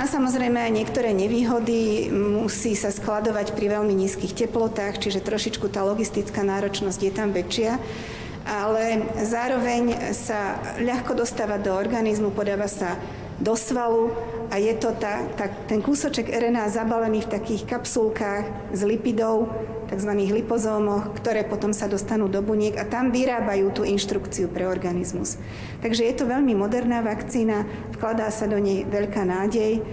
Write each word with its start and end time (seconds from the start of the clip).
má 0.00 0.08
samozrejme 0.08 0.56
aj 0.56 0.72
niektoré 0.72 1.12
nevýhody, 1.12 2.08
musí 2.08 2.72
sa 2.72 2.88
skladovať 2.88 3.52
pri 3.52 3.76
veľmi 3.76 3.92
nízkych 3.92 4.32
teplotách, 4.32 4.96
čiže 4.96 5.20
trošičku 5.20 5.68
tá 5.68 5.84
logistická 5.84 6.40
náročnosť 6.40 7.00
je 7.04 7.12
tam 7.12 7.36
väčšia 7.36 7.76
ale 8.50 9.04
zároveň 9.20 10.14
sa 10.16 10.56
ľahko 10.80 11.12
dostáva 11.12 11.60
do 11.60 11.76
organizmu, 11.76 12.32
podáva 12.32 12.66
sa 12.66 12.96
do 13.40 13.56
svalu 13.56 14.12
a 14.52 14.60
je 14.60 14.74
to 14.76 14.92
tá, 15.00 15.24
tá, 15.32 15.48
ten 15.64 15.80
kúsoček 15.80 16.28
RNA 16.28 16.68
zabalený 16.68 17.24
v 17.24 17.32
takých 17.40 17.64
kapsulkách 17.64 18.74
z 18.74 18.80
lipidov, 18.84 19.48
tzv. 19.88 20.12
lipozómoch, 20.12 21.16
ktoré 21.16 21.48
potom 21.48 21.72
sa 21.72 21.88
dostanú 21.88 22.28
do 22.28 22.44
buniek 22.44 22.76
a 22.76 22.84
tam 22.84 23.08
vyrábajú 23.08 23.72
tú 23.72 23.82
inštrukciu 23.88 24.52
pre 24.52 24.68
organizmus. 24.68 25.40
Takže 25.80 26.04
je 26.04 26.14
to 26.20 26.28
veľmi 26.28 26.52
moderná 26.52 27.00
vakcína, 27.00 27.64
vkladá 28.00 28.32
sa 28.32 28.48
do 28.48 28.56
nej 28.56 28.88
veľká 28.88 29.28
nádej 29.28 29.84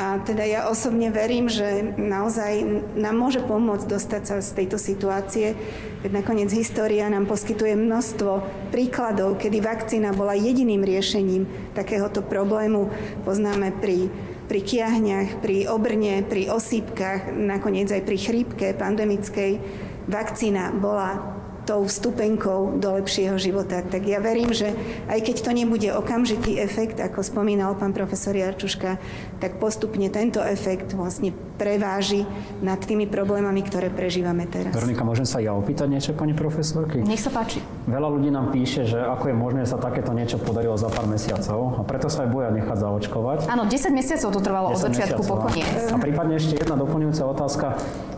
a 0.00 0.16
teda 0.24 0.48
ja 0.48 0.60
osobne 0.72 1.12
verím, 1.12 1.52
že 1.52 1.92
naozaj 1.92 2.64
nám 2.96 3.20
môže 3.20 3.44
pomôcť 3.44 3.84
dostať 3.84 4.22
sa 4.24 4.34
z 4.40 4.64
tejto 4.64 4.80
situácie. 4.80 5.52
Veď 6.00 6.24
nakoniec 6.24 6.48
história 6.56 7.04
nám 7.12 7.28
poskytuje 7.28 7.76
množstvo 7.76 8.40
príkladov, 8.72 9.36
kedy 9.36 9.60
vakcína 9.60 10.16
bola 10.16 10.32
jediným 10.32 10.80
riešením 10.80 11.44
takéhoto 11.76 12.24
problému. 12.24 12.88
Poznáme 13.28 13.76
pri 13.76 14.08
pri 14.50 14.66
kiahňach, 14.66 15.38
pri 15.38 15.70
obrne, 15.70 16.26
pri 16.26 16.50
osýpkach, 16.50 17.30
nakoniec 17.30 17.86
aj 17.86 18.02
pri 18.02 18.16
chrípke 18.18 18.66
pandemickej, 18.74 19.62
vakcína 20.10 20.74
bola 20.74 21.38
tou 21.70 21.86
vstupenkou 21.86 22.82
do 22.82 22.98
lepšieho 22.98 23.38
života. 23.38 23.78
Tak 23.86 24.02
ja 24.02 24.18
verím, 24.18 24.50
že 24.50 24.74
aj 25.06 25.22
keď 25.22 25.36
to 25.46 25.50
nebude 25.54 25.86
okamžitý 25.94 26.58
efekt, 26.58 26.98
ako 26.98 27.22
spomínal 27.22 27.78
pán 27.78 27.94
profesor 27.94 28.34
Jarčuška, 28.34 28.98
tak 29.38 29.62
postupne 29.62 30.10
tento 30.10 30.42
efekt 30.42 30.98
vlastne 30.98 31.30
preváži 31.60 32.24
nad 32.64 32.80
tými 32.80 33.04
problémami, 33.04 33.60
ktoré 33.60 33.92
prežívame 33.92 34.48
teraz. 34.48 34.72
Veronika, 34.72 35.04
môžem 35.04 35.28
sa 35.28 35.44
ja 35.44 35.52
opýtať 35.52 35.92
niečo, 35.92 36.16
pani 36.16 36.32
profesorky? 36.32 37.04
Nech 37.04 37.20
sa 37.20 37.28
páči. 37.28 37.60
Veľa 37.84 38.08
ľudí 38.08 38.32
nám 38.32 38.48
píše, 38.48 38.88
že 38.88 38.96
ako 38.96 39.28
je 39.28 39.36
možné, 39.36 39.60
že 39.68 39.76
sa 39.76 39.78
takéto 39.78 40.16
niečo 40.16 40.40
podarilo 40.40 40.80
za 40.80 40.88
pár 40.88 41.04
mesiacov 41.04 41.76
a 41.76 41.84
preto 41.84 42.08
sa 42.08 42.24
aj 42.24 42.28
boja 42.32 42.48
nechať 42.48 42.80
zaočkovať. 42.80 43.38
Áno, 43.52 43.68
10 43.68 43.92
mesiacov 43.92 44.28
to 44.32 44.40
trvalo 44.40 44.72
od 44.72 44.80
začiatku 44.80 45.20
po 45.20 45.36
koniec. 45.44 45.68
A 45.92 46.00
prípadne 46.00 46.40
ešte 46.40 46.56
jedna 46.56 46.80
doplňujúca 46.80 47.22
otázka. 47.28 47.66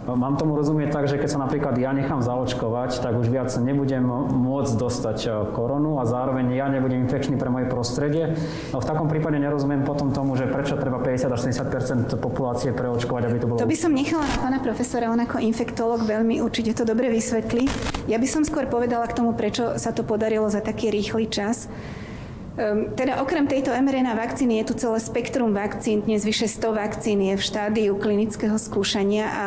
Mám 0.03 0.35
tomu 0.35 0.59
rozumieť 0.59 0.91
tak, 0.91 1.07
že 1.07 1.15
keď 1.15 1.31
sa 1.31 1.39
napríklad 1.47 1.79
ja 1.79 1.95
nechám 1.95 2.27
zaočkovať, 2.27 3.07
tak 3.07 3.15
už 3.15 3.31
viac 3.31 3.55
nebudem 3.55 4.03
môcť 4.35 4.75
dostať 4.75 5.19
e, 5.23 5.29
koronu 5.55 6.03
a 6.03 6.05
zároveň 6.11 6.59
ja 6.59 6.67
nebudem 6.67 7.07
infekčný 7.07 7.39
pre 7.39 7.55
moje 7.55 7.71
prostredie. 7.71 8.35
No 8.75 8.83
v 8.83 8.87
takom 8.91 9.07
prípade 9.07 9.39
nerozumiem 9.39 9.87
potom 9.87 10.11
tomu, 10.11 10.35
že 10.35 10.51
prečo 10.51 10.75
treba 10.75 10.99
50 10.99 11.31
až 11.31 11.41
70 11.47 12.19
populácie 12.19 12.75
preočkovať, 12.75 13.31
aby 13.33 13.41
to 13.41 13.49
bolo... 13.49 13.59
To 13.59 13.69
by 13.69 13.77
som 13.77 13.97
nechala 13.97 14.29
na 14.29 14.37
pána 14.39 14.59
profesora, 14.61 15.09
on 15.09 15.21
ako 15.25 15.41
infektolog 15.41 16.05
veľmi 16.05 16.45
určite 16.45 16.77
to 16.77 16.85
dobre 16.85 17.09
vysvetlí. 17.09 17.65
Ja 18.07 18.21
by 18.21 18.29
som 18.29 18.45
skôr 18.45 18.69
povedala 18.69 19.09
k 19.09 19.17
tomu, 19.17 19.33
prečo 19.33 19.81
sa 19.81 19.91
to 19.91 20.05
podarilo 20.05 20.47
za 20.53 20.61
taký 20.61 20.93
rýchly 20.93 21.27
čas. 21.33 21.67
Ehm, 22.61 22.93
teda 22.93 23.25
okrem 23.25 23.49
tejto 23.49 23.73
mRNA 23.73 24.13
vakcíny 24.13 24.61
je 24.61 24.69
tu 24.69 24.75
celé 24.77 25.01
spektrum 25.01 25.57
vakcín, 25.57 26.05
dnes 26.05 26.21
vyše 26.21 26.45
100 26.45 26.77
vakcín 26.77 27.19
je 27.25 27.33
v 27.33 27.43
štádiu 27.43 27.97
klinického 27.97 28.61
skúšania 28.61 29.25
a 29.25 29.45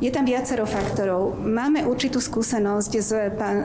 je 0.00 0.08
tam 0.08 0.24
viacero 0.24 0.64
faktorov. 0.64 1.36
Máme 1.36 1.84
určitú 1.84 2.24
skúsenosť 2.24 2.92
z, 3.04 3.10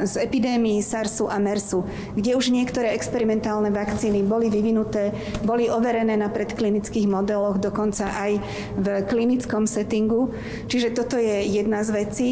z 0.04 0.14
epidémií 0.20 0.84
SARSu 0.84 1.32
a 1.32 1.40
MERSu, 1.40 1.88
kde 2.12 2.36
už 2.36 2.52
niektoré 2.52 2.92
experimentálne 2.92 3.72
vakcíny 3.72 4.20
boli 4.28 4.52
vyvinuté, 4.52 5.16
boli 5.48 5.72
overené 5.72 6.20
na 6.20 6.28
predklinických 6.28 7.08
modeloch, 7.08 7.64
dokonca 7.64 8.12
aj 8.12 8.44
v 8.76 8.88
klinickom 9.08 9.64
settingu. 9.64 10.36
Čiže 10.68 10.92
toto 10.92 11.16
je 11.16 11.48
jedna 11.48 11.88
z 11.88 11.90
vecí. 12.04 12.30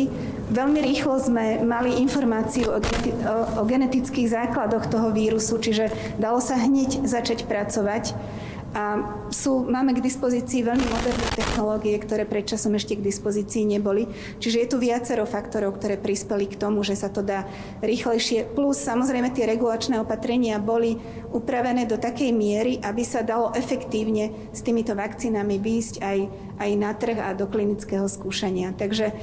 Veľmi 0.52 0.84
rýchlo 0.84 1.24
sme 1.24 1.64
mali 1.64 1.96
informáciu 2.04 2.76
o, 2.76 2.80
o, 2.84 3.36
o 3.60 3.64
genetických 3.64 4.28
základoch 4.28 4.92
toho 4.92 5.16
vírusu, 5.16 5.56
čiže 5.64 5.88
dalo 6.20 6.44
sa 6.44 6.60
hneď 6.60 7.08
začať 7.08 7.48
pracovať. 7.48 8.12
A 8.74 9.06
sú, 9.30 9.70
máme 9.70 9.94
k 9.94 10.02
dispozícii 10.02 10.66
veľmi 10.66 10.88
moderné 10.90 11.28
technológie, 11.38 11.94
ktoré 12.02 12.26
predčasom 12.26 12.74
ešte 12.74 12.98
k 12.98 13.06
dispozícii 13.06 13.70
neboli. 13.70 14.10
Čiže 14.42 14.58
je 14.66 14.68
tu 14.74 14.78
viacero 14.82 15.30
faktorov, 15.30 15.78
ktoré 15.78 16.02
prispeli 16.02 16.50
k 16.50 16.58
tomu, 16.58 16.82
že 16.82 16.98
sa 16.98 17.14
to 17.14 17.22
dá 17.22 17.46
rýchlejšie. 17.86 18.50
Plus 18.58 18.82
samozrejme 18.82 19.30
tie 19.30 19.46
regulačné 19.46 20.02
opatrenia 20.02 20.58
boli 20.58 20.98
upravené 21.30 21.86
do 21.86 22.02
takej 22.02 22.34
miery, 22.34 22.82
aby 22.82 23.06
sa 23.06 23.22
dalo 23.22 23.54
efektívne 23.54 24.50
s 24.50 24.66
týmito 24.66 24.98
vakcínami 24.98 25.62
výjsť 25.62 25.96
aj, 26.02 26.20
aj 26.58 26.72
na 26.74 26.92
trh 26.98 27.18
a 27.22 27.38
do 27.38 27.46
klinického 27.46 28.10
skúšania. 28.10 28.74
Takže 28.74 29.14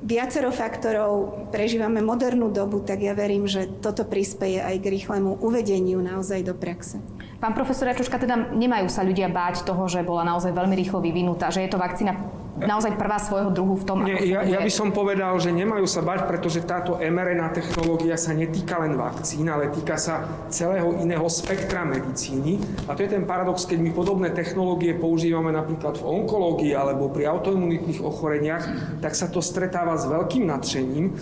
viacero 0.00 0.48
faktorov, 0.48 1.46
prežívame 1.52 2.00
modernú 2.00 2.48
dobu, 2.48 2.80
tak 2.80 3.04
ja 3.04 3.12
verím, 3.12 3.44
že 3.44 3.68
toto 3.80 4.08
prispieje 4.08 4.60
aj 4.64 4.76
k 4.80 4.90
rýchlemu 4.96 5.40
uvedeniu 5.44 6.00
naozaj 6.00 6.40
do 6.44 6.56
praxe. 6.56 7.00
Pán 7.40 7.56
profesor 7.56 7.88
Jačuška, 7.88 8.20
teda 8.20 8.52
nemajú 8.52 8.88
sa 8.92 9.00
ľudia 9.00 9.32
báť 9.32 9.64
toho, 9.64 9.88
že 9.88 10.04
bola 10.04 10.24
naozaj 10.28 10.52
veľmi 10.52 10.76
rýchlo 10.76 11.00
vyvinutá, 11.00 11.48
že 11.48 11.64
je 11.64 11.72
to 11.72 11.80
vakcína 11.80 12.16
naozaj 12.58 12.98
prvá 12.98 13.18
svojho 13.22 13.50
druhu 13.54 13.78
v 13.78 13.84
tom, 13.86 13.96
Nie, 14.02 14.18
ja, 14.26 14.42
ja 14.42 14.58
by 14.58 14.72
som 14.72 14.90
povedal, 14.90 15.38
že 15.38 15.54
nemajú 15.54 15.86
sa 15.86 16.02
bať, 16.02 16.26
pretože 16.26 16.66
táto 16.66 16.98
mRNA 16.98 17.54
technológia 17.54 18.18
sa 18.18 18.34
netýka 18.34 18.82
len 18.82 18.98
vakcín, 18.98 19.46
ale 19.46 19.70
týka 19.70 19.94
sa 19.94 20.26
celého 20.50 20.98
iného 20.98 21.24
spektra 21.30 21.86
medicíny. 21.86 22.58
A 22.90 22.98
to 22.98 23.06
je 23.06 23.10
ten 23.14 23.24
paradox, 23.24 23.64
keď 23.64 23.78
my 23.80 23.90
podobné 23.94 24.28
technológie 24.34 24.98
používame 24.98 25.54
napríklad 25.54 26.00
v 26.00 26.04
onkológii 26.04 26.74
alebo 26.74 27.08
pri 27.08 27.30
autoimunitných 27.30 28.02
ochoreniach, 28.02 28.64
tak 28.98 29.14
sa 29.14 29.30
to 29.30 29.38
stretáva 29.38 29.96
s 29.96 30.04
veľkým 30.10 30.44
nadšením. 30.50 31.14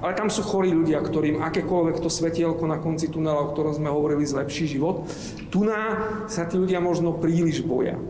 Ale 0.00 0.16
tam 0.16 0.32
sú 0.32 0.40
chorí 0.40 0.72
ľudia, 0.72 1.04
ktorým 1.04 1.44
akékoľvek 1.44 2.00
to 2.00 2.08
svetielko 2.08 2.64
na 2.64 2.80
konci 2.80 3.12
tunela, 3.12 3.44
o 3.44 3.52
ktorom 3.52 3.76
sme 3.76 3.92
hovorili, 3.92 4.24
zlepší 4.24 4.66
život. 4.66 5.04
Tu 5.52 5.60
sa 6.26 6.42
tí 6.48 6.56
ľudia 6.56 6.80
možno 6.80 7.16
príliš 7.20 7.60
boja. 7.60 8.00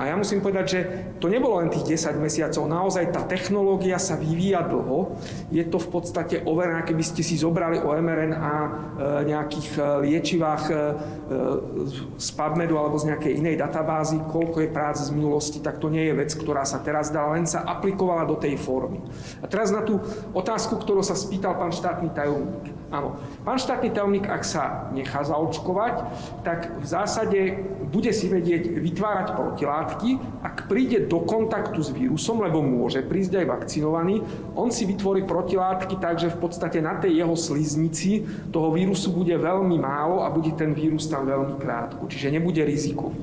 A 0.00 0.08
ja 0.08 0.14
musím 0.16 0.40
povedať, 0.40 0.64
že 0.64 0.80
to 1.20 1.28
nebolo 1.28 1.60
len 1.60 1.68
tých 1.68 2.00
10 2.08 2.16
mesiacov, 2.24 2.64
naozaj 2.64 3.12
tá 3.12 3.20
technológia 3.20 4.00
sa 4.00 4.16
vyvíja 4.16 4.64
dlho. 4.64 5.20
Je 5.52 5.60
to 5.68 5.76
v 5.76 5.88
podstate 5.92 6.40
overené, 6.48 6.88
keby 6.88 7.04
ste 7.04 7.20
si 7.20 7.36
zobrali 7.36 7.76
o 7.76 7.92
mRNA 7.92 8.56
e, 8.56 8.68
nejakých 9.28 9.68
e, 9.76 9.80
liečivách 10.08 10.62
e, 10.72 10.74
z 12.16 12.28
PubMedu 12.32 12.80
alebo 12.80 12.96
z 12.96 13.12
nejakej 13.12 13.44
inej 13.44 13.60
databázy, 13.60 14.24
koľko 14.32 14.64
je 14.64 14.70
práce 14.72 15.04
z 15.04 15.12
minulosti, 15.12 15.60
tak 15.60 15.76
to 15.76 15.92
nie 15.92 16.08
je 16.08 16.16
vec, 16.16 16.30
ktorá 16.32 16.64
sa 16.64 16.80
teraz 16.80 17.12
dala, 17.12 17.36
len 17.36 17.44
sa 17.44 17.68
aplikovala 17.68 18.24
do 18.24 18.40
tej 18.40 18.56
formy. 18.56 19.04
A 19.44 19.46
teraz 19.52 19.68
na 19.68 19.84
tú 19.84 20.00
otázku, 20.32 20.80
ktorú 20.80 21.04
sa 21.04 21.12
spýtal 21.40 21.56
pán 21.56 21.72
štátny 21.72 22.12
tajomník. 22.12 22.68
Áno, 22.92 23.16
pán 23.48 23.56
štátny 23.56 23.96
tajomník, 23.96 24.28
ak 24.28 24.44
sa 24.44 24.92
nechá 24.92 25.24
zaočkovať, 25.24 26.04
tak 26.44 26.76
v 26.76 26.84
zásade 26.84 27.40
bude 27.88 28.12
si 28.12 28.28
vedieť 28.28 28.76
vytvárať 28.76 29.40
protilátky. 29.40 30.20
Ak 30.44 30.68
príde 30.68 31.08
do 31.08 31.24
kontaktu 31.24 31.80
s 31.80 31.96
vírusom, 31.96 32.44
lebo 32.44 32.60
môže 32.60 33.00
prísť 33.00 33.40
aj 33.40 33.46
vakcinovaný, 33.56 34.20
on 34.52 34.68
si 34.68 34.84
vytvorí 34.84 35.24
protilátky 35.24 35.96
tak, 35.96 36.20
že 36.20 36.28
v 36.28 36.44
podstate 36.44 36.84
na 36.84 37.00
tej 37.00 37.24
jeho 37.24 37.32
sliznici 37.40 38.28
toho 38.52 38.76
vírusu 38.76 39.16
bude 39.16 39.32
veľmi 39.32 39.80
málo 39.80 40.20
a 40.20 40.28
bude 40.28 40.52
ten 40.52 40.76
vírus 40.76 41.08
tam 41.08 41.24
veľmi 41.24 41.56
krátko, 41.56 42.04
čiže 42.04 42.36
nebude 42.36 42.60
riziko. 42.68 43.16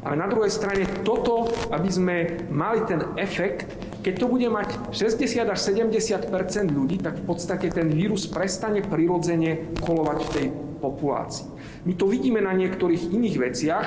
Ale 0.00 0.16
na 0.16 0.32
druhej 0.32 0.48
strane 0.48 0.88
toto, 1.04 1.52
aby 1.68 1.88
sme 1.92 2.16
mali 2.48 2.80
ten 2.88 3.04
efekt, 3.20 3.68
keď 4.04 4.14
to 4.20 4.26
bude 4.28 4.44
mať 4.52 4.92
60 4.92 5.48
až 5.48 5.58
70% 5.64 6.28
ľudí, 6.68 7.00
tak 7.00 7.16
v 7.16 7.24
podstate 7.24 7.72
ten 7.72 7.88
vírus 7.88 8.28
prestane 8.28 8.84
prirodzene 8.84 9.80
kolovať 9.80 10.18
v 10.20 10.28
tej 10.36 10.46
populácii. 10.84 11.48
My 11.88 11.96
to 11.96 12.04
vidíme 12.04 12.44
na 12.44 12.52
niektorých 12.52 13.16
iných 13.16 13.36
veciach. 13.40 13.86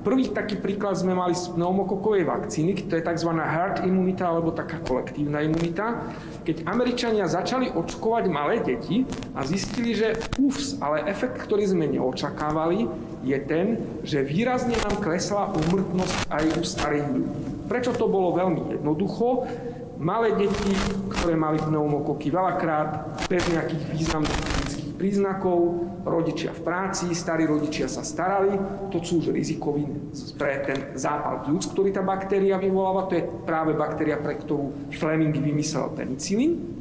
Prvý 0.00 0.32
taký 0.32 0.56
príklad 0.56 0.96
sme 0.96 1.12
mali 1.12 1.36
z 1.36 1.52
pneumokokovej 1.52 2.24
vakcíny, 2.24 2.88
to 2.88 2.96
je 2.96 3.04
tzv. 3.04 3.28
herd 3.36 3.84
imunita 3.84 4.24
alebo 4.32 4.56
taká 4.56 4.80
kolektívna 4.80 5.44
imunita. 5.44 6.00
Keď 6.48 6.64
Američania 6.64 7.28
začali 7.28 7.68
očkovať 7.68 8.24
malé 8.32 8.64
deti 8.64 9.04
a 9.36 9.44
zistili, 9.44 9.92
že 9.92 10.16
ufs, 10.40 10.80
ale 10.80 11.04
efekt, 11.04 11.44
ktorý 11.44 11.68
sme 11.68 11.92
neočakávali, 11.92 12.88
je 13.20 13.36
ten, 13.44 13.76
že 14.00 14.24
výrazne 14.24 14.80
nám 14.80 14.96
klesla 15.04 15.52
umrtnosť 15.52 16.16
aj 16.32 16.44
u 16.56 16.62
starých 16.64 17.08
ľudí. 17.12 17.57
Prečo 17.68 17.92
to 17.92 18.08
bolo 18.08 18.32
veľmi 18.32 18.80
jednoducho? 18.80 19.44
Malé 19.98 20.32
deti, 20.38 20.72
ktoré 21.12 21.34
mali 21.36 21.60
pneumokoky 21.60 22.32
veľakrát, 22.32 23.22
bez 23.28 23.44
nejakých 23.50 23.82
významných 23.92 24.40
klinických 24.40 24.90
príznakov, 24.94 25.58
rodičia 26.06 26.54
v 26.54 26.62
práci, 26.64 27.12
starí 27.12 27.44
rodičia 27.44 27.90
sa 27.90 28.00
starali, 28.00 28.54
to 28.88 29.02
sú 29.02 29.20
už 29.20 29.34
rizikoví 29.34 29.84
pre 30.40 30.64
ten 30.64 30.78
zápal 30.96 31.44
pľúc, 31.44 31.74
ktorý 31.74 31.90
tá 31.92 32.00
baktéria 32.00 32.56
vyvoláva, 32.56 33.10
to 33.10 33.18
je 33.18 33.26
práve 33.44 33.76
baktéria, 33.76 34.16
pre 34.16 34.38
ktorú 34.40 34.90
Fleming 34.94 35.34
vymyslel 35.34 35.92
penicilín. 35.92 36.78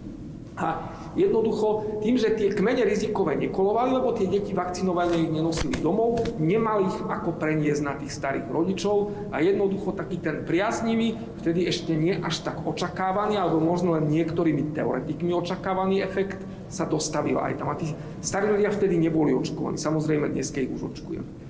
A 0.57 0.96
jednoducho 1.17 1.99
tým, 2.05 2.15
že 2.15 2.37
tie 2.37 2.53
kmene 2.53 2.85
rizikové 2.85 3.33
nekolovali, 3.35 3.97
lebo 3.97 4.13
tie 4.13 4.29
deti 4.29 4.53
vakcinované 4.53 5.17
ich 5.17 5.33
nenosili 5.33 5.75
domov, 5.81 6.21
nemali 6.37 6.85
ich 6.85 6.97
ako 7.01 7.33
preniesť 7.35 7.81
na 7.81 7.97
tých 7.97 8.13
starých 8.13 8.47
rodičov 8.47 9.11
a 9.33 9.41
jednoducho 9.41 9.97
taký 9.97 10.21
ten 10.21 10.45
priaznivý, 10.45 11.17
vtedy 11.41 11.65
ešte 11.65 11.97
nie 11.97 12.13
až 12.13 12.45
tak 12.45 12.61
očakávaný, 12.61 13.41
alebo 13.41 13.57
možno 13.57 13.97
len 13.97 14.05
niektorými 14.13 14.77
teoretikmi 14.77 15.33
očakávaný 15.33 16.05
efekt 16.05 16.37
sa 16.69 16.85
dostavil 16.85 17.41
aj 17.41 17.57
tam. 17.57 17.73
A 17.73 17.79
tí 17.79 17.89
starí 18.21 18.53
ľudia 18.53 18.69
vtedy 18.69 19.01
neboli 19.01 19.33
očkovaní. 19.33 19.81
Samozrejme, 19.81 20.29
dnes 20.29 20.53
ich 20.53 20.69
už 20.69 20.93
očkujeme. 20.93 21.46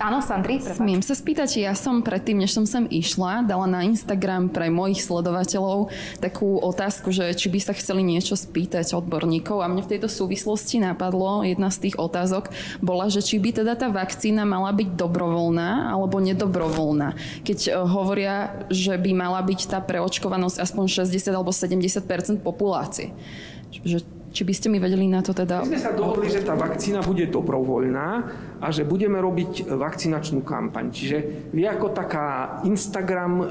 Áno, 0.00 0.24
Sandri, 0.24 0.56
prepáč. 0.56 0.80
Smiem 0.80 1.02
sa 1.04 1.12
spýtať, 1.12 1.60
ja 1.60 1.76
som 1.76 2.00
predtým, 2.00 2.40
než 2.40 2.56
som 2.56 2.64
sem 2.64 2.88
išla, 2.88 3.44
dala 3.44 3.68
na 3.68 3.84
Instagram 3.84 4.48
pre 4.48 4.72
mojich 4.72 5.04
sledovateľov 5.04 5.92
takú 6.24 6.56
otázku, 6.56 7.12
že 7.12 7.36
či 7.36 7.52
by 7.52 7.60
sa 7.60 7.76
chceli 7.76 8.00
niečo 8.00 8.32
spýtať 8.32 8.96
odborníkov 8.96 9.60
a 9.60 9.68
mne 9.68 9.84
v 9.84 9.92
tejto 9.96 10.08
súvislosti 10.08 10.80
napadlo, 10.80 11.44
jedna 11.44 11.68
z 11.68 11.88
tých 11.88 11.96
otázok 12.00 12.48
bola, 12.80 13.12
že 13.12 13.20
či 13.20 13.36
by 13.36 13.60
teda 13.60 13.76
tá 13.76 13.92
vakcína 13.92 14.48
mala 14.48 14.72
byť 14.72 14.88
dobrovoľná 14.96 15.92
alebo 15.92 16.16
nedobrovoľná. 16.16 17.14
Keď 17.44 17.58
e, 17.68 17.70
hovoria, 17.84 18.64
že 18.72 18.96
by 18.96 19.12
mala 19.12 19.44
byť 19.44 19.60
tá 19.68 19.84
preočkovanosť 19.84 20.64
aspoň 20.64 21.04
60 21.04 21.28
alebo 21.28 21.52
70% 21.52 22.40
populácie. 22.40 23.12
Že 23.84 24.00
či 24.30 24.42
by 24.46 24.52
ste 24.54 24.70
mi 24.70 24.78
vedeli 24.78 25.10
na 25.10 25.20
to 25.20 25.34
teda... 25.34 25.66
My 25.66 25.74
sme 25.74 25.82
sa 25.82 25.92
dohodli, 25.92 26.30
že 26.30 26.46
tá 26.46 26.54
vakcína 26.54 27.02
bude 27.02 27.26
dobrovoľná 27.26 28.30
a 28.60 28.68
že 28.68 28.84
budeme 28.84 29.16
robiť 29.16 29.72
vakcinačnú 29.72 30.44
kampaň. 30.44 30.92
Čiže 30.92 31.18
vy 31.50 31.64
ako 31.64 31.96
taká 31.96 32.60
Instagram, 32.68 33.32
e, 33.40 33.44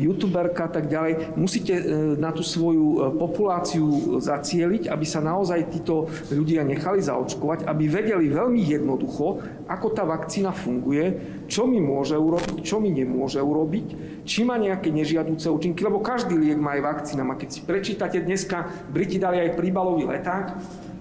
youtuberka 0.00 0.66
a 0.66 0.70
tak 0.72 0.88
ďalej, 0.88 1.36
musíte 1.36 1.76
e, 1.76 1.84
na 2.16 2.32
tú 2.32 2.40
svoju 2.40 2.86
e, 2.88 2.98
populáciu 3.20 4.18
zacieliť, 4.18 4.88
aby 4.88 5.04
sa 5.04 5.20
naozaj 5.20 5.68
títo 5.76 6.08
ľudia 6.32 6.64
nechali 6.64 7.04
zaočkovať, 7.04 7.68
aby 7.68 7.84
vedeli 7.84 8.32
veľmi 8.32 8.64
jednoducho, 8.64 9.44
ako 9.68 9.86
tá 9.92 10.08
vakcína 10.08 10.56
funguje, 10.56 11.36
čo 11.46 11.68
mi 11.68 11.78
môže 11.78 12.16
urobiť, 12.16 12.64
čo 12.64 12.80
mi 12.80 12.88
nemôže 12.88 13.38
urobiť, 13.38 13.86
či 14.24 14.42
má 14.42 14.56
nejaké 14.56 14.88
nežiaduce 14.88 15.52
účinky, 15.52 15.84
lebo 15.84 16.00
každý 16.00 16.34
liek 16.34 16.58
má 16.58 16.80
aj 16.80 16.82
vakcína. 16.82 17.22
A 17.28 17.36
keď 17.36 17.48
si 17.52 17.60
prečítate 17.60 18.24
dneska, 18.24 18.72
Briti 18.88 19.20
dali 19.20 19.44
aj 19.44 19.58
príbalový 19.58 20.08
leták, 20.08 20.56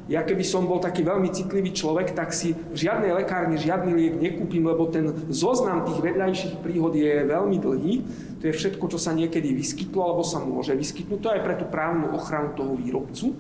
ja 0.06 0.22
keby 0.22 0.46
som 0.46 0.70
bol 0.70 0.78
taký 0.78 1.02
veľmi 1.02 1.34
citlivý 1.34 1.74
človek, 1.74 2.14
tak 2.14 2.30
si 2.30 2.54
v 2.54 2.78
žiadnej 2.78 3.10
lekárni 3.10 3.58
žiadny 3.58 3.92
liek 3.98 4.16
nekúpim, 4.22 4.62
lebo 4.62 4.86
ten 4.94 5.10
zoznam 5.34 5.82
tých 5.82 5.98
vedľajších 5.98 6.62
príhod 6.62 6.94
je 6.94 7.26
veľmi 7.26 7.58
dlhý. 7.58 7.94
To 8.38 8.44
je 8.46 8.54
všetko, 8.54 8.86
čo 8.94 9.02
sa 9.02 9.18
niekedy 9.18 9.58
vyskytlo, 9.58 10.06
alebo 10.06 10.22
sa 10.22 10.38
môže 10.46 10.78
vyskytnúť. 10.78 11.20
To 11.26 11.34
je 11.34 11.42
pre 11.42 11.58
tú 11.58 11.66
právnu 11.66 12.14
ochranu 12.14 12.54
toho 12.54 12.78
výrobcu. 12.78 13.34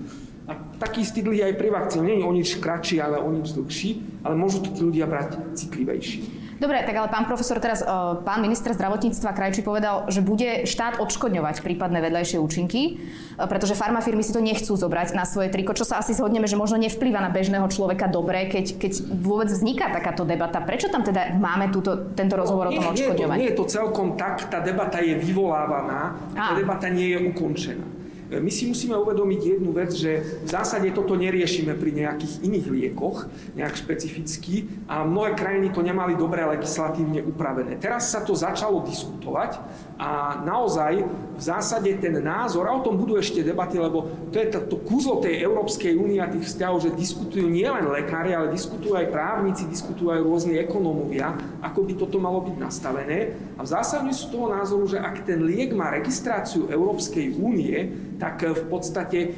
A 0.49 0.57
taký 0.81 1.05
istý 1.05 1.21
dlhý 1.21 1.45
aj 1.45 1.57
pri 1.57 1.69
vakcíne. 1.69 2.05
Nie 2.05 2.17
je 2.21 2.25
o 2.25 2.33
nič 2.33 2.57
kratší, 2.57 2.97
ale 2.97 3.21
o 3.21 3.29
nič 3.29 3.53
dlhší, 3.53 4.21
ale 4.25 4.33
môžu 4.33 4.65
to 4.65 4.73
tí 4.73 4.81
ľudia 4.81 5.05
brať 5.05 5.57
citlivejšie. 5.57 6.44
Dobre, 6.55 6.79
tak 6.87 6.95
ale 6.95 7.11
pán 7.11 7.27
profesor, 7.27 7.59
teraz 7.59 7.83
uh, 7.83 8.23
pán 8.23 8.39
minister 8.39 8.71
zdravotníctva 8.71 9.35
Krajčí 9.35 9.59
povedal, 9.59 10.07
že 10.07 10.23
bude 10.23 10.63
štát 10.63 11.03
odškodňovať 11.03 11.59
prípadné 11.59 11.99
vedľajšie 11.99 12.39
účinky, 12.39 12.95
uh, 12.95 13.47
pretože 13.47 13.75
farmafirmy 13.75 14.23
si 14.23 14.31
to 14.31 14.39
nechcú 14.39 14.71
zobrať 14.79 15.11
na 15.11 15.27
svoje 15.27 15.51
triko, 15.51 15.75
čo 15.75 15.83
sa 15.83 15.99
asi 15.99 16.15
zhodneme, 16.15 16.47
že 16.47 16.55
možno 16.55 16.79
nevplýva 16.79 17.19
na 17.19 17.27
bežného 17.27 17.67
človeka 17.67 18.07
dobre, 18.07 18.47
keď, 18.47 18.79
keď 18.79 18.91
vôbec 19.19 19.51
vzniká 19.51 19.91
takáto 19.91 20.23
debata. 20.23 20.63
Prečo 20.63 20.87
tam 20.87 21.03
teda 21.03 21.35
máme 21.35 21.75
túto, 21.75 22.11
tento 22.15 22.39
rozhovor 22.39 22.71
no, 22.71 22.71
o 22.71 22.77
tom 22.79 22.85
odškodňovaní? 22.95 23.35
Nie, 23.35 23.43
nie 23.43 23.51
je 23.51 23.59
to 23.59 23.65
celkom 23.67 24.15
tak, 24.15 24.47
tá 24.47 24.63
debata 24.63 25.03
je 25.03 25.19
vyvolávaná, 25.19 26.15
tá 26.31 26.55
debata 26.55 26.87
nie 26.87 27.11
je 27.11 27.19
ukončená. 27.31 27.94
My 28.25 28.49
si 28.49 28.65
musíme 28.65 28.97
uvedomiť 28.97 29.41
jednu 29.57 29.69
vec, 29.69 29.93
že 29.93 30.41
v 30.41 30.49
zásade 30.49 30.89
toto 30.89 31.13
neriešime 31.13 31.77
pri 31.77 31.93
nejakých 31.93 32.41
iných 32.41 32.67
liekoch, 32.73 33.29
nejak 33.53 33.77
špecificky 33.77 34.65
a 34.89 35.05
mnohé 35.05 35.37
krajiny 35.37 35.69
to 35.69 35.85
nemali 35.85 36.17
dobre 36.17 36.41
legislatívne 36.41 37.21
upravené. 37.21 37.77
Teraz 37.77 38.09
sa 38.09 38.25
to 38.25 38.33
začalo 38.33 38.81
diskutovať 38.81 39.61
a 40.01 40.41
naozaj 40.41 41.05
v 41.35 41.41
zásade 41.43 41.91
ten 42.01 42.17
názor, 42.17 42.65
a 42.65 42.73
o 42.73 42.81
tom 42.81 42.97
budú 42.97 43.19
ešte 43.19 43.45
debaty, 43.45 43.77
lebo 43.77 44.07
to 44.33 44.41
je 44.41 44.47
to 44.49 44.77
kúzlo 44.81 45.21
tej 45.21 45.45
Európskej 45.45 45.93
únie 45.93 46.17
a 46.17 46.31
tých 46.31 46.49
vzťahov, 46.49 46.81
že 46.81 46.97
diskutujú 46.97 47.45
nielen 47.45 47.85
lekári, 47.91 48.33
ale 48.33 48.55
diskutujú 48.55 48.97
aj 48.97 49.11
právnici, 49.11 49.69
diskutujú 49.69 50.15
aj 50.15 50.23
rôzni 50.25 50.57
ekonómovia, 50.57 51.35
ako 51.61 51.79
by 51.85 51.93
toto 51.93 52.17
malo 52.17 52.41
byť 52.41 52.55
nastavené. 52.57 53.37
A 53.59 53.61
v 53.61 53.69
zásade 53.69 54.09
sú 54.15 54.31
toho 54.31 54.49
názoru, 54.49 54.87
že 54.89 54.97
ak 54.97 55.27
ten 55.27 55.43
liek 55.43 55.75
má 55.75 55.91
registráciu 55.91 56.71
Európskej 56.71 57.35
únie, 57.37 57.91
tak 58.15 58.47
v 58.47 58.63
podstate 58.71 59.19
e, 59.21 59.29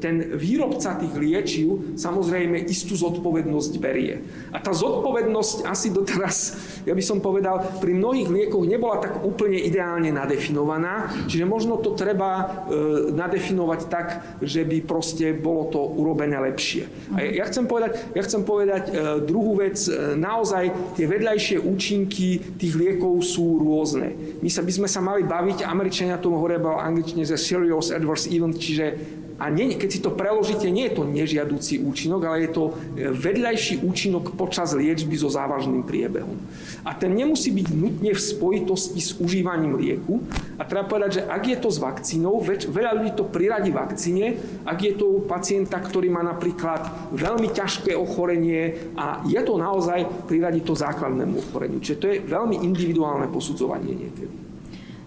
ten 0.00 0.36
výrobca 0.36 0.96
tých 0.96 1.14
liečiv 1.14 1.96
samozrejme 1.96 2.56
istú 2.68 2.96
zodpovednosť 2.96 3.72
berie. 3.78 4.24
A 4.52 4.58
tá 4.60 4.72
zodpovednosť 4.72 5.68
asi 5.68 5.92
doteraz, 5.92 6.56
ja 6.88 6.96
by 6.96 7.04
som 7.04 7.20
povedal, 7.20 7.80
pri 7.80 7.92
mnohých 7.92 8.28
liekoch 8.28 8.64
nebola 8.64 9.00
tak 9.00 9.20
úplne 9.20 9.60
ideálne 9.60 10.08
nadefinovaná, 10.10 11.12
čiže 11.28 11.44
možno 11.44 11.80
to 11.80 11.92
treba 11.92 12.30
e, 12.32 12.44
nadefinovať 13.12 13.80
tak, 13.88 14.06
že 14.40 14.64
by 14.64 14.84
proste 14.84 15.36
bolo 15.36 15.68
to 15.68 15.80
urobené 15.80 16.40
lepšie. 16.40 16.88
A 17.16 17.24
ja 17.24 17.44
chcem 17.48 17.68
povedať, 17.68 18.16
ja 18.16 18.22
chcem 18.24 18.42
povedať 18.42 18.94
druhú 19.24 19.60
vec, 19.60 19.78
naozaj 20.16 20.96
tie 20.96 21.06
vedľajšie 21.06 21.56
účinky 21.60 22.40
tých 22.56 22.74
liekov 22.74 23.20
sú 23.22 23.60
rôzne. 23.60 24.38
My 24.40 24.48
sa 24.48 24.64
by 24.64 24.72
sme 24.72 24.88
sa 24.88 25.00
mali 25.04 25.22
baviť, 25.26 25.64
Američania 25.64 26.20
tomu 26.20 26.40
hovoria 26.40 26.60
v 26.62 26.78
angličtine, 26.78 27.22
že 27.26 27.38
serious 27.82 27.90
adverse 27.90 28.30
event, 28.30 28.54
čiže 28.54 29.20
a 29.42 29.50
nie, 29.50 29.74
keď 29.74 29.90
si 29.90 29.98
to 29.98 30.14
preložíte, 30.14 30.70
nie 30.70 30.86
je 30.86 30.94
to 30.94 31.02
nežiaducí 31.02 31.82
účinok, 31.82 32.30
ale 32.30 32.46
je 32.46 32.50
to 32.54 32.64
e, 32.94 33.10
vedľajší 33.10 33.82
účinok 33.82 34.38
počas 34.38 34.70
liečby 34.70 35.18
so 35.18 35.26
závažným 35.26 35.82
priebehom. 35.82 36.38
A 36.86 36.94
ten 36.94 37.10
nemusí 37.10 37.50
byť 37.50 37.68
nutne 37.74 38.14
v 38.14 38.22
spojitosti 38.22 39.02
s 39.02 39.18
užívaním 39.18 39.74
lieku. 39.82 40.22
A 40.58 40.62
treba 40.62 40.86
povedať, 40.86 41.10
že 41.18 41.22
ak 41.26 41.42
je 41.42 41.58
to 41.58 41.74
s 41.74 41.82
vakcínou, 41.82 42.38
veľa 42.70 43.02
ľudí 43.02 43.18
to 43.18 43.26
priradí 43.26 43.74
vakcíne, 43.74 44.38
ak 44.62 44.78
je 44.78 44.92
to 44.94 45.10
u 45.10 45.26
pacienta, 45.26 45.82
ktorý 45.82 46.06
má 46.06 46.22
napríklad 46.22 47.10
veľmi 47.10 47.50
ťažké 47.50 47.98
ochorenie 47.98 48.94
a 48.94 49.26
je 49.26 49.42
to 49.42 49.58
naozaj 49.58 50.06
priradí 50.30 50.62
to 50.62 50.78
základnému 50.78 51.42
ochoreniu. 51.50 51.82
Čiže 51.82 51.98
to 51.98 52.06
je 52.14 52.22
veľmi 52.30 52.62
individuálne 52.62 53.26
posudzovanie 53.26 53.90
niekedy. 53.90 54.41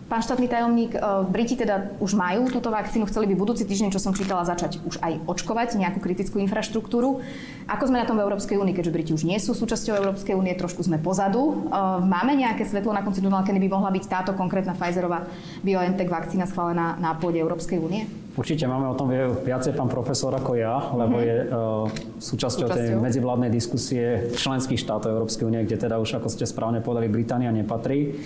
Pán 0.06 0.22
štátny 0.22 0.46
tajomník, 0.46 0.94
e, 0.94 1.02
Briti 1.34 1.58
teda 1.58 1.98
už 1.98 2.14
majú 2.14 2.46
túto 2.54 2.70
vakcínu, 2.70 3.10
chceli 3.10 3.26
by 3.26 3.42
budúci 3.42 3.66
týždeň, 3.66 3.90
čo 3.90 3.98
som 3.98 4.14
čítala, 4.14 4.46
začať 4.46 4.78
už 4.86 5.02
aj 5.02 5.18
očkovať 5.26 5.82
nejakú 5.82 5.98
kritickú 5.98 6.38
infraštruktúru. 6.46 7.26
Ako 7.66 7.90
sme 7.90 7.98
na 7.98 8.06
tom 8.06 8.22
v 8.22 8.30
Európskej 8.30 8.62
únii, 8.62 8.78
keďže 8.78 8.94
Briti 8.94 9.12
už 9.18 9.26
nie 9.26 9.42
sú 9.42 9.58
súčasťou 9.58 9.98
Európskej 9.98 10.38
únie, 10.38 10.54
trošku 10.54 10.86
sme 10.86 11.02
pozadu. 11.02 11.42
E, 11.42 11.76
máme 12.06 12.38
nejaké 12.38 12.70
svetlo 12.70 12.94
na 12.94 13.02
konci 13.02 13.26
tunela, 13.26 13.42
kedy 13.42 13.58
by 13.66 13.70
mohla 13.74 13.90
byť 13.90 14.06
táto 14.06 14.32
konkrétna 14.38 14.78
Pfizerová 14.78 15.26
BioNTech 15.66 16.06
vakcína 16.06 16.46
schválená 16.46 17.02
na 17.02 17.18
pôde 17.18 17.42
Európskej 17.42 17.82
únie? 17.82 18.06
Určite 18.38 18.70
máme 18.70 18.86
o 18.92 18.96
tom 19.00 19.10
viacej 19.42 19.74
pán 19.74 19.90
profesor 19.90 20.38
ako 20.38 20.54
ja, 20.60 20.92
lebo 20.92 21.18
mm-hmm. 21.18 21.30
je 21.32 21.38
uh, 21.48 21.88
súčasťou, 22.20 22.68
súčasťou 22.68 22.68
tej 22.68 22.88
medzivládnej 23.00 23.48
diskusie 23.48 24.28
členských 24.36 24.76
štátov 24.76 25.08
Európskej 25.18 25.48
únie, 25.48 25.64
kde 25.64 25.88
teda 25.88 25.98
už, 26.04 26.20
ako 26.20 26.28
ste 26.28 26.44
správne 26.44 26.84
povedali, 26.84 27.08
Británia 27.08 27.50
nepatrí. 27.56 28.20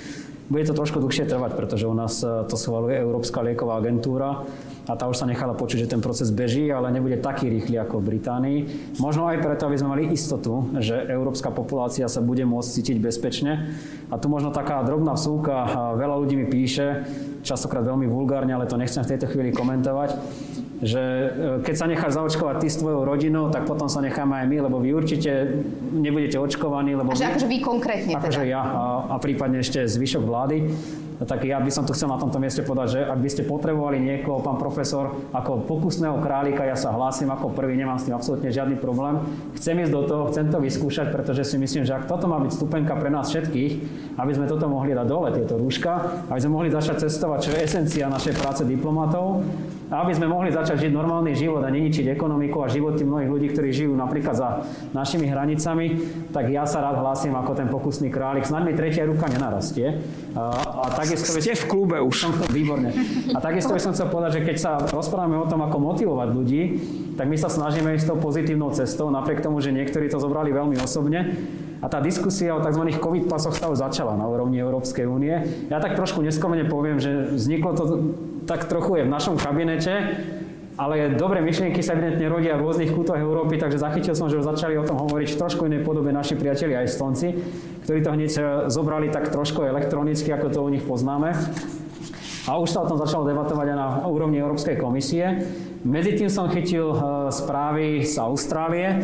Bude 0.49 0.65
to 0.65 0.73
trošku 0.73 0.97
dlhšie 0.97 1.29
trvať, 1.29 1.53
pretože 1.53 1.85
u 1.85 1.93
nás 1.93 2.25
e, 2.25 2.49
to 2.49 2.57
schvaluje 2.57 2.97
Európska 2.97 3.45
lieková 3.45 3.77
agentúra 3.77 4.49
a 4.89 4.97
tá 4.97 5.05
už 5.05 5.21
sa 5.21 5.29
nechala 5.29 5.53
počuť, 5.53 5.85
že 5.85 5.91
ten 5.93 6.01
proces 6.01 6.33
beží, 6.33 6.73
ale 6.73 6.89
nebude 6.89 7.21
taký 7.21 7.53
rýchly 7.53 7.77
ako 7.77 8.01
v 8.01 8.17
Británii. 8.17 8.59
Možno 8.97 9.29
aj 9.29 9.45
preto, 9.45 9.69
aby 9.69 9.77
sme 9.77 9.93
mali 9.93 10.09
istotu, 10.09 10.73
že 10.81 11.05
európska 11.05 11.53
populácia 11.53 12.09
sa 12.09 12.25
bude 12.25 12.41
môcť 12.49 12.69
cítiť 12.81 12.97
bezpečne. 12.97 13.77
A 14.09 14.17
tu 14.17 14.25
možno 14.25 14.49
taká 14.49 14.81
drobná 14.81 15.13
vsúka, 15.13 15.69
veľa 15.93 16.15
ľudí 16.17 16.33
mi 16.33 16.49
píše, 16.49 17.05
častokrát 17.45 17.85
veľmi 17.85 18.09
vulgárne, 18.09 18.57
ale 18.57 18.65
to 18.65 18.73
nechcem 18.73 19.05
v 19.05 19.11
tejto 19.13 19.29
chvíli 19.29 19.53
komentovať, 19.53 20.17
že 20.81 21.03
e, 21.03 21.27
keď 21.61 21.75
sa 21.75 21.85
necháš 21.85 22.17
zaočkovať 22.17 22.55
ty 22.63 22.67
s 22.71 22.79
tvojou 22.79 23.03
rodinou, 23.03 23.51
tak 23.51 23.67
potom 23.67 23.91
sa 23.91 23.99
necháme 24.01 24.41
aj 24.41 24.45
my, 24.47 24.57
lebo 24.65 24.79
vy 24.79 24.95
určite 24.95 25.61
nebudete 25.93 26.39
očkovaní. 26.39 26.95
Lebo 26.95 27.13
že 27.13 27.27
akože 27.27 27.47
vy 27.51 27.57
konkrétne 27.61 28.15
akože 28.15 28.43
teda? 28.47 28.53
ja 28.57 28.61
a, 28.63 28.83
a 29.11 29.15
prípadne 29.19 29.59
ešte 29.59 29.83
zvyšok 29.85 30.23
vlády. 30.23 30.57
No 31.19 31.27
tak 31.27 31.43
ja 31.43 31.59
by 31.59 31.67
som 31.67 31.83
to 31.83 31.91
chcel 31.91 32.07
na 32.07 32.15
tomto 32.15 32.39
mieste 32.39 32.63
povedať, 32.63 32.87
že 32.95 32.99
ak 33.03 33.19
by 33.19 33.29
ste 33.29 33.43
potrebovali 33.43 33.99
niekoho, 33.99 34.39
pán 34.39 34.55
profesor, 34.55 35.19
ako 35.35 35.67
pokusného 35.67 36.15
králika, 36.23 36.63
ja 36.63 36.79
sa 36.79 36.95
hlásim 36.95 37.27
ako 37.27 37.51
prvý, 37.51 37.75
nemám 37.75 37.99
s 37.99 38.07
tým 38.07 38.15
absolútne 38.15 38.47
žiadny 38.47 38.79
problém. 38.79 39.19
Chcem 39.59 39.83
ísť 39.83 39.91
do 39.91 40.07
toho, 40.07 40.23
chcem 40.31 40.47
to 40.47 40.63
vyskúšať, 40.63 41.11
pretože 41.11 41.43
si 41.43 41.59
myslím, 41.59 41.83
že 41.83 41.91
ak 41.91 42.07
toto 42.07 42.31
má 42.31 42.39
byť 42.39 42.55
stupenka 42.55 42.95
pre 42.95 43.11
nás 43.11 43.27
všetkých, 43.27 43.71
aby 44.15 44.31
sme 44.31 44.47
toto 44.47 44.71
mohli 44.71 44.95
dať 44.95 45.07
dole, 45.11 45.35
tieto 45.35 45.59
rúška, 45.59 46.23
aby 46.31 46.39
sme 46.39 46.55
mohli 46.55 46.71
začať 46.71 47.03
cestovať, 47.03 47.39
čo 47.43 47.51
je 47.51 47.59
esencia 47.67 48.07
našej 48.07 48.39
práce 48.39 48.63
diplomatov, 48.63 49.43
aby 49.91 50.13
sme 50.15 50.31
mohli 50.31 50.53
začať 50.53 50.87
žiť 50.87 50.91
normálny 50.95 51.35
život 51.35 51.59
a 51.65 51.69
neničiť 51.73 52.13
ekonomiku 52.15 52.63
a 52.63 52.71
životy 52.71 53.03
mnohých 53.03 53.29
ľudí, 53.29 53.47
ktorí 53.51 53.69
žijú 53.75 53.93
napríklad 53.97 54.35
za 54.37 54.49
našimi 54.95 55.27
hranicami, 55.27 55.99
tak 56.31 56.47
ja 56.47 56.63
sa 56.63 56.79
rád 56.79 57.01
hlásim 57.01 57.33
ako 57.35 57.51
ten 57.57 57.67
pokusný 57.67 58.07
králik. 58.13 58.47
Snaď 58.47 58.63
mi 58.69 58.73
tretia 58.77 59.03
ruka 59.03 59.27
nenarastie. 59.27 59.99
A, 60.37 60.55
a 60.63 60.87
tak 60.93 61.09
takisto 61.09 61.33
Ste 61.41 61.57
v 61.57 61.65
klube 61.65 61.97
už. 61.97 62.15
Som, 62.15 62.31
výborne. 62.53 62.93
A 63.33 63.39
takisto 63.41 63.73
by 63.73 63.81
som 63.81 63.91
chcel 63.97 64.13
povedať, 64.13 64.41
že 64.41 64.45
keď 64.45 64.57
sa 64.61 64.71
rozprávame 64.93 65.41
o 65.41 65.49
tom, 65.49 65.65
ako 65.65 65.77
motivovať 65.81 66.29
ľudí, 66.29 66.61
tak 67.17 67.25
my 67.25 67.35
sa 67.35 67.49
snažíme 67.49 67.97
ísť 67.97 68.13
tou 68.13 68.17
pozitívnou 68.21 68.71
cestou, 68.71 69.09
napriek 69.09 69.41
tomu, 69.41 69.59
že 69.59 69.73
niektorí 69.73 70.07
to 70.07 70.21
zobrali 70.21 70.53
veľmi 70.53 70.77
osobne. 70.79 71.33
A 71.79 71.87
tá 71.87 72.03
diskusia 72.03 72.51
o 72.53 72.59
tzv. 72.59 72.91
COVID 72.99 73.31
pasoch 73.31 73.55
sa 73.55 73.71
už 73.71 73.79
začala 73.79 74.19
na 74.19 74.27
úrovni 74.27 74.59
Európskej 74.59 75.07
únie. 75.07 75.31
Ja 75.71 75.79
tak 75.79 75.95
trošku 75.95 76.19
neskomene 76.19 76.67
poviem, 76.67 76.99
že 76.99 77.31
vzniklo 77.31 77.71
to 77.71 77.83
tak 78.49 78.65
trochu 78.65 78.97
je 78.97 79.03
v 79.05 79.13
našom 79.13 79.37
kabinete, 79.37 79.93
ale 80.73 81.13
dobré 81.13 81.37
myšlienky 81.45 81.85
sa 81.85 81.93
evidentne 81.93 82.25
rodia 82.25 82.57
v 82.57 82.65
rôznych 82.65 82.89
kútoch 82.89 83.21
Európy, 83.21 83.61
takže 83.61 83.77
zachytil 83.77 84.17
som, 84.17 84.25
že 84.25 84.41
už 84.41 84.49
začali 84.49 84.73
o 84.73 84.87
tom 84.87 84.97
hovoriť 84.97 85.37
v 85.37 85.37
trošku 85.37 85.69
inej 85.69 85.85
podobe 85.85 86.09
naši 86.09 86.33
priatelia 86.33 86.81
aj 86.81 86.89
Stonci, 86.89 87.29
ktorí 87.85 88.01
to 88.01 88.09
hneď 88.09 88.31
zobrali 88.73 89.13
tak 89.13 89.29
trošku 89.29 89.61
elektronicky, 89.61 90.33
ako 90.33 90.49
to 90.49 90.59
u 90.65 90.69
nich 90.73 90.81
poznáme. 90.81 91.29
A 92.49 92.57
už 92.57 92.73
sa 92.73 92.81
o 92.81 92.89
tom 92.89 92.97
začalo 92.97 93.29
debatovať 93.29 93.67
aj 93.69 93.77
na 93.77 93.87
úrovni 94.09 94.41
Európskej 94.41 94.81
komisie. 94.81 95.45
Medzi 95.85 96.17
tým 96.17 96.33
som 96.33 96.49
chytil 96.49 96.89
e, 96.89 96.97
správy 97.29 98.01
z 98.01 98.17
Austrálie, 98.17 98.89
e, 98.89 98.97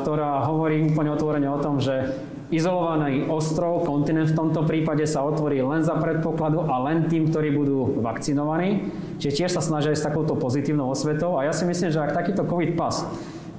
ktorá 0.00 0.48
hovorí 0.48 0.80
úplne 0.80 1.12
otvorene 1.12 1.52
o 1.52 1.60
tom, 1.60 1.76
že 1.76 2.16
izolovaný 2.52 3.26
ostrov, 3.32 3.82
kontinent 3.88 4.28
v 4.30 4.36
tomto 4.36 4.68
prípade 4.68 5.08
sa 5.08 5.24
otvorí 5.24 5.64
len 5.64 5.80
za 5.80 5.96
predpokladu 5.96 6.68
a 6.68 6.78
len 6.84 7.08
tým, 7.08 7.32
ktorí 7.32 7.50
budú 7.50 7.98
vakcinovaní. 8.04 8.92
Čiže 9.18 9.32
tiež 9.42 9.50
sa 9.56 9.64
snažia 9.64 9.96
s 9.96 10.04
takouto 10.04 10.36
pozitívnou 10.36 10.92
osvetou. 10.92 11.40
A 11.40 11.48
ja 11.48 11.52
si 11.56 11.64
myslím, 11.64 11.88
že 11.88 11.98
ak 11.98 12.12
takýto 12.12 12.44
COVID 12.44 12.76
pas 12.76 13.08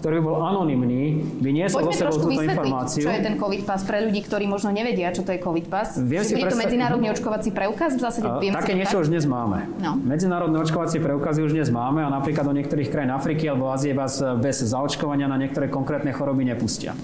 ktorý 0.03 0.19
bol 0.19 0.35
anonymný, 0.43 1.23
by 1.39 1.49
niesol 1.55 1.87
so 1.87 1.95
sebou 1.95 2.27
túto 2.27 2.43
informáciu. 2.43 3.07
čo 3.07 3.15
je 3.15 3.23
ten 3.23 3.39
COVID 3.39 3.63
pas 3.63 3.79
pre 3.87 4.03
ľudí, 4.03 4.19
ktorí 4.27 4.51
možno 4.51 4.75
nevedia, 4.75 5.15
čo 5.15 5.23
to 5.23 5.31
je 5.31 5.39
COVID 5.39 5.71
pas. 5.71 5.95
Viem 5.95 6.27
si 6.27 6.35
bude 6.35 6.51
to 6.51 6.59
medzinárodný 6.59 7.07
očkovací 7.15 7.55
preukaz? 7.55 7.95
V 7.95 8.03
zásade 8.03 8.27
viem 8.43 8.51
Také 8.51 8.75
niečo 8.75 8.99
tak? 8.99 9.07
už 9.07 9.15
dnes 9.15 9.23
máme. 9.23 9.63
No. 9.79 9.95
Medzinárodné 9.95 10.59
očkovacie 10.59 10.99
preukazy 10.99 11.47
už 11.47 11.55
dnes 11.55 11.71
máme 11.71 12.03
a 12.03 12.11
napríklad 12.11 12.43
do 12.43 12.51
niektorých 12.51 12.91
krajín 12.91 13.15
Afriky 13.15 13.47
alebo 13.47 13.71
Ázie 13.71 13.95
vás 13.95 14.19
bez 14.43 14.59
zaočkovania 14.67 15.31
na 15.31 15.39
niektoré 15.39 15.71
konkrétne 15.71 16.11
choroby 16.11 16.51
nepustia. 16.51 16.99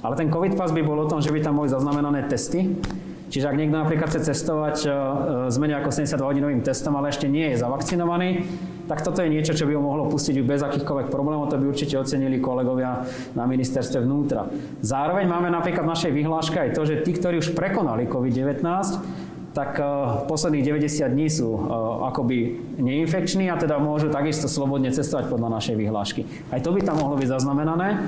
Ale 0.00 0.16
ten 0.16 0.32
COVID 0.32 0.56
pas 0.56 0.72
by 0.72 0.80
bol 0.80 1.04
o 1.04 1.10
tom, 1.10 1.20
že 1.20 1.28
by 1.28 1.44
tam 1.44 1.60
boli 1.60 1.68
zaznamenané 1.68 2.24
testy, 2.28 2.76
Čiže 3.30 3.46
ak 3.46 3.56
niekto 3.62 3.78
napríklad 3.78 4.10
chce 4.10 4.34
cestovať 4.34 4.76
s 5.46 5.54
e, 5.54 5.60
menej 5.62 5.78
ako 5.78 5.94
72-hodinovým 5.94 6.66
testom, 6.66 6.98
ale 6.98 7.14
ešte 7.14 7.30
nie 7.30 7.54
je 7.54 7.62
zavakcinovaný, 7.62 8.42
tak 8.90 9.06
toto 9.06 9.22
je 9.22 9.30
niečo, 9.30 9.54
čo 9.54 9.70
by 9.70 9.78
ho 9.78 9.82
mohlo 9.86 10.10
pustiť 10.10 10.42
bez 10.42 10.66
akýchkoľvek 10.66 11.14
problémov, 11.14 11.46
to 11.46 11.54
by 11.54 11.70
určite 11.70 11.94
ocenili 11.94 12.42
kolegovia 12.42 13.06
na 13.38 13.46
ministerstve 13.46 14.02
vnútra. 14.02 14.50
Zároveň 14.82 15.30
máme 15.30 15.46
napríklad 15.46 15.86
v 15.86 15.92
našej 15.94 16.10
vyhláške 16.10 16.58
aj 16.58 16.70
to, 16.74 16.82
že 16.82 17.06
tí, 17.06 17.14
ktorí 17.14 17.38
už 17.38 17.54
prekonali 17.54 18.10
COVID-19, 18.10 18.66
tak 19.50 19.78
uh, 19.82 20.26
posledných 20.30 20.62
90 20.78 21.10
dní 21.10 21.26
sú 21.26 21.50
akoby 22.06 22.54
neinfekční 22.78 23.50
a 23.50 23.58
teda 23.58 23.82
môžu 23.82 24.06
takisto 24.06 24.46
slobodne 24.46 24.94
cestovať 24.94 25.26
podľa 25.26 25.58
našej 25.58 25.74
vyhlášky. 25.74 26.22
Aj 26.54 26.62
to 26.62 26.70
by 26.70 26.78
tam 26.86 27.02
mohlo 27.02 27.18
byť 27.18 27.34
zaznamenané. 27.34 28.06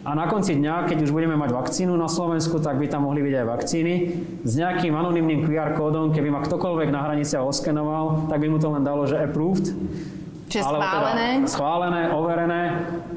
A 0.00 0.16
na 0.16 0.24
konci 0.24 0.56
dňa, 0.56 0.88
keď 0.88 1.04
už 1.04 1.12
budeme 1.12 1.36
mať 1.36 1.52
vakcínu 1.52 1.92
na 1.92 2.08
Slovensku, 2.08 2.56
tak 2.56 2.80
by 2.80 2.88
tam 2.88 3.04
mohli 3.04 3.20
byť 3.20 3.34
aj 3.36 3.46
vakcíny 3.46 3.94
s 4.48 4.52
nejakým 4.56 4.96
anonymným 4.96 5.44
QR 5.44 5.76
kódom, 5.76 6.16
keby 6.16 6.32
ma 6.32 6.40
ktokoľvek 6.40 6.88
na 6.88 7.04
hraniciach 7.04 7.44
oskenoval, 7.44 8.32
tak 8.32 8.40
by 8.40 8.48
mu 8.48 8.56
to 8.56 8.72
len 8.72 8.80
dalo, 8.80 9.04
že 9.04 9.20
approved. 9.20 9.76
Čiže 10.48 10.66
schválené. 10.66 11.28
Teda 11.44 11.52
schválené, 11.52 12.02
overené 12.10 12.62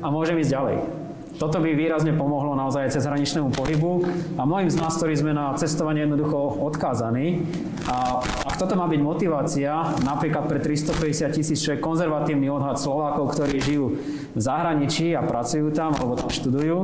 a 0.03 0.07
môžem 0.11 0.37
ísť 0.43 0.51
ďalej. 0.53 1.02
Toto 1.33 1.57
by 1.57 1.73
výrazne 1.73 2.13
pomohlo 2.13 2.53
naozaj 2.53 2.93
cez 2.93 3.09
hraničnému 3.09 3.49
pohybu 3.57 4.05
a 4.37 4.45
mnohým 4.45 4.69
z 4.69 4.77
nás, 4.77 4.97
ktorí 5.01 5.17
sme 5.17 5.33
na 5.33 5.57
cestovanie 5.57 6.05
jednoducho 6.05 6.61
odkázaní, 6.61 7.41
a 7.89 8.21
ak 8.21 8.55
toto 8.61 8.77
má 8.77 8.85
byť 8.85 9.01
motivácia, 9.01 9.71
napríklad 10.05 10.45
pre 10.45 10.61
350 10.61 11.35
tisíc, 11.35 11.59
čo 11.59 11.73
je 11.73 11.83
konzervatívny 11.83 12.47
odhad 12.47 12.77
Slovákov, 12.77 13.35
ktorí 13.35 13.59
žijú 13.59 13.97
v 14.33 14.39
zahraničí 14.39 15.11
a 15.17 15.25
pracujú 15.25 15.73
tam 15.73 15.97
alebo 15.97 16.15
tam 16.15 16.29
študujú, 16.29 16.77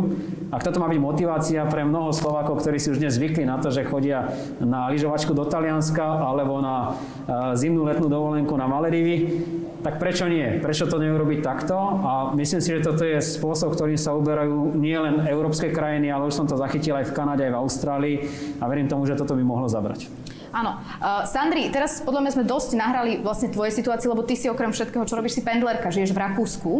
ak 0.50 0.66
toto 0.66 0.82
má 0.82 0.90
byť 0.90 1.00
motivácia 1.02 1.62
pre 1.70 1.86
mnoho 1.86 2.10
Slovákov, 2.10 2.66
ktorí 2.66 2.82
si 2.82 2.90
už 2.90 3.00
dnes 3.00 3.16
zvykli 3.16 3.46
na 3.46 3.62
to, 3.62 3.70
že 3.70 3.86
chodia 3.86 4.34
na 4.60 4.90
lyžovačku 4.90 5.32
do 5.36 5.46
Talianska 5.46 6.26
alebo 6.26 6.58
na 6.58 6.98
e, 7.28 7.54
zimnú 7.60 7.86
letnú 7.86 8.10
dovolenku 8.10 8.58
na 8.58 8.66
Maledivy, 8.66 9.46
tak 9.84 10.00
prečo 10.00 10.28
nie? 10.28 10.60
Prečo 10.60 10.92
to 10.92 11.00
neurobiť 11.00 11.40
takto? 11.40 11.76
A 11.80 12.12
myslím 12.36 12.60
si, 12.60 12.76
že 12.76 12.84
toto 12.84 13.08
je 13.08 13.20
spôsob, 13.24 13.76
ktorým 13.76 14.00
sa 14.00 14.12
uberajú 14.12 14.39
nie 14.78 14.96
len 14.96 15.26
európske 15.26 15.72
krajiny, 15.74 16.12
ale 16.14 16.28
už 16.30 16.36
som 16.36 16.46
to 16.46 16.60
zachytil 16.60 16.96
aj 16.96 17.10
v 17.10 17.16
Kanade, 17.16 17.44
aj 17.48 17.54
v 17.56 17.60
Austrálii 17.60 18.16
a 18.60 18.68
verím 18.70 18.88
tomu, 18.88 19.08
že 19.08 19.18
toto 19.18 19.34
by 19.34 19.44
mohlo 19.44 19.68
zabrať. 19.68 20.08
Áno. 20.50 20.82
Uh, 20.98 21.30
Sandri, 21.30 21.70
teraz 21.70 22.02
podľa 22.02 22.26
mňa 22.26 22.32
sme 22.34 22.46
dosť 22.46 22.70
nahrali 22.74 23.12
vlastne 23.22 23.54
tvoje 23.54 23.70
situácie, 23.70 24.10
lebo 24.10 24.26
ty 24.26 24.34
si 24.34 24.50
okrem 24.50 24.74
všetkého, 24.74 25.06
čo 25.06 25.14
robíš, 25.14 25.38
si 25.38 25.42
pendlerka, 25.46 25.94
žiješ 25.94 26.10
v 26.10 26.20
Rakúsku. 26.26 26.74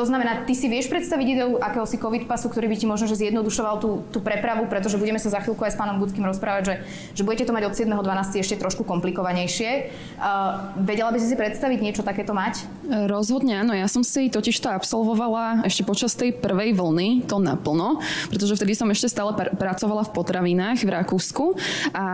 To 0.00 0.08
znamená, 0.08 0.48
ty 0.48 0.56
si 0.56 0.64
vieš 0.64 0.88
predstaviť 0.88 1.26
ideu 1.28 1.60
akéhosi 1.60 2.00
COVID 2.00 2.24
pasu, 2.24 2.48
ktorý 2.48 2.72
by 2.72 2.76
ti 2.80 2.88
možno 2.88 3.04
že 3.04 3.20
zjednodušoval 3.20 3.84
tú, 3.84 4.00
tú 4.08 4.24
prepravu, 4.24 4.64
pretože 4.64 4.96
budeme 4.96 5.20
sa 5.20 5.28
za 5.28 5.44
chvíľku 5.44 5.60
aj 5.60 5.76
s 5.76 5.80
pánom 5.80 6.00
Budským 6.00 6.24
rozprávať, 6.24 6.62
že, 6.64 6.74
že 7.20 7.22
budete 7.28 7.44
to 7.44 7.52
mať 7.52 7.68
od 7.68 7.76
7.12. 7.76 8.40
ešte 8.40 8.56
trošku 8.56 8.88
komplikovanejšie. 8.88 9.92
Uh, 10.16 10.72
vedela 10.80 11.12
by 11.12 11.20
si 11.20 11.28
si 11.28 11.36
predstaviť 11.36 11.78
niečo 11.84 12.00
takéto 12.00 12.32
mať? 12.32 12.64
Rozhodne 13.12 13.60
áno, 13.60 13.76
ja 13.76 13.84
som 13.92 14.00
si 14.00 14.32
totiž 14.32 14.56
to 14.56 14.72
absolvovala 14.72 15.68
ešte 15.68 15.84
počas 15.84 16.16
tej 16.16 16.32
prvej 16.32 16.72
vlny, 16.72 17.28
to 17.28 17.36
naplno, 17.36 18.00
pretože 18.32 18.56
vtedy 18.56 18.72
som 18.72 18.88
ešte 18.88 19.12
stále 19.12 19.36
pr- 19.36 19.52
pracovala 19.52 20.08
v 20.08 20.16
potravinách 20.16 20.80
v 20.80 20.96
Rakúsku 20.96 21.60
a 21.92 22.06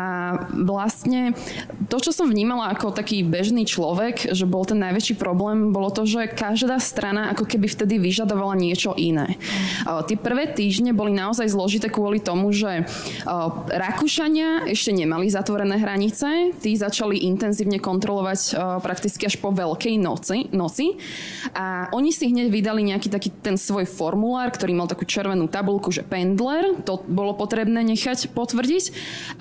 vlastne 0.59 1.39
to, 1.87 2.03
čo 2.03 2.11
som 2.11 2.27
vnímala 2.27 2.75
ako 2.75 2.91
taký 2.91 3.23
bežný 3.23 3.63
človek, 3.63 4.35
že 4.35 4.43
bol 4.43 4.67
ten 4.67 4.83
najväčší 4.83 5.15
problém, 5.15 5.71
bolo 5.71 5.95
to, 5.95 6.03
že 6.03 6.27
každá 6.35 6.83
strana 6.83 7.31
ako 7.31 7.47
keby 7.47 7.76
vtedy 7.77 8.01
vyžadovala 8.01 8.57
niečo 8.57 8.97
iné. 8.97 9.37
Tie 10.09 10.17
prvé 10.17 10.49
týždne 10.49 10.97
boli 10.97 11.13
naozaj 11.13 11.53
zložité 11.53 11.93
kvôli 11.93 12.25
tomu, 12.25 12.49
že 12.57 12.89
Rakúšania 13.69 14.65
ešte 14.73 14.97
nemali 14.97 15.29
zatvorené 15.29 15.77
hranice, 15.77 16.57
tí 16.57 16.73
začali 16.73 17.29
intenzívne 17.29 17.77
kontrolovať 17.77 18.57
prakticky 18.81 19.29
až 19.29 19.37
po 19.37 19.53
Veľkej 19.53 20.01
noci, 20.01 20.49
noci. 20.57 20.97
A 21.53 21.93
oni 21.93 22.15
si 22.15 22.33
hneď 22.33 22.49
vydali 22.49 22.81
nejaký 22.87 23.13
taký 23.13 23.29
ten 23.45 23.61
svoj 23.61 23.85
formulár, 23.85 24.49
ktorý 24.55 24.73
mal 24.73 24.89
takú 24.89 25.05
červenú 25.05 25.51
tabulku, 25.51 25.93
že 25.93 26.07
pendler, 26.07 26.79
to 26.87 27.03
bolo 27.05 27.37
potrebné 27.37 27.85
nechať 27.85 28.33
potvrdiť. 28.33 28.85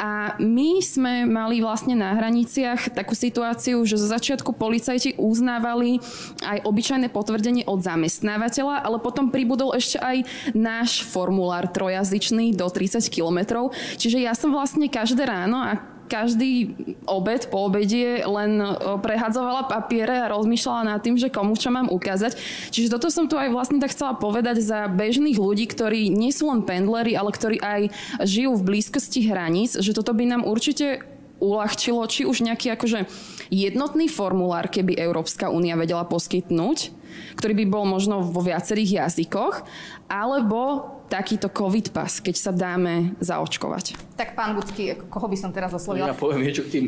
A 0.02 0.36
my 0.42 0.82
sme 0.82 1.24
mali 1.30 1.62
vlastne 1.62 1.94
na 1.96 2.18
hraniciach 2.18 2.92
takú 2.92 3.14
situáciu, 3.14 3.86
že 3.86 4.02
zo 4.02 4.10
začiatku 4.10 4.58
policajti 4.58 5.16
uznávali 5.22 6.02
aj 6.42 6.66
obyčajné 6.66 7.08
potvrdenie 7.14 7.64
od 7.70 7.80
zamestnancov 7.86 8.15
zamestnávateľa, 8.16 8.88
ale 8.88 8.98
potom 9.04 9.28
pribudol 9.28 9.76
ešte 9.76 10.00
aj 10.00 10.24
náš 10.56 11.04
formulár 11.04 11.68
trojazyčný 11.68 12.56
do 12.56 12.72
30 12.72 13.04
kilometrov. 13.12 13.76
Čiže 14.00 14.24
ja 14.24 14.32
som 14.32 14.56
vlastne 14.56 14.88
každé 14.88 15.28
ráno 15.28 15.60
a 15.60 15.76
každý 16.06 16.78
obed 17.10 17.50
po 17.50 17.66
obede 17.66 18.22
len 18.22 18.62
prehadzovala 19.02 19.66
papiere 19.66 20.22
a 20.22 20.30
rozmýšľala 20.30 20.96
nad 20.96 21.02
tým, 21.02 21.18
že 21.18 21.34
komu 21.34 21.58
čo 21.58 21.74
mám 21.74 21.90
ukázať. 21.90 22.38
Čiže 22.70 22.94
toto 22.94 23.10
som 23.10 23.26
tu 23.26 23.42
aj 23.42 23.50
vlastne 23.50 23.82
tak 23.82 23.90
chcela 23.90 24.14
povedať 24.14 24.62
za 24.62 24.86
bežných 24.86 25.42
ľudí, 25.42 25.66
ktorí 25.66 26.14
nie 26.14 26.30
sú 26.30 26.54
len 26.54 26.62
pendlery, 26.62 27.18
ale 27.18 27.34
ktorí 27.34 27.58
aj 27.58 27.82
žijú 28.22 28.54
v 28.54 28.66
blízkosti 28.70 29.26
hraníc, 29.26 29.82
že 29.82 29.98
toto 29.98 30.14
by 30.14 30.30
nám 30.30 30.46
určite 30.46 31.02
uľahčilo, 31.42 32.06
či 32.06 32.24
už 32.24 32.48
nejaký 32.48 32.72
akože 32.78 33.10
jednotný 33.50 34.06
formulár, 34.06 34.70
keby 34.70 34.96
Európska 35.02 35.50
únia 35.50 35.74
vedela 35.74 36.06
poskytnúť, 36.06 36.94
ktorý 37.36 37.54
by 37.64 37.66
bol 37.68 37.84
možno 37.86 38.24
vo 38.24 38.42
viacerých 38.42 39.06
jazykoch, 39.06 39.66
alebo 40.08 40.92
takýto 41.08 41.50
COVID 41.54 41.94
pas, 41.94 42.18
keď 42.18 42.36
sa 42.36 42.52
dáme 42.52 43.14
zaočkovať. 43.22 44.18
Tak 44.18 44.34
pán 44.34 44.58
Bucky, 44.58 44.98
koho 45.10 45.28
by 45.30 45.38
som 45.38 45.54
teraz 45.54 45.74
oslovila? 45.74 46.10
Ja 46.10 46.18
poviem 46.18 46.46
niečo 46.46 46.66
k 46.66 46.70
tým, 46.72 46.86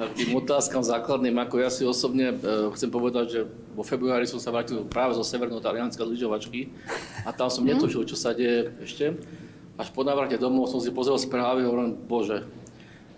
k 0.00 0.12
tým 0.16 0.30
otázkam 0.32 0.80
základným. 0.80 1.36
Ako 1.44 1.60
ja 1.60 1.68
si 1.68 1.84
osobne 1.84 2.32
e, 2.32 2.36
chcem 2.72 2.88
povedať, 2.88 3.26
že 3.28 3.40
vo 3.76 3.84
februári 3.84 4.24
som 4.24 4.40
sa 4.40 4.48
vrátil 4.48 4.80
práve 4.88 5.12
zo 5.12 5.24
severno-talianska 5.24 6.00
lyžovačky 6.00 6.72
a 7.28 7.30
tam 7.36 7.52
som 7.52 7.64
mm. 7.64 7.76
netušil, 7.76 8.08
čo 8.08 8.16
sa 8.16 8.32
deje 8.32 8.72
ešte. 8.80 9.12
Až 9.76 9.88
po 9.92 10.04
návrate 10.04 10.40
domov 10.40 10.72
som 10.72 10.80
si 10.80 10.88
pozrel 10.92 11.20
správy 11.20 11.64
a 11.64 11.68
hovorím, 11.68 11.96
bože. 12.08 12.44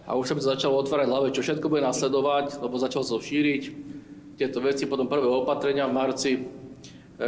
A 0.03 0.19
už 0.19 0.27
sa 0.27 0.35
mi 0.35 0.43
to 0.43 0.51
začalo 0.51 0.83
otvárať 0.83 1.07
hlave, 1.07 1.31
čo 1.31 1.47
všetko 1.47 1.71
bude 1.71 1.87
nasledovať, 1.87 2.59
lebo 2.59 2.75
začal 2.75 3.07
som 3.07 3.23
šíriť 3.23 3.63
tieto 4.43 4.59
veci, 4.59 4.91
potom 4.91 5.07
prvé 5.07 5.31
opatrenia 5.31 5.87
v 5.87 5.95
marci, 5.95 6.33
e, 6.35 6.41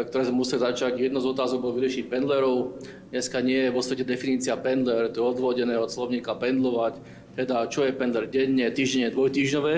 ktoré 0.02 0.26
sme 0.26 0.42
museli 0.42 0.66
začať. 0.66 0.98
Jedno 0.98 1.22
z 1.22 1.30
otázok 1.30 1.62
bolo 1.62 1.78
vyriešiť 1.78 2.10
pendlerov. 2.10 2.82
Dneska 3.14 3.38
nie 3.38 3.70
je 3.70 3.74
vo 3.74 3.78
svete 3.78 4.02
definícia 4.02 4.58
pendler, 4.58 5.14
to 5.14 5.22
je 5.22 5.30
odvodené 5.30 5.78
od 5.78 5.94
slovníka 5.94 6.34
pendlovať, 6.34 6.98
teda 7.38 7.70
čo 7.70 7.86
je 7.86 7.94
pendler 7.94 8.26
denne, 8.26 8.66
týždenne, 8.74 9.14
dvojtýždňové. 9.14 9.74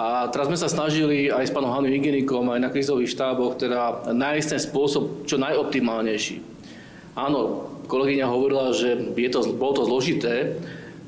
A 0.00 0.32
teraz 0.32 0.48
sme 0.48 0.56
sa 0.56 0.72
snažili 0.72 1.28
aj 1.28 1.50
s 1.50 1.52
pánom 1.52 1.76
Hanu 1.76 1.92
hygienikom, 1.92 2.48
aj 2.48 2.64
na 2.64 2.72
krizových 2.72 3.12
štáboch, 3.12 3.60
teda 3.60 4.08
nájsť 4.16 4.48
ten 4.56 4.60
spôsob 4.64 5.28
čo 5.28 5.36
najoptimálnejší. 5.36 6.40
Áno, 7.20 7.68
kolegyňa 7.84 8.24
hovorila, 8.24 8.72
že 8.72 8.96
je 8.96 9.28
to, 9.28 9.44
bolo 9.60 9.76
to 9.76 9.84
zložité, 9.84 10.56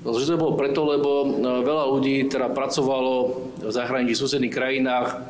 Zložité 0.03 0.35
bolo 0.35 0.59
preto, 0.59 0.83
lebo 0.83 1.11
e, 1.23 1.27
veľa 1.63 1.85
ľudí 1.95 2.27
teda 2.27 2.51
pracovalo 2.51 3.15
v 3.63 3.71
zahraničí, 3.71 4.19
v 4.19 4.23
susedných 4.27 4.55
krajinách 4.55 5.23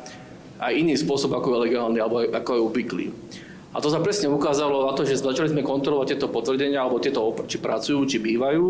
aj 0.57 0.73
iný 0.73 0.97
spôsob, 0.97 1.29
ako 1.37 1.53
je 1.53 1.63
legálny, 1.69 1.97
alebo 2.01 2.25
ako 2.25 2.49
je 2.57 2.61
obvyklý. 2.65 3.05
A 3.73 3.81
to 3.81 3.89
sa 3.89 4.01
presne 4.01 4.29
ukázalo 4.29 4.85
na 4.85 4.93
to, 4.93 5.01
že 5.01 5.21
začali 5.21 5.49
sme 5.49 5.65
kontrolovať 5.65 6.13
tieto 6.13 6.29
potvrdenia, 6.29 6.81
alebo 6.81 7.01
tieto, 7.01 7.33
či 7.49 7.57
pracujú, 7.57 8.05
či 8.05 8.21
bývajú. 8.21 8.65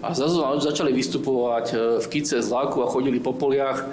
A 0.00 0.12
zrazu 0.12 0.40
začali 0.60 0.92
vystupovať 0.92 1.66
e, 1.72 1.76
v 2.00 2.06
kice 2.12 2.44
z 2.44 2.48
láku 2.48 2.84
a 2.84 2.92
chodili 2.92 3.16
po 3.16 3.32
poliach. 3.32 3.88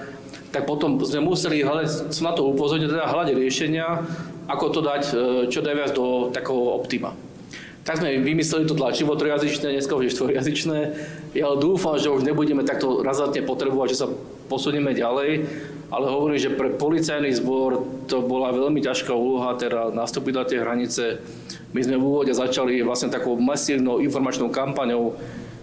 Tak 0.51 0.67
potom 0.67 0.99
sme 1.03 1.23
museli 1.23 1.63
hľadať, 1.63 2.11
som 2.11 2.31
na 2.31 2.33
to 2.35 2.47
upozorniť, 2.51 2.87
teda 2.87 3.11
hľadať 3.11 3.35
riešenia, 3.35 4.03
ako 4.47 4.65
to 4.75 4.79
dať 4.83 5.03
e, 5.07 5.13
čo 5.51 5.59
najviac 5.63 5.91
do 5.95 6.31
takého 6.35 6.75
optima. 6.75 7.15
Tak 7.85 8.01
sme 8.01 8.17
vymysleli 8.17 8.65
to 8.65 8.73
tlačivo 8.73 9.13
trojazyčné, 9.13 9.77
dneska 9.77 9.93
už 9.93 10.09
je 10.09 10.15
štvorjazyčné. 10.17 10.79
Ja 11.35 11.51
dúfam, 11.59 11.99
že 11.99 12.07
už 12.07 12.23
nebudeme 12.23 12.63
takto 12.63 13.03
razantne 13.03 13.43
potrebovať, 13.43 13.87
že 13.91 13.99
sa 13.99 14.07
posunieme 14.47 14.95
ďalej 14.95 15.45
ale 15.93 16.09
hovorím, 16.09 16.39
že 16.41 16.51
pre 16.51 16.73
policajný 16.73 17.29
zbor 17.37 17.85
to 18.09 18.25
bola 18.25 18.49
veľmi 18.49 18.81
ťažká 18.81 19.13
úloha, 19.13 19.53
teda 19.53 19.93
nastúpiť 19.93 20.33
na 20.33 20.43
tie 20.43 20.61
hranice. 20.61 21.03
My 21.77 21.85
sme 21.85 22.01
v 22.01 22.03
úvode 22.03 22.33
začali 22.33 22.81
vlastne 22.81 23.13
takou 23.13 23.37
masívnou 23.37 24.01
informačnou 24.01 24.49
kampaňou, 24.49 25.13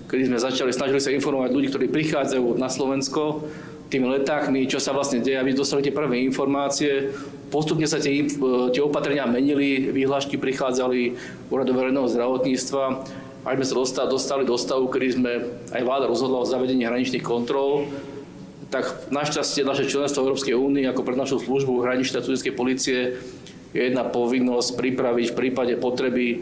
kedy 0.07 0.31
sme 0.31 0.39
začali, 0.39 0.71
snažili 0.71 1.01
sa 1.03 1.11
informovať 1.11 1.51
ľudí, 1.51 1.69
ktorí 1.75 1.87
prichádzajú 1.91 2.55
na 2.61 2.71
Slovensko, 2.71 3.45
tými 3.93 4.09
letákmi, 4.09 4.65
čo 4.73 4.81
sa 4.81 4.97
vlastne 4.97 5.21
deje, 5.21 5.37
aby 5.37 5.53
dostali 5.53 5.85
tie 5.85 5.93
prvé 5.93 6.25
informácie. 6.25 7.13
Postupne 7.53 7.85
sa 7.85 8.01
tie, 8.01 8.25
tie 8.73 8.81
opatrenia 8.81 9.29
menili, 9.29 9.93
výhľašky 9.93 10.41
prichádzali 10.41 11.13
úradu 11.53 11.77
verejného 11.77 12.09
zdravotníctva. 12.09 13.05
Až 13.43 13.59
sme 13.59 13.67
sa 13.67 13.75
dostali, 13.75 14.07
dostali 14.09 14.43
do 14.47 14.55
stavu, 14.55 14.87
kedy 14.87 15.07
sme 15.19 15.33
aj 15.75 15.83
vláda 15.83 16.07
rozhodla 16.07 16.43
o 16.43 16.47
zavedení 16.47 16.87
hraničných 16.87 17.27
kontrol 17.27 17.91
tak 18.73 19.13
našťastie 19.13 19.69
naše 19.69 19.85
členstvo 19.85 20.25
Európskej 20.25 20.57
únii 20.57 20.89
ako 20.89 21.05
pre 21.05 21.13
našu 21.13 21.37
službu 21.45 21.85
hraničnej 21.85 22.25
cudzickej 22.25 22.57
policie 22.57 23.21
je 23.77 23.81
jedna 23.85 24.09
povinnosť 24.09 24.81
pripraviť 24.81 25.27
v 25.29 25.37
prípade 25.37 25.75
potreby 25.77 26.41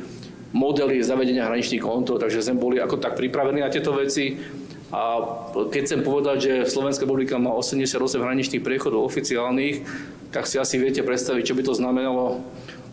modely 0.54 1.02
zavedenia 1.02 1.50
hraničných 1.50 1.82
kontrol, 1.82 2.22
takže 2.22 2.42
sme 2.42 2.58
boli 2.58 2.78
ako 2.78 3.02
tak 3.02 3.18
pripravení 3.18 3.62
na 3.62 3.70
tieto 3.70 3.94
veci. 3.94 4.38
A 4.90 5.22
keď 5.70 5.80
chcem 5.86 6.00
povedať, 6.02 6.36
že 6.42 6.52
Slovenská 6.66 7.06
republika 7.06 7.38
má 7.38 7.54
88 7.54 7.98
hraničných 8.18 8.62
priechodov 8.62 9.06
oficiálnych, 9.06 9.86
tak 10.34 10.50
si 10.50 10.58
asi 10.58 10.82
viete 10.82 11.06
predstaviť, 11.06 11.42
čo 11.46 11.54
by 11.54 11.62
to 11.62 11.78
znamenalo 11.78 12.42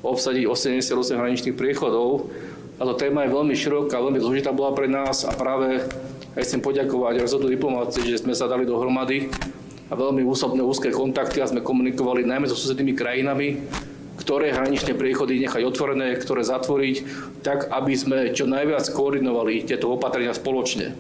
obsadiť 0.05 0.45
88 0.45 1.17
hraničných 1.17 1.57
priechodov. 1.57 2.29
A 2.77 2.85
to 2.85 2.93
téma 2.93 3.25
je 3.25 3.33
veľmi 3.33 3.57
široká, 3.57 3.97
veľmi 3.97 4.21
zložitá 4.21 4.53
bola 4.53 4.69
pre 4.69 4.85
nás 4.85 5.25
a 5.25 5.33
práve 5.33 5.81
aj 6.37 6.45
chcem 6.45 6.61
poďakovať 6.61 7.17
rezortu 7.17 7.49
diplomácie, 7.49 8.05
že 8.05 8.21
sme 8.21 8.37
sa 8.37 8.45
dali 8.45 8.69
dohromady 8.69 9.33
a 9.89 9.97
veľmi 9.97 10.21
úsobné 10.21 10.61
úzke 10.61 10.93
kontakty 10.93 11.41
a 11.41 11.49
sme 11.49 11.65
komunikovali 11.65 12.21
najmä 12.21 12.45
so 12.45 12.53
susednými 12.53 12.93
krajinami, 12.93 13.65
ktoré 14.21 14.53
hraničné 14.53 14.93
priechody 14.93 15.41
nechať 15.41 15.65
otvorené, 15.65 16.21
ktoré 16.21 16.45
zatvoriť, 16.45 16.95
tak 17.41 17.65
aby 17.73 17.93
sme 17.97 18.29
čo 18.37 18.45
najviac 18.45 18.85
koordinovali 18.93 19.65
tieto 19.65 19.89
opatrenia 19.89 20.37
spoločne. 20.37 20.93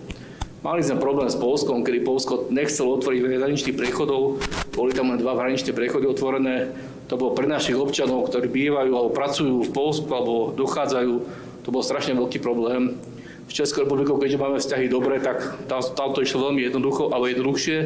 Mali 0.65 0.81
sme 0.81 0.97
problém 0.97 1.29
s 1.29 1.37
Polskom, 1.37 1.85
kedy 1.85 2.01
Polsko 2.01 2.49
nechcelo 2.49 2.97
otvoriť 2.97 3.21
hraničných 3.21 3.77
priechodov, 3.77 4.41
boli 4.73 4.97
tam 4.97 5.13
len 5.13 5.21
dva 5.21 5.37
hraničné 5.37 5.77
priechody 5.77 6.09
otvorené. 6.09 6.73
To 7.13 7.21
bolo 7.21 7.37
pre 7.37 7.45
našich 7.45 7.77
občanov, 7.77 8.33
ktorí 8.33 8.49
bývajú 8.49 8.91
alebo 8.97 9.13
pracujú 9.13 9.69
v 9.69 9.69
Polsku 9.69 10.09
alebo 10.09 10.57
dochádzajú, 10.57 11.45
to 11.67 11.75
bol 11.75 11.83
strašne 11.83 12.15
veľký 12.15 12.39
problém 12.39 12.95
s 13.43 13.51
Českou 13.51 13.83
republikou, 13.83 14.15
keďže 14.15 14.39
máme 14.39 14.55
vzťahy 14.55 14.87
dobré, 14.87 15.19
tak 15.19 15.67
tam, 15.67 15.83
tam 15.83 16.15
to 16.15 16.23
išlo 16.23 16.47
veľmi 16.47 16.63
jednoducho, 16.63 17.11
ale 17.11 17.35
jednoduchšie. 17.35 17.77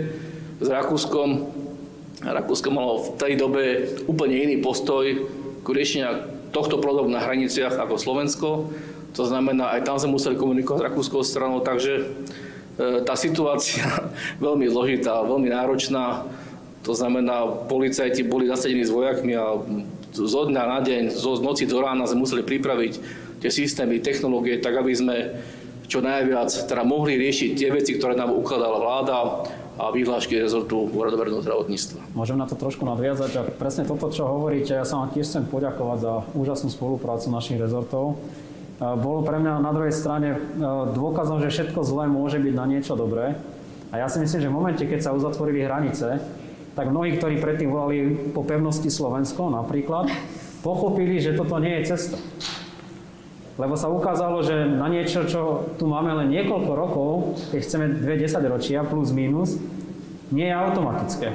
S 0.62 0.68
Rakúskom, 0.70 1.50
Rakúsko 2.22 2.70
malo 2.70 3.02
v 3.02 3.10
tej 3.18 3.34
dobe 3.42 3.90
úplne 4.06 4.38
iný 4.38 4.62
postoj 4.62 5.26
k 5.66 5.68
riešenia 5.68 6.30
tohto 6.54 6.78
problému 6.78 7.10
na 7.10 7.26
hraniciach 7.26 7.82
ako 7.82 7.98
Slovensko. 7.98 8.50
To 9.18 9.24
znamená, 9.26 9.74
aj 9.74 9.90
tam 9.90 9.98
sme 9.98 10.14
museli 10.14 10.38
komunikovať 10.38 10.78
s 10.78 10.86
rakúskou 10.86 11.26
stranou, 11.26 11.66
takže 11.66 12.06
e, 12.78 13.02
tá 13.02 13.18
situácia 13.18 13.82
veľmi 14.46 14.70
zložitá, 14.70 15.26
veľmi 15.26 15.50
náročná. 15.50 16.30
To 16.86 16.94
znamená, 16.94 17.66
policajti 17.66 18.22
boli 18.30 18.46
zasadení 18.46 18.86
s 18.86 18.94
vojakmi 18.94 19.34
a 19.34 19.58
zo 20.14 20.42
dňa 20.46 20.64
na 20.70 20.80
deň, 20.86 21.04
zo 21.18 21.42
noci 21.42 21.66
do 21.66 21.82
rána 21.82 22.06
sme 22.06 22.30
museli 22.30 22.46
pripraviť 22.46 23.22
tie 23.42 23.50
systémy, 23.50 24.00
technológie, 24.00 24.62
tak 24.62 24.78
aby 24.78 24.94
sme 24.94 25.16
čo 25.92 26.00
najviac 26.00 26.48
teda 26.72 26.88
mohli 26.88 27.20
riešiť 27.20 27.50
tie 27.58 27.68
veci, 27.74 28.00
ktoré 28.00 28.16
nám 28.16 28.32
ukladala 28.32 28.80
vláda 28.80 29.44
a 29.76 29.90
vyhlášky 29.92 30.40
rezortu 30.40 30.88
úradu 30.88 31.20
verejného 31.20 31.44
zdravotníctva. 31.44 32.16
Môžem 32.16 32.38
na 32.40 32.48
to 32.48 32.56
trošku 32.56 32.86
nadviazať 32.86 33.32
a 33.36 33.42
presne 33.44 33.84
toto, 33.84 34.08
čo 34.08 34.24
hovoríte, 34.24 34.78
ja 34.78 34.86
sa 34.88 35.04
vám 35.04 35.12
tiež 35.12 35.28
chcem 35.28 35.44
poďakovať 35.50 35.98
za 36.00 36.14
úžasnú 36.38 36.70
spoluprácu 36.72 37.28
našich 37.34 37.60
rezortov. 37.60 38.22
Bolo 38.80 39.26
pre 39.26 39.42
mňa 39.42 39.62
na 39.62 39.72
druhej 39.74 39.92
strane 39.92 40.38
dôkazom, 40.96 41.44
že 41.44 41.52
všetko 41.52 41.84
zlé 41.84 42.08
môže 42.08 42.40
byť 42.40 42.54
na 42.56 42.66
niečo 42.70 42.94
dobré. 42.96 43.36
A 43.92 44.00
ja 44.00 44.08
si 44.08 44.24
myslím, 44.24 44.40
že 44.42 44.48
v 44.48 44.58
momente, 44.58 44.84
keď 44.88 45.00
sa 45.04 45.12
uzatvorili 45.12 45.68
hranice, 45.68 46.24
tak 46.72 46.88
mnohí, 46.88 47.20
ktorí 47.20 47.44
predtým 47.44 47.68
volali 47.68 48.32
po 48.32 48.48
pevnosti 48.48 48.88
Slovensko 48.88 49.52
napríklad, 49.52 50.08
pochopili, 50.64 51.20
že 51.20 51.36
toto 51.36 51.60
nie 51.60 51.84
je 51.84 51.92
cesta. 51.92 52.16
Lebo 53.62 53.78
sa 53.78 53.94
ukázalo, 53.94 54.42
že 54.42 54.66
na 54.66 54.90
niečo, 54.90 55.30
čo 55.30 55.70
tu 55.78 55.86
máme 55.86 56.10
len 56.18 56.34
niekoľko 56.34 56.72
rokov, 56.74 57.12
keď 57.54 57.60
chceme 57.62 57.86
dve 58.02 58.18
ročia 58.50 58.82
plus 58.82 59.14
minus, 59.14 59.62
nie 60.34 60.50
je 60.50 60.56
automatické. 60.58 61.30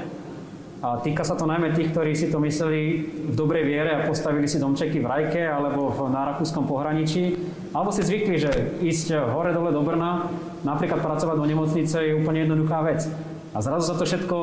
A 0.83 0.99
týka 0.99 1.23
sa 1.23 1.39
to 1.39 1.47
najmä 1.47 1.71
tých, 1.73 1.95
ktorí 1.95 2.19
si 2.19 2.27
to 2.29 2.43
mysleli 2.43 3.07
v 3.31 3.35
dobrej 3.39 3.65
viere 3.65 3.95
a 3.95 4.05
postavili 4.05 4.51
si 4.51 4.59
domčeky 4.59 4.99
v 4.99 5.07
Rajke 5.07 5.43
alebo 5.47 5.89
v 5.95 6.11
nárakúskom 6.11 6.67
pohraničí, 6.67 7.39
alebo 7.71 7.95
si 7.95 8.03
zvykli, 8.03 8.37
že 8.43 8.51
ísť 8.83 9.31
hore 9.31 9.55
dole 9.55 9.71
do 9.71 9.87
Brna, 9.87 10.27
napríklad 10.67 11.01
pracovať 11.01 11.37
do 11.39 11.47
nemocnice 11.47 11.97
je 12.11 12.19
úplne 12.19 12.45
jednoduchá 12.45 12.83
vec. 12.83 13.07
A 13.55 13.63
zrazu 13.63 13.89
sa 13.89 13.97
to 13.97 14.05
všetko 14.05 14.37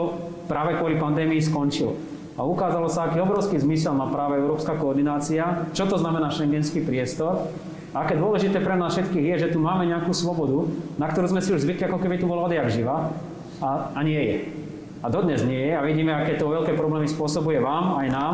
práve 0.47 0.79
kvôli 0.79 0.95
pandémii 0.97 1.43
skončilo. 1.43 1.99
A 2.33 2.41
ukázalo 2.41 2.89
sa, 2.89 3.05
aký 3.05 3.21
obrovský 3.21 3.61
zmysel 3.61 3.93
má 3.93 4.09
práve 4.09 4.41
európska 4.41 4.73
koordinácia, 4.73 5.69
čo 5.69 5.85
to 5.85 6.01
znamená 6.01 6.33
šengenský 6.33 6.81
priestor, 6.81 7.45
aké 7.93 8.17
dôležité 8.17 8.57
pre 8.59 8.73
nás 8.73 8.97
všetkých 8.97 9.25
je, 9.33 9.35
že 9.47 9.51
tu 9.53 9.61
máme 9.61 9.85
nejakú 9.85 10.11
slobodu, 10.11 10.65
na 10.97 11.07
ktorú 11.07 11.29
sme 11.29 11.41
si 11.45 11.53
už 11.53 11.63
zvykli, 11.63 11.85
ako 11.85 12.01
keby 12.01 12.17
tu 12.17 12.25
bola 12.25 12.49
odjak 12.49 12.67
živa, 12.73 13.13
a, 13.63 13.93
a 13.95 13.99
nie 14.03 14.19
je. 14.19 14.37
A 15.03 15.11
dodnes 15.11 15.43
nie 15.43 15.71
je 15.71 15.73
a 15.75 15.83
vidíme, 15.83 16.15
aké 16.15 16.39
to 16.39 16.51
veľké 16.51 16.75
problémy 16.79 17.07
spôsobuje 17.07 17.59
vám, 17.59 17.99
aj 17.99 18.07
nám. 18.11 18.33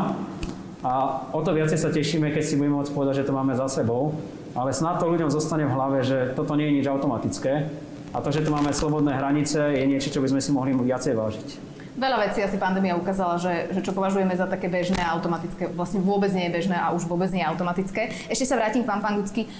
A 0.80 0.92
o 1.36 1.44
to 1.44 1.52
viacej 1.52 1.76
sa 1.76 1.92
tešíme, 1.92 2.32
keď 2.32 2.42
si 2.46 2.56
budeme 2.56 2.80
môcť 2.80 2.94
povedať, 2.94 3.14
že 3.22 3.26
to 3.28 3.36
máme 3.36 3.52
za 3.52 3.68
sebou. 3.68 4.16
Ale 4.56 4.74
snad 4.74 4.98
to 4.98 5.10
ľuďom 5.10 5.30
zostane 5.30 5.66
v 5.66 5.74
hlave, 5.74 5.98
že 6.02 6.32
toto 6.34 6.56
nie 6.58 6.70
je 6.70 6.76
nič 6.82 6.86
automatické. 6.88 7.68
A 8.10 8.18
to, 8.18 8.34
že 8.34 8.42
tu 8.42 8.50
máme 8.50 8.74
slobodné 8.74 9.14
hranice, 9.14 9.60
je 9.76 9.86
niečo, 9.86 10.10
čo 10.10 10.22
by 10.22 10.30
sme 10.34 10.40
si 10.42 10.50
mohli 10.50 10.74
viacej 10.74 11.14
vážiť. 11.14 11.48
Veľa 11.98 12.30
vecí 12.30 12.38
asi 12.38 12.54
pandémia 12.54 12.94
ukázala, 12.94 13.34
že, 13.40 13.74
že 13.74 13.80
čo 13.82 13.90
považujeme 13.90 14.30
za 14.38 14.46
také 14.46 14.70
bežné 14.70 15.02
a 15.02 15.14
automatické, 15.18 15.70
vlastne 15.74 15.98
vôbec 15.98 16.30
nie 16.30 16.46
je 16.46 16.52
bežné 16.54 16.78
a 16.78 16.94
už 16.94 17.10
vôbec 17.10 17.30
nie 17.34 17.42
je 17.42 17.48
automatické. 17.50 18.14
Ešte 18.30 18.46
sa 18.46 18.54
vrátim 18.54 18.86
k 18.86 18.90
vám, 18.90 19.02
pán 19.02 19.18
Gucky. 19.18 19.50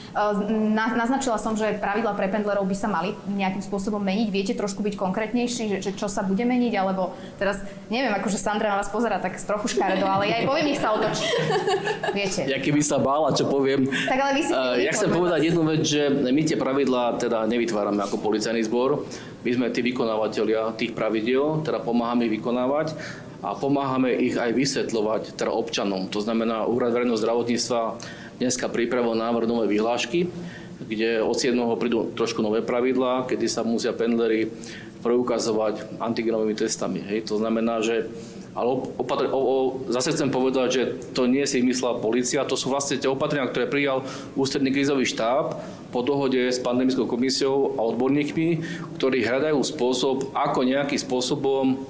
Na, 0.51 0.95
naznačila 0.95 1.43
som, 1.43 1.59
že 1.59 1.75
pravidla 1.79 2.15
pre 2.15 2.31
pendlerov 2.31 2.67
by 2.67 2.77
sa 2.79 2.87
mali 2.87 3.19
nejakým 3.27 3.63
spôsobom 3.63 3.99
meniť. 3.99 4.29
Viete 4.31 4.53
trošku 4.55 4.83
byť 4.87 4.95
konkrétnejší, 4.95 5.63
že, 5.67 5.79
že 5.83 5.91
čo 5.95 6.07
sa 6.07 6.23
bude 6.23 6.47
meniť, 6.47 6.73
alebo 6.79 7.15
teraz, 7.41 7.67
neviem, 7.91 8.15
akože 8.15 8.39
Sandra 8.39 8.75
na 8.75 8.77
vás 8.79 8.91
pozera 8.91 9.19
tak 9.19 9.35
trochu 9.43 9.75
škaredo, 9.75 10.07
ale 10.07 10.31
ja 10.31 10.37
aj 10.43 10.45
poviem, 10.47 10.67
nech 10.71 10.79
sa 10.79 10.95
otočí. 10.95 11.27
Viete. 12.19 12.47
Ja 12.47 12.63
keby 12.63 12.81
sa 12.83 13.03
bála, 13.03 13.35
čo 13.35 13.51
poviem. 13.51 13.91
Tak 14.07 14.19
ale 14.19 14.33
vy 14.39 14.43
si 14.47 14.51
uh, 14.55 14.79
ja 14.79 14.91
chcem 14.95 15.11
povedať 15.11 15.51
jednu 15.51 15.63
vec, 15.67 15.83
že 15.83 16.07
my 16.11 16.43
tie 16.47 16.57
pravidlá 16.57 17.19
teda 17.19 17.45
nevytvárame 17.51 18.01
ako 18.07 18.23
policajný 18.23 18.63
zbor. 18.67 19.05
My 19.41 19.51
sme 19.57 19.73
tí 19.73 19.81
vykonávateľia 19.81 20.77
tých 20.77 20.93
pravidiel, 20.93 21.65
teda 21.65 21.81
pomáhame 21.81 22.29
ich 22.29 22.37
vykonávať 22.37 22.93
a 23.41 23.57
pomáhame 23.57 24.13
ich 24.21 24.37
aj 24.37 24.53
vysvetľovať 24.53 25.41
teda 25.41 25.49
občanom. 25.49 26.13
To 26.13 26.21
znamená, 26.21 26.69
Úrad 26.69 26.93
verejného 26.93 27.17
zdravotníctva 27.17 27.97
dneska 28.37 28.69
pripravil 28.69 29.17
návrh 29.17 29.49
nové 29.49 29.73
vyhlášky, 29.73 30.29
kde 30.81 31.25
od 31.25 31.37
7. 31.37 31.57
prídu 31.81 32.13
trošku 32.13 32.45
nové 32.45 32.61
pravidlá, 32.61 33.29
kedy 33.29 33.49
sa 33.49 33.65
musia 33.65 33.97
pendlery 33.97 34.53
preukazovať 35.01 35.97
antigenovými 35.97 36.53
testami. 36.53 37.01
Hej. 37.01 37.33
To 37.33 37.41
znamená, 37.41 37.81
že 37.81 38.13
ale 38.51 38.83
opatr- 38.99 39.31
o, 39.31 39.39
o, 39.39 39.57
zase 39.95 40.11
chcem 40.11 40.27
povedať, 40.27 40.69
že 40.75 40.83
to 41.15 41.31
nie 41.31 41.47
si 41.47 41.63
myslela 41.63 42.03
policia, 42.03 42.43
to 42.43 42.59
sú 42.59 42.67
vlastne 42.67 42.99
tie 42.99 43.07
opatrenia, 43.07 43.47
ktoré 43.47 43.71
prijal 43.71 44.03
ústredný 44.35 44.75
krízový 44.75 45.07
štáb 45.07 45.63
po 45.95 46.03
dohode 46.03 46.51
s 46.51 46.59
pandemickou 46.59 47.07
komisiou 47.07 47.79
a 47.79 47.87
odborníkmi, 47.95 48.49
ktorí 48.99 49.23
hľadajú 49.23 49.59
spôsob, 49.63 50.35
ako 50.35 50.67
nejakým 50.67 50.99
spôsobom 50.99 51.87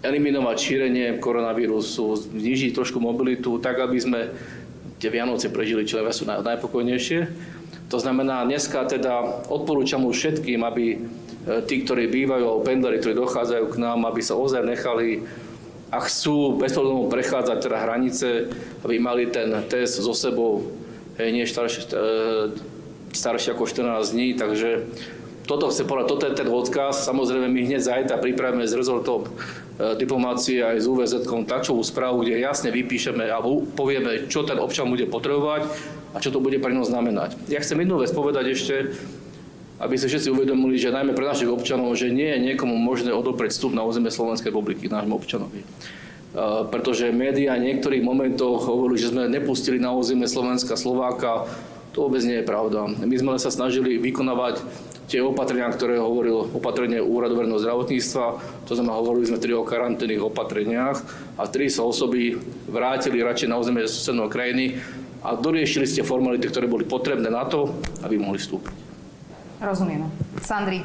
eliminovať 0.00 0.56
šírenie 0.56 1.06
koronavírusu, 1.20 2.32
znižiť 2.32 2.72
trošku 2.72 2.96
mobilitu, 2.96 3.60
tak 3.60 3.84
aby 3.84 3.98
sme 4.00 4.20
tie 4.96 5.12
Vianoce 5.12 5.52
prežili 5.52 5.84
čo 5.84 6.00
sú 6.12 6.24
najpokojnejšie. 6.24 7.20
To 7.92 7.98
znamená, 8.00 8.46
dneska 8.48 8.88
teda 8.88 9.44
odporúčam 9.52 10.00
už 10.08 10.16
všetkým, 10.16 10.64
aby 10.64 11.04
tí, 11.66 11.82
ktorí 11.82 12.06
bývajú, 12.08 12.44
alebo 12.44 12.64
pendleri, 12.64 13.00
ktorí 13.00 13.18
dochádzajú 13.18 13.64
k 13.72 13.80
nám, 13.80 14.06
aby 14.06 14.20
sa 14.22 14.38
ozaj 14.38 14.62
nechali 14.62 15.24
a 15.90 15.98
chcú 16.06 16.54
bez 16.56 16.70
problémov 16.70 17.10
prechádzať 17.10 17.58
teda 17.66 17.82
hranice, 17.82 18.46
aby 18.86 18.96
mali 19.02 19.26
ten 19.26 19.50
test 19.66 19.98
so 19.98 20.14
sebou, 20.14 20.62
nie 21.18 21.42
staršie, 21.42 21.90
staršie 23.10 23.58
ako 23.58 23.66
14 23.66 24.14
dní, 24.14 24.38
takže 24.38 24.86
toto 25.50 25.66
chcem 25.66 25.82
povedať, 25.82 26.06
toto 26.14 26.24
je 26.30 26.38
ten 26.38 26.46
odkaz. 26.46 27.02
Samozrejme, 27.10 27.50
my 27.50 27.60
hneď 27.66 27.82
zajtra 27.82 28.22
pripravíme 28.22 28.62
s 28.62 28.70
rezortom 28.70 29.26
e, 29.26 29.98
diplomácie 29.98 30.62
aj 30.62 30.78
s 30.78 30.86
UVZ 30.86 31.26
tlačovú 31.26 31.82
správu, 31.82 32.22
kde 32.22 32.38
jasne 32.38 32.70
vypíšeme 32.70 33.26
a 33.26 33.42
povieme, 33.74 34.30
čo 34.30 34.46
ten 34.46 34.62
občan 34.62 34.86
bude 34.86 35.10
potrebovať 35.10 35.66
a 36.14 36.22
čo 36.22 36.30
to 36.30 36.38
bude 36.38 36.62
pre 36.62 36.70
ňo 36.70 36.86
znamenať. 36.86 37.34
Ja 37.50 37.58
chcem 37.58 37.82
jednu 37.82 37.98
vec 37.98 38.14
povedať 38.14 38.54
ešte, 38.54 38.94
aby 39.80 39.96
si 39.96 40.06
všetci 40.12 40.28
uvedomili, 40.28 40.76
že 40.76 40.92
najmä 40.92 41.16
pre 41.16 41.24
našich 41.24 41.48
občanov, 41.48 41.96
že 41.96 42.12
nie 42.12 42.28
je 42.28 42.52
niekomu 42.52 42.76
možné 42.76 43.16
odoprieť 43.16 43.56
vstup 43.56 43.72
na 43.72 43.80
územie 43.80 44.12
Slovenskej 44.12 44.52
republiky 44.52 44.92
nášmu 44.92 45.16
občanovi. 45.16 45.64
Pretože 46.70 47.10
médiá 47.10 47.56
v 47.56 47.72
niektorých 47.72 48.04
momentoch 48.04 48.68
hovorili, 48.68 49.00
že 49.00 49.10
sme 49.10 49.26
nepustili 49.26 49.80
na 49.80 49.96
územie 49.96 50.28
Slovenska 50.28 50.76
Slováka. 50.76 51.48
To 51.96 52.06
vôbec 52.06 52.22
nie 52.22 52.38
je 52.38 52.46
pravda. 52.46 52.86
My 52.86 53.16
sme 53.18 53.34
sa 53.40 53.50
snažili 53.50 53.98
vykonávať 53.98 54.62
tie 55.10 55.18
opatrenia, 55.26 55.66
ktoré 55.74 55.98
hovoril 55.98 56.46
opatrenie 56.54 57.02
Úradu 57.02 57.34
verejného 57.34 57.58
zdravotníctva, 57.58 58.26
to 58.62 58.78
znamená, 58.78 58.94
hovorili 58.94 59.26
sme 59.26 59.42
tri 59.42 59.50
o 59.58 59.66
karanténnych 59.66 60.22
opatreniach 60.22 61.02
a 61.34 61.50
tri 61.50 61.66
sa 61.66 61.82
osoby 61.82 62.38
vrátili 62.70 63.18
radšej 63.26 63.50
na 63.50 63.58
územie 63.58 63.90
susedného 63.90 64.30
krajiny 64.30 64.78
a 65.26 65.34
doriešili 65.34 65.90
ste 65.90 66.06
formality, 66.06 66.46
ktoré 66.46 66.70
boli 66.70 66.86
potrebné 66.86 67.26
na 67.26 67.42
to, 67.42 67.74
aby 68.06 68.22
mohli 68.22 68.38
vstúpiť. 68.38 68.89
Rozumieme. 69.60 70.10
Sandri? 70.42 70.84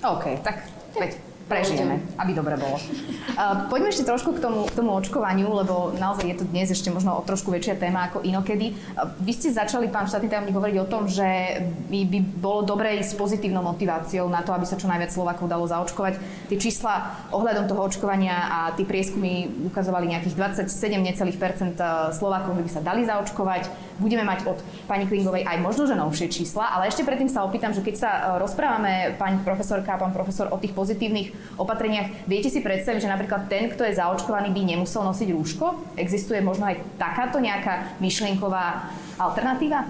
OK, 0.00 0.24
tak 0.42 0.64
veď 1.00 1.29
prežijeme, 1.50 1.98
aby 2.14 2.30
dobre 2.30 2.54
bolo. 2.54 2.78
Uh, 2.78 3.66
poďme 3.66 3.90
ešte 3.90 4.06
trošku 4.06 4.38
k 4.38 4.40
tomu, 4.40 4.70
k 4.70 4.74
tomu 4.78 4.94
očkovaniu, 4.94 5.50
lebo 5.50 5.90
naozaj 5.98 6.30
je 6.30 6.36
to 6.38 6.44
dnes 6.46 6.70
ešte 6.70 6.94
možno 6.94 7.18
o 7.18 7.26
trošku 7.26 7.50
väčšia 7.50 7.74
téma 7.74 8.06
ako 8.06 8.22
inokedy. 8.22 8.78
Uh, 8.94 9.10
vy 9.18 9.34
ste 9.34 9.50
začali, 9.50 9.90
pán 9.90 10.06
štátny 10.06 10.30
tajomník, 10.30 10.54
hovoriť 10.54 10.76
o 10.78 10.86
tom, 10.86 11.10
že 11.10 11.58
by, 11.90 12.00
by 12.06 12.18
bolo 12.38 12.62
dobre 12.62 13.02
ísť 13.02 13.12
s 13.12 13.18
pozitívnou 13.18 13.66
motiváciou 13.66 14.30
na 14.30 14.46
to, 14.46 14.54
aby 14.54 14.62
sa 14.62 14.78
čo 14.78 14.86
najviac 14.86 15.10
Slovakov 15.10 15.50
dalo 15.50 15.66
zaočkovať. 15.66 16.22
Tie 16.46 16.62
čísla 16.62 17.18
ohľadom 17.34 17.66
toho 17.66 17.82
očkovania 17.82 18.46
a 18.46 18.58
tie 18.78 18.86
prieskumy 18.86 19.50
ukazovali 19.66 20.14
nejakých 20.14 20.38
27 20.38 20.70
necelých 21.02 21.40
percent 21.42 21.74
Slovákov, 22.14 22.54
že 22.54 22.62
by 22.62 22.70
sa 22.70 22.80
dali 22.86 23.02
zaočkovať. 23.02 23.66
Budeme 23.98 24.22
mať 24.22 24.46
od 24.46 24.58
pani 24.86 25.04
Klingovej 25.10 25.42
aj 25.44 25.58
možno, 25.58 25.84
že 25.90 25.98
novšie 25.98 26.30
čísla, 26.30 26.70
ale 26.70 26.88
ešte 26.88 27.02
predtým 27.02 27.28
sa 27.28 27.42
opýtam, 27.42 27.74
že 27.74 27.82
keď 27.82 27.94
sa 27.98 28.10
rozprávame, 28.38 29.18
pani 29.18 29.40
profesorka 29.42 29.96
a 29.96 30.00
pán 30.00 30.14
profesor, 30.14 30.48
o 30.52 30.60
tých 30.60 30.76
pozitívnych 30.76 31.39
opatreniach. 31.56 32.26
Viete 32.26 32.48
si 32.48 32.64
predstaviť, 32.64 33.04
že 33.04 33.12
napríklad 33.12 33.46
ten, 33.50 33.68
kto 33.68 33.84
je 33.84 33.98
zaočkovaný, 33.98 34.52
by 34.52 34.62
nemusel 34.64 35.04
nosiť 35.04 35.28
rúško? 35.32 35.96
Existuje 36.00 36.40
možno 36.40 36.68
aj 36.68 36.80
takáto 36.96 37.40
nejaká 37.42 37.96
myšlienková 38.00 38.90
alternatíva? 39.20 39.86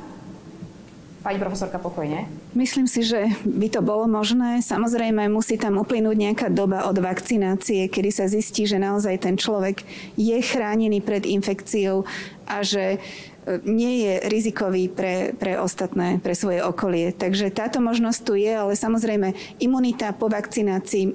Pani 1.21 1.37
profesorka, 1.37 1.77
pokojne. 1.77 2.25
Myslím 2.57 2.89
si, 2.89 3.05
že 3.05 3.29
by 3.45 3.69
to 3.69 3.85
bolo 3.85 4.09
možné. 4.09 4.65
Samozrejme, 4.65 5.29
musí 5.29 5.61
tam 5.61 5.77
uplynúť 5.77 6.17
nejaká 6.17 6.47
doba 6.49 6.89
od 6.89 6.97
vakcinácie, 6.97 7.93
kedy 7.93 8.11
sa 8.11 8.25
zistí, 8.25 8.65
že 8.65 8.81
naozaj 8.81 9.21
ten 9.21 9.37
človek 9.37 9.85
je 10.17 10.39
chránený 10.41 11.05
pred 11.05 11.29
infekciou 11.29 12.09
a 12.49 12.65
že 12.65 12.99
nie 13.65 14.05
je 14.05 14.13
rizikový 14.29 14.93
pre, 14.93 15.33
pre 15.33 15.57
ostatné, 15.57 16.21
pre 16.21 16.37
svoje 16.37 16.61
okolie. 16.61 17.11
Takže 17.17 17.49
táto 17.51 17.81
možnosť 17.81 18.21
tu 18.21 18.37
je, 18.37 18.53
ale 18.53 18.77
samozrejme 18.77 19.33
imunita 19.59 20.13
po 20.13 20.29
vakcinácii 20.29 21.11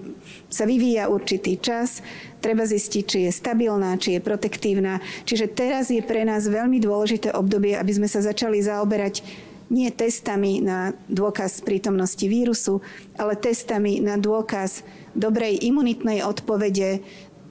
sa 0.50 0.66
vyvíja 0.66 1.08
určitý 1.08 1.62
čas. 1.62 2.02
Treba 2.42 2.66
zistiť, 2.66 3.04
či 3.06 3.18
je 3.30 3.32
stabilná, 3.32 3.98
či 4.02 4.18
je 4.18 4.26
protektívna. 4.26 5.02
Čiže 5.26 5.54
teraz 5.54 5.94
je 5.94 6.02
pre 6.02 6.26
nás 6.26 6.50
veľmi 6.50 6.82
dôležité 6.82 7.34
obdobie, 7.34 7.78
aby 7.78 7.92
sme 7.94 8.10
sa 8.10 8.26
začali 8.26 8.58
zaoberať 8.62 9.22
nie 9.70 9.90
testami 9.90 10.62
na 10.62 10.94
dôkaz 11.10 11.66
prítomnosti 11.66 12.22
vírusu, 12.22 12.86
ale 13.18 13.34
testami 13.34 13.98
na 13.98 14.14
dôkaz 14.18 14.86
dobrej 15.18 15.58
imunitnej 15.66 16.22
odpovede 16.22 17.02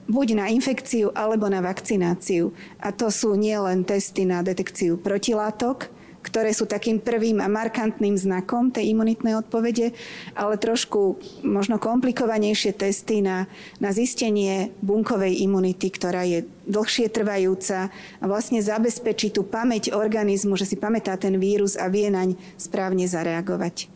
buď 0.05 0.27
na 0.37 0.45
infekciu 0.49 1.09
alebo 1.13 1.49
na 1.49 1.61
vakcináciu. 1.61 2.53
A 2.81 2.93
to 2.93 3.09
sú 3.09 3.33
nielen 3.33 3.85
testy 3.85 4.25
na 4.25 4.45
detekciu 4.45 4.97
protilátok, 5.01 5.89
ktoré 6.25 6.49
sú 6.57 6.65
takým 6.65 6.97
prvým 6.97 7.37
a 7.37 7.45
markantným 7.45 8.17
znakom 8.17 8.73
tej 8.73 8.97
imunitnej 8.97 9.37
odpovede, 9.37 9.93
ale 10.33 10.57
trošku 10.57 11.21
možno 11.45 11.77
komplikovanejšie 11.77 12.73
testy 12.73 13.21
na, 13.21 13.45
na 13.77 13.93
zistenie 13.93 14.73
bunkovej 14.81 15.45
imunity, 15.45 15.93
ktorá 15.93 16.25
je 16.25 16.49
dlhšie 16.65 17.13
trvajúca 17.13 17.93
a 18.17 18.25
vlastne 18.25 18.57
zabezpečí 18.57 19.29
tú 19.29 19.45
pamäť 19.45 19.93
organizmu, 19.93 20.57
že 20.57 20.65
si 20.65 20.81
pamätá 20.81 21.13
ten 21.13 21.37
vírus 21.37 21.77
a 21.77 21.85
vie 21.93 22.09
naň 22.09 22.33
správne 22.57 23.05
zareagovať. 23.05 23.94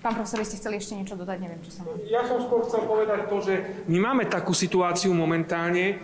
Pán 0.00 0.16
profesor, 0.16 0.40
ste 0.48 0.56
chceli 0.56 0.80
ešte 0.80 0.96
niečo 0.96 1.12
dodať? 1.12 1.38
Neviem, 1.44 1.60
čo 1.60 1.76
som. 1.76 1.84
Ja 2.08 2.24
som 2.24 2.40
skôr 2.40 2.64
chcel 2.64 2.88
povedať 2.88 3.28
to, 3.28 3.36
že 3.44 3.84
my 3.84 4.00
máme 4.00 4.24
takú 4.32 4.56
situáciu 4.56 5.12
momentálne, 5.12 5.84
e, 5.92 5.96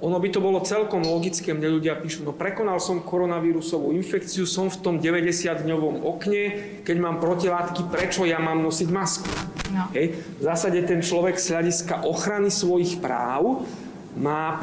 ono 0.00 0.16
by 0.16 0.28
to 0.32 0.40
bolo 0.40 0.64
celkom 0.64 1.04
logické, 1.04 1.52
mne 1.52 1.76
ľudia 1.76 2.00
píšu, 2.00 2.24
no 2.24 2.32
prekonal 2.32 2.80
som 2.80 3.04
koronavírusovú 3.04 3.92
infekciu, 3.92 4.48
som 4.48 4.72
v 4.72 4.80
tom 4.80 4.94
90-dňovom 5.04 6.00
okne, 6.08 6.42
keď 6.80 6.96
mám 6.96 7.20
protilátky, 7.20 7.92
prečo 7.92 8.24
ja 8.24 8.40
mám 8.40 8.64
nosiť 8.64 8.88
masku? 8.88 9.28
No. 9.68 9.92
Hej. 9.92 10.16
V 10.40 10.42
zásade 10.42 10.80
ten 10.88 11.04
človek 11.04 11.36
z 11.36 11.52
hľadiska 11.52 12.08
ochrany 12.08 12.48
svojich 12.48 13.04
práv 13.04 13.68
má 14.16 14.56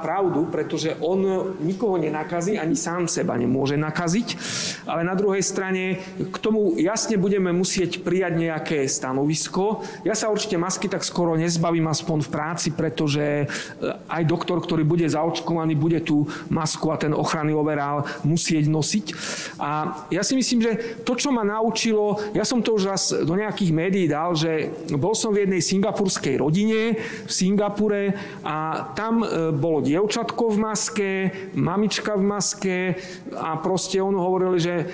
pravdu, 0.00 0.46
pretože 0.46 0.94
on 1.02 1.52
nikoho 1.58 1.98
nenakazí, 1.98 2.54
ani 2.54 2.78
sám 2.78 3.10
seba 3.10 3.34
nemôže 3.34 3.74
nakaziť. 3.74 4.28
Ale 4.86 5.02
na 5.02 5.18
druhej 5.18 5.42
strane 5.42 5.98
k 6.18 6.36
tomu 6.38 6.78
jasne 6.78 7.18
budeme 7.18 7.50
musieť 7.50 8.06
prijať 8.06 8.38
nejaké 8.38 8.78
stanovisko. 8.86 9.82
Ja 10.06 10.14
sa 10.14 10.30
určite 10.30 10.56
masky 10.56 10.86
tak 10.86 11.02
skoro 11.02 11.34
nezbavím 11.34 11.90
aspoň 11.90 12.18
v 12.22 12.32
práci, 12.32 12.68
pretože 12.70 13.44
eh, 13.44 13.46
aj 14.06 14.22
doktor, 14.30 14.62
ktorý 14.62 14.86
bude 14.86 15.06
zaočkovaný, 15.10 15.74
bude 15.74 15.98
tú 16.06 16.30
masku 16.46 16.94
a 16.94 17.00
ten 17.00 17.10
ochranný 17.10 17.52
overál 17.54 18.06
musieť 18.22 18.70
nosiť. 18.70 19.06
A 19.58 20.06
ja 20.14 20.22
si 20.22 20.38
myslím, 20.38 20.62
že 20.62 20.72
to, 21.02 21.18
čo 21.18 21.34
ma 21.34 21.42
naučilo, 21.42 22.18
ja 22.30 22.46
som 22.46 22.62
to 22.62 22.78
už 22.78 22.84
raz 22.86 23.10
do 23.10 23.34
nejakých 23.34 23.74
médií 23.74 24.06
dal, 24.06 24.38
že 24.38 24.70
bol 24.94 25.18
som 25.18 25.34
v 25.34 25.46
jednej 25.46 25.62
singapurskej 25.62 26.38
rodine 26.38 26.94
v 27.26 27.30
Singapure 27.30 28.14
a 28.46 28.86
tam 29.00 29.24
e, 29.24 29.48
bolo 29.48 29.80
dievčatko 29.80 30.52
v 30.52 30.58
maske, 30.60 31.10
mamička 31.56 32.20
v 32.20 32.24
maske 32.28 32.76
a 33.32 33.56
proste 33.56 33.96
ono 33.96 34.20
hovorili, 34.20 34.60
že 34.60 34.74
e, 34.76 34.84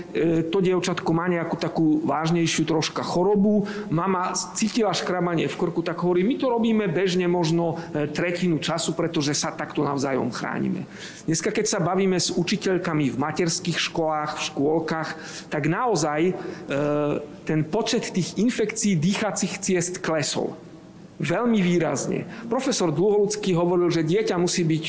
to 0.46 0.62
dievčatko 0.62 1.10
má 1.10 1.26
nejakú 1.26 1.58
takú 1.58 2.06
vážnejšiu 2.06 2.70
troška 2.70 3.02
chorobu. 3.02 3.66
Mama 3.90 4.30
cítila 4.54 4.94
škrabanie 4.94 5.50
v 5.50 5.58
krku, 5.58 5.82
tak 5.82 5.98
hovorí, 6.06 6.22
my 6.22 6.38
to 6.38 6.46
robíme 6.46 6.86
bežne 6.86 7.26
možno 7.26 7.82
e, 7.90 8.06
tretinu 8.06 8.62
času, 8.62 8.94
pretože 8.94 9.34
sa 9.34 9.50
takto 9.50 9.82
navzájom 9.82 10.30
chránime. 10.30 10.86
Dneska, 11.26 11.50
keď 11.50 11.66
sa 11.66 11.82
bavíme 11.82 12.22
s 12.22 12.30
učiteľkami 12.30 13.10
v 13.10 13.16
materských 13.18 13.82
školách, 13.90 14.38
v 14.38 14.44
škôlkach, 14.54 15.08
tak 15.50 15.66
naozaj 15.66 16.38
ten 17.42 17.60
počet 17.66 18.14
tých 18.14 18.38
infekcií 18.38 18.94
dýchacích 18.94 19.58
ciest 19.58 19.98
klesol. 19.98 20.54
Veľmi 21.16 21.64
výrazne. 21.64 22.28
Profesor 22.46 22.92
Dlholudský 22.92 23.56
hovoril, 23.56 23.88
že 23.88 24.04
dieťa 24.04 24.36
musí 24.36 24.68
byť 24.68 24.84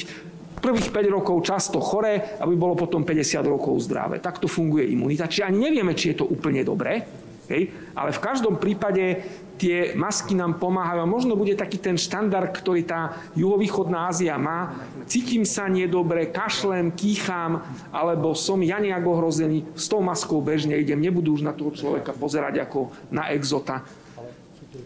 prvých 0.60 0.90
5 0.92 1.16
rokov 1.16 1.46
často 1.46 1.80
choré, 1.80 2.36
aby 2.42 2.54
bolo 2.58 2.76
potom 2.76 3.06
50 3.06 3.46
rokov 3.48 3.88
zdravé. 3.88 4.20
Takto 4.20 4.50
funguje 4.50 4.90
imunita. 4.92 5.30
Čiže 5.30 5.48
ani 5.48 5.70
nevieme, 5.70 5.96
či 5.96 6.12
je 6.12 6.24
to 6.24 6.26
úplne 6.28 6.66
dobré, 6.68 7.06
hej? 7.48 7.72
ale 7.96 8.12
v 8.12 8.20
každom 8.20 8.60
prípade 8.60 9.24
tie 9.58 9.96
masky 9.96 10.36
nám 10.36 10.60
pomáhajú. 10.60 11.00
A 11.02 11.10
možno 11.10 11.40
bude 11.40 11.56
taký 11.56 11.80
ten 11.80 11.96
štandard, 11.96 12.52
ktorý 12.52 12.84
tá 12.84 13.16
juhovýchodná 13.34 14.12
Ázia 14.12 14.36
má. 14.36 14.76
Cítim 15.08 15.48
sa 15.48 15.66
nedobre, 15.72 16.30
kašlem, 16.30 16.94
kýcham, 16.94 17.63
alebo 17.90 18.36
som 18.36 18.60
ja 18.62 18.78
nejak 18.78 19.02
ohrozený, 19.08 19.66
s 19.74 19.88
tou 19.88 20.04
maskou 20.04 20.44
bežne 20.44 20.78
idem. 20.78 21.00
Nebudú 21.00 21.40
už 21.40 21.48
na 21.48 21.56
toho 21.56 21.74
človeka 21.74 22.12
pozerať 22.13 22.68
ako 22.68 22.92
na 23.10 23.32
exota. 23.34 23.88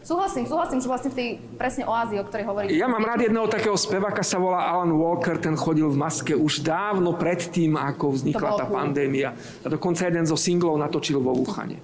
Súhlasím, 0.05 0.45
súhlasím, 0.45 0.77
že 0.77 0.87
vlastne 0.87 1.09
v 1.09 1.17
tej 1.17 1.29
presne 1.57 1.83
oázi, 1.89 2.21
o 2.21 2.25
ktorej 2.25 2.45
hovoríte. 2.45 2.77
Ja 2.77 2.85
mám 2.85 3.01
rád 3.01 3.25
jedného 3.25 3.49
takého 3.49 3.73
speváka, 3.73 4.21
sa 4.21 4.37
volá 4.37 4.69
Alan 4.69 4.93
Walker, 4.93 5.41
ten 5.41 5.57
chodil 5.57 5.89
v 5.89 5.97
maske 5.97 6.33
už 6.37 6.61
dávno 6.61 7.17
predtým, 7.17 7.73
ako 7.73 8.13
vznikla 8.13 8.61
tá 8.61 8.65
cool. 8.69 8.77
pandémia. 8.77 9.33
A 9.65 9.67
dokonca 9.73 10.05
jeden 10.05 10.29
zo 10.29 10.37
singlov 10.37 10.77
natočil 10.77 11.17
vo 11.17 11.33
Wuhane. 11.33 11.81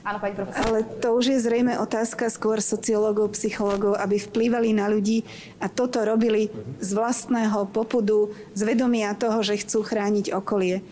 Áno, 0.00 0.18
pani 0.18 0.34
profesor. 0.34 0.64
Ale 0.66 0.80
to 0.98 1.14
už 1.14 1.24
je 1.30 1.38
zrejme 1.44 1.78
otázka 1.78 2.26
skôr 2.32 2.58
sociológov, 2.58 3.36
psychológov, 3.38 3.94
aby 4.00 4.16
vplývali 4.18 4.74
na 4.74 4.90
ľudí 4.90 5.22
a 5.62 5.70
toto 5.70 6.02
robili 6.02 6.50
z 6.82 6.90
vlastného 6.96 7.68
popudu, 7.70 8.34
z 8.56 8.66
vedomia 8.66 9.14
toho, 9.14 9.44
že 9.44 9.60
chcú 9.60 9.86
chrániť 9.86 10.34
okolie. 10.34 10.82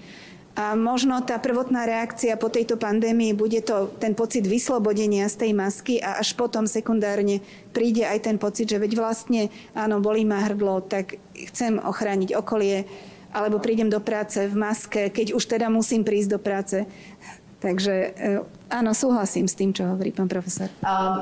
A 0.58 0.74
možno 0.74 1.22
tá 1.22 1.38
prvotná 1.38 1.86
reakcia 1.86 2.34
po 2.34 2.50
tejto 2.50 2.74
pandémii 2.74 3.30
bude 3.30 3.62
to 3.62 3.94
ten 4.02 4.18
pocit 4.18 4.42
vyslobodenia 4.42 5.30
z 5.30 5.46
tej 5.46 5.52
masky 5.54 6.02
a 6.02 6.18
až 6.18 6.34
potom 6.34 6.66
sekundárne 6.66 7.38
príde 7.70 8.02
aj 8.02 8.26
ten 8.26 8.42
pocit, 8.42 8.66
že 8.66 8.82
veď 8.82 8.98
vlastne 8.98 9.54
áno, 9.78 10.02
bolí 10.02 10.26
ma 10.26 10.42
hrdlo, 10.42 10.82
tak 10.82 11.14
chcem 11.30 11.78
ochrániť 11.78 12.34
okolie, 12.34 12.90
alebo 13.30 13.62
prídem 13.62 13.86
do 13.86 14.02
práce 14.02 14.50
v 14.50 14.58
maske, 14.58 15.14
keď 15.14 15.38
už 15.38 15.46
teda 15.46 15.70
musím 15.70 16.02
prísť 16.02 16.30
do 16.34 16.40
práce. 16.42 16.90
Takže 17.58 17.94
eh, 18.14 18.38
áno, 18.70 18.94
súhlasím 18.94 19.50
s 19.50 19.58
tým, 19.58 19.74
čo 19.74 19.82
hovorí 19.82 20.14
pán 20.14 20.30
profesor. 20.30 20.70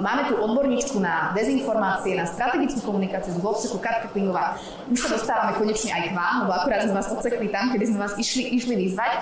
Máme 0.05 0.29
tu 0.29 0.37
odborníčku 0.37 1.01
na 1.01 1.33
dezinformácie, 1.33 2.12
na 2.12 2.29
strategickú 2.29 2.85
komunikáciu 2.85 3.33
z 3.33 3.40
Globseku, 3.40 3.81
Katka 3.81 4.12
Klingová. 4.12 4.61
Už 4.92 5.01
sa 5.01 5.16
dostávame 5.16 5.57
konečne 5.57 5.96
aj 5.96 6.03
k 6.09 6.12
vám, 6.12 6.35
lebo 6.44 6.53
akurát 6.53 6.85
sme 6.85 6.92
vás 6.92 7.09
odsekli 7.09 7.49
tam, 7.49 7.72
kedy 7.72 7.85
sme 7.88 7.99
vás 8.05 8.14
išli, 8.20 8.53
išli 8.53 8.75
vyzvať. 8.77 9.12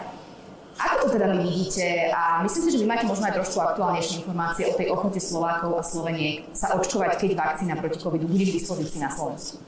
Ako 0.74 1.06
to 1.06 1.14
teda 1.14 1.30
vy 1.30 1.38
vidíte? 1.46 2.10
A 2.10 2.42
myslím 2.42 2.66
si, 2.66 2.70
že 2.74 2.82
vy 2.82 2.86
máte 2.90 3.06
možno 3.06 3.30
aj 3.30 3.38
trošku 3.38 3.62
aktuálnejšie 3.62 4.26
informácie 4.26 4.66
o 4.66 4.74
tej 4.74 4.90
ochote 4.90 5.22
Slovákov 5.22 5.78
a 5.78 5.86
Sloveniek 5.86 6.50
sa 6.50 6.74
očkovať, 6.74 7.14
keď 7.14 7.30
vakcína 7.38 7.78
proti 7.78 8.02
covidu 8.02 8.26
bude 8.26 8.42
k 8.42 8.58
dispozícii 8.58 8.98
na 8.98 9.14
Slovensku. 9.14 9.62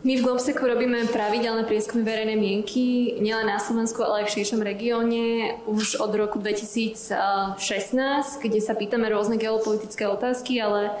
My 0.00 0.16
v 0.16 0.24
Globseku 0.24 0.64
robíme 0.64 1.12
pravidelné 1.12 1.68
prieskumy 1.68 2.00
verejnej 2.08 2.40
mienky, 2.40 3.20
nielen 3.20 3.52
na 3.52 3.60
Slovensku, 3.60 4.00
ale 4.00 4.24
aj 4.24 4.32
v 4.32 4.34
širšom 4.40 4.64
regióne 4.64 5.60
už 5.68 6.00
od 6.00 6.08
roku 6.16 6.40
2016, 6.40 7.60
kde 8.40 8.60
sa 8.64 8.72
pýtame 8.72 9.12
rôzne 9.12 9.36
geopolitické 9.36 10.08
otázky, 10.08 10.56
ale 10.56 10.96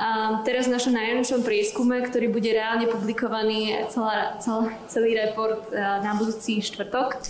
a 0.00 0.42
teraz 0.42 0.66
v 0.66 0.74
našom 0.74 0.98
najnovšom 0.98 1.46
prieskume, 1.46 2.02
ktorý 2.02 2.32
bude 2.32 2.50
reálne 2.50 2.90
publikovaný 2.90 3.86
celá, 3.92 4.34
celá, 4.42 4.74
celý 4.90 5.14
report 5.14 5.70
na 5.76 6.18
budúci 6.18 6.58
štvrtok, 6.58 7.22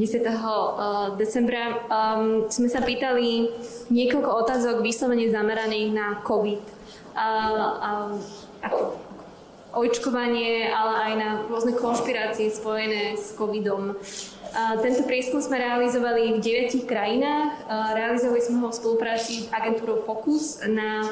10. 0.00 0.26
decembra, 1.20 1.84
um, 1.86 2.48
sme 2.48 2.72
sa 2.72 2.80
pýtali 2.80 3.52
niekoľko 3.92 4.30
otázok 4.46 4.76
vyslovene 4.80 5.28
zameraných 5.28 5.90
na 5.92 6.18
COVID. 6.24 6.62
A, 7.14 7.26
a, 7.84 7.90
ako 8.64 9.03
očkovanie, 9.74 10.70
ale 10.70 10.94
aj 11.10 11.12
na 11.18 11.28
rôzne 11.50 11.74
konšpirácie 11.74 12.50
spojené 12.50 13.18
s 13.18 13.34
covidom. 13.34 13.98
Tento 14.54 15.02
prieskum 15.02 15.42
sme 15.42 15.58
realizovali 15.58 16.38
v 16.38 16.38
deviatich 16.38 16.86
krajinách. 16.86 17.66
Realizovali 17.90 18.38
sme 18.38 18.62
ho 18.62 18.70
v 18.70 18.78
spolupráci 18.78 19.32
s 19.42 19.46
agentúrou 19.50 20.06
Focus 20.06 20.62
na 20.62 21.02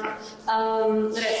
um, 0.47 1.11
re, 1.11 1.31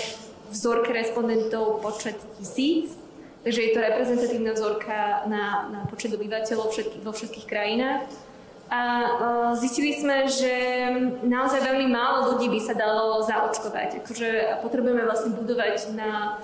vzorke 0.51 0.91
respondentov 0.91 1.79
počet 1.79 2.19
tisíc. 2.35 2.99
Takže 3.47 3.59
je 3.59 3.71
to 3.71 3.79
reprezentatívna 3.79 4.51
vzorka 4.51 5.23
na, 5.31 5.71
na 5.71 5.79
počet 5.87 6.11
obyvateľov 6.11 6.75
všetky, 6.75 6.97
vo 7.07 7.15
všetkých 7.15 7.47
krajinách. 7.47 8.03
A 8.67 8.81
uh, 8.83 9.51
zistili 9.55 9.95
sme, 9.95 10.27
že 10.27 10.51
naozaj 11.23 11.63
veľmi 11.63 11.87
málo 11.87 12.35
ľudí 12.35 12.51
by 12.51 12.59
sa 12.67 12.75
dalo 12.75 13.23
zaočkovať. 13.23 14.03
Akože 14.03 14.59
potrebujeme 14.59 15.07
vlastne 15.07 15.39
budovať 15.39 15.95
na 15.95 16.35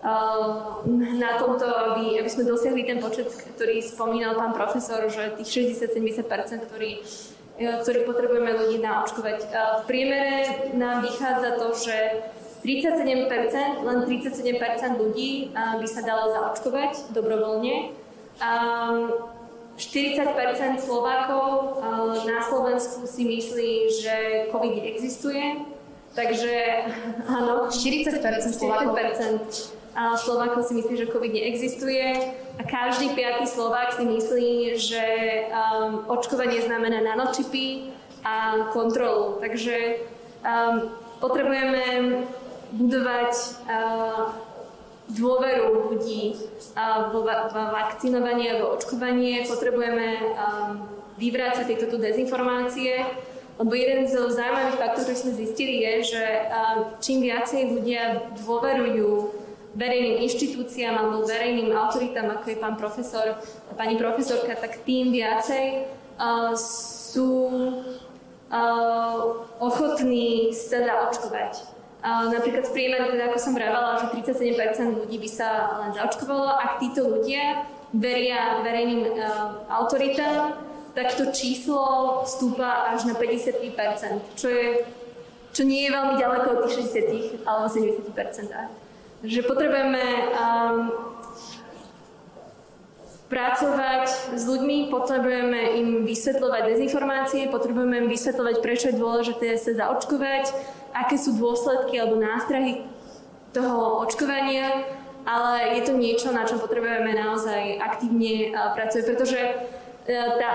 na 0.00 1.30
tomto, 1.36 1.66
aby, 1.68 2.16
aby 2.16 2.30
sme 2.32 2.48
dosiahli 2.48 2.88
ten 2.88 3.04
počet, 3.04 3.28
ktorý 3.28 3.84
spomínal 3.84 4.32
pán 4.32 4.56
profesor, 4.56 5.04
že 5.12 5.36
tých 5.36 5.76
60-70%, 5.76 6.24
ktorý, 6.72 7.04
e, 7.60 7.68
ktorý 7.84 8.08
potrebujeme 8.08 8.48
ľudí 8.56 8.80
naočkovať. 8.80 9.38
V 9.52 9.84
priemere 9.84 10.72
nám 10.72 11.04
vychádza 11.04 11.60
to, 11.60 11.68
že 11.76 11.96
37%, 12.64 13.84
len 13.84 13.98
37% 14.08 15.00
ľudí 15.00 15.52
by 15.52 15.86
sa 15.88 16.00
dalo 16.00 16.32
zaočkovať 16.32 17.12
dobrovoľne. 17.12 17.92
40% 19.80 20.80
Slovákov 20.80 21.80
na 22.28 22.40
Slovensku 22.44 23.08
si 23.08 23.24
myslí, 23.24 23.72
že 24.00 24.16
COVID 24.52 24.76
existuje. 24.92 25.64
Takže 26.12 26.84
áno, 27.28 27.72
40%, 27.72 28.20
40% 28.20 28.60
Slovákov 28.60 28.92
a 28.92 29.04
Slovákov 29.94 30.70
si 30.70 30.78
myslí, 30.78 30.94
že 30.96 31.10
COVID 31.10 31.32
neexistuje 31.34 32.14
a 32.58 32.62
každý 32.62 33.10
piatý 33.10 33.46
Slovák 33.46 33.98
si 33.98 34.06
myslí, 34.06 34.78
že 34.78 35.04
um, 35.50 36.06
očkovanie 36.06 36.62
znamená 36.62 37.02
nanočipy 37.02 37.90
a 38.22 38.68
kontrolu. 38.70 39.42
Takže 39.42 40.06
um, 40.46 40.94
potrebujeme 41.18 41.84
budovať 42.70 43.32
uh, 43.66 44.30
dôveru 45.10 45.90
ľudí 45.90 46.38
uh, 46.78 47.10
vo, 47.10 47.26
va- 47.26 47.50
vakcinovanie 47.50 48.54
a 48.54 48.60
vo 48.62 48.78
očkovanie. 48.78 49.42
Potrebujeme 49.42 50.08
um, 50.22 50.86
vyvrácať 51.18 51.66
tieto 51.66 51.98
dezinformácie, 51.98 53.10
lebo 53.58 53.74
jeden 53.74 54.06
z 54.06 54.14
zaujímavých 54.30 54.78
faktov, 54.78 55.02
ktorý 55.04 55.18
sme 55.18 55.32
zistili, 55.34 55.82
je, 55.82 56.14
že 56.14 56.24
uh, 56.46 56.94
čím 57.02 57.26
viacej 57.26 57.74
ľudia 57.74 58.02
dôverujú 58.38 59.40
verejným 59.74 60.26
inštitúciám 60.26 60.94
alebo 60.98 61.26
verejným 61.26 61.70
autoritám, 61.70 62.26
ako 62.34 62.46
je 62.50 62.56
pán 62.58 62.74
profesor 62.74 63.38
pani 63.78 63.94
profesorka, 63.94 64.58
tak 64.58 64.82
tým 64.82 65.14
viacej 65.14 65.86
uh, 66.18 66.52
sú 66.58 67.30
uh, 68.50 69.16
ochotní 69.62 70.50
sa 70.50 70.82
zaočkovať. 70.82 71.78
Uh, 72.00 72.32
napríklad 72.32 72.64
v 72.66 72.72
priemere, 72.74 73.12
teda 73.12 73.30
ako 73.30 73.38
som 73.38 73.52
vravala, 73.54 74.00
že 74.00 74.06
37% 74.24 75.04
ľudí 75.06 75.16
by 75.20 75.30
sa 75.30 75.48
len 75.86 75.90
zaočkovalo, 75.94 76.48
ak 76.58 76.80
títo 76.80 77.06
ľudia 77.06 77.68
veria 77.94 78.64
verejným 78.66 79.06
uh, 79.06 79.68
autoritám, 79.70 80.66
tak 80.96 81.14
to 81.14 81.30
číslo 81.30 82.22
stúpa 82.26 82.90
až 82.90 83.06
na 83.06 83.14
53%, 83.14 84.34
čo, 84.34 84.50
je, 84.50 84.82
čo 85.54 85.62
nie 85.62 85.86
je 85.86 85.94
veľmi 85.94 86.18
ďaleko 86.18 86.46
od 86.50 86.58
tých 86.66 86.90
60 86.90 87.46
alebo 87.46 87.70
70% 87.70 88.79
že 89.20 89.44
potrebujeme 89.44 90.32
um, 90.32 90.88
pracovať 93.28 94.34
s 94.34 94.42
ľuďmi, 94.48 94.88
potrebujeme 94.88 95.60
im 95.78 95.88
vysvetľovať 96.08 96.62
dezinformácie, 96.74 97.52
potrebujeme 97.52 98.06
im 98.06 98.08
vysvetľovať, 98.08 98.56
prečo 98.64 98.88
je 98.90 98.98
dôležité 98.98 99.54
sa 99.60 99.76
zaočkovať, 99.76 100.50
aké 100.96 101.20
sú 101.20 101.36
dôsledky 101.36 102.00
alebo 102.00 102.16
nástrahy 102.18 102.82
toho 103.52 104.02
očkovania, 104.02 104.88
ale 105.28 105.76
je 105.78 105.82
to 105.84 105.92
niečo, 106.00 106.32
na 106.32 106.48
čom 106.48 106.58
potrebujeme 106.58 107.12
naozaj 107.12 107.76
aktívne 107.76 108.50
uh, 108.50 108.72
pracovať, 108.72 109.04
pretože 109.04 109.36
uh, 109.36 110.30
tá 110.40 110.48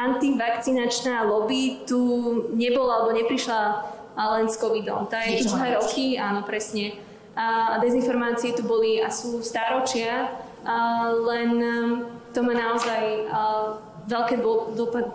antivakcinačná 0.00 1.28
lobby 1.28 1.84
tu 1.84 2.00
nebola 2.56 3.04
alebo 3.04 3.12
neprišla 3.20 3.99
len 4.16 4.46
s 4.48 4.56
covidom. 4.58 5.06
Tá 5.06 5.22
je 5.26 5.44
tu 5.44 5.52
dva 5.52 5.78
roky, 5.78 6.18
áno, 6.18 6.42
presne. 6.42 6.98
A 7.38 7.78
dezinformácie 7.78 8.52
tu 8.52 8.66
boli 8.66 8.98
a 8.98 9.08
sú 9.08 9.40
stáročia, 9.40 10.34
len 11.24 11.50
um, 11.56 11.90
to 12.34 12.42
má 12.42 12.52
naozaj 12.52 13.24
veľké 14.10 14.42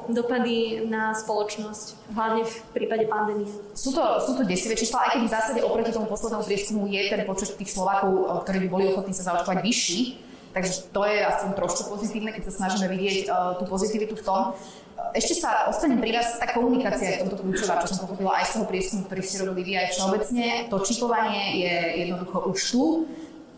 dopady 0.09 0.87
na 0.87 1.11
spoločnosť, 1.11 2.15
hlavne 2.15 2.47
v 2.47 2.55
prípade 2.71 3.03
pandémie. 3.11 3.45
Sú 3.75 3.91
to, 3.91 4.01
sú 4.23 4.39
to 4.39 4.47
desivé 4.47 4.79
čísla, 4.79 5.03
aj 5.05 5.09
keď 5.19 5.21
v 5.27 5.33
zásade 5.35 5.59
oproti 5.61 5.91
tomu 5.91 6.07
poslednému 6.07 6.47
prieskumu 6.47 6.87
je 6.87 7.01
ten 7.11 7.21
počet 7.27 7.51
tých 7.59 7.75
Slovákov, 7.75 8.45
ktorí 8.47 8.65
by 8.65 8.67
boli 8.71 8.83
ochotní 8.95 9.11
sa 9.11 9.35
zaočkovať 9.35 9.59
vyšší, 9.59 10.01
takže 10.55 10.71
to 10.95 11.01
je 11.03 11.17
aspoň 11.19 11.49
trošku 11.59 11.81
pozitívne, 11.91 12.31
keď 12.31 12.43
sa 12.47 12.53
snažíme 12.63 12.87
vidieť 12.87 13.27
uh, 13.27 13.59
tú 13.59 13.67
pozitivitu 13.67 14.15
v 14.15 14.23
tom. 14.23 14.41
Ešte 15.15 15.43
sa 15.43 15.67
ostanem 15.71 15.99
pri 15.99 16.15
vás, 16.15 16.39
tá 16.39 16.47
komunikácia 16.51 17.15
je 17.15 17.23
tomto 17.23 17.39
kľúčová, 17.39 17.79
čo 17.83 17.95
som 17.95 18.07
pochopila 18.07 18.39
aj 18.39 18.45
z 18.47 18.51
toho 18.59 18.65
prieskumu, 18.67 19.01
ktorý 19.07 19.21
ste 19.23 19.37
robili 19.43 19.63
vy 19.63 19.73
aj 19.79 19.87
všeobecne. 19.95 20.47
To 20.71 20.77
čipovanie 20.83 21.43
je 21.63 21.75
jednoducho 22.03 22.37
už 22.51 22.59
tu. 22.71 22.83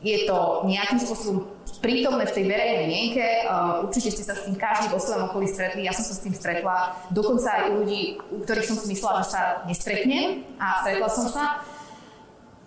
Je 0.06 0.30
to 0.30 0.70
nejakým 0.70 1.02
spôsobom 1.02 1.50
prítomné 1.82 2.30
v 2.30 2.36
tej 2.38 2.46
verejnej 2.46 2.86
mienke. 2.86 3.26
Uh, 3.50 3.86
určite 3.90 4.14
ste 4.14 4.24
sa 4.26 4.38
s 4.38 4.46
tým 4.46 4.54
každý 4.54 4.94
vo 4.94 5.02
svojom 5.02 5.34
okolí 5.34 5.50
stretli. 5.50 5.86
Ja 5.86 5.94
som 5.94 6.06
sa 6.06 6.14
s 6.14 6.22
tým 6.22 6.34
stretla. 6.38 6.94
Dokonca 7.10 7.50
aj 7.50 7.64
u 7.74 7.82
ľudí, 7.82 8.22
u 8.34 8.42
ktorých 8.46 8.68
som 8.70 8.78
si 8.78 8.94
myslela, 8.94 9.26
že 9.26 9.34
sa 9.34 9.42
nestretnem. 9.66 10.46
A 10.62 10.86
stretla 10.86 11.10
som 11.10 11.26
sa. 11.30 11.46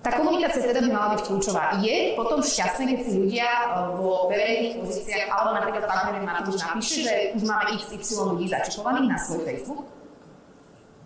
Tá 0.01 0.17
komunikácia 0.17 0.65
teda 0.65 0.81
by 0.81 0.89
mala 0.89 1.09
byť 1.13 1.29
kľúčová. 1.29 1.77
Je 1.85 2.17
potom 2.17 2.41
šťastné, 2.41 2.89
keď 2.89 2.99
si 3.05 3.13
ľudia 3.21 3.49
eh, 3.49 3.69
vo 4.01 4.33
verejných 4.33 4.81
pozíciách, 4.81 5.29
alebo 5.29 5.51
napríklad 5.61 5.85
pán 5.85 6.01
Marek 6.09 6.25
Matúš 6.25 6.57
napíše, 6.65 7.05
že 7.05 7.15
už 7.37 7.43
máme 7.45 7.77
XY 7.77 8.33
ľudí 8.33 8.47
začipovaných 8.49 9.07
na 9.13 9.19
svoj 9.21 9.45
Facebook? 9.45 9.85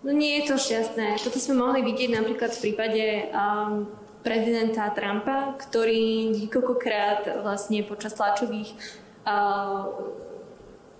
No 0.05 0.09
nie 0.15 0.39
je 0.39 0.53
to 0.53 0.55
šťastné. 0.55 1.19
Toto 1.19 1.41
sme 1.41 1.59
mohli 1.59 1.83
vidieť 1.83 2.13
napríklad 2.13 2.55
v 2.55 2.61
prípade 2.61 3.03
um, 3.33 3.89
prezidenta 4.23 4.87
Trumpa, 4.93 5.57
ktorý 5.59 6.29
niekoľkokrát 6.39 7.41
vlastne 7.41 7.81
počas 7.83 8.13
tlačových 8.13 8.79
uh, 9.25 9.91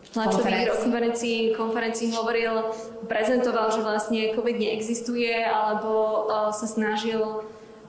tlačových 0.10 0.73
konferencií, 0.81 1.53
konferencií 1.53 2.08
hovoril, 2.17 2.73
prezentoval, 3.05 3.69
že 3.71 3.86
vlastne 3.86 4.34
COVID 4.34 4.58
neexistuje, 4.58 5.38
alebo 5.38 6.25
uh, 6.25 6.49
sa 6.49 6.65
snažil 6.65 7.45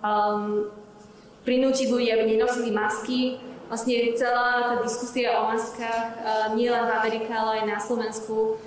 um, 0.06 0.70
prinútiť 1.42 1.90
ľudí, 1.90 2.10
aby 2.10 2.38
nenosili 2.38 2.70
masky. 2.70 3.38
vlastne 3.66 4.14
celá 4.14 4.74
tá 4.74 4.74
diskusia 4.82 5.42
o 5.42 5.50
maskách 5.50 6.06
nie 6.54 6.70
len 6.70 6.86
v 6.86 6.92
Amerike, 7.02 7.30
ale 7.30 7.62
aj 7.62 7.64
na 7.66 7.78
Slovensku 7.82 8.58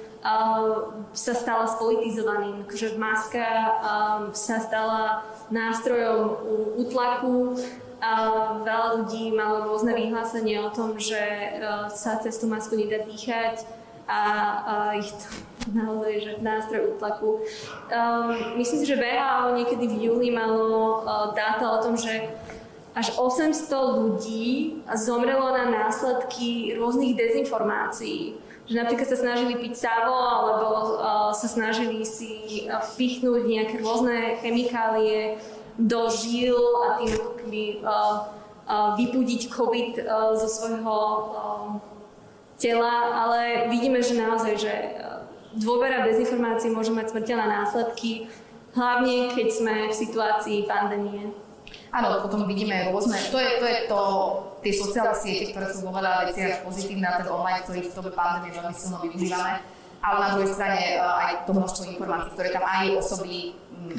sa 1.15 1.34
stala 1.36 1.63
spolitizovaným, 1.63 2.67
že 2.67 2.99
maska 2.99 3.80
sa 4.36 4.58
stala 4.60 5.23
nástrojom 5.47 6.43
útlaku 6.75 7.56
a 8.04 8.12
veľa 8.63 8.88
ľudí 8.99 9.32
malo 9.32 9.71
rôzne 9.71 9.95
vyhlásenie 9.95 10.60
o 10.60 10.71
tom, 10.71 10.99
že 10.99 11.19
sa 11.95 12.19
cez 12.19 12.36
tú 12.39 12.52
masku 12.52 12.75
nedá 12.75 13.04
dýchať 13.04 13.63
a, 14.08 14.19
a 14.19 14.75
ich 14.99 15.12
to 15.12 15.28
naozaj 15.67 16.13
že 16.24 16.32
nástroj 16.39 16.95
útlaku. 16.95 17.43
Um, 17.91 18.56
myslím 18.58 18.80
si, 18.84 18.86
že 18.88 19.00
VHO 19.00 19.56
niekedy 19.60 19.86
v 19.88 19.95
júli 20.08 20.30
malo 20.32 21.04
uh, 21.04 21.36
dáta 21.36 21.67
o 21.76 21.82
tom, 21.84 22.00
že 22.00 22.32
až 22.95 23.13
800 23.15 23.69
ľudí 23.72 24.82
zomrelo 24.98 25.54
na 25.54 25.69
následky 25.69 26.76
rôznych 26.76 27.15
dezinformácií 27.15 28.48
že 28.69 28.78
napríklad 28.78 29.10
sa 29.10 29.17
snažili 29.17 29.58
piť 29.58 29.82
savo 29.82 30.13
alebo 30.13 30.67
uh, 30.69 31.34
sa 31.34 31.50
snažili 31.50 32.06
si 32.06 32.69
uh, 32.69 32.78
vpichnúť 32.93 33.41
nejaké 33.50 33.82
rôzne 33.82 34.38
chemikálie 34.45 35.41
do 35.74 36.06
žil 36.13 36.54
a 36.86 37.02
tým 37.02 37.17
ako 37.17 37.32
keby 37.41 37.82
uh, 37.82 38.30
vypudiť 38.69 39.50
COVID 39.50 40.06
zo 40.38 40.45
svojho 40.45 40.98
tela, 42.62 43.26
ale 43.26 43.65
vidíme, 43.74 43.98
že 44.04 44.13
naozaj, 44.13 44.54
že 44.62 44.74
dôvera 45.58 46.06
v 46.06 46.14
dezinformácii 46.14 46.70
môže 46.70 46.94
mať 46.94 47.16
smrteľné 47.16 47.46
následky, 47.48 48.30
hlavne 48.78 49.34
keď 49.34 49.48
sme 49.50 49.74
v 49.90 49.96
situácii 49.96 50.70
pandémie. 50.70 51.34
Áno, 51.90 52.22
potom 52.22 52.46
vidíme 52.46 52.94
rôzne, 52.94 53.18
to 53.34 53.38
je 53.42 53.58
to, 53.58 53.66
je 53.66 53.82
to 53.90 54.00
tie 54.62 54.74
sociálne 54.78 55.16
siete, 55.18 55.50
ktoré 55.50 55.66
sú 55.74 55.90
vo 55.90 55.94
veľa 55.94 56.30
veciach 56.30 56.62
pozitívne 56.62 57.06
a 57.10 57.18
ten 57.18 57.30
online, 57.30 57.66
ktorý 57.66 57.80
v 57.82 57.96
dobe 57.98 58.12
pandémie 58.14 58.54
veľmi 58.54 58.76
silno 58.78 59.02
využívame. 59.02 59.58
Ale 60.00 60.16
na 60.16 60.30
druhej 60.32 60.56
strane 60.56 60.80
e, 60.80 60.98
aj 61.02 61.44
to 61.44 61.52
množstvo 61.52 61.92
informácií, 61.92 62.32
ktoré 62.32 62.56
tam 62.56 62.64
aj 62.64 62.88
osoby, 63.04 63.52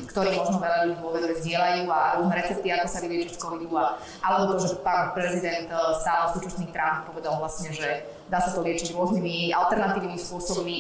ktorí 0.09 0.33
možno 0.33 0.57
veľa 0.57 0.79
ľudí 0.89 1.03
vedore 1.13 1.35
zdieľajú 1.45 1.85
a 1.93 2.01
rôzne 2.17 2.35
recepty, 2.41 2.67
ako 2.73 2.89
sa 2.89 3.05
vyliečiť 3.05 3.37
z 3.37 3.43
covidu. 3.43 3.69
A, 3.77 4.01
alebo 4.25 4.57
to, 4.57 4.65
že 4.65 4.81
pán 4.81 5.13
prezident 5.13 5.69
e, 5.69 5.77
stále 6.01 6.33
súčasný 6.33 6.73
Trump 6.73 7.05
povedal 7.05 7.37
vlastne, 7.37 7.69
že 7.77 8.09
dá 8.33 8.41
sa 8.41 8.49
to 8.57 8.65
liečiť 8.65 8.97
rôznymi 8.97 9.53
alternatívnymi 9.53 10.17
spôsobmi 10.17 10.79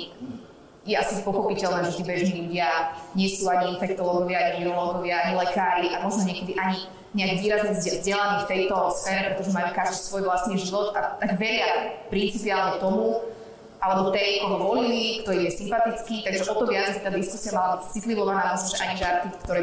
je 0.88 0.96
asi 0.96 1.20
pochopiteľné, 1.20 1.92
že 1.92 2.00
tí 2.00 2.02
bežní 2.08 2.48
ľudia 2.48 2.96
nie 3.12 3.28
sú 3.28 3.44
ani 3.52 3.76
infektológovia, 3.76 4.52
ani 4.56 4.64
virológovia, 4.64 5.28
ani 5.28 5.34
lekári 5.36 5.88
a 5.92 6.00
možno 6.00 6.24
niekedy 6.24 6.56
ani 6.56 6.88
nejak 7.12 7.42
výrazne 7.42 7.74
vzdelaní 7.74 8.36
v 8.46 8.48
tejto 8.48 8.76
sfére, 8.94 9.34
pretože 9.34 9.50
majú 9.50 9.68
každý 9.74 9.98
svoj 9.98 10.22
vlastný 10.30 10.56
život 10.56 10.94
a 10.94 11.18
tak 11.18 11.36
veria 11.36 11.98
principiálne 12.06 12.78
tomu, 12.78 13.18
alebo 13.80 14.12
tej, 14.12 14.44
koho 14.44 14.56
volili, 14.60 15.24
kto 15.24 15.32
je 15.34 15.48
sympatický, 15.50 16.22
takže 16.22 16.44
o 16.52 16.54
to 16.54 16.64
viac 16.68 16.92
tá 17.00 17.08
diskusia 17.10 17.56
mala 17.56 17.80
byť 17.80 17.88
citlivovaná, 17.96 18.54
možno, 18.54 18.76
ani 18.78 18.94
žarty, 19.00 19.26
ktoré 19.42 19.60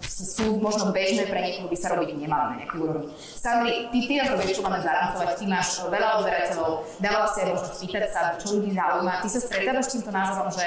sú 0.00 0.56
možno 0.62 0.94
bežné 0.94 1.28
pre 1.28 1.40
niekoho, 1.42 1.68
by 1.68 1.76
sa 1.76 1.92
robiť 1.92 2.08
nemali 2.16 2.44
na 2.48 2.56
nejakej 2.64 2.78
úrovni. 2.80 3.12
Sandri, 3.36 3.88
ty, 3.92 3.98
ty 4.08 4.12
na 4.16 4.32
to 4.32 4.40
vieš, 4.40 4.58
čo 4.58 4.62
máme 4.64 4.80
zarancovať, 4.80 5.28
ty 5.36 5.44
máš 5.44 5.68
veľa 5.86 6.08
odberateľov, 6.20 6.70
dávala 7.02 7.26
si 7.30 7.38
aj 7.44 7.48
možnosť 7.52 7.74
spýtať 7.76 8.04
sa, 8.10 8.20
čo 8.40 8.46
ľudí 8.56 8.70
zaujíma. 8.72 9.12
Ty 9.20 9.28
sa 9.28 9.40
stretávaš 9.40 9.84
s 9.88 9.92
týmto 9.98 10.10
názorom, 10.10 10.50
že 10.52 10.66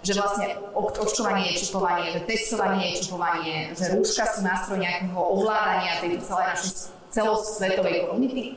že 0.00 0.16
vlastne 0.16 0.56
očkovanie 0.72 1.52
je 1.52 1.68
čipovanie, 1.68 2.08
že 2.16 2.20
testovanie 2.24 2.96
je 2.96 3.04
čipovanie, 3.04 3.56
že 3.76 3.92
rúška 3.92 4.24
sú 4.32 4.40
nástroj 4.40 4.80
nejakého 4.80 5.20
ovládania 5.20 6.00
tejto 6.00 6.24
celej 6.24 6.46
našej 6.56 6.70
celosvetovej 7.12 8.08
komunity? 8.08 8.56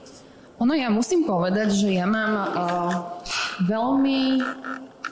Ono, 0.64 0.72
ja 0.72 0.88
musím 0.88 1.28
povedať, 1.28 1.76
že 1.76 2.00
ja 2.00 2.08
mám 2.08 2.32
uh, 2.32 2.48
veľmi 3.68 4.40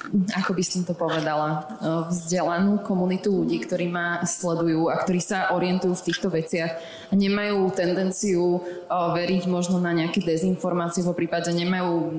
ako 0.09 0.57
by 0.57 0.63
som 0.65 0.81
to 0.81 0.97
povedala, 0.97 1.63
uh, 1.79 2.09
vzdelanú 2.09 2.81
komunitu 2.81 3.29
ľudí, 3.31 3.61
ktorí 3.61 3.87
ma 3.87 4.25
sledujú 4.25 4.89
a 4.89 4.97
ktorí 4.97 5.21
sa 5.21 5.53
orientujú 5.53 5.93
v 5.93 6.05
týchto 6.09 6.27
veciach 6.33 6.71
a 7.09 7.13
nemajú 7.13 7.69
tendenciu 7.71 8.59
uh, 8.59 9.13
veriť 9.13 9.45
možno 9.45 9.77
na 9.77 9.93
nejaké 9.93 10.25
dezinformácie, 10.25 11.05
po 11.05 11.13
prípade 11.13 11.53
nemajú 11.53 12.11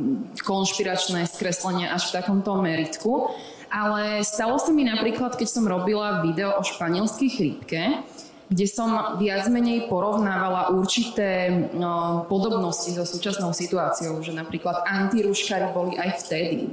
konšpiračné 0.46 1.26
skreslenia 1.26 1.90
až 1.90 2.10
v 2.10 2.22
takomto 2.22 2.54
meritku. 2.62 3.34
Ale 3.72 4.20
stalo 4.20 4.60
sa 4.60 4.68
mi 4.68 4.84
napríklad, 4.84 5.34
keď 5.34 5.48
som 5.48 5.64
robila 5.64 6.20
video 6.20 6.52
o 6.60 6.62
španielskej 6.62 7.28
chrípke, 7.32 8.04
kde 8.52 8.68
som 8.68 9.16
viac 9.16 9.48
menej 9.48 9.88
porovnávala 9.88 10.76
určité 10.76 11.48
no, 11.72 12.28
podobnosti 12.28 12.92
so 12.92 13.08
súčasnou 13.08 13.56
situáciou, 13.56 14.20
že 14.20 14.36
napríklad 14.36 14.84
antiruškári 14.84 15.72
boli 15.72 15.96
aj 15.96 16.20
vtedy. 16.20 16.68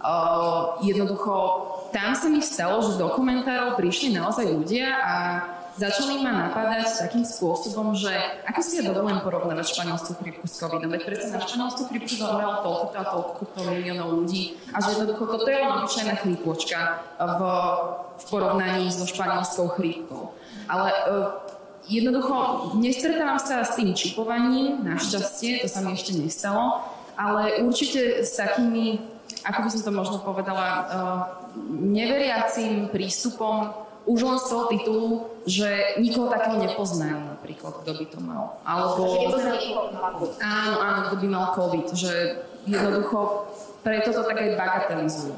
Uh, 0.00 0.80
jednoducho, 0.80 1.32
tam 1.92 2.16
sa 2.16 2.32
mi 2.32 2.40
stalo, 2.40 2.80
že 2.80 2.96
do 2.96 3.12
komentárov 3.12 3.76
prišli 3.76 4.16
naozaj 4.16 4.48
ľudia 4.48 4.96
a 4.96 5.16
začali 5.76 6.24
ma 6.24 6.48
napadať 6.48 7.04
takým 7.04 7.24
spôsobom, 7.24 7.92
že 7.92 8.12
ako 8.48 8.60
si 8.64 8.80
ja 8.80 8.82
dovolím 8.88 9.20
porovnávať 9.20 9.76
španielskú 9.76 10.12
chrypku 10.20 10.44
s 10.48 10.56
covidom, 10.56 10.88
veď 10.92 11.02
predsa 11.04 11.36
na 11.36 11.44
španielskú 11.44 11.82
chrypku 11.88 12.12
zomrelo 12.16 12.64
toľko 12.64 12.96
a 12.96 13.04
toľko 13.12 13.42
miliónov 13.68 14.08
ľudí 14.24 14.56
a 14.72 14.80
že 14.80 14.88
jednoducho 14.96 15.24
toto 15.24 15.48
je 15.48 15.58
len 15.60 15.70
obyčajná 15.80 16.14
chrípočka 16.20 16.80
v, 17.20 17.40
v 18.16 18.24
porovnaní 18.28 18.88
so 18.88 19.04
španielskou 19.04 19.68
chrípkou. 19.76 20.32
Ale 20.68 20.88
uh, 21.12 21.28
jednoducho 21.88 22.36
nestretávam 22.76 23.40
sa 23.40 23.64
s 23.64 23.76
tým 23.76 23.96
čipovaním, 23.96 24.84
našťastie, 24.84 25.64
to 25.64 25.68
sa 25.68 25.80
mi 25.80 25.96
ešte 25.96 26.16
nestalo, 26.16 26.84
ale 27.16 27.60
určite 27.64 28.24
s 28.24 28.36
takými, 28.36 29.00
ako 29.44 29.58
by 29.64 29.68
som 29.72 29.82
to 29.84 29.92
možno 29.92 30.16
povedala, 30.20 30.66
uh, 30.68 31.20
neveriacím 31.70 32.92
prístupom 32.92 33.72
už 34.08 34.20
len 34.24 34.38
z 34.40 34.46
toho 34.48 34.64
titulu, 34.72 35.08
že 35.44 36.00
nikoho 36.00 36.32
takého 36.32 36.56
nepoznajú 36.56 37.20
napríklad, 37.36 37.72
kto 37.84 37.90
by 37.94 38.04
to 38.08 38.18
mal. 38.24 38.58
Alebo... 38.64 39.06
Áno, 40.40 40.76
áno, 40.80 41.00
kto 41.08 41.16
by 41.20 41.26
mal 41.28 41.46
COVID, 41.52 41.86
že 41.92 42.12
jednoducho 42.64 43.48
preto 43.80 44.12
to 44.12 44.22
tak 44.24 44.36
aj 44.40 44.50
bagatelizujú. 44.56 45.36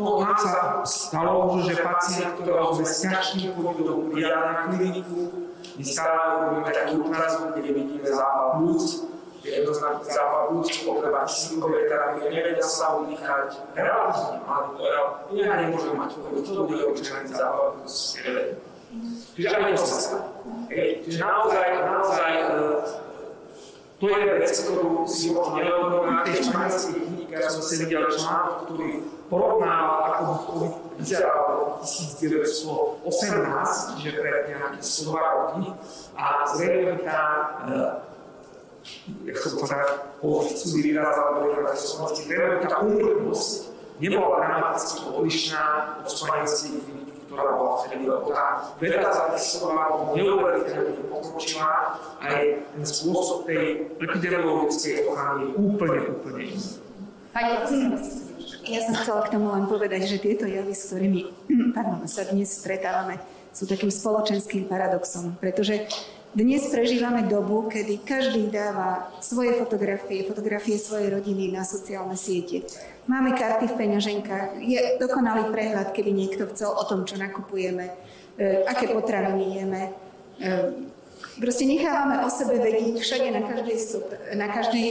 No, 0.00 0.24
nám 0.24 0.38
sa 0.40 0.80
stalo, 0.88 1.60
že 1.60 1.76
pacient, 1.84 2.40
ktorého 2.40 2.72
sme 2.72 2.88
s 2.88 3.04
ťažkým 3.04 3.52
covidom 3.52 4.08
prijali 4.08 4.40
na 4.48 4.54
kliniku, 4.64 5.52
my 5.76 5.84
stále 5.84 6.24
robíme 6.40 6.70
taký 6.72 6.94
ukázok, 6.96 7.52
kde 7.52 7.70
vidíme 7.76 8.08
zápal 8.08 8.64
plúc, 8.64 9.04
jednoznačný 9.46 10.10
zápal 10.10 10.42
plúc, 10.50 10.70
potreba 10.82 11.22
kyslíkovej 11.26 11.84
terapie, 11.86 12.26
nevedia 12.30 12.66
sa 12.66 12.98
udýchať, 13.00 13.48
relatívne 13.78 14.38
mladí 14.42 14.72
to 15.26 15.32
ja 15.38 15.54
nemôžem 15.62 15.94
mať 15.94 16.10
COVID, 16.18 16.42
čo 16.42 16.66
bude 16.66 16.82
obyčajný 16.90 17.30
zápal 17.34 17.66
plúc, 17.78 17.94
Čiže 19.36 19.52
aj 19.52 19.76
to 19.76 19.84
sa 19.84 19.98
stane. 20.00 20.24
Čiže 21.04 21.20
naozaj, 21.20 21.68
naozaj, 21.84 22.32
e, 22.32 22.48
to 24.00 24.08
je 24.08 24.24
vec, 24.40 24.48
ktorú 24.48 25.04
si 25.04 25.28
možno 25.32 25.56
neuvedomujeme 25.60 26.12
na 26.12 26.22
tej 26.24 26.36
španielskej 26.48 27.00
knihe, 27.04 27.36
ja 27.36 27.52
som 27.52 27.60
si 27.60 27.84
videl 27.84 28.08
článok, 28.08 28.64
ktorý 28.64 29.04
porovnával, 29.28 29.96
ako 30.08 30.22
by 30.22 30.34
COVID 30.46 30.74
vyzeral 30.96 31.36
v 31.36 31.52
roku 31.60 31.84
1918, 31.84 34.00
čiže 34.00 34.10
pred 34.16 34.48
nejakých 34.48 34.84
102 34.84 35.36
roky, 35.36 35.68
a 36.16 36.24
zrejme 36.56 36.96
tá 37.04 37.20
tak 39.66 40.18
použiť 40.18 40.54
cudzí 40.58 40.80
výraz, 40.82 41.14
alebo 41.14 41.54
termín, 42.26 42.66
tá 42.66 42.82
úmrtnosť 42.82 43.50
nebola 44.02 44.36
dramaticky 44.44 45.00
odlišná 45.08 45.62
od 46.04 46.10
kliniky, 46.10 46.92
ktorá 47.26 47.44
bola 47.56 47.72
vtedy, 47.82 48.04
tá 48.06 48.44
veda 48.78 49.08
zapisovala 49.12 49.84
neuveriteľne 50.14 50.92
pokročila 51.08 51.98
aj 52.20 52.42
ten 52.74 52.84
spôsob 52.84 53.48
tej 53.48 53.92
epidemiologickej 53.98 54.94
ochrany 55.08 55.44
úplne, 55.56 56.00
úplne 56.12 56.42
iný. 56.54 56.68
ja 58.66 58.80
som 58.82 58.94
chcela 58.96 59.20
k 59.28 59.32
tomu 59.36 59.52
len 59.52 59.64
povedať, 59.68 60.08
že 60.08 60.22
tieto 60.22 60.48
javy, 60.48 60.72
s 60.72 60.88
ktorými 60.90 61.20
pardon, 61.76 62.04
sa 62.08 62.24
dnes 62.28 62.52
stretávame, 62.52 63.20
sú 63.56 63.64
takým 63.64 63.88
spoločenským 63.88 64.68
paradoxom, 64.68 65.36
pretože 65.40 65.88
dnes 66.34 66.66
prežívame 66.66 67.28
dobu, 67.28 67.68
kedy 67.70 68.02
každý 68.02 68.50
dáva 68.50 69.12
svoje 69.22 69.54
fotografie, 69.60 70.26
fotografie 70.26 70.80
svojej 70.80 71.12
rodiny 71.12 71.52
na 71.52 71.62
sociálne 71.62 72.18
siete. 72.18 72.66
Máme 73.06 73.38
karty 73.38 73.70
v 73.70 73.78
peňaženkách, 73.78 74.58
je 74.58 74.80
dokonalý 74.98 75.54
prehľad, 75.54 75.94
keby 75.94 76.10
niekto 76.10 76.50
chcel 76.50 76.74
o 76.74 76.84
tom, 76.88 77.06
čo 77.06 77.14
nakupujeme, 77.20 77.92
e, 78.40 78.66
aké 78.66 78.90
potraviny 78.90 79.62
jeme. 79.62 79.82
E, 79.84 80.50
proste 81.38 81.68
nechávame 81.68 82.26
o 82.26 82.28
sebe 82.32 82.58
vedieť 82.58 82.98
všade 82.98 83.28
na 83.30 83.42
každej, 83.46 83.76
na 84.34 84.48
každej 84.50 84.88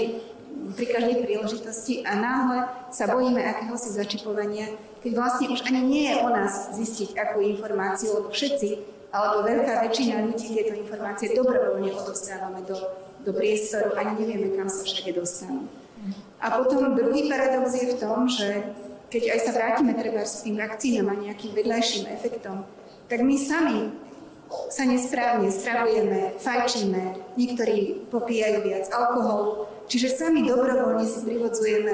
pri 0.73 0.85
každej 0.87 1.15
príležitosti 1.27 2.01
a 2.07 2.15
náhle 2.15 2.65
sa 2.89 3.11
bojíme 3.11 3.37
akéhosi 3.43 3.91
začipovania, 3.91 4.71
keď 5.03 5.11
vlastne 5.13 5.51
už 5.51 5.61
ani 5.67 5.81
nie 5.83 6.05
je 6.09 6.15
o 6.25 6.29
nás 6.31 6.73
zistiť 6.73 7.13
akú 7.19 7.43
informáciu, 7.43 8.17
lebo 8.17 8.33
všetci 8.33 8.94
alebo 9.15 9.47
veľká 9.47 9.87
väčšina 9.87 10.27
ľudí 10.27 10.59
tieto 10.59 10.75
informácie 10.75 11.31
dobrovoľne 11.31 11.95
odovzdávame 11.95 12.67
do, 12.67 12.75
do 13.23 13.31
priestoru, 13.31 13.95
ani 13.95 14.19
nevieme, 14.19 14.51
kam 14.59 14.67
sa 14.67 14.83
všade 14.83 15.15
dostanú. 15.15 15.71
A 16.43 16.59
potom 16.59 16.99
druhý 16.99 17.31
paradox 17.31 17.79
je 17.79 17.95
v 17.95 17.99
tom, 18.03 18.27
že 18.27 18.75
keď 19.07 19.23
aj 19.31 19.39
sa 19.47 19.51
vrátime 19.55 19.95
treba 19.95 20.27
s 20.27 20.43
tým 20.43 20.59
vakcínam 20.59 21.07
a 21.07 21.15
nejakým 21.15 21.55
vedľajším 21.55 22.11
efektom, 22.11 22.67
tak 23.07 23.23
my 23.23 23.39
sami 23.39 23.95
sa 24.69 24.83
nesprávne 24.83 25.49
stravujeme, 25.49 26.37
fajčíme, 26.37 27.33
niektorí 27.39 28.05
popíjajú 28.11 28.59
viac 28.67 28.85
alkohol, 28.91 29.71
čiže 29.87 30.13
sami 30.13 30.43
dobrovoľne 30.45 31.07
si 31.07 31.23
privodzujeme 31.23 31.93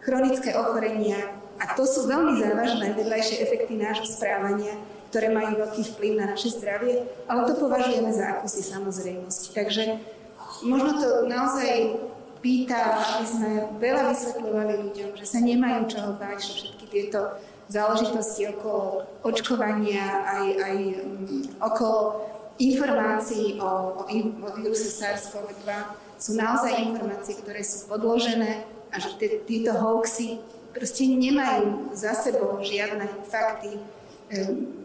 chronické 0.00 0.54
ochorenia 0.56 1.34
a 1.60 1.76
to 1.76 1.84
sú 1.84 2.08
veľmi 2.08 2.40
závažné 2.40 2.96
vedľajšie 2.96 3.36
efekty 3.44 3.76
nášho 3.76 4.08
správania, 4.08 4.80
ktoré 5.10 5.28
majú 5.34 5.58
veľký 5.66 5.82
vplyv 5.94 6.12
na 6.22 6.26
naše 6.30 6.54
zdravie, 6.54 7.02
ale 7.26 7.50
to 7.50 7.58
považujeme 7.58 8.14
za 8.14 8.38
akúsi 8.38 8.62
samozrejmosť. 8.62 9.42
Takže 9.50 9.98
možno 10.62 11.02
to 11.02 11.08
naozaj 11.26 11.98
pýta, 12.40 13.02
aby 13.18 13.26
sme 13.26 13.50
veľa 13.82 14.14
vysvetľovali 14.14 14.74
ľuďom, 14.88 15.10
že 15.18 15.26
sa 15.26 15.42
nemajú 15.42 15.80
čoho 15.90 16.16
báť, 16.16 16.38
že 16.46 16.52
všetky 16.56 16.84
tieto 16.88 17.36
záležitosti 17.70 18.50
okolo 18.50 19.06
očkovania, 19.22 20.26
aj, 20.26 20.46
aj 20.58 20.76
um, 21.04 21.42
okolo 21.62 21.98
informácií 22.58 23.60
o, 23.60 23.68
o, 23.98 24.02
o 24.06 24.48
víruse 24.58 24.90
SARS-CoV-2 24.90 25.68
sú 26.20 26.36
naozaj 26.36 26.76
informácie, 26.82 27.38
ktoré 27.40 27.64
sú 27.64 27.88
podložené 27.88 28.66
a 28.92 28.96
že 28.98 29.16
títo 29.46 29.72
hoaxy 29.72 30.42
proste 30.74 31.06
nemajú 31.06 31.94
za 31.94 32.12
sebou 32.12 32.58
žiadne 32.60 33.06
fakty. 33.30 33.78
Um, 34.30 34.79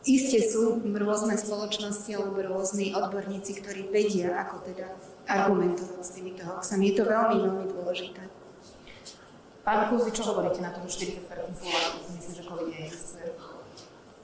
Isté 0.00 0.40
sú 0.40 0.80
rôzne 0.80 1.36
spoločnosti 1.36 2.08
alebo 2.16 2.40
rôzni 2.40 2.96
odborníci, 2.96 3.60
ktorí 3.60 3.92
vedia, 3.92 4.32
ako 4.48 4.64
teda 4.64 4.96
argumentovať 5.28 6.00
s 6.00 6.10
týmito 6.16 6.42
hoaxami. 6.48 6.88
Je 6.88 6.94
to 6.96 7.04
veľmi, 7.04 7.36
veľmi 7.36 7.66
dôležité. 7.68 8.22
Pán 9.60 9.92
Kuzi, 9.92 10.08
čo 10.16 10.24
hovoríte 10.24 10.64
na 10.64 10.72
to, 10.72 10.80
že 10.88 11.04
40% 11.20 11.52
Slovákov 11.52 12.00
si 12.00 12.10
myslí, 12.16 12.32
že 12.32 12.42
COVID 12.48 12.68
neexistuje? 12.72 13.28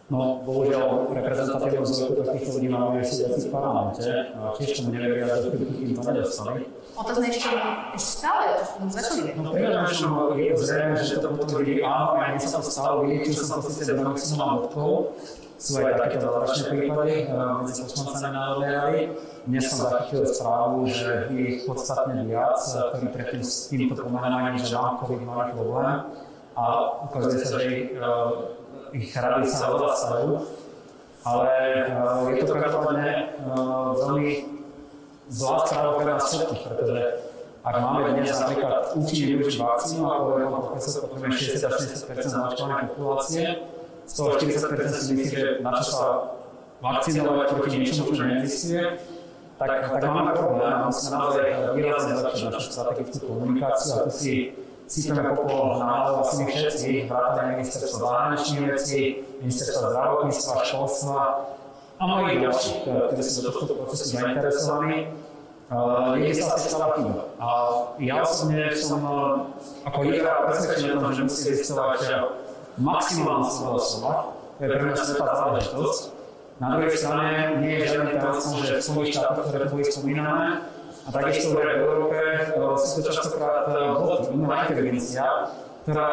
No, 0.06 0.38
bohužiaľ, 0.46 1.10
reprezentatívnu 1.12 1.82
vzorku 1.82 2.22
takýchto 2.22 2.50
ľudí 2.56 2.68
máme 2.70 3.02
aj 3.02 3.10
v 3.10 3.50
parlamente. 3.50 4.06
A 4.32 4.54
tiež 4.54 4.70
tomu 4.78 4.94
neveria, 4.94 5.26
že 5.28 5.50
kým 5.50 5.92
to 5.92 6.02
nedostali. 6.06 6.62
Otázne 6.94 7.26
ešte, 7.28 7.50
ešte 7.92 8.10
stále, 8.24 8.44
začali 8.86 9.34
No 9.36 9.50
prečo 9.52 10.08
je 10.38 10.54
zrejme, 10.56 10.96
že 11.02 11.20
to 11.20 11.28
potom 11.36 11.60
ľudí, 11.60 11.82
áno, 11.82 12.22
aj 12.22 12.38
mne 12.38 12.40
sa 12.40 12.62
to 12.62 12.70
stalo, 12.70 13.04
vyliečil 13.04 13.34
som 13.34 13.60
to 13.60 13.68
síce 13.68 13.92
do 13.92 14.00
maximum 14.00 14.64
odkov, 14.64 15.12
sú 15.56 15.80
aj 15.80 15.96
takéto 15.96 16.28
zázračné 16.28 16.64
prípady 16.68 17.14
medzi 17.64 17.80
poslancami 17.88 18.28
na 18.28 18.44
Leali. 18.60 19.00
Dnes 19.48 19.64
som 19.72 19.88
zachytil 19.88 20.28
správu, 20.28 20.84
že 20.84 21.32
ich 21.32 21.64
podstatne 21.64 22.28
viac, 22.28 22.60
ktorí 22.60 23.08
predtým 23.08 23.40
s 23.40 23.72
týmto 23.72 23.96
pomenovaním, 23.96 24.60
že 24.60 24.76
mám 24.76 25.00
COVID, 25.00 25.24
mali 25.24 25.56
problém. 25.56 26.12
A 26.56 26.64
ukazuje 27.08 27.40
sa, 27.40 27.56
že 27.60 27.68
ich 28.92 29.08
rady 29.16 29.48
sa 29.48 29.72
odvracajú. 29.72 30.44
Ale 31.26 31.50
je 32.36 32.44
to 32.46 32.54
každopádne 32.54 33.34
veľmi 33.98 34.30
zlá 35.26 35.66
správa 35.66 35.90
pre 35.98 36.04
nás 36.06 36.22
všetkých, 36.30 36.62
pretože 36.70 37.02
ak 37.66 37.82
máme 37.82 38.14
dnes 38.14 38.30
napríklad 38.30 38.94
účinne 38.94 39.42
využiť 39.42 39.58
vakcínu, 39.58 40.06
ako 40.06 40.22
povedal 40.22 40.62
profesor, 40.70 41.02
je 41.02 41.50
60 41.50 41.66
až 41.66 41.74
70 41.98 42.30
zaočkovanej 42.30 42.94
populácie, 42.94 43.44
z 44.06 44.12
toho 44.14 44.38
40 44.38 44.70
si 44.94 45.12
myslí, 45.12 45.26
že 45.28 45.42
na 45.60 45.70
čo 45.82 45.84
sa 45.90 46.04
vakcinovať 46.78 47.46
proti 47.58 47.76
niečomu, 47.82 48.14
čo 48.14 48.22
neexistuje, 48.22 48.84
tak, 49.58 49.70
tak 49.88 50.04
máme 50.04 50.32
problém. 50.36 50.72
Musíme 50.86 51.16
naozaj 51.16 51.44
výrazne 51.74 52.12
zlepšiť 52.20 52.48
našu 52.52 52.70
strategickú 52.70 53.24
komunikáciu 53.24 53.90
a 53.96 53.98
tu 54.06 54.12
si 54.12 54.32
sypeme 54.86 55.34
popol 55.34 55.82
na 55.82 56.22
my 56.22 56.44
všetci, 56.46 57.10
vrátane 57.10 57.58
ministerstva 57.58 57.98
zahraničných 57.98 58.64
vecí, 58.70 59.00
ministerstva 59.42 59.90
zdravotníctva, 59.90 60.64
školstva 60.64 61.18
a 61.96 62.02
mnohých 62.04 62.40
ďalších, 62.44 62.76
ktorí 62.84 63.22
sú 63.24 63.40
do 63.42 63.50
tohto 63.50 63.72
procesu 63.80 64.04
zainteresovaní. 64.14 65.10
Niekde 66.20 66.44
sa 66.46 66.54
asi 66.54 66.68
stala 66.70 66.94
chyba. 66.94 67.24
A 67.42 67.48
ja 67.98 68.22
osobne 68.22 68.70
som 68.76 69.02
ako 69.82 69.98
líder 70.06 70.46
presvedčený 70.46 70.94
o 70.94 71.02
tom, 71.02 71.10
že 71.10 71.26
musí 71.26 71.50
existovať 71.50 72.00
maximálna 72.80 73.48
sloboda 73.48 73.80
slova, 73.82 74.14
to 74.56 74.60
je 74.64 74.68
pre 74.72 74.82
mňa 74.84 74.96
svetá 74.96 75.26
záležitosť. 75.36 76.02
Na 76.56 76.66
druhej 76.72 76.92
strane 76.96 77.60
nie 77.60 77.72
je 77.76 77.92
žiadny 77.92 78.12
tajomstvom, 78.16 78.56
že 78.64 78.72
v 78.80 78.82
svojich 78.84 79.12
štátoch, 79.12 79.46
ktoré 79.52 79.64
tu 79.68 79.72
boli 79.76 79.84
spomínané, 79.84 80.48
a 81.06 81.08
takisto 81.14 81.54
v 81.54 81.62
Európe 81.62 82.18
sú 82.82 82.98
to 82.98 83.14
častokrát 83.14 83.70
boty, 83.94 84.34
iná 84.34 84.66
inteligencia, 84.66 85.54
ktorá 85.86 86.08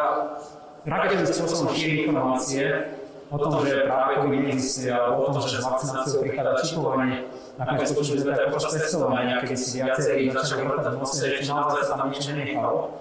raketovým 0.86 1.26
spôsobom 1.26 1.74
šíri 1.74 2.06
informácie 2.06 2.94
o 3.34 3.36
tom, 3.40 3.66
že 3.66 3.90
práve 3.90 4.22
COVID 4.22 4.40
neexistuje, 4.46 4.94
alebo 4.94 5.26
o 5.26 5.32
tom, 5.34 5.42
že 5.42 5.58
s 5.58 5.66
vakcináciou 5.66 6.22
prichádza 6.22 6.52
čipovanie, 6.62 7.26
nakoniec 7.58 7.90
počuli 7.90 8.18
sme 8.22 8.32
aj 8.38 8.48
počas 8.54 8.72
testovania, 8.78 9.34
kedy 9.42 9.56
si 9.58 9.82
viacerí 9.82 10.22
začali 10.30 10.62
vrtať 10.62 10.94
v 10.94 11.02
že 11.42 11.50
naozaj 11.50 11.82
sa 11.82 11.94
tam 11.98 12.08
nič 12.14 12.24
nenechalo. 12.30 12.94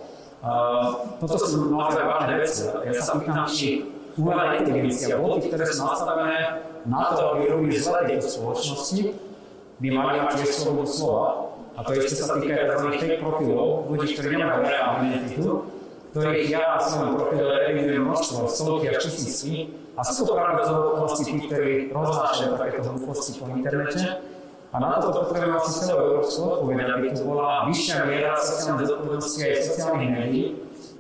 Toto 1.24 1.36
sú 1.40 1.72
naozaj 1.72 2.04
vážne 2.04 2.36
veci. 2.44 2.62
Ja 2.68 2.92
sa 3.00 3.16
pýtam, 3.16 3.48
či 3.48 3.88
umelá 4.20 4.60
inteligencia, 4.60 5.16
boty, 5.16 5.48
ktoré 5.48 5.64
sú 5.72 5.88
nastavené 5.88 6.68
na 6.84 7.16
to, 7.16 7.22
aby 7.34 7.48
robili 7.48 7.80
zle 7.80 8.04
tejto 8.04 8.28
spoločnosti, 8.28 9.16
by 9.80 9.88
mali 9.88 10.20
mať 10.20 10.44
tiež 10.44 10.52
slobodu 10.52 10.92
slova. 10.92 11.30
A 11.74 11.80
to 11.82 11.96
ešte 11.98 12.22
sa 12.22 12.38
týka 12.38 12.54
tzv. 12.54 12.88
fake 13.02 13.18
profilov, 13.24 13.90
ľudí, 13.90 14.14
ktorí 14.14 14.38
nemajú 14.38 14.62
reálnu 14.68 15.04
identitu, 15.10 15.52
ktorých 16.14 16.46
ja 16.46 16.78
na 16.78 16.80
svojom 16.84 17.10
profile 17.18 17.54
evidujem 17.74 18.04
množstvo, 18.06 18.46
stovky 18.46 18.86
až 18.94 19.10
tisícky, 19.10 19.74
a 19.94 20.02
sú 20.06 20.26
to 20.26 20.34
práve 20.38 20.66
zhodnosti 20.66 21.24
tí, 21.26 21.38
ktorí 21.50 21.74
roznášajú 21.90 22.52
takéto 22.58 22.88
hlúposti 22.94 23.32
po 23.42 23.50
internete, 23.50 24.22
a 24.74 24.76
na 24.82 24.98
toto 24.98 25.30
potrebujeme 25.30 25.62
asi 25.62 25.86
celú 25.86 26.18
Európsku 26.18 26.42
odpoveď, 26.50 26.90
aby 26.98 27.08
tu 27.14 27.22
bola 27.30 27.70
vyššia 27.70 28.10
miera 28.10 28.34
sociálnej 28.42 28.90
zodpovednosti 28.90 29.40
aj 29.46 29.54
sociálnych 29.70 30.12
médií. 30.18 30.46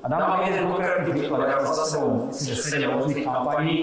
A 0.03 0.05
dám 0.13 0.21
vám 0.29 0.41
jeden 0.45 0.63
konkrétny 0.69 1.09
príklad, 1.09 1.41
ja 1.49 1.57
mám 1.57 1.73
za 1.73 1.85
sebou, 1.89 2.29
myslím, 2.29 2.45
že 2.53 2.55
7 2.61 2.93
rôznych 2.93 3.23
kampaní, 3.25 3.75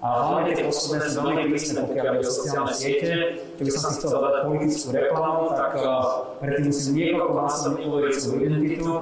a 0.00 0.08
hlavne 0.32 0.56
tie 0.56 0.64
posledné 0.64 1.12
sú 1.12 1.18
veľmi 1.20 1.44
prísne, 1.52 1.84
pokiaľ 1.84 2.16
je 2.16 2.24
sociálne 2.24 2.72
siete. 2.72 3.12
Keby 3.60 3.68
som 3.68 3.92
si 3.92 4.00
chcel 4.00 4.16
zadať 4.16 4.48
politickú 4.48 4.88
reklamu, 4.96 5.52
tak 5.52 5.76
uh, 5.76 5.84
predtým 6.40 6.72
musím 6.72 6.92
niekoľko 6.96 7.32
násobne 7.36 7.82
uveriť 7.84 8.14
svoju 8.16 8.40
identitu. 8.48 8.92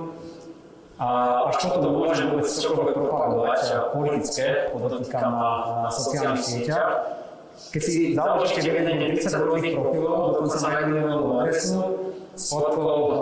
A 0.99 1.07
až 1.47 1.71
potom 1.71 2.03
môžem 2.03 2.27
vôbec 2.35 2.51
čokoľvek 2.51 2.95
propagovať 2.99 3.61
politické, 3.95 4.75
podotýkam 4.75 5.31
na, 5.31 5.51
na 5.87 5.91
sociálnych 5.95 6.43
sieťach. 6.43 7.18
Keď 7.59 7.83
si 7.83 8.15
založíte 8.15 8.61
vyvedenie 8.65 9.19
30 9.19 9.45
rôznych 9.45 9.75
profilov, 9.77 10.39
dokonca 10.39 10.57
na 10.63 10.71
jednu 10.81 10.97
novú 11.05 11.29
adresu, 11.43 11.79
s 12.39 12.45
fotkou 12.55 13.19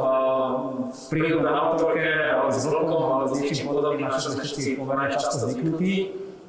prírodu 1.08 1.40
na 1.40 1.52
autorke, 1.72 2.04
ale 2.04 2.52
s 2.52 2.68
vlkom, 2.68 3.02
ale 3.16 3.24
s 3.32 3.32
niečím 3.40 3.72
podobným, 3.72 4.04
na 4.04 4.12
čo 4.12 4.28
sme 4.28 4.44
všetci 4.44 4.76
pomerne 4.76 5.08
často 5.08 5.48
zvyknutí, 5.48 5.94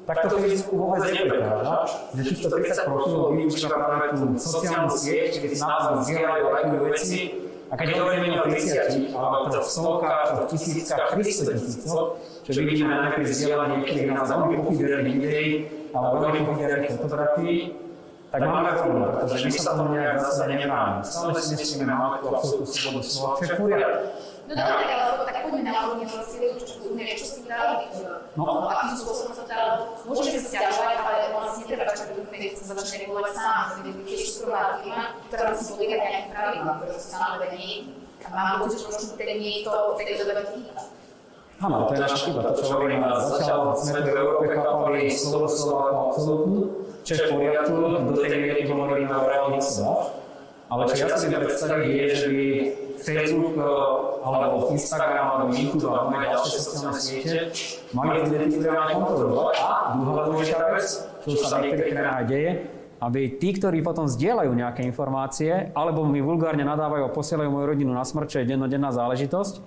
tak 0.04 0.24
to 0.24 0.40
Facebooku 0.40 0.76
vôbec 0.76 1.04
neprekáža, 1.04 1.76
že 2.16 2.22
týchto 2.32 2.48
30 2.48 2.88
profilov 2.88 3.36
využíva 3.36 3.76
práve 3.76 4.06
tú 4.16 4.24
sociálnu 4.40 4.88
sieť, 4.92 5.40
kde 5.40 5.48
si 5.52 5.60
názor 5.60 6.00
zdieľajú, 6.04 6.44
lajkujú 6.48 6.80
veci, 6.92 7.20
a 7.68 7.74
keď 7.76 8.00
hovoríme 8.00 8.40
o 8.40 8.48
30, 8.48 9.12
alebo 9.12 9.52
to 9.52 9.60
v 9.60 9.68
stovkách, 9.68 10.26
v 10.32 10.42
tisíckach, 10.48 11.12
300 11.12 11.60
tisícoch, 11.60 12.16
čo 12.48 12.60
vidíme 12.64 12.88
na 12.88 13.12
nejaké 13.12 13.28
zdieľanie 13.28 13.84
niektorých 13.84 14.08
nás 14.08 14.32
veľmi 14.32 14.56
pochybných 14.64 15.16
videí, 15.20 15.50
alebo 15.92 16.16
veľmi 16.24 16.40
pochybných 16.48 16.96
fotografií, 16.96 17.76
tak 18.28 18.40
máme 18.44 18.72
problém, 18.76 19.08
pretože 19.08 19.44
my 19.44 19.52
sa 19.56 19.72
tomu 19.72 19.90
nejak 19.96 20.20
zase 20.20 20.42
nebránime. 20.52 21.00
Stále 21.00 21.32
si 21.40 21.56
nesmieme 21.56 21.96
mať 21.96 22.20
tú 22.20 22.26
absolútnu 22.36 22.68
slobodu 22.68 23.04
slova, 23.08 23.32
čo 23.40 23.44
je 23.44 23.48
v 23.52 23.56
poriadku. 23.56 24.04
No 24.48 24.52
dobre, 24.56 24.84
ale 24.88 25.28
tak 25.28 25.36
poďme 25.44 25.62
na 25.68 25.72
úrovni 25.84 26.06
proste, 26.08 26.40
čo 26.56 26.80
čo 26.80 27.24
s 27.28 27.32
tým 27.36 27.44
dali, 27.52 27.84
no. 28.32 28.64
akým 28.64 28.96
spôsobom 28.96 29.32
sa 29.36 29.44
dá, 29.44 29.60
môžeme 30.08 30.40
sa 30.40 30.48
stiažovať, 30.48 30.96
ale 31.04 31.36
vlastne 31.36 31.68
netreba 31.68 31.92
čakať, 31.92 32.16
že 32.16 32.64
sa 32.64 32.72
začne 32.80 32.96
regulovať 33.04 33.32
sám, 33.36 33.64
že 33.76 33.80
je 33.84 33.92
tiež 34.08 34.22
súkromná 34.24 34.80
firma, 34.80 35.04
ktorá 35.28 35.52
musí 35.52 35.64
podliekať 35.68 35.98
nejakým 36.00 36.28
pravidlám, 36.32 36.76
ktoré 36.80 36.92
sú 36.96 37.02
stanovené 37.12 37.68
a 38.18 38.28
mám 38.32 38.56
pocit, 38.64 38.78
že 38.80 38.86
možno 38.88 39.14
ten 39.20 39.30
niekto 39.36 39.70
tejto 40.00 40.24
debate 40.26 40.50
chýba. 40.56 40.82
Áno, 41.58 41.76
to 41.84 41.92
je 41.92 42.00
naša 42.00 42.18
chyba, 42.22 42.40
to 42.54 42.60
čo 42.62 42.72
hovorím, 42.72 43.00
zatiaľ 43.04 43.60
sme 43.74 43.98
v 44.00 44.08
Európe 44.14 44.44
chápali 44.54 45.00
slovo 45.10 45.46
slova 45.50 45.80
ako 45.90 45.98
absolútnu, 46.08 46.60
čo 47.04 47.10
je 47.12 47.20
v 47.20 47.28
poriadku, 47.34 47.72
do 48.08 48.12
tej 48.16 48.38
miery 48.40 48.62
hovoríme 48.64 49.12
o 49.12 49.24
reálnych 49.28 49.66
slovách. 49.66 50.08
Ale 50.68 50.82
čo 50.88 50.94
ja 51.04 51.16
si 51.16 51.26
viem 51.32 51.40
predstaviť 51.44 51.88
je, 51.88 52.06
že 52.12 52.26
by 52.28 52.46
Facebook 52.98 53.54
alebo 54.22 54.74
Instagram 54.74 55.26
alebo 55.38 55.50
YouTube 55.54 55.94
alebo 55.94 56.14
aj 56.18 56.26
ďalšie 56.34 56.58
sociálne 56.58 57.00
siete 57.00 57.36
mali 57.94 58.26
identifikované 58.26 58.92
kontrolovať 58.98 59.56
a 59.62 59.70
druhá 59.96 60.22
dôležitá 60.28 60.64
vec, 60.74 60.86
čo 61.24 61.44
sa 61.46 61.62
v 61.62 61.70
niektorých 61.70 61.94
deje, 62.26 62.50
aby 62.98 63.38
tí, 63.38 63.54
ktorí 63.54 63.78
potom 63.80 64.10
zdieľajú 64.10 64.50
nejaké 64.50 64.82
informácie, 64.82 65.70
alebo 65.70 66.02
mi 66.02 66.18
vulgárne 66.18 66.66
nadávajú 66.66 67.06
a 67.06 67.14
posielajú 67.14 67.46
moju 67.46 67.66
rodinu 67.70 67.94
na 67.94 68.02
smrť, 68.02 68.26
čo 68.26 68.38
je 68.42 68.50
dennodenná 68.50 68.90
záležitosť, 68.90 69.62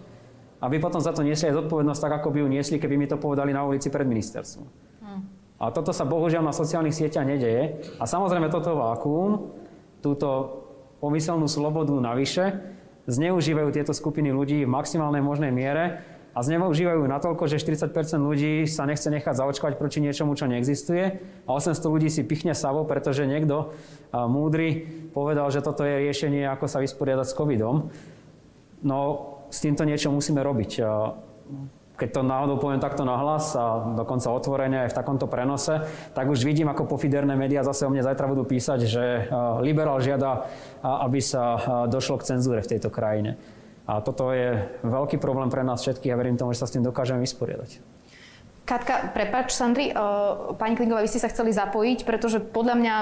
aby 0.61 0.77
potom 0.77 0.99
za 0.99 1.15
to 1.15 1.23
niesli 1.23 1.49
aj 1.49 1.63
zodpovednosť 1.63 2.01
tak, 2.03 2.13
ako 2.21 2.29
by 2.35 2.37
ju 2.43 2.47
niesli, 2.51 2.75
keby 2.77 2.99
mi 2.99 3.07
to 3.07 3.15
povedali 3.15 3.55
na 3.55 3.63
ulici 3.63 3.87
pred 3.87 4.03
ministerstvom. 4.03 4.67
Hmm. 4.99 5.23
A 5.57 5.71
toto 5.71 5.95
sa 5.95 6.03
bohužiaľ 6.03 6.43
na 6.43 6.53
sociálnych 6.53 6.93
sieťach 6.93 7.25
nedeje. 7.25 7.81
A 7.97 8.05
samozrejme 8.05 8.51
toto 8.51 8.75
vákuum, 8.75 9.53
túto 10.03 10.27
pomyselnú 10.99 11.47
slobodu 11.49 11.95
navyše, 11.97 12.61
zneužívajú 13.09 13.69
tieto 13.73 13.93
skupiny 13.95 14.29
ľudí 14.29 14.65
v 14.65 14.73
maximálnej 14.73 15.23
možnej 15.23 15.49
miere 15.49 16.05
a 16.31 16.39
zneužívajú 16.39 17.03
natoľko, 17.11 17.51
že 17.51 17.59
40% 17.59 17.91
ľudí 18.23 18.63
sa 18.63 18.87
nechce 18.87 19.11
nechať 19.11 19.35
zaočkovať 19.35 19.75
proti 19.75 19.99
niečomu, 19.99 20.31
čo 20.37 20.47
neexistuje 20.47 21.19
a 21.43 21.49
800 21.51 21.81
ľudí 21.91 22.07
si 22.07 22.23
pichne 22.23 22.55
savo, 22.55 22.87
pretože 22.87 23.27
niekto 23.27 23.75
múdry 24.13 24.87
povedal, 25.11 25.51
že 25.51 25.59
toto 25.59 25.83
je 25.83 26.07
riešenie, 26.07 26.47
ako 26.47 26.71
sa 26.71 26.79
vysporiadať 26.79 27.27
s 27.27 27.35
covidom. 27.35 27.91
No, 28.79 28.99
s 29.51 29.59
týmto 29.59 29.83
niečo 29.83 30.07
musíme 30.07 30.39
robiť. 30.39 30.71
Keď 32.01 32.17
to 32.17 32.25
náhodou 32.25 32.57
poviem 32.57 32.81
takto 32.81 33.05
nahlas 33.05 33.53
a 33.53 33.93
dokonca 33.93 34.33
otvorene 34.33 34.89
aj 34.89 34.89
v 34.89 34.97
takomto 34.97 35.29
prenose, 35.29 35.85
tak 36.17 36.25
už 36.25 36.41
vidím, 36.41 36.65
ako 36.73 36.89
pofiderné 36.89 37.37
médiá 37.37 37.61
zase 37.61 37.85
o 37.85 37.93
mne 37.93 38.01
zajtra 38.01 38.25
budú 38.25 38.41
písať, 38.41 38.89
že 38.89 39.29
liberál 39.61 40.01
žiada, 40.01 40.49
aby 40.81 41.21
sa 41.21 41.61
došlo 41.85 42.17
k 42.17 42.33
cenzúre 42.33 42.65
v 42.65 42.73
tejto 42.73 42.89
krajine. 42.89 43.37
A 43.85 44.01
toto 44.01 44.33
je 44.33 44.65
veľký 44.81 45.21
problém 45.21 45.53
pre 45.53 45.61
nás 45.61 45.85
všetkých 45.85 46.09
a 46.09 46.17
verím 46.17 46.41
tomu, 46.41 46.57
že 46.57 46.65
sa 46.65 46.69
s 46.69 46.73
tým 46.73 46.81
dokážeme 46.81 47.21
vysporiadať. 47.21 48.00
Katka, 48.71 49.11
prepač, 49.11 49.51
Sandri, 49.51 49.91
uh, 49.91 50.55
pani 50.55 50.79
Klingová, 50.79 51.03
vy 51.03 51.11
ste 51.11 51.19
sa 51.19 51.27
chceli 51.27 51.51
zapojiť, 51.51 52.07
pretože 52.07 52.39
podľa 52.39 52.79
mňa 52.79 52.95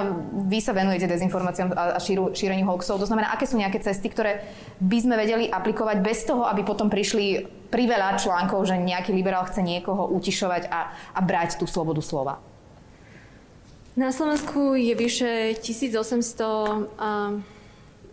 vy 0.49 0.65
sa 0.65 0.73
venujete 0.73 1.05
dezinformáciám 1.05 1.77
a 1.77 2.01
šíru, 2.01 2.33
šíreniu 2.33 2.65
hoaxov. 2.65 2.97
To 2.97 3.05
znamená, 3.05 3.29
aké 3.29 3.45
sú 3.45 3.53
nejaké 3.53 3.77
cesty, 3.77 4.09
ktoré 4.09 4.41
by 4.81 4.97
sme 4.97 5.13
vedeli 5.13 5.45
aplikovať 5.45 6.01
bez 6.01 6.25
toho, 6.25 6.49
aby 6.49 6.65
potom 6.65 6.89
prišli 6.89 7.45
priveľa 7.69 8.17
článkov, 8.17 8.65
že 8.65 8.81
nejaký 8.81 9.13
liberál 9.13 9.45
chce 9.45 9.61
niekoho 9.61 10.09
utišovať 10.09 10.73
a, 10.73 10.89
a 10.89 11.19
brať 11.21 11.61
tú 11.61 11.69
slobodu 11.69 12.01
slova? 12.01 12.41
Na 13.93 14.09
Slovensku 14.09 14.73
je 14.73 14.97
vyše 14.97 15.53
1800 15.61 16.97
uh 16.97 17.59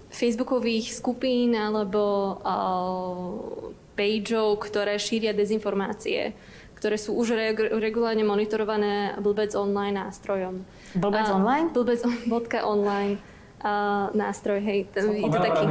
facebookových 0.07 0.97
skupín 0.97 1.53
alebo 1.53 2.01
uh, 2.41 3.75
pageov, 3.99 4.65
ktoré 4.65 4.97
šíria 4.97 5.37
dezinformácie, 5.37 6.33
ktoré 6.77 7.01
sú 7.01 7.17
už 7.17 7.33
reg- 7.33 7.73
regulárne 7.73 8.23
monitorované 8.23 9.17
blbec 9.19 9.57
online 9.57 9.97
nástrojom. 9.97 10.63
Blbec 10.95 11.27
uh, 11.27 11.37
online? 11.41 11.73
Blbec.online 11.73 13.17
uh, 13.65 14.13
nástroj, 14.13 14.61
hej. 14.61 14.87
To 14.93 15.11
je 15.11 15.25
to 15.25 15.41
taký... 15.41 15.65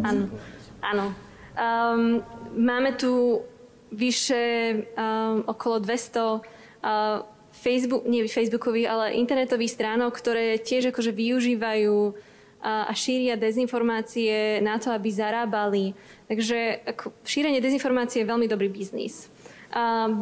Áno, 0.00 0.24
áno. 0.80 1.06
Um, 1.54 2.24
máme 2.56 2.96
tu 2.96 3.44
vyše 3.94 4.74
um, 4.96 5.46
okolo 5.46 5.78
200 5.78 6.18
uh, 6.18 7.22
Facebook, 7.54 8.02
nie 8.10 8.26
Facebookových, 8.26 8.88
ale 8.90 9.14
internetových 9.14 9.78
stránok, 9.78 10.10
ktoré 10.18 10.58
tiež 10.58 10.90
akože 10.90 11.14
využívajú 11.14 11.96
a 12.64 12.92
šíria 12.96 13.36
dezinformácie 13.36 14.64
na 14.64 14.80
to, 14.80 14.88
aby 14.88 15.12
zarábali. 15.12 15.92
Takže 16.32 16.80
šírenie 17.28 17.60
dezinformácie 17.60 18.24
je 18.24 18.30
veľmi 18.32 18.48
dobrý 18.48 18.72
biznis. 18.72 19.28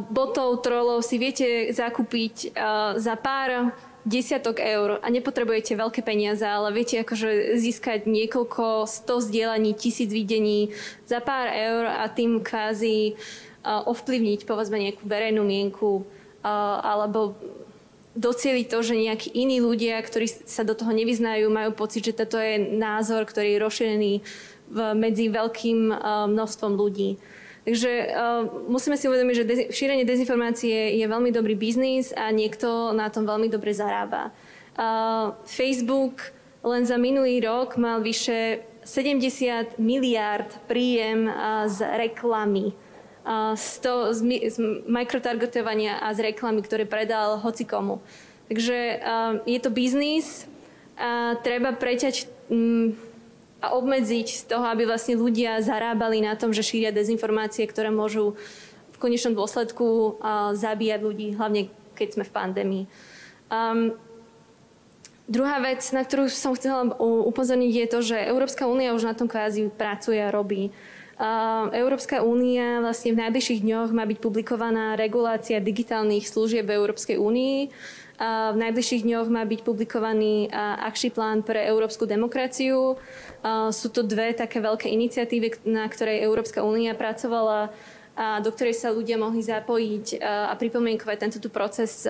Botov, 0.09 0.65
trolov 0.65 1.05
si 1.05 1.21
viete 1.21 1.69
zakúpiť 1.77 2.57
za 2.97 3.15
pár 3.21 3.77
desiatok 4.03 4.59
eur 4.59 4.99
a 4.99 5.07
nepotrebujete 5.13 5.77
veľké 5.77 6.01
peniaze, 6.01 6.43
ale 6.43 6.73
viete 6.73 6.99
akože 7.05 7.61
získať 7.61 8.09
niekoľko 8.09 8.89
sto 8.89 9.21
zdieľaní, 9.21 9.77
tisíc 9.77 10.09
videní 10.09 10.73
za 11.05 11.21
pár 11.21 11.53
eur 11.53 11.85
a 11.85 12.09
tým 12.09 12.41
kvázi 12.41 13.15
ovplyvniť 13.63 14.49
povedzme 14.49 14.81
nejakú 14.81 15.05
verejnú 15.07 15.47
mienku 15.47 16.03
alebo 16.43 17.37
docieliť 18.19 18.67
to, 18.73 18.79
že 18.83 18.99
nejakí 18.99 19.31
iní 19.37 19.63
ľudia, 19.63 20.03
ktorí 20.03 20.29
sa 20.49 20.65
do 20.65 20.75
toho 20.75 20.91
nevyznajú, 20.91 21.47
majú 21.53 21.71
pocit, 21.77 22.09
že 22.09 22.17
toto 22.17 22.41
je 22.41 22.59
názor, 22.59 23.29
ktorý 23.29 23.55
je 23.55 23.63
rozšírený 23.63 24.13
medzi 24.97 25.29
veľkým 25.29 25.93
množstvom 26.33 26.73
ľudí. 26.75 27.21
Takže 27.63 28.11
uh, 28.11 28.43
musíme 28.67 28.99
si 28.99 29.07
uvedomiť, 29.07 29.35
že 29.39 29.45
dezi- 29.47 29.69
šírenie 29.71 30.03
dezinformácie 30.03 30.99
je 30.99 31.07
veľmi 31.07 31.31
dobrý 31.31 31.55
biznis 31.55 32.11
a 32.11 32.35
niekto 32.35 32.91
na 32.91 33.07
tom 33.07 33.23
veľmi 33.23 33.47
dobre 33.47 33.71
zarába. 33.71 34.35
Uh, 34.75 35.39
Facebook 35.47 36.35
len 36.67 36.83
za 36.83 36.99
minulý 36.99 37.39
rok 37.43 37.79
mal 37.79 38.03
vyše 38.03 38.67
70 38.83 39.79
miliárd 39.79 40.51
príjem 40.67 41.31
uh, 41.31 41.71
z 41.71 41.87
reklamy 41.87 42.75
z, 43.55 43.79
to, 43.79 44.11
z, 44.11 44.19
z 44.51 44.57
mikrotargetovania 44.91 46.03
a 46.03 46.11
z 46.11 46.35
reklamy, 46.35 46.63
ktoré 46.63 46.91
predal 46.91 47.39
hocikomu. 47.39 48.03
Takže 48.51 48.99
uh, 48.99 49.39
je 49.47 49.59
to 49.63 49.71
biznis 49.71 50.51
a 50.99 51.39
treba 51.41 51.73
preťať 51.73 52.27
um, 52.51 52.93
a 53.63 53.79
obmedziť 53.79 54.27
z 54.27 54.43
toho, 54.51 54.67
aby 54.67 54.83
vlastne 54.85 55.15
ľudia 55.15 55.63
zarábali 55.63 56.19
na 56.19 56.35
tom, 56.35 56.51
že 56.51 56.67
šíria 56.67 56.91
dezinformácie, 56.91 57.63
ktoré 57.71 57.95
môžu 57.95 58.35
v 58.91 58.97
konečnom 58.99 59.39
dôsledku 59.39 60.19
zabíjať 60.59 61.01
ľudí, 61.01 61.39
hlavne 61.39 61.71
keď 61.95 62.09
sme 62.19 62.25
v 62.27 62.35
pandémii. 62.35 62.85
Um, 63.49 63.95
Druhá 65.31 65.63
vec, 65.63 65.81
na 65.95 66.03
ktorú 66.03 66.27
som 66.27 66.53
chcela 66.53 66.93
upozorniť, 66.99 67.73
je 67.73 67.87
to, 67.89 67.99
že 68.03 68.19
Európska 68.19 68.67
únia 68.67 68.93
už 68.93 69.07
na 69.07 69.15
tom 69.15 69.31
kvázi 69.31 69.71
pracuje 69.71 70.19
a 70.19 70.35
robí. 70.35 70.75
Európska 71.73 72.27
únia 72.27 72.83
vlastne 72.83 73.15
v 73.15 73.23
najbližších 73.23 73.63
dňoch 73.63 73.95
má 73.95 74.03
byť 74.03 74.19
publikovaná 74.19 74.99
regulácia 74.99 75.63
digitálnych 75.63 76.27
služieb 76.27 76.67
v 76.67 76.75
Európskej 76.75 77.17
únii. 77.23 77.57
V 78.53 78.57
najbližších 78.59 79.07
dňoch 79.07 79.31
má 79.31 79.47
byť 79.47 79.61
publikovaný 79.63 80.51
akčný 80.83 81.15
plán 81.15 81.47
pre 81.47 81.65
európsku 81.71 82.05
demokraciu. 82.05 82.99
Sú 83.75 83.91
to 83.91 84.07
dve 84.07 84.31
také 84.39 84.63
veľké 84.63 84.87
iniciatívy, 84.87 85.67
na 85.67 85.91
ktorej 85.91 86.23
Európska 86.23 86.63
únia 86.63 86.95
pracovala 86.95 87.75
a 88.15 88.39
do 88.39 88.55
ktorej 88.55 88.79
sa 88.79 88.95
ľudia 88.95 89.19
mohli 89.19 89.43
zapojiť 89.43 90.23
a 90.23 90.55
pripomienkovať 90.55 91.17
tento 91.19 91.49
proces 91.51 92.07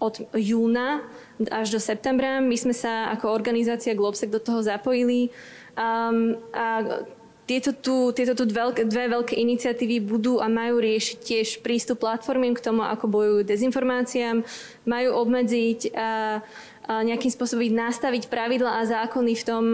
od 0.00 0.14
júna 0.32 1.04
až 1.52 1.76
do 1.76 1.80
septembra. 1.82 2.40
My 2.40 2.56
sme 2.56 2.72
sa 2.72 3.12
ako 3.12 3.30
organizácia 3.30 3.92
Globsec 3.92 4.32
do 4.32 4.40
toho 4.40 4.64
zapojili. 4.64 5.28
A 5.76 6.78
tieto 7.44 7.76
tu, 7.76 8.08
tieto 8.16 8.32
tu 8.32 8.48
dve, 8.48 8.72
dve 8.88 9.04
veľké 9.12 9.36
iniciatívy 9.36 10.00
budú 10.00 10.40
a 10.40 10.48
majú 10.48 10.80
riešiť 10.80 11.18
tiež 11.20 11.48
prístup 11.60 12.00
platformiem 12.00 12.56
k 12.56 12.64
tomu, 12.64 12.80
ako 12.80 13.04
bojujú 13.04 13.40
dezinformáciám, 13.44 14.40
majú 14.88 15.10
obmedziť 15.20 15.92
a 15.92 16.40
nejakým 16.88 17.32
spôsobom 17.32 17.64
nastaviť 17.72 18.28
pravidla 18.28 18.80
a 18.80 18.88
zákony 18.88 19.32
v 19.40 19.44
tom, 19.44 19.64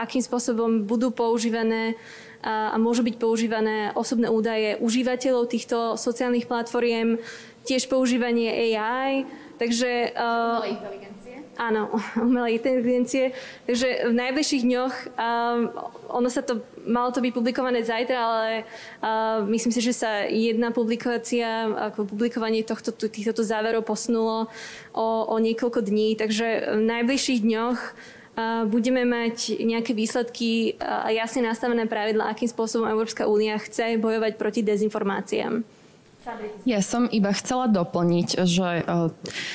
akým 0.00 0.24
spôsobom 0.24 0.88
budú 0.88 1.12
používané 1.12 1.96
a, 2.46 2.78
môžu 2.78 3.02
byť 3.02 3.16
používané 3.18 3.90
osobné 3.98 4.30
údaje 4.30 4.78
užívateľov 4.78 5.50
týchto 5.50 5.98
sociálnych 5.98 6.46
platformiem, 6.46 7.18
tiež 7.66 7.90
používanie 7.90 8.76
AI. 8.76 9.26
Takže... 9.58 10.14
Uh, 10.14 10.62
Áno, 11.56 11.88
umelej 12.20 12.60
inteligencie. 12.60 13.32
Takže 13.64 14.12
v 14.12 14.14
najbližších 14.14 14.62
dňoch, 14.64 14.94
um, 15.16 15.60
ono 16.12 16.28
sa 16.28 16.44
to, 16.44 16.60
malo 16.84 17.08
to 17.10 17.24
byť 17.24 17.32
publikované 17.32 17.80
zajtra, 17.80 18.16
ale 18.16 18.48
uh, 19.00 19.40
myslím 19.48 19.72
si, 19.72 19.80
že 19.80 19.96
sa 19.96 20.28
jedna 20.28 20.70
publikácia, 20.70 21.72
ako 21.92 22.04
publikovanie 22.12 22.60
tohto, 22.60 22.92
týchto 22.92 23.40
záverov 23.40 23.88
posunulo 23.88 24.52
o, 24.92 25.06
o 25.32 25.36
niekoľko 25.40 25.80
dní. 25.80 26.20
Takže 26.20 26.76
v 26.76 26.82
najbližších 26.84 27.40
dňoch 27.40 27.78
uh, 27.80 28.68
budeme 28.68 29.08
mať 29.08 29.56
nejaké 29.56 29.96
výsledky 29.96 30.76
a 30.76 31.08
jasne 31.08 31.40
nastavené 31.48 31.88
pravidla, 31.88 32.28
akým 32.28 32.52
spôsobom 32.52 32.84
Európska 32.84 33.24
únia 33.24 33.56
chce 33.56 33.96
bojovať 33.96 34.36
proti 34.36 34.60
dezinformáciám. 34.60 35.75
Ja 36.66 36.82
som 36.82 37.06
iba 37.06 37.30
chcela 37.30 37.70
doplniť, 37.70 38.28
že 38.42 38.82
e, 38.82 38.84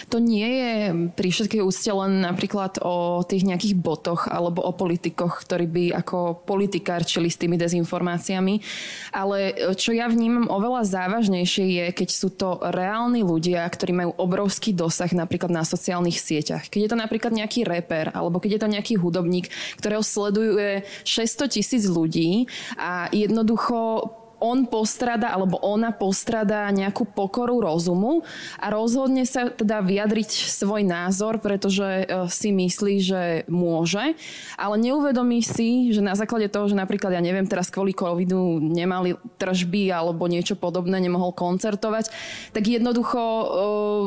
to 0.07 0.17
nie 0.23 0.47
je 0.47 0.73
pri 1.11 1.29
všetkej 1.29 1.61
úste 1.61 1.91
len 1.91 2.23
napríklad 2.23 2.79
o 2.79 3.19
tých 3.27 3.43
nejakých 3.43 3.75
botoch 3.75 4.31
alebo 4.31 4.63
o 4.63 4.71
politikoch, 4.71 5.43
ktorí 5.43 5.67
by 5.67 5.85
ako 5.99 6.47
politikárčili 6.47 7.27
s 7.27 7.35
tými 7.35 7.59
dezinformáciami, 7.59 8.63
ale 9.11 9.51
e, 9.51 9.75
čo 9.75 9.91
ja 9.91 10.07
vnímam 10.07 10.47
oveľa 10.47 10.87
závažnejšie 10.87 11.65
je, 11.67 11.85
keď 11.91 12.09
sú 12.09 12.31
to 12.31 12.63
reálni 12.63 13.19
ľudia, 13.19 13.67
ktorí 13.67 13.91
majú 13.91 14.11
obrovský 14.15 14.71
dosah 14.71 15.11
napríklad 15.11 15.51
na 15.51 15.67
sociálnych 15.67 16.15
sieťach. 16.15 16.71
Keď 16.71 16.79
je 16.87 16.91
to 16.95 16.97
napríklad 16.97 17.35
nejaký 17.35 17.67
reper 17.67 18.15
alebo 18.15 18.39
keď 18.39 18.55
je 18.55 18.61
to 18.63 18.71
nejaký 18.71 18.93
hudobník, 18.95 19.51
ktorého 19.75 20.03
sleduje 20.05 20.87
600 21.03 21.51
tisíc 21.51 21.83
ľudí 21.91 22.47
a 22.79 23.11
jednoducho 23.11 24.20
on 24.41 24.65
postrada 24.65 25.29
alebo 25.29 25.61
ona 25.61 25.93
postrada 25.93 26.65
nejakú 26.73 27.05
pokoru 27.05 27.61
rozumu 27.61 28.25
a 28.57 28.73
rozhodne 28.73 29.23
sa 29.29 29.53
teda 29.53 29.85
vyjadriť 29.85 30.29
svoj 30.49 30.81
názor, 30.81 31.37
pretože 31.37 31.85
e, 31.85 32.05
si 32.27 32.49
myslí, 32.49 32.95
že 32.99 33.21
môže, 33.45 34.17
ale 34.57 34.75
neuvedomí 34.81 35.45
si, 35.45 35.93
že 35.93 36.01
na 36.01 36.17
základe 36.17 36.49
toho, 36.49 36.65
že 36.65 36.75
napríklad, 36.75 37.13
ja 37.13 37.21
neviem, 37.21 37.45
teraz 37.45 37.69
kvôli 37.69 37.93
covidu 37.93 38.57
nemali 38.57 39.13
tržby 39.37 39.93
alebo 39.93 40.25
niečo 40.25 40.57
podobné, 40.57 40.97
nemohol 40.97 41.31
koncertovať, 41.37 42.09
tak 42.51 42.65
jednoducho 42.65 43.21
uh, 43.21 44.05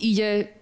ide 0.00 0.56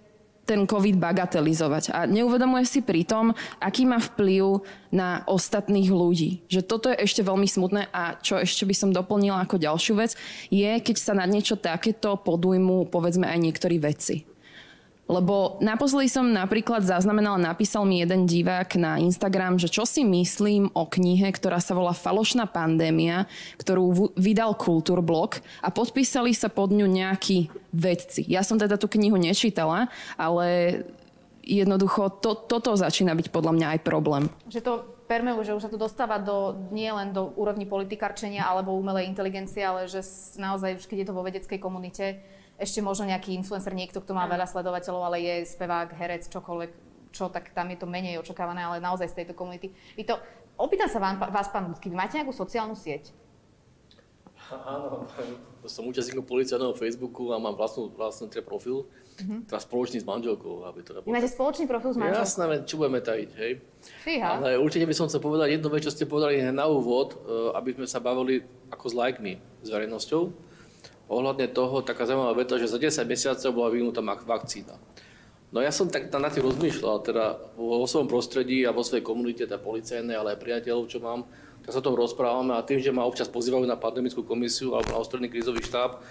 ten 0.45 0.69
COVID 0.69 1.01
bagatelizovať. 1.01 1.93
A 1.97 2.05
neuvedomuje 2.05 2.69
si 2.69 2.85
pritom, 2.85 3.33
aký 3.61 3.89
má 3.89 3.99
vplyv 3.99 4.61
na 4.93 5.25
ostatných 5.25 5.89
ľudí. 5.89 6.45
Že 6.53 6.61
toto 6.65 6.87
je 6.93 7.01
ešte 7.01 7.25
veľmi 7.25 7.49
smutné 7.49 7.89
a 7.91 8.21
čo 8.21 8.37
ešte 8.39 8.69
by 8.69 8.75
som 8.77 8.91
doplnila 8.93 9.43
ako 9.43 9.61
ďalšiu 9.61 9.95
vec, 9.97 10.17
je, 10.53 10.71
keď 10.81 10.97
sa 11.01 11.13
na 11.17 11.25
niečo 11.25 11.57
takéto 11.57 12.21
podujmu 12.21 12.93
povedzme 12.93 13.25
aj 13.25 13.39
niektorí 13.41 13.81
veci. 13.81 14.34
Lebo 15.05 15.61
naposledy 15.61 16.09
som 16.09 16.25
napríklad 16.33 16.81
zaznamenala, 16.81 17.37
napísal 17.37 17.85
mi 17.85 18.01
jeden 18.01 18.25
divák 18.25 18.81
na 18.81 18.97
Instagram, 18.97 19.61
že 19.61 19.69
čo 19.69 19.85
si 19.85 20.01
myslím 20.01 20.73
o 20.73 20.89
knihe, 20.89 21.29
ktorá 21.29 21.61
sa 21.61 21.77
volá 21.77 21.93
Falošná 21.93 22.49
pandémia, 22.49 23.29
ktorú 23.61 24.17
vydal 24.17 24.57
Kultúrblok 24.57 25.45
a 25.61 25.69
podpísali 25.69 26.33
sa 26.33 26.49
pod 26.49 26.73
ňu 26.73 26.89
nejakí 26.89 27.53
vedci. 27.77 28.25
Ja 28.25 28.41
som 28.41 28.57
teda 28.57 28.81
tú 28.81 28.89
knihu 28.89 29.21
nečítala, 29.21 29.93
ale 30.17 30.81
jednoducho 31.45 32.09
to, 32.25 32.33
toto 32.49 32.73
začína 32.73 33.13
byť 33.13 33.29
podľa 33.29 33.53
mňa 33.53 33.67
aj 33.77 33.81
problém. 33.85 34.33
Že 34.49 34.61
to 34.65 34.73
perme, 35.05 35.37
že 35.45 35.53
už 35.53 35.69
sa 35.69 35.73
to 35.73 35.77
dostáva 35.77 36.17
do, 36.17 36.57
nie 36.73 36.89
len 36.89 37.13
do 37.13 37.29
úrovni 37.37 37.69
politikarčenia 37.69 38.49
alebo 38.49 38.73
umelej 38.73 39.05
inteligencie, 39.05 39.61
ale 39.61 39.85
že 39.85 40.01
naozaj 40.41 40.81
už 40.81 40.89
keď 40.89 41.05
je 41.05 41.09
to 41.13 41.17
vo 41.17 41.21
vedeckej 41.21 41.61
komunite, 41.61 42.25
ešte 42.59 42.79
možno 42.79 43.11
nejaký 43.11 43.35
influencer, 43.35 43.75
niekto, 43.75 43.99
kto 43.99 44.15
má 44.15 44.31
veľa 44.31 44.47
sledovateľov, 44.47 45.03
ale 45.11 45.19
je 45.23 45.35
spevák, 45.59 45.91
herec, 45.99 46.31
čokoľvek, 46.31 46.71
čo, 47.11 47.31
tak 47.31 47.51
tam 47.51 47.71
je 47.71 47.79
to 47.79 47.87
menej 47.87 48.23
očakávané, 48.23 48.63
ale 48.63 48.83
naozaj 48.83 49.11
z 49.11 49.23
tejto 49.23 49.35
komunity. 49.35 49.75
Vy 49.99 50.07
to, 50.07 50.19
opýtam 50.59 50.87
sa 50.87 51.03
vám, 51.03 51.19
vás, 51.19 51.51
pán 51.51 51.67
Budský, 51.67 51.91
vy 51.91 51.99
máte 51.99 52.19
nejakú 52.19 52.35
sociálnu 52.35 52.79
sieť? 52.79 53.11
Áno, 54.53 55.09
som 55.65 55.89
účastníkom 55.89 56.23
policajného 56.23 56.77
Facebooku 56.77 57.35
a 57.35 57.41
mám 57.43 57.59
vlastnú, 57.59 57.91
vlastný 57.91 58.31
tre 58.31 58.45
profil, 58.45 58.87
mm-hmm. 59.19 59.51
teda 59.51 59.59
spoločný 59.59 59.99
s 59.99 60.07
manželkou. 60.07 60.69
Aby 60.69 60.85
to 60.85 61.01
Vy 61.03 61.11
máte 61.11 61.33
spoločný 61.33 61.65
profil 61.67 61.91
s 61.91 61.99
manželkou? 61.99 62.23
Jasné, 62.23 62.45
čo 62.69 62.77
budeme 62.79 63.01
tajiť, 63.03 63.31
hej. 63.41 63.53
Fíha. 64.05 64.39
Ale 64.39 64.61
určite 64.61 64.87
by 64.87 64.95
som 64.95 65.09
chcel 65.11 65.25
povedať 65.25 65.59
jednu 65.59 65.69
vec, 65.73 65.83
čo 65.83 65.91
ste 65.91 66.05
povedali 66.07 66.45
na 66.55 66.69
úvod, 66.69 67.17
e, 67.17 67.57
aby 67.57 67.75
sme 67.75 67.87
sa 67.89 67.99
bavili 67.99 68.45
ako 68.69 68.85
s 68.93 68.95
lajkmi, 68.95 69.33
s 69.65 69.69
verejnosťou 69.73 70.54
ohľadne 71.09 71.53
toho 71.53 71.85
taká 71.85 72.09
zaujímavá 72.09 72.35
veta, 72.37 72.57
že 72.57 72.71
za 72.71 72.81
10 72.81 73.05
mesiacov 73.05 73.51
bola 73.53 73.69
vyvinutá 73.73 74.01
vakcína. 74.05 74.77
No 75.55 75.63
ja 75.63 75.71
som 75.71 75.87
tak 75.87 76.11
na 76.11 76.31
tým 76.35 76.51
rozmýšľal, 76.51 76.97
teda 77.07 77.25
vo 77.55 77.87
svojom 77.87 78.11
prostredí 78.11 78.67
a 78.67 78.75
vo 78.75 78.83
svojej 78.83 79.07
komunite, 79.07 79.47
teda 79.47 79.63
policajnej, 79.63 80.19
ale 80.19 80.35
aj 80.35 80.43
priateľov, 80.43 80.91
čo 80.91 80.99
mám, 80.99 81.31
tak 81.63 81.71
sa 81.71 81.79
o 81.79 81.87
tom 81.87 81.95
rozprávame 81.95 82.59
a 82.59 82.67
tým, 82.67 82.83
že 82.83 82.91
ma 82.91 83.07
občas 83.07 83.31
pozývajú 83.31 83.63
na 83.63 83.79
pandemickú 83.79 84.27
komisiu 84.27 84.75
alebo 84.75 84.91
na 84.91 84.99
ostredný 84.99 85.31
krízový 85.31 85.63
štáb, 85.63 86.03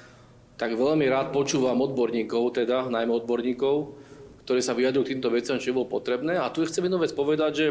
tak 0.56 0.80
veľmi 0.80 1.04
rád 1.12 1.36
počúvam 1.36 1.76
odborníkov, 1.84 2.56
teda 2.56 2.88
najmä 2.88 3.12
odborníkov, 3.20 4.00
ktorí 4.48 4.64
sa 4.64 4.72
vyjadrujú 4.78 5.12
týmto 5.12 5.28
veciam, 5.28 5.60
čo 5.60 5.76
bolo 5.76 5.92
potrebné. 5.92 6.40
A 6.40 6.48
tu 6.48 6.64
chcem 6.64 6.88
jednu 6.88 7.04
vec 7.04 7.12
povedať, 7.12 7.52
že 7.52 7.66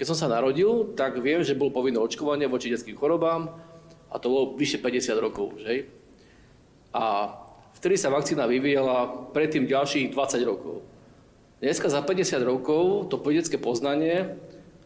keď 0.00 0.04
som 0.08 0.16
sa 0.16 0.32
narodil, 0.32 0.96
tak 0.96 1.20
viem, 1.20 1.44
že 1.44 1.58
bolo 1.58 1.70
povinné 1.70 2.00
očkovanie 2.00 2.48
voči 2.48 2.72
detským 2.72 2.98
chorobám 2.98 3.52
a 4.08 4.14
to 4.16 4.26
bolo 4.26 4.44
vyše 4.56 4.80
50 4.80 5.20
rokov. 5.20 5.60
Že? 5.60 5.86
A 6.94 7.34
vtedy 7.74 7.98
sa 7.98 8.14
vakcína 8.14 8.46
vyvíjala 8.46 9.26
predtým 9.34 9.66
ďalších 9.66 10.14
20 10.14 10.46
rokov. 10.46 10.86
Dneska 11.58 11.90
za 11.90 12.06
50 12.06 12.38
rokov 12.46 13.10
to 13.10 13.18
vedecké 13.18 13.58
poznanie 13.58 14.38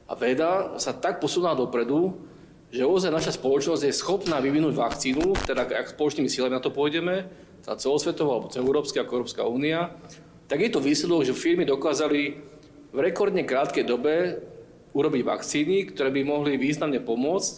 a 0.09 0.17
veda 0.17 0.81
sa 0.81 0.97
tak 0.97 1.21
posunula 1.21 1.53
dopredu, 1.53 2.17
že 2.73 2.89
ozaj 2.89 3.13
naša 3.13 3.37
spoločnosť 3.37 3.85
je 3.85 3.93
schopná 3.93 4.41
vyvinúť 4.41 4.73
vakcínu, 4.73 5.37
teda 5.45 5.69
ak 5.69 5.93
spoločnými 5.93 6.33
silami 6.33 6.57
na 6.57 6.65
to 6.65 6.73
pôjdeme, 6.73 7.29
tá 7.61 7.77
celosvetová 7.77 8.41
alebo 8.41 8.53
celoeurópska 8.53 9.05
ako 9.05 9.13
Európska 9.21 9.45
únia, 9.45 9.93
tak 10.49 10.65
je 10.65 10.73
to 10.73 10.81
výsledok, 10.81 11.29
že 11.29 11.37
firmy 11.37 11.69
dokázali 11.69 12.41
v 12.89 12.99
rekordne 13.05 13.45
krátkej 13.45 13.85
dobe 13.85 14.41
urobiť 14.97 15.23
vakcíny, 15.29 15.93
ktoré 15.93 16.09
by 16.09 16.25
mohli 16.25 16.57
významne 16.57 17.05
pomôcť 17.05 17.53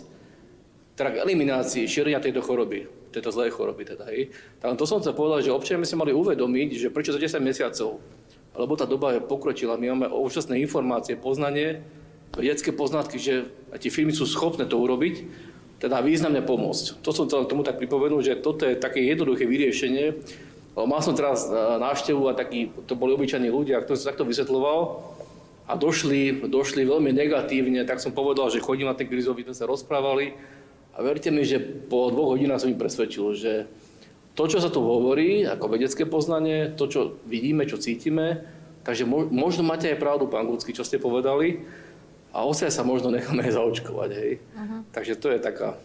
teda 0.98 1.08
k 1.14 1.20
eliminácii 1.22 1.86
šírenia 1.86 2.18
tejto 2.18 2.42
choroby 2.42 2.99
tejto 3.10 3.34
zlej 3.34 3.50
choroby. 3.50 3.82
Teda, 3.84 4.06
hej. 4.08 4.30
Tak 4.62 4.78
to 4.78 4.86
som 4.86 5.02
chcel 5.02 5.12
povedať, 5.12 5.50
že 5.50 5.56
občania 5.56 5.84
si 5.84 5.98
mali 5.98 6.14
uvedomiť, 6.14 6.68
že 6.78 6.88
prečo 6.94 7.10
za 7.10 7.20
10 7.20 7.42
mesiacov, 7.42 7.98
lebo 8.54 8.72
tá 8.74 8.86
doba 8.86 9.14
je 9.14 9.20
pokročila, 9.22 9.78
my 9.78 9.94
máme 9.94 10.06
úžasné 10.10 10.58
informácie, 10.58 11.14
poznanie, 11.14 11.82
vedecké 12.34 12.70
poznatky, 12.70 13.18
že 13.18 13.50
tie 13.78 13.90
firmy 13.90 14.14
sú 14.14 14.26
schopné 14.26 14.66
to 14.66 14.78
urobiť, 14.78 15.26
teda 15.80 16.04
významne 16.04 16.44
pomôcť. 16.44 17.00
To 17.00 17.10
som 17.10 17.26
chcel 17.26 17.48
tomu 17.48 17.64
tak 17.64 17.80
pripomenúť, 17.80 18.22
že 18.22 18.34
toto 18.38 18.68
je 18.68 18.76
také 18.76 19.00
jednoduché 19.00 19.48
vyriešenie. 19.48 20.12
Mal 20.76 21.00
som 21.00 21.16
teraz 21.16 21.48
e, 21.48 21.50
návštevu 21.56 22.30
a 22.30 22.36
takí, 22.36 22.70
to 22.84 22.94
boli 22.94 23.16
obyčajní 23.16 23.48
ľudia, 23.48 23.80
ktorí 23.82 23.96
som 23.96 24.12
takto 24.12 24.28
vysvetloval 24.28 25.02
a 25.66 25.72
došli, 25.74 26.46
došli 26.46 26.84
veľmi 26.84 27.10
negatívne, 27.16 27.82
tak 27.88 27.98
som 27.98 28.12
povedal, 28.12 28.52
že 28.52 28.62
chodím 28.62 28.92
na 28.92 28.94
ten 28.94 29.08
krizový, 29.08 29.42
sme 29.48 29.56
sa 29.56 29.66
rozprávali 29.66 30.36
a 30.94 30.98
verte 31.02 31.30
mi, 31.30 31.46
že 31.46 31.60
po 31.60 32.10
dvoch 32.10 32.34
hodinách 32.34 32.66
som 32.66 32.72
im 32.72 32.80
presvedčil, 32.80 33.26
že 33.36 33.52
to, 34.34 34.46
čo 34.46 34.58
sa 34.62 34.72
tu 34.72 34.80
hovorí, 34.80 35.44
ako 35.44 35.76
vedecké 35.76 36.06
poznanie, 36.06 36.72
to, 36.74 36.88
čo 36.88 37.00
vidíme, 37.26 37.66
čo 37.66 37.76
cítime, 37.76 38.46
takže 38.86 39.04
možno 39.08 39.66
máte 39.66 39.90
aj 39.90 40.00
pravdu, 40.00 40.30
pán 40.30 40.48
Gudsky, 40.48 40.72
čo 40.72 40.86
ste 40.86 41.02
povedali, 41.02 41.62
a 42.30 42.46
osiaj 42.46 42.70
sa 42.70 42.86
možno 42.86 43.10
necháme 43.10 43.42
zaočkovať, 43.56 44.10
hej. 44.14 44.32
Uh-huh. 44.38 44.80
Takže 44.94 45.18
to 45.18 45.34
je 45.34 45.38
taká 45.42 45.76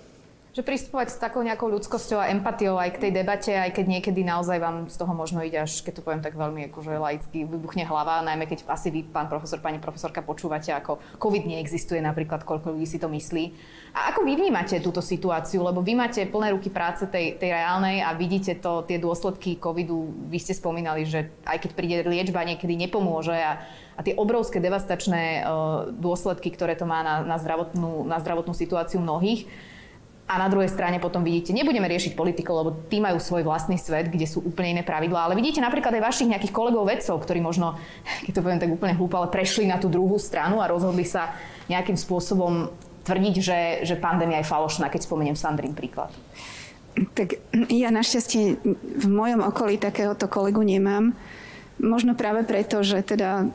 že 0.56 0.64
pristupovať 0.64 1.12
s 1.12 1.20
takou 1.20 1.44
nejakou 1.44 1.68
ľudskosťou 1.68 2.16
a 2.16 2.32
empatiou 2.32 2.80
aj 2.80 2.96
k 2.96 3.02
tej 3.04 3.12
debate, 3.12 3.52
aj 3.52 3.76
keď 3.76 4.00
niekedy 4.00 4.24
naozaj 4.24 4.56
vám 4.56 4.88
z 4.88 4.96
toho 4.96 5.12
možno 5.12 5.44
ide 5.44 5.60
až, 5.60 5.84
keď 5.84 6.00
to 6.00 6.06
poviem 6.08 6.24
tak 6.24 6.40
veľmi 6.40 6.72
akože 6.72 6.96
laicky, 6.96 7.44
vybuchne 7.44 7.84
hlava, 7.84 8.24
najmä 8.24 8.48
keď 8.48 8.64
asi 8.72 8.88
vy, 8.88 9.04
pán 9.04 9.28
profesor, 9.28 9.60
pani 9.60 9.84
profesorka, 9.84 10.24
počúvate, 10.24 10.72
ako 10.72 11.04
COVID 11.20 11.44
neexistuje 11.44 12.00
napríklad, 12.00 12.48
koľko 12.48 12.72
ľudí 12.72 12.88
si 12.88 13.04
to 13.04 13.12
myslí. 13.12 13.52
A 14.00 14.16
ako 14.16 14.24
vy 14.24 14.40
vnímate 14.40 14.80
túto 14.80 15.04
situáciu? 15.04 15.60
Lebo 15.60 15.84
vy 15.84 15.92
máte 15.92 16.24
plné 16.24 16.56
ruky 16.56 16.72
práce 16.72 17.04
tej, 17.12 17.36
tej 17.36 17.52
reálnej 17.52 18.00
a 18.00 18.16
vidíte 18.16 18.56
to, 18.56 18.88
tie 18.88 18.96
dôsledky 18.96 19.60
covidu. 19.60 20.08
Vy 20.32 20.40
ste 20.40 20.56
spomínali, 20.56 21.04
že 21.04 21.36
aj 21.44 21.68
keď 21.68 21.72
príde 21.76 21.96
liečba, 22.08 22.48
niekedy 22.48 22.80
nepomôže 22.80 23.36
a, 23.36 23.60
a 23.96 24.00
tie 24.08 24.16
obrovské 24.16 24.64
devastačné 24.64 25.44
uh, 25.44 25.92
dôsledky, 25.92 26.48
ktoré 26.48 26.80
to 26.80 26.88
má 26.88 27.04
na, 27.04 27.28
na, 27.28 27.36
zdravotnú, 27.36 28.08
na 28.08 28.24
zdravotnú 28.24 28.56
situáciu 28.56 29.04
mnohých. 29.04 29.75
A 30.26 30.42
na 30.42 30.50
druhej 30.50 30.74
strane 30.74 30.98
potom 30.98 31.22
vidíte, 31.22 31.54
nebudeme 31.54 31.86
riešiť 31.86 32.18
politikov, 32.18 32.56
lebo 32.66 32.72
tí 32.90 32.98
majú 32.98 33.22
svoj 33.22 33.46
vlastný 33.46 33.78
svet, 33.78 34.10
kde 34.10 34.26
sú 34.26 34.42
úplne 34.42 34.74
iné 34.74 34.82
pravidlá, 34.82 35.30
ale 35.30 35.38
vidíte 35.38 35.62
napríklad 35.62 35.94
aj 35.94 36.02
vašich 36.02 36.32
nejakých 36.34 36.50
kolegov 36.50 36.90
vedcov, 36.90 37.22
ktorí 37.22 37.46
možno, 37.46 37.78
keď 38.26 38.34
to 38.34 38.42
poviem 38.42 38.58
tak 38.58 38.74
úplne 38.74 38.98
hlúpo, 38.98 39.22
ale 39.22 39.30
prešli 39.30 39.70
na 39.70 39.78
tú 39.78 39.86
druhú 39.86 40.18
stranu 40.18 40.66
a 40.66 40.70
rozhodli 40.70 41.06
sa 41.06 41.38
nejakým 41.70 41.94
spôsobom 41.94 42.74
tvrdiť, 43.06 43.36
že, 43.38 43.60
že 43.86 44.02
pandémia 44.02 44.42
je 44.42 44.50
falošná, 44.50 44.90
keď 44.90 45.06
spomeniem 45.06 45.38
Sandrin 45.38 45.78
príklad. 45.78 46.10
Tak 47.14 47.38
ja 47.70 47.94
našťastie 47.94 48.58
v 48.98 49.08
mojom 49.08 49.46
okolí 49.46 49.78
takéhoto 49.78 50.26
kolegu 50.26 50.66
nemám. 50.66 51.14
Možno 51.76 52.16
práve 52.16 52.48
preto, 52.48 52.82
že 52.88 53.04
teda 53.04 53.52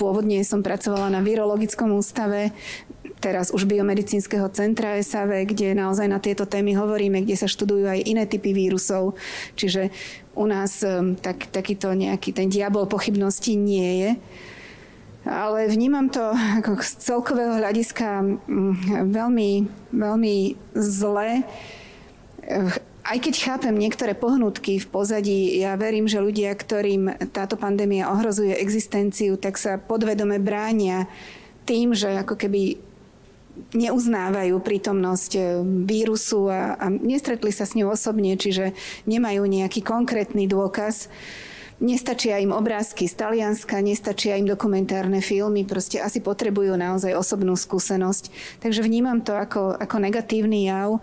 pôvodne 0.00 0.40
som 0.48 0.64
pracovala 0.64 1.12
na 1.12 1.20
virologickom 1.20 1.92
ústave, 1.92 2.56
teraz 3.24 3.48
už 3.48 3.64
biomedicínskeho 3.64 4.52
centra 4.52 5.00
SAV, 5.00 5.48
kde 5.48 5.72
naozaj 5.72 6.04
na 6.04 6.20
tieto 6.20 6.44
témy 6.44 6.76
hovoríme, 6.76 7.24
kde 7.24 7.40
sa 7.40 7.48
študujú 7.48 7.88
aj 7.88 8.04
iné 8.04 8.28
typy 8.28 8.52
vírusov. 8.52 9.16
Čiže 9.56 9.88
u 10.36 10.44
nás 10.44 10.84
tak, 11.24 11.48
takýto 11.48 11.96
nejaký 11.96 12.36
ten 12.36 12.52
diabol 12.52 12.84
pochybnosti 12.84 13.56
nie 13.56 13.90
je. 14.04 14.10
Ale 15.24 15.72
vnímam 15.72 16.12
to 16.12 16.20
ako 16.60 16.84
z 16.84 17.00
celkového 17.00 17.56
hľadiska 17.56 18.36
veľmi, 19.08 19.50
veľmi 19.88 20.36
zle. 20.76 21.48
Aj 23.04 23.18
keď 23.20 23.34
chápem 23.40 23.72
niektoré 23.72 24.12
pohnutky 24.12 24.76
v 24.76 24.86
pozadí, 24.92 25.56
ja 25.56 25.80
verím, 25.80 26.04
že 26.04 26.20
ľudia, 26.20 26.52
ktorým 26.52 27.32
táto 27.32 27.56
pandémia 27.56 28.12
ohrozuje 28.12 28.52
existenciu, 28.52 29.40
tak 29.40 29.56
sa 29.56 29.80
podvedome 29.80 30.36
bránia 30.36 31.08
tým, 31.64 31.96
že 31.96 32.20
ako 32.20 32.36
keby 32.36 32.76
neuznávajú 33.74 34.58
prítomnosť 34.62 35.30
e, 35.34 35.40
vírusu 35.86 36.50
a, 36.50 36.74
a 36.78 36.86
nestretli 36.90 37.50
sa 37.54 37.66
s 37.66 37.78
ňou 37.78 37.94
osobne, 37.94 38.34
čiže 38.34 38.74
nemajú 39.06 39.46
nejaký 39.46 39.82
konkrétny 39.82 40.46
dôkaz. 40.50 41.10
Nestačia 41.82 42.38
im 42.38 42.54
obrázky 42.54 43.10
z 43.10 43.18
Talianska, 43.18 43.82
nestačia 43.82 44.38
im 44.38 44.46
dokumentárne 44.46 45.18
filmy, 45.18 45.66
proste 45.66 45.98
asi 45.98 46.22
potrebujú 46.22 46.78
naozaj 46.78 47.18
osobnú 47.18 47.58
skúsenosť. 47.58 48.30
Takže 48.62 48.80
vnímam 48.86 49.18
to 49.18 49.34
ako, 49.34 49.74
ako 49.74 49.96
negatívny 49.98 50.70
jav 50.70 51.02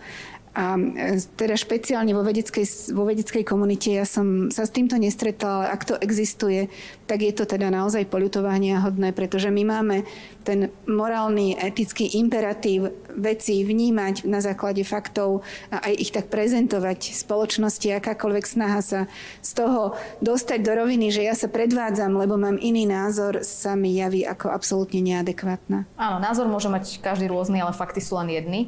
A 0.51 0.75
e, 0.75 1.15
teda 1.39 1.55
špeciálne 1.55 2.11
vo 2.11 2.27
vedeckej, 2.27 2.91
vo 2.91 3.07
vedeckej 3.07 3.47
komunite 3.47 3.95
ja 3.95 4.03
som 4.03 4.51
sa 4.51 4.67
s 4.67 4.75
týmto 4.75 4.99
nestretla, 4.99 5.47
ale 5.47 5.65
ak 5.71 5.81
to 5.87 5.95
existuje, 5.95 6.67
tak 7.07 7.23
je 7.23 7.31
to 7.31 7.47
teda 7.47 7.71
naozaj 7.71 8.03
poľutovania 8.11 8.83
hodné, 8.83 9.15
pretože 9.15 9.47
my 9.47 9.63
máme 9.63 10.03
ten 10.43 10.73
morálny, 10.89 11.55
etický 11.55 12.19
imperatív 12.19 12.91
veci 13.15 13.63
vnímať 13.63 14.27
na 14.27 14.43
základe 14.43 14.83
faktov 14.83 15.45
a 15.71 15.87
aj 15.87 15.93
ich 15.95 16.11
tak 16.11 16.27
prezentovať 16.27 17.15
spoločnosti, 17.15 17.87
akákoľvek 17.87 18.45
snaha 18.47 18.81
sa 18.83 18.99
z 19.39 19.51
toho 19.55 19.95
dostať 20.19 20.59
do 20.63 20.71
roviny, 20.75 21.15
že 21.15 21.23
ja 21.23 21.35
sa 21.37 21.47
predvádzam, 21.47 22.15
lebo 22.17 22.35
mám 22.35 22.59
iný 22.59 22.83
názor, 22.87 23.43
sa 23.47 23.77
mi 23.79 23.95
javí 23.95 24.27
ako 24.27 24.51
absolútne 24.51 24.99
neadekvátna. 24.99 25.87
Áno, 25.95 26.17
názor 26.19 26.51
môže 26.51 26.67
mať 26.67 26.99
každý 26.99 27.31
rôzny, 27.31 27.63
ale 27.63 27.71
fakty 27.71 28.03
sú 28.03 28.19
len 28.19 28.35
jedny. 28.35 28.67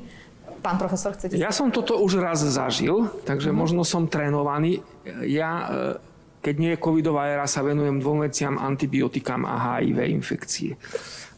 Pán 0.63 0.79
profesor, 0.79 1.11
chcete... 1.11 1.35
Ja 1.35 1.51
som 1.51 1.69
toto 1.75 1.99
už 1.99 2.23
raz 2.23 2.39
zažil, 2.39 3.11
takže 3.27 3.51
uh-huh. 3.51 3.61
možno 3.67 3.83
som 3.83 4.07
trénovaný. 4.07 4.79
Ja, 5.27 5.51
e, 5.51 5.67
keď 6.39 6.55
nie 6.55 6.71
je 6.73 6.79
covidová 6.79 7.27
éra, 7.27 7.43
sa 7.51 7.59
venujem 7.67 7.99
dvom 7.99 8.23
veciam, 8.23 8.55
antibiotikám 8.55 9.43
a 9.43 9.59
HIV 9.59 9.99
infekcie 10.07 10.79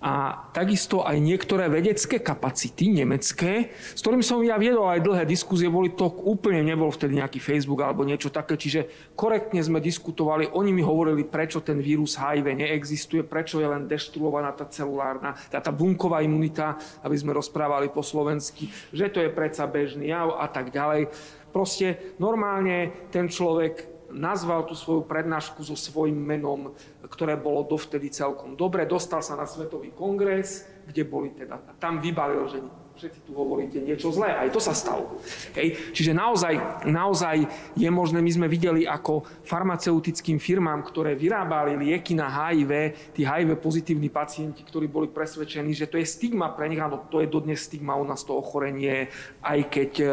a 0.06 0.38
takisto 0.54 1.02
aj 1.02 1.18
niektoré 1.18 1.66
vedecké 1.66 2.22
kapacity 2.22 2.94
nemecké, 2.94 3.74
s 3.74 4.06
ktorým 4.06 4.22
som 4.22 4.38
ja 4.46 4.54
viedol 4.62 4.86
aj 4.86 5.02
dlhé 5.02 5.26
diskusie, 5.26 5.66
boli 5.66 5.98
to 5.98 6.06
úplne, 6.06 6.62
nebol 6.62 6.94
vtedy 6.94 7.18
nejaký 7.18 7.42
Facebook 7.42 7.82
alebo 7.82 8.06
niečo 8.06 8.30
také, 8.30 8.54
čiže 8.54 8.86
korektne 9.18 9.66
sme 9.66 9.82
diskutovali, 9.82 10.54
oni 10.54 10.78
mi 10.78 10.86
hovorili, 10.86 11.26
prečo 11.26 11.66
ten 11.66 11.82
vírus 11.82 12.22
HIV 12.22 12.54
neexistuje, 12.54 13.26
prečo 13.26 13.58
je 13.58 13.66
len 13.66 13.90
deštruovaná 13.90 14.54
tá 14.54 14.70
celulárna, 14.70 15.34
tá, 15.50 15.58
tá 15.58 15.74
bunková 15.74 16.22
imunita, 16.22 16.78
aby 17.02 17.18
sme 17.18 17.34
rozprávali 17.34 17.90
po 17.90 18.06
slovensky, 18.06 18.70
že 18.94 19.10
to 19.10 19.26
je 19.26 19.34
predsa 19.34 19.66
bežný 19.66 20.14
jav 20.14 20.38
a 20.38 20.46
tak 20.46 20.70
ďalej. 20.70 21.10
Proste 21.50 22.14
normálne 22.22 23.10
ten 23.10 23.26
človek 23.26 23.95
nazval 24.16 24.64
tú 24.64 24.74
svoju 24.74 25.04
prednášku 25.04 25.60
so 25.62 25.76
svojím 25.76 26.16
menom, 26.16 26.72
ktoré 27.04 27.36
bolo 27.36 27.68
dovtedy 27.68 28.08
celkom 28.08 28.56
dobre. 28.56 28.88
Dostal 28.88 29.20
sa 29.20 29.36
na 29.36 29.44
Svetový 29.44 29.92
kongres, 29.92 30.64
kde 30.88 31.04
boli 31.04 31.36
teda, 31.36 31.60
tam 31.76 32.00
vybalil, 32.00 32.48
že 32.48 32.64
všetci 32.96 33.20
tu 33.28 33.32
hovoríte 33.36 33.80
niečo 33.84 34.08
zlé, 34.10 34.32
aj 34.40 34.50
to 34.56 34.64
sa 34.64 34.72
stalo. 34.72 35.20
Hej. 35.52 35.92
Čiže 35.92 36.16
naozaj, 36.16 36.88
naozaj 36.88 37.44
je 37.76 37.90
možné, 37.92 38.24
my 38.24 38.32
sme 38.32 38.48
videli 38.48 38.88
ako 38.88 39.28
farmaceutickým 39.44 40.40
firmám, 40.40 40.80
ktoré 40.88 41.14
vyrábali 41.14 41.76
lieky 41.76 42.16
na 42.16 42.32
HIV, 42.32 42.72
tí 43.12 43.28
HIV 43.28 43.60
pozitívni 43.60 44.08
pacienti, 44.08 44.64
ktorí 44.64 44.88
boli 44.88 45.12
presvedčení, 45.12 45.76
že 45.76 45.92
to 45.92 46.00
je 46.00 46.08
stigma 46.08 46.56
pre 46.56 46.72
nich, 46.72 46.80
áno, 46.80 47.04
to 47.12 47.20
je 47.20 47.28
dodnes 47.28 47.60
stigma 47.60 48.00
u 48.00 48.08
nás 48.08 48.24
to 48.24 48.32
ochorenie, 48.32 49.12
aj 49.44 49.60
keď 49.68 49.92
e, 50.00 50.06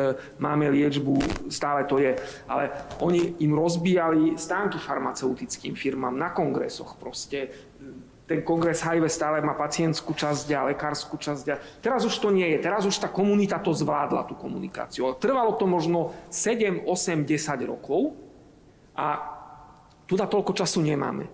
máme 0.42 0.66
liečbu, 0.74 1.46
stále 1.48 1.86
to 1.86 2.02
je, 2.02 2.18
ale 2.50 2.70
oni 2.98 3.38
im 3.46 3.54
rozbíjali 3.54 4.34
stánky 4.34 4.82
farmaceutickým 4.82 5.78
firmám 5.78 6.18
na 6.18 6.34
kongresoch 6.34 6.98
proste, 6.98 7.71
ten 8.26 8.40
kongres 8.46 8.80
HIV 8.86 9.10
stále 9.10 9.42
má 9.42 9.52
pacientskú 9.58 10.14
časť 10.14 10.46
a 10.54 10.70
lekárskú 10.70 11.18
časť. 11.18 11.44
A 11.50 11.56
teraz 11.82 12.06
už 12.06 12.14
to 12.22 12.30
nie 12.30 12.46
je. 12.54 12.58
Teraz 12.62 12.86
už 12.86 12.94
tá 12.96 13.10
komunita 13.10 13.58
to 13.58 13.74
zvládla, 13.74 14.30
tú 14.30 14.38
komunikáciu. 14.38 15.18
Trvalo 15.18 15.58
to 15.58 15.66
možno 15.66 16.14
7, 16.30 16.86
8, 16.86 17.26
10 17.26 17.70
rokov 17.70 18.14
a 18.94 19.20
tu 20.06 20.14
toľko 20.14 20.52
času 20.52 20.84
nemáme. 20.84 21.26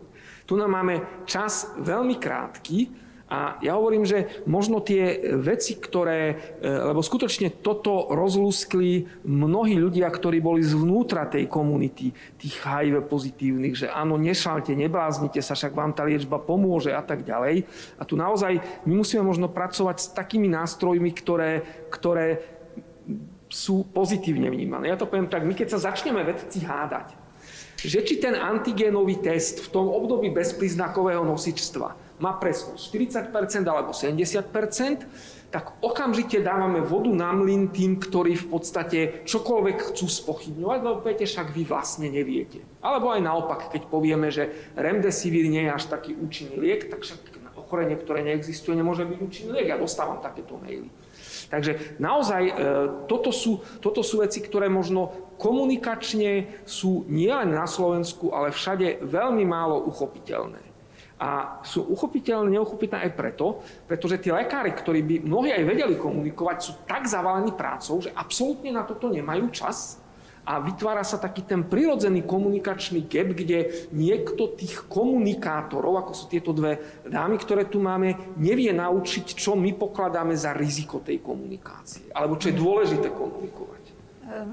Tu 0.49 0.57
nám 0.57 0.73
máme 0.73 1.27
čas 1.29 1.77
veľmi 1.77 2.17
krátky 2.17 3.08
a 3.29 3.61
ja 3.61 3.77
hovorím, 3.77 4.09
že 4.09 4.41
možno 4.49 4.81
tie 4.81 5.21
veci, 5.37 5.77
ktoré, 5.77 6.21
e, 6.33 6.65
lebo 6.65 7.05
skutočne 7.05 7.61
toto 7.61 8.09
rozlúskli 8.09 9.05
mnohí 9.29 9.77
ľudia, 9.77 10.09
ktorí 10.09 10.41
boli 10.41 10.65
zvnútra 10.65 11.29
tej 11.29 11.45
komunity, 11.45 12.09
tých 12.41 12.57
HIV 12.65 13.05
pozitívnych, 13.05 13.85
že 13.85 13.87
áno, 13.93 14.17
nešalte, 14.17 14.73
nebláznite 14.73 15.45
sa, 15.45 15.53
však 15.53 15.77
vám 15.77 15.93
tá 15.93 16.09
liečba 16.09 16.41
pomôže 16.41 16.89
a 16.89 17.05
tak 17.05 17.21
ďalej. 17.21 17.69
A 18.01 18.03
tu 18.09 18.17
naozaj 18.17 18.65
my 18.89 18.97
musíme 18.97 19.21
možno 19.21 19.53
pracovať 19.53 19.97
s 20.01 20.09
takými 20.17 20.49
nástrojmi, 20.49 21.13
ktoré, 21.13 21.85
ktoré 21.93 22.41
sú 23.53 23.85
pozitívne 23.93 24.49
vnímané. 24.49 24.89
Ja 24.89 24.97
to 24.97 25.05
poviem 25.05 25.29
tak, 25.29 25.45
my 25.45 25.53
keď 25.53 25.77
sa 25.77 25.93
začneme 25.93 26.25
vedci 26.25 26.65
hádať, 26.65 27.13
že 27.77 28.01
či 28.09 28.17
ten 28.17 28.33
antigénový 28.41 29.21
test 29.21 29.69
v 29.69 29.69
tom 29.69 29.93
období 29.93 30.33
bezpríznakového 30.33 31.29
nosičstva 31.29 32.08
má 32.19 32.35
presnosť 32.37 32.83
40% 33.31 33.65
alebo 33.67 33.95
70%, 33.95 35.49
tak 35.49 35.81
okamžite 35.81 36.45
dávame 36.45 36.85
vodu 36.85 37.09
na 37.09 37.33
mlyn 37.33 37.73
tým, 37.73 37.97
ktorí 37.97 38.37
v 38.37 38.47
podstate 38.53 38.99
čokoľvek 39.25 39.93
chcú 39.93 40.05
spochybňovať, 40.05 40.79
lebo 40.85 41.01
viete, 41.01 41.25
však 41.25 41.57
vy 41.57 41.65
vlastne 41.65 42.13
neviete. 42.13 42.61
Alebo 42.85 43.09
aj 43.09 43.25
naopak, 43.25 43.73
keď 43.73 43.89
povieme, 43.89 44.29
že 44.29 44.53
remdesivir 44.77 45.49
nie 45.49 45.65
je 45.65 45.73
až 45.73 45.85
taký 45.89 46.13
účinný 46.13 46.61
liek, 46.61 46.93
tak 46.93 47.01
však 47.01 47.39
ochorenie, 47.57 47.97
ktoré 47.97 48.25
neexistuje, 48.25 48.77
nemôže 48.77 49.09
byť 49.09 49.19
účinný 49.25 49.51
liek. 49.57 49.73
Ja 49.73 49.81
dostávam 49.81 50.21
takéto 50.21 50.61
maily. 50.61 50.93
Takže 51.49 51.97
naozaj 51.97 52.43
e, 52.45 52.53
toto 53.09 53.33
sú, 53.33 53.65
toto 53.81 54.05
sú 54.05 54.21
veci, 54.21 54.45
ktoré 54.45 54.69
možno 54.69 55.33
komunikačne 55.41 56.65
sú 56.69 57.09
nielen 57.09 57.57
na 57.57 57.65
Slovensku, 57.65 58.37
ale 58.37 58.53
všade 58.53 59.01
veľmi 59.01 59.49
málo 59.49 59.81
uchopiteľné 59.89 60.68
a 61.19 61.59
sú 61.67 61.83
uchopiteľné, 61.91 62.55
neuchopiteľné 62.55 63.11
aj 63.11 63.13
preto, 63.19 63.47
pretože 63.91 64.23
tí 64.23 64.31
lekári, 64.31 64.71
ktorí 64.71 65.03
by 65.03 65.15
mnohí 65.27 65.51
aj 65.51 65.65
vedeli 65.67 65.95
komunikovať, 65.99 66.57
sú 66.63 66.73
tak 66.87 67.11
zavalení 67.11 67.51
prácou, 67.59 67.99
že 67.99 68.15
absolútne 68.15 68.71
na 68.71 68.87
toto 68.87 69.11
nemajú 69.11 69.51
čas 69.51 69.99
a 70.49 70.65
vytvára 70.65 71.05
sa 71.05 71.21
taký 71.21 71.45
ten 71.45 71.61
prirodzený 71.61 72.25
komunikačný 72.25 73.05
gap, 73.05 73.37
kde 73.37 73.91
niekto 73.93 74.49
tých 74.57 74.89
komunikátorov, 74.89 76.01
ako 76.01 76.13
sú 76.17 76.25
tieto 76.33 76.57
dve 76.57 76.81
dámy, 77.05 77.37
ktoré 77.37 77.69
tu 77.69 77.85
máme, 77.85 78.17
nevie 78.41 78.73
naučiť, 78.73 79.37
čo 79.37 79.53
my 79.53 79.77
pokladáme 79.77 80.33
za 80.33 80.57
riziko 80.57 81.05
tej 81.05 81.21
komunikácie, 81.21 82.09
alebo 82.17 82.41
čo 82.41 82.49
je 82.49 82.57
dôležité 82.57 83.13
komunikovať. 83.13 83.83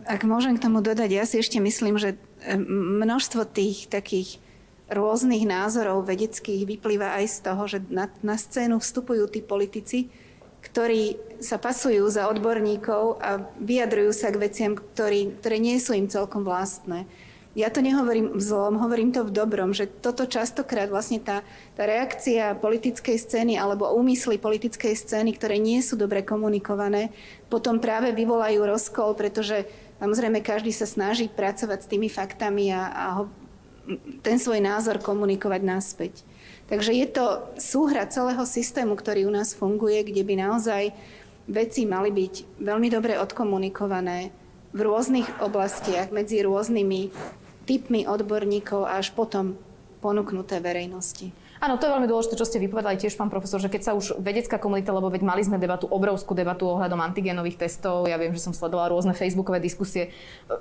Ak 0.03 0.23
môžem 0.27 0.59
k 0.59 0.63
tomu 0.67 0.83
dodať, 0.83 1.09
ja 1.15 1.23
si 1.23 1.39
ešte 1.39 1.63
myslím, 1.63 1.95
že 1.95 2.19
množstvo 2.67 3.47
tých 3.47 3.87
takých 3.87 4.43
rôznych 4.89 5.49
názorov 5.49 6.05
vedeckých 6.05 6.65
vyplýva 6.65 7.17
aj 7.17 7.25
z 7.25 7.37
toho, 7.41 7.63
že 7.65 7.79
na, 7.89 8.05
na 8.21 8.37
scénu 8.37 8.77
vstupujú 8.77 9.25
tí 9.29 9.41
politici, 9.41 10.13
ktorí 10.61 11.17
sa 11.41 11.61
pasujú 11.61 12.09
za 12.09 12.29
odborníkov 12.29 13.21
a 13.21 13.41
vyjadrujú 13.61 14.11
sa 14.13 14.33
k 14.33 14.41
veciam, 14.41 14.73
ktorý, 14.73 15.37
ktoré 15.41 15.57
nie 15.61 15.77
sú 15.77 15.93
im 15.93 16.09
celkom 16.09 16.41
vlastné. 16.41 17.05
Ja 17.55 17.71
to 17.71 17.79
nehovorím 17.79 18.35
v 18.35 18.43
zlom, 18.43 18.75
hovorím 18.83 19.15
to 19.15 19.23
v 19.23 19.31
dobrom, 19.31 19.71
že 19.71 19.87
toto 19.87 20.27
častokrát 20.27 20.91
vlastne 20.91 21.23
tá, 21.23 21.39
tá 21.79 21.87
reakcia 21.87 22.51
politickej 22.59 23.15
scény 23.15 23.53
alebo 23.55 23.95
úmysly 23.95 24.35
politickej 24.35 24.91
scény, 24.91 25.39
ktoré 25.39 25.55
nie 25.55 25.79
sú 25.79 25.95
dobre 25.95 26.19
komunikované, 26.19 27.15
potom 27.47 27.79
práve 27.79 28.11
vyvolajú 28.11 28.59
rozkol, 28.59 29.15
pretože 29.15 29.63
samozrejme 30.03 30.43
každý 30.43 30.75
sa 30.75 30.83
snaží 30.83 31.31
pracovať 31.31 31.79
s 31.79 31.87
tými 31.87 32.11
faktami 32.11 32.75
a, 32.75 32.91
a 32.91 33.05
ho 33.23 33.31
ten 34.25 34.37
svoj 34.41 34.59
názor 34.61 34.97
komunikovať 35.01 35.61
naspäť. 35.61 36.13
Takže 36.65 36.91
je 36.97 37.07
to 37.09 37.25
súhra 37.61 38.09
celého 38.09 38.41
systému, 38.41 38.97
ktorý 38.97 39.29
u 39.29 39.33
nás 39.33 39.53
funguje, 39.53 40.01
kde 40.01 40.25
by 40.25 40.33
naozaj 40.49 40.83
veci 41.45 41.85
mali 41.85 42.09
byť 42.09 42.57
veľmi 42.57 42.89
dobre 42.89 43.21
odkomunikované 43.21 44.33
v 44.73 44.79
rôznych 44.81 45.29
oblastiach 45.45 46.09
medzi 46.09 46.41
rôznymi 46.41 47.13
typmi 47.69 48.09
odborníkov 48.09 48.85
a 48.85 48.97
až 48.97 49.13
potom 49.13 49.53
ponúknuté 50.01 50.57
verejnosti. 50.57 51.29
Áno, 51.65 51.81
to 51.81 51.89
je 51.89 51.95
veľmi 51.97 52.05
dôležité, 52.05 52.37
čo 52.37 52.45
ste 52.45 52.61
vypovedali 52.61 52.93
tiež, 53.01 53.17
pán 53.17 53.33
profesor, 53.33 53.57
že 53.57 53.73
keď 53.73 53.81
sa 53.81 53.91
už 53.97 54.21
vedecká 54.21 54.61
komunita, 54.61 54.93
lebo 54.93 55.09
veď 55.09 55.25
mali 55.25 55.41
sme 55.41 55.57
debatu, 55.57 55.89
obrovskú 55.89 56.37
debatu 56.37 56.69
ohľadom 56.69 57.01
antigénových 57.01 57.65
testov, 57.65 58.05
ja 58.05 58.21
viem, 58.21 58.37
že 58.37 58.45
som 58.45 58.53
sledovala 58.53 58.93
rôzne 58.93 59.17
facebookové 59.17 59.57
diskusie 59.57 60.13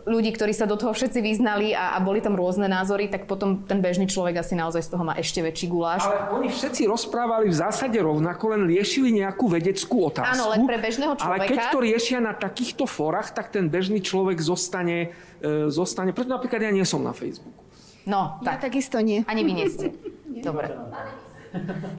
ľudí, 0.08 0.32
ktorí 0.32 0.56
sa 0.56 0.64
do 0.64 0.80
toho 0.80 0.96
všetci 0.96 1.20
vyznali 1.20 1.76
a, 1.76 1.92
a 1.92 2.00
boli 2.00 2.24
tam 2.24 2.32
rôzne 2.32 2.72
názory, 2.72 3.12
tak 3.12 3.28
potom 3.28 3.68
ten 3.68 3.84
bežný 3.84 4.08
človek 4.08 4.40
asi 4.40 4.56
naozaj 4.56 4.80
z 4.80 4.96
toho 4.96 5.04
má 5.04 5.12
ešte 5.20 5.44
väčší 5.44 5.68
guláš. 5.68 6.08
Ale 6.08 6.40
oni 6.40 6.48
všetci 6.48 6.88
rozprávali 6.88 7.52
v 7.52 7.56
zásade 7.60 8.00
rovnako, 8.00 8.56
len 8.56 8.64
riešili 8.64 9.12
nejakú 9.12 9.52
vedeckú 9.52 10.08
otázku. 10.08 10.40
Áno, 10.40 10.56
len 10.56 10.64
pre 10.64 10.80
bežného 10.80 11.20
človeka. 11.20 11.36
Ale 11.36 11.52
keď 11.52 11.58
to 11.68 11.78
riešia 11.84 12.18
na 12.24 12.32
takýchto 12.32 12.88
forách, 12.88 13.36
tak 13.36 13.52
ten 13.52 13.68
bežný 13.68 14.00
človek 14.00 14.40
zostane, 14.40 15.12
e, 15.44 15.68
zostane, 15.68 16.16
preto 16.16 16.32
napríklad 16.32 16.64
ja 16.64 16.72
nie 16.72 16.88
som 16.88 17.04
na 17.04 17.12
Facebooku. 17.12 17.60
No, 18.08 18.40
tak. 18.40 18.64
Ja 18.64 18.72
takisto 18.72 19.00
nie. 19.04 19.24
Ani 19.28 19.44
vy 19.44 19.52
nie 19.52 19.68
ste. 19.68 19.92
Dobre. 20.42 20.74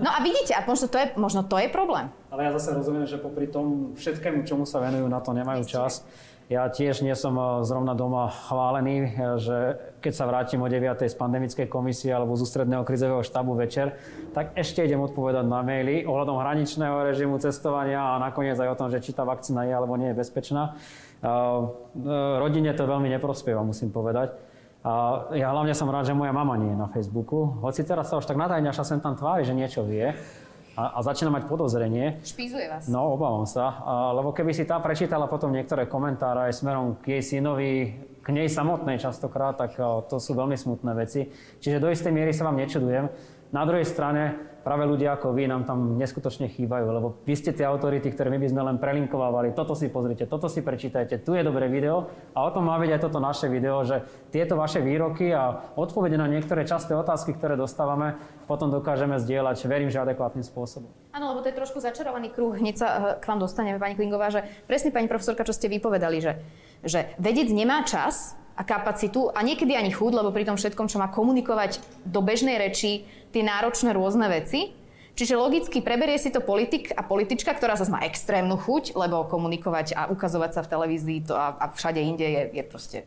No 0.04 0.12
a 0.12 0.20
vidíte, 0.20 0.52
a 0.52 0.68
možno 0.68 0.92
to, 0.92 1.00
je, 1.00 1.16
možno 1.16 1.48
to 1.48 1.56
je 1.56 1.72
problém. 1.72 2.12
Ale 2.28 2.44
ja 2.44 2.52
zase 2.60 2.76
rozumiem, 2.76 3.08
že 3.08 3.16
popri 3.16 3.48
tom 3.48 3.96
všetkému, 3.96 4.44
čomu 4.44 4.68
sa 4.68 4.84
venujú, 4.84 5.08
na 5.08 5.24
to 5.24 5.32
nemajú 5.32 5.64
čas. 5.64 6.04
Ja 6.46 6.70
tiež 6.70 7.02
nie 7.02 7.16
som 7.18 7.34
zrovna 7.66 7.98
doma 7.98 8.30
chválený, 8.30 9.18
že 9.42 9.82
keď 9.98 10.14
sa 10.14 10.30
vrátim 10.30 10.62
o 10.62 10.70
9. 10.70 11.10
z 11.10 11.16
pandemickej 11.18 11.66
komisie 11.66 12.14
alebo 12.14 12.38
z 12.38 12.46
ústredného 12.46 12.86
krizového 12.86 13.26
štábu 13.26 13.58
večer, 13.58 13.98
tak 14.30 14.54
ešte 14.54 14.86
idem 14.86 15.02
odpovedať 15.02 15.42
na 15.42 15.66
maily 15.66 16.06
ohľadom 16.06 16.38
hraničného 16.38 17.02
režimu 17.10 17.42
cestovania 17.42 17.98
a 17.98 18.22
nakoniec 18.22 18.62
aj 18.62 18.76
o 18.76 18.78
tom, 18.78 18.94
že 18.94 19.02
či 19.02 19.16
tá 19.16 19.26
vakcína 19.26 19.66
je 19.66 19.74
alebo 19.74 19.98
nie 19.98 20.14
je 20.14 20.20
bezpečná. 20.22 20.78
Rodine 22.38 22.78
to 22.78 22.86
veľmi 22.86 23.10
neprospieva, 23.10 23.66
musím 23.66 23.90
povedať. 23.90 24.38
A 24.86 25.26
ja 25.34 25.50
hlavne 25.50 25.74
som 25.74 25.90
rád, 25.90 26.06
že 26.06 26.14
moja 26.14 26.30
mama 26.30 26.54
nie 26.62 26.70
je 26.70 26.78
na 26.78 26.86
Facebooku. 26.94 27.58
Hoci 27.66 27.82
teraz 27.82 28.14
sa 28.14 28.22
už 28.22 28.30
tak 28.30 28.38
natajňaša 28.38 28.86
sem 28.86 29.00
tam 29.02 29.18
tvári, 29.18 29.42
že 29.42 29.58
niečo 29.58 29.82
vie 29.82 30.14
a, 30.78 30.84
a 30.94 31.00
začína 31.02 31.34
mať 31.34 31.50
podozrenie. 31.50 32.22
Špízuje 32.22 32.70
vás. 32.70 32.86
No, 32.86 33.18
obávam 33.18 33.50
sa. 33.50 33.82
A, 33.82 34.14
lebo 34.14 34.30
keby 34.30 34.54
si 34.54 34.62
tá 34.62 34.78
prečítala 34.78 35.26
potom 35.26 35.50
niektoré 35.50 35.90
komentáre 35.90 36.54
aj 36.54 36.62
smerom 36.62 37.02
k 37.02 37.18
jej 37.18 37.42
synovi, 37.42 37.98
k 38.22 38.28
nej 38.30 38.46
samotnej 38.46 39.02
častokrát, 39.02 39.58
tak 39.58 39.74
to 40.06 40.22
sú 40.22 40.38
veľmi 40.38 40.54
smutné 40.54 40.94
veci. 40.94 41.34
Čiže 41.62 41.82
do 41.82 41.90
istej 41.90 42.14
miery 42.14 42.30
sa 42.30 42.46
vám 42.46 42.62
nečudujem. 42.62 43.10
Na 43.54 43.62
druhej 43.64 43.86
strane, 43.86 44.56
práve 44.66 44.90
ľudia 44.90 45.14
ako 45.14 45.38
vy 45.38 45.46
nám 45.46 45.70
tam 45.70 46.02
neskutočne 46.02 46.50
chýbajú, 46.50 46.90
lebo 46.90 47.08
vy 47.22 47.38
ste 47.38 47.54
tie 47.54 47.70
autority, 47.70 48.10
ktoré 48.10 48.34
my 48.34 48.42
by 48.42 48.50
sme 48.50 48.62
len 48.66 48.78
prelinkovávali. 48.82 49.54
Toto 49.54 49.78
si 49.78 49.94
pozrite, 49.94 50.26
toto 50.26 50.50
si 50.50 50.66
prečítajte, 50.66 51.22
tu 51.22 51.38
je 51.38 51.46
dobré 51.46 51.70
video 51.70 52.10
a 52.34 52.42
o 52.42 52.50
tom 52.50 52.66
má 52.66 52.82
byť 52.82 52.98
aj 52.98 53.02
toto 53.06 53.22
naše 53.22 53.46
video, 53.46 53.86
že 53.86 54.02
tieto 54.34 54.58
vaše 54.58 54.82
výroky 54.82 55.30
a 55.30 55.70
odpovede 55.78 56.18
na 56.18 56.26
niektoré 56.26 56.66
časté 56.66 56.98
otázky, 56.98 57.38
ktoré 57.38 57.54
dostávame, 57.54 58.18
potom 58.50 58.74
dokážeme 58.74 59.22
zdieľať, 59.22 59.70
verím, 59.70 59.94
že 59.94 60.02
adekvátnym 60.02 60.42
spôsobom. 60.42 60.90
Áno, 61.14 61.32
lebo 61.32 61.46
to 61.46 61.54
je 61.54 61.60
trošku 61.62 61.78
začarovaný 61.78 62.34
kruh. 62.34 62.58
Hneď 62.58 62.76
sa 62.76 62.88
eh, 62.90 63.02
k 63.22 63.26
vám 63.30 63.38
dostaneme, 63.38 63.78
pani 63.78 63.94
Klingová, 63.94 64.34
že 64.34 64.42
presne 64.66 64.90
pani 64.90 65.06
profesorka, 65.06 65.46
čo 65.46 65.54
ste 65.54 65.70
vypovedali, 65.70 66.18
že, 66.18 66.42
že 66.82 67.14
vedec 67.22 67.54
nemá 67.54 67.86
čas 67.86 68.34
a 68.56 68.64
kapacitu 68.64 69.28
a 69.36 69.44
niekedy 69.44 69.76
ani 69.76 69.92
chuť, 69.92 70.12
lebo 70.16 70.32
pri 70.32 70.48
tom 70.48 70.56
všetkom, 70.56 70.88
čo 70.88 70.98
má 70.98 71.12
komunikovať 71.12 71.84
do 72.08 72.24
bežnej 72.24 72.56
reči, 72.56 73.04
tie 73.36 73.44
náročné 73.44 73.92
rôzne 73.92 74.32
veci. 74.32 74.72
Čiže 75.16 75.40
logicky 75.40 75.80
preberie 75.80 76.20
si 76.20 76.32
to 76.32 76.44
politik 76.44 76.92
a 76.92 77.04
politička, 77.04 77.56
ktorá 77.56 77.80
zase 77.80 77.92
má 77.92 78.04
extrémnu 78.04 78.60
chuť, 78.60 79.00
lebo 79.00 79.28
komunikovať 79.28 79.96
a 79.96 80.02
ukazovať 80.12 80.60
sa 80.60 80.62
v 80.64 80.72
televízii 80.76 81.20
to 81.24 81.36
a, 81.36 81.56
a 81.56 81.72
všade 81.72 82.00
inde 82.04 82.28
je, 82.28 82.42
je 82.52 82.64
proste 82.68 82.98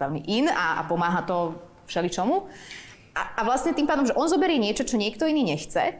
veľmi 0.00 0.24
in 0.28 0.48
a, 0.48 0.80
a 0.80 0.82
pomáha 0.88 1.24
to 1.28 1.56
všeličomu. 1.88 2.48
A, 3.12 3.20
a 3.36 3.40
vlastne 3.44 3.76
tým 3.76 3.84
pádom, 3.84 4.08
že 4.08 4.16
on 4.16 4.28
zoberie 4.28 4.56
niečo, 4.56 4.88
čo 4.88 5.00
niekto 5.00 5.28
iný 5.28 5.44
nechce. 5.44 5.96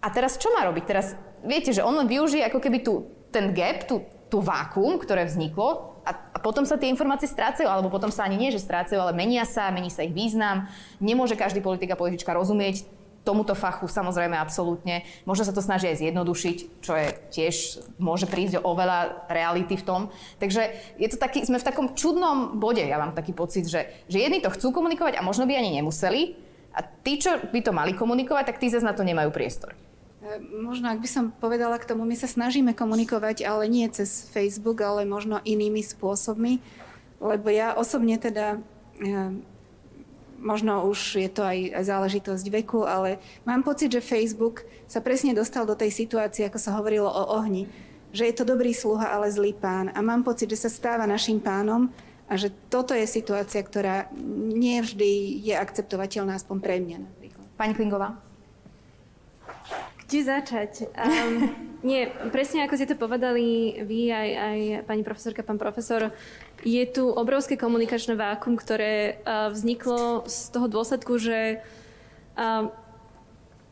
A 0.00 0.06
teraz 0.10 0.38
čo 0.40 0.50
má 0.54 0.66
robiť? 0.66 0.84
Teraz 0.86 1.14
viete, 1.46 1.70
že 1.70 1.86
on 1.86 1.94
len 1.94 2.10
využije 2.10 2.46
ako 2.50 2.58
keby 2.58 2.78
tu, 2.82 3.06
ten 3.30 3.54
gap, 3.54 3.86
tu, 3.86 4.02
tú 4.26 4.42
vákuum, 4.42 4.98
ktoré 4.98 5.22
vzniklo 5.26 5.89
a, 6.10 6.12
a 6.34 6.38
potom 6.42 6.66
sa 6.66 6.74
tie 6.74 6.90
informácie 6.90 7.30
strácajú, 7.30 7.70
alebo 7.70 7.86
potom 7.86 8.10
sa 8.10 8.26
ani 8.26 8.34
nie, 8.34 8.50
že 8.50 8.58
strácajú, 8.58 8.98
ale 8.98 9.14
menia 9.14 9.46
sa, 9.46 9.70
mení 9.70 9.94
sa 9.94 10.02
ich 10.02 10.10
význam. 10.10 10.66
Nemôže 10.98 11.38
každý 11.38 11.62
politik 11.62 11.94
a 11.94 12.00
politička 12.00 12.34
rozumieť 12.34 12.82
tomuto 13.20 13.52
fachu 13.52 13.84
samozrejme 13.84 14.32
absolútne. 14.32 15.04
Možno 15.28 15.44
sa 15.44 15.52
to 15.52 15.60
snaží 15.60 15.86
aj 15.92 16.00
zjednodušiť, 16.00 16.56
čo 16.80 16.92
je 16.96 17.08
tiež, 17.30 17.54
môže 18.00 18.24
prísť 18.24 18.58
o 18.58 18.72
oveľa 18.72 19.28
reality 19.28 19.76
v 19.76 19.86
tom. 19.86 20.00
Takže 20.40 20.72
je 20.96 21.08
to 21.12 21.20
taký, 21.20 21.44
sme 21.44 21.60
v 21.60 21.68
takom 21.68 21.92
čudnom 21.92 22.56
bode, 22.56 22.80
ja 22.80 22.96
mám 22.96 23.12
taký 23.12 23.36
pocit, 23.36 23.68
že, 23.68 23.92
že 24.08 24.18
jedni 24.24 24.40
to 24.40 24.48
chcú 24.48 24.72
komunikovať 24.72 25.20
a 25.20 25.22
možno 25.22 25.44
by 25.44 25.52
ani 25.52 25.78
nemuseli, 25.78 26.50
a 26.70 26.86
tí, 26.86 27.18
čo 27.18 27.34
by 27.50 27.60
to 27.66 27.74
mali 27.74 27.92
komunikovať, 27.98 28.54
tak 28.54 28.60
tí 28.62 28.70
zase 28.70 28.86
na 28.86 28.94
to 28.94 29.02
nemajú 29.02 29.34
priestor. 29.34 29.74
E, 30.20 30.36
možno, 30.60 30.92
ak 30.92 31.00
by 31.00 31.08
som 31.08 31.24
povedala 31.32 31.80
k 31.80 31.88
tomu, 31.88 32.04
my 32.04 32.12
sa 32.12 32.28
snažíme 32.28 32.76
komunikovať, 32.76 33.40
ale 33.48 33.64
nie 33.72 33.88
cez 33.88 34.28
Facebook, 34.28 34.84
ale 34.84 35.08
možno 35.08 35.40
inými 35.40 35.80
spôsobmi, 35.80 36.60
lebo 37.24 37.48
ja 37.48 37.72
osobne 37.72 38.20
teda, 38.20 38.60
e, 39.00 39.40
možno 40.36 40.84
už 40.92 41.24
je 41.24 41.30
to 41.32 41.40
aj 41.40 41.72
záležitosť 41.84 42.46
veku, 42.52 42.84
ale 42.84 43.16
mám 43.48 43.64
pocit, 43.64 43.88
že 43.88 44.04
Facebook 44.04 44.68
sa 44.84 45.00
presne 45.00 45.32
dostal 45.32 45.64
do 45.64 45.72
tej 45.72 45.88
situácie, 45.88 46.44
ako 46.44 46.60
sa 46.60 46.76
hovorilo 46.76 47.08
o 47.08 47.40
ohni, 47.40 47.64
že 48.12 48.28
je 48.28 48.34
to 48.36 48.44
dobrý 48.44 48.76
sluha, 48.76 49.08
ale 49.08 49.32
zlý 49.32 49.56
pán. 49.56 49.88
A 49.96 50.04
mám 50.04 50.20
pocit, 50.20 50.52
že 50.52 50.68
sa 50.68 50.70
stáva 50.72 51.08
našim 51.08 51.40
pánom 51.40 51.88
a 52.28 52.36
že 52.36 52.52
toto 52.68 52.92
je 52.92 53.08
situácia, 53.08 53.64
ktorá 53.64 54.12
nie 54.36 54.84
vždy 54.84 55.40
je 55.48 55.54
akceptovateľná, 55.56 56.36
aspoň 56.36 56.56
pre 56.60 56.76
mňa 56.76 56.98
napríklad. 57.08 57.46
Pani 57.56 57.72
Klingová? 57.72 58.29
Kde 60.10 60.26
začať? 60.26 60.90
Um, 60.98 61.54
nie, 61.86 62.10
presne 62.34 62.66
ako 62.66 62.74
ste 62.74 62.90
to 62.90 62.98
povedali 62.98 63.78
vy, 63.86 64.10
aj, 64.10 64.28
aj 64.34 64.58
pani 64.90 65.06
profesorka, 65.06 65.46
pán 65.46 65.54
profesor, 65.54 66.10
je 66.66 66.82
tu 66.90 67.06
obrovské 67.06 67.54
komunikačné 67.54 68.18
vákum, 68.18 68.58
ktoré 68.58 69.22
uh, 69.22 69.54
vzniklo 69.54 70.26
z 70.26 70.50
toho 70.50 70.66
dôsledku, 70.66 71.14
že 71.14 71.62
uh, 72.34 72.74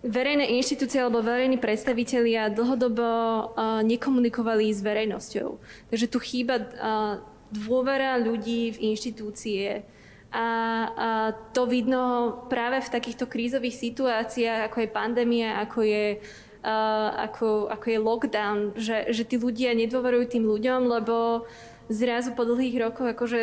verejné 0.07 0.47
inštitúcie 0.63 1.03
alebo 1.03 1.27
verejní 1.27 1.59
predstavitelia 1.59 2.55
dlhodobo 2.55 3.03
uh, 3.03 3.83
nekomunikovali 3.83 4.71
s 4.71 4.79
verejnosťou. 4.79 5.59
Takže 5.91 6.07
tu 6.07 6.23
chýba 6.23 6.63
uh, 6.63 7.19
dôvera 7.51 8.15
ľudí 8.15 8.79
v 8.79 8.95
inštitúcie, 8.95 9.83
a, 10.29 10.47
a 10.93 11.09
to 11.57 11.65
vidno 11.65 12.37
práve 12.53 12.85
v 12.85 12.93
takýchto 12.93 13.25
krízových 13.25 13.81
situáciách, 13.81 14.69
ako 14.69 14.85
je 14.85 14.89
pandémia, 14.93 15.57
ako 15.65 15.81
je, 15.81 16.21
uh, 16.21 17.09
ako, 17.17 17.73
ako 17.73 17.87
je 17.89 17.99
lockdown, 17.99 18.59
že, 18.77 19.09
že 19.09 19.25
tí 19.25 19.41
ľudia 19.41 19.73
nedôverujú 19.73 20.37
tým 20.37 20.45
ľuďom, 20.45 20.85
lebo 20.85 21.49
zrazu 21.89 22.37
po 22.37 22.45
dlhých 22.45 22.77
rokoch 22.77 23.17
akože 23.17 23.41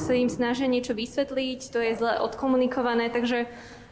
sa 0.00 0.16
im 0.16 0.32
snažia 0.32 0.64
niečo 0.64 0.96
vysvetliť, 0.96 1.60
to 1.68 1.78
je 1.84 1.92
zle 2.00 2.16
odkomunikované, 2.24 3.12
takže 3.12 3.44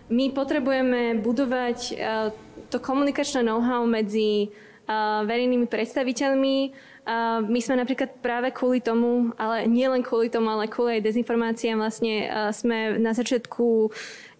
my 0.09 0.33
potrebujeme 0.33 1.21
budovať 1.21 1.79
uh, 1.93 2.33
to 2.73 2.81
komunikačné 2.81 3.45
know-how 3.45 3.85
medzi 3.85 4.49
uh, 4.89 5.29
verejnými 5.29 5.69
predstaviteľmi, 5.69 6.73
a 7.07 7.41
my 7.41 7.61
sme 7.63 7.81
napríklad 7.81 8.21
práve 8.21 8.53
kvôli 8.53 8.85
tomu, 8.85 9.33
ale 9.41 9.65
nie 9.65 9.89
len 9.89 10.05
kvôli 10.05 10.29
tomu, 10.29 10.53
ale 10.53 10.69
kvôli 10.69 11.01
aj 11.01 11.07
dezinformáciám 11.09 11.81
vlastne 11.81 12.15
sme 12.53 13.01
na 13.01 13.17
začiatku 13.17 13.89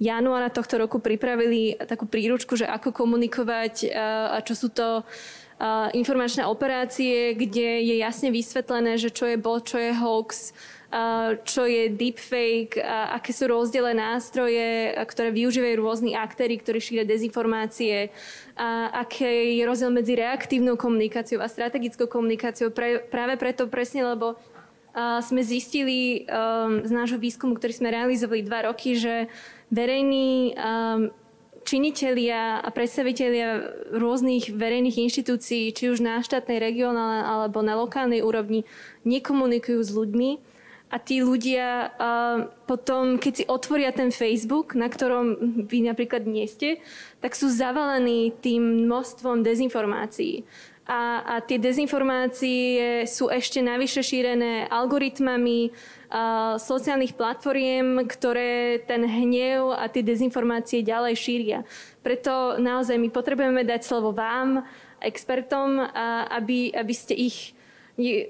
januára 0.01 0.53
tohto 0.53 0.77
roku 0.81 1.01
pripravili 1.01 1.77
takú 1.89 2.05
príručku, 2.05 2.57
že 2.61 2.69
ako 2.69 2.93
komunikovať 2.93 3.89
a 4.33 4.39
čo 4.45 4.55
sú 4.57 4.69
to 4.69 5.03
informačné 5.93 6.49
operácie, 6.49 7.37
kde 7.37 7.85
je 7.85 7.97
jasne 8.01 8.33
vysvetlené, 8.33 8.97
že 8.97 9.13
čo 9.13 9.29
je 9.29 9.37
bot, 9.37 9.61
čo 9.61 9.77
je 9.77 9.93
hoax, 9.93 10.57
čo 11.47 11.63
je 11.71 11.87
deepfake, 11.95 12.83
aké 13.15 13.31
sú 13.31 13.47
rozdielne 13.47 13.95
nástroje, 13.95 14.91
ktoré 15.07 15.31
využívajú 15.31 15.75
rôzni 15.79 16.19
aktéry, 16.19 16.59
ktorí 16.59 16.83
šíria 16.83 17.07
dezinformácie, 17.07 18.11
a 18.59 18.91
aký 19.07 19.57
je 19.57 19.63
rozdiel 19.63 19.95
medzi 19.95 20.19
reaktívnou 20.19 20.75
komunikáciou 20.75 21.39
a 21.39 21.47
strategickou 21.47 22.11
komunikáciou. 22.11 22.75
Pre, 22.75 23.07
práve 23.07 23.39
preto 23.39 23.71
presne, 23.71 24.03
lebo 24.03 24.35
sme 25.23 25.47
zistili 25.47 26.27
um, 26.27 26.83
z 26.83 26.91
nášho 26.91 27.23
výskumu, 27.23 27.55
ktorý 27.55 27.71
sme 27.71 27.95
realizovali 27.95 28.43
dva 28.43 28.67
roky, 28.67 28.99
že 28.99 29.31
verejní 29.71 30.59
um, 30.59 31.15
činitelia 31.63 32.59
a 32.59 32.69
predstavitelia 32.75 33.71
rôznych 33.95 34.51
verejných 34.51 35.07
inštitúcií, 35.07 35.71
či 35.71 35.95
už 35.95 36.03
na 36.03 36.19
štátnej, 36.19 36.59
regionálnej 36.59 37.23
alebo 37.23 37.63
na 37.63 37.79
lokálnej 37.79 38.27
úrovni, 38.27 38.67
nekomunikujú 39.07 39.79
s 39.79 39.95
ľuďmi 39.95 40.50
a 40.91 40.99
tí 40.99 41.23
ľudia 41.23 41.95
uh, 41.95 42.51
potom, 42.67 43.15
keď 43.15 43.33
si 43.33 43.45
otvoria 43.47 43.95
ten 43.95 44.11
Facebook, 44.11 44.75
na 44.75 44.91
ktorom 44.91 45.39
vy 45.71 45.87
napríklad 45.87 46.27
nie 46.27 46.51
ste, 46.51 46.83
tak 47.23 47.39
sú 47.39 47.47
zavalení 47.47 48.35
tým 48.43 48.91
množstvom 48.91 49.47
dezinformácií. 49.47 50.43
A, 50.91 51.23
a 51.23 51.35
tie 51.39 51.63
dezinformácie 51.63 53.07
sú 53.07 53.31
ešte 53.31 53.63
navyše 53.63 54.03
šírené 54.03 54.67
algoritmami 54.67 55.71
uh, 55.71 56.59
sociálnych 56.59 57.15
platformiem, 57.15 58.03
ktoré 58.11 58.83
ten 58.83 59.07
hnev 59.07 59.71
a 59.71 59.87
tie 59.87 60.03
dezinformácie 60.03 60.83
ďalej 60.83 61.15
šíria. 61.15 61.59
Preto 62.03 62.59
naozaj 62.59 62.99
my 62.99 63.07
potrebujeme 63.15 63.63
dať 63.63 63.87
slovo 63.87 64.11
vám, 64.11 64.67
expertom, 64.99 65.79
a 65.79 66.27
aby, 66.43 66.75
aby 66.75 66.95
ste 66.99 67.15
ich 67.15 67.55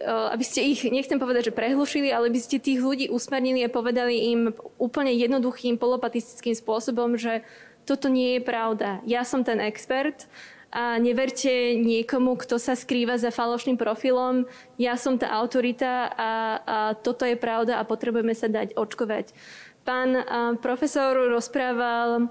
aby 0.02 0.44
ste 0.44 0.66
ich, 0.66 0.82
nechcem 0.88 1.20
povedať, 1.20 1.50
že 1.50 1.56
prehlušili, 1.56 2.10
ale 2.10 2.32
by 2.32 2.40
ste 2.42 2.58
tých 2.58 2.82
ľudí 2.82 3.06
usmernili 3.08 3.62
a 3.62 3.72
povedali 3.72 4.34
im 4.34 4.40
úplne 4.76 5.14
jednoduchým 5.14 5.78
polopatistickým 5.78 6.58
spôsobom, 6.58 7.14
že 7.14 7.46
toto 7.86 8.10
nie 8.10 8.38
je 8.38 8.40
pravda. 8.42 9.00
Ja 9.06 9.22
som 9.22 9.46
ten 9.46 9.62
expert 9.62 10.28
a 10.70 10.98
neverte 11.02 11.74
niekomu, 11.74 12.38
kto 12.38 12.58
sa 12.62 12.78
skrýva 12.78 13.18
za 13.18 13.34
falošným 13.34 13.74
profilom. 13.74 14.46
Ja 14.78 14.94
som 14.94 15.18
tá 15.18 15.30
autorita 15.34 16.06
a, 16.14 16.30
a 16.62 16.76
toto 16.94 17.26
je 17.26 17.34
pravda 17.34 17.82
a 17.82 17.88
potrebujeme 17.88 18.34
sa 18.38 18.46
dať 18.46 18.78
očkovať. 18.78 19.34
Pán 19.82 20.22
profesor 20.62 21.16
rozprával 21.32 22.30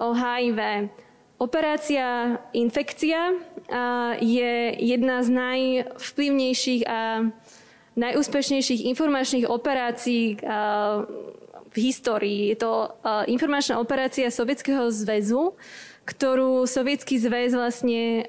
o 0.00 0.08
HIV. 0.16 0.88
Operácia 1.36 2.40
infekcia 2.56 3.36
je 4.22 4.54
jedna 4.78 5.22
z 5.22 5.28
najvplyvnejších 5.30 6.82
a 6.86 7.30
najúspešnejších 7.96 8.84
informačných 8.92 9.48
operácií 9.48 10.36
v 11.72 11.76
histórii. 11.76 12.52
Je 12.52 12.56
to 12.60 12.92
informačná 13.26 13.80
operácia 13.80 14.28
Sovietskeho 14.28 14.92
zväzu, 14.92 15.56
ktorú 16.06 16.70
Sovietský 16.70 17.18
zväz 17.18 17.50
vlastne 17.58 18.22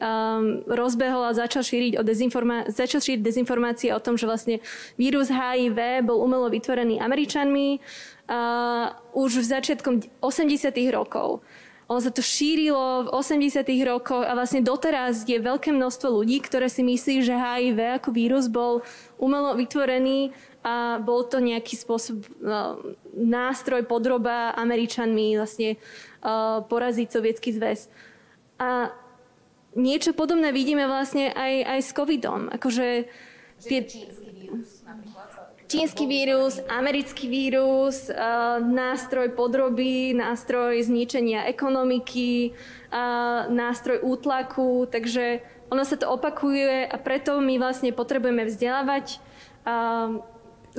rozbehol 0.65 1.29
a 1.29 1.37
začal 1.37 1.61
šíriť, 1.61 2.01
o 2.01 2.03
dezinforma- 2.03 2.65
začal 2.73 3.05
šíriť 3.05 3.21
dezinformácie 3.21 3.93
o 3.93 4.01
tom, 4.01 4.17
že 4.17 4.25
vlastne 4.25 4.65
vírus 4.97 5.29
HIV 5.29 6.01
bol 6.01 6.25
umelo 6.25 6.49
vytvorený 6.49 6.97
Američanmi 6.97 7.77
už 9.13 9.31
v 9.39 9.45
začiatkom 9.45 9.93
80. 10.19 10.73
rokov. 10.89 11.45
Ono 11.87 12.03
sa 12.03 12.11
to 12.11 12.19
šírilo 12.19 13.07
v 13.07 13.11
80. 13.15 13.63
rokoch 13.87 14.27
a 14.27 14.35
vlastne 14.35 14.59
doteraz 14.59 15.23
je 15.23 15.39
veľké 15.39 15.71
množstvo 15.71 16.19
ľudí, 16.19 16.43
ktoré 16.43 16.67
si 16.67 16.83
myslí, 16.83 17.23
že 17.23 17.31
HIV 17.31 18.03
ako 18.03 18.09
vírus 18.11 18.51
bol 18.51 18.83
umelo 19.15 19.55
vytvorený 19.55 20.35
a 20.67 20.99
bol 20.99 21.23
to 21.23 21.39
nejaký 21.39 21.79
spôsob 21.79 22.27
uh, 22.43 22.75
nástroj 23.15 23.87
podroba 23.87 24.51
Američanmi 24.59 25.39
vlastne 25.39 25.79
uh, 25.79 26.59
poraziť 26.67 27.07
sovietský 27.07 27.55
zväz. 27.55 27.87
A 28.59 28.91
niečo 29.79 30.11
podobné 30.11 30.51
vidíme 30.51 30.83
vlastne 30.91 31.31
aj, 31.31 31.53
aj 31.71 31.79
s 31.87 31.89
covidom. 31.95 32.51
Akože 32.51 33.07
tie... 33.63 33.79
Čínsky 33.87 34.27
vírus 34.35 34.83
Čínsky 35.67 36.07
vírus, 36.07 36.63
americký 36.71 37.27
vírus, 37.27 38.07
uh, 38.07 38.63
nástroj 38.63 39.35
podroby, 39.35 40.15
nástroj 40.15 40.79
zničenia 40.79 41.43
ekonomiky, 41.43 42.55
uh, 42.87 43.51
nástroj 43.51 43.99
útlaku, 43.99 44.87
takže 44.87 45.43
ono 45.67 45.83
sa 45.83 45.99
to 45.99 46.07
opakuje 46.07 46.87
a 46.87 46.95
preto 46.95 47.43
my 47.43 47.59
vlastne 47.59 47.91
potrebujeme 47.91 48.47
vzdelávať 48.47 49.19
uh, 49.67 50.23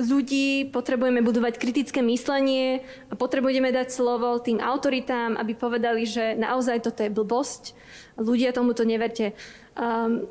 ľudí, 0.01 0.73
potrebujeme 0.73 1.21
budovať 1.21 1.61
kritické 1.61 2.01
myslenie 2.01 2.81
a 3.11 3.13
potrebujeme 3.13 3.69
dať 3.69 3.93
slovo 3.93 4.41
tým 4.41 4.57
autoritám, 4.57 5.37
aby 5.37 5.53
povedali, 5.53 6.09
že 6.09 6.33
naozaj 6.33 6.89
toto 6.89 7.05
je 7.05 7.13
blbosť. 7.13 7.77
Ľudia 8.17 8.57
tomuto 8.57 8.81
neverte. 8.89 9.37
Um, 9.77 10.25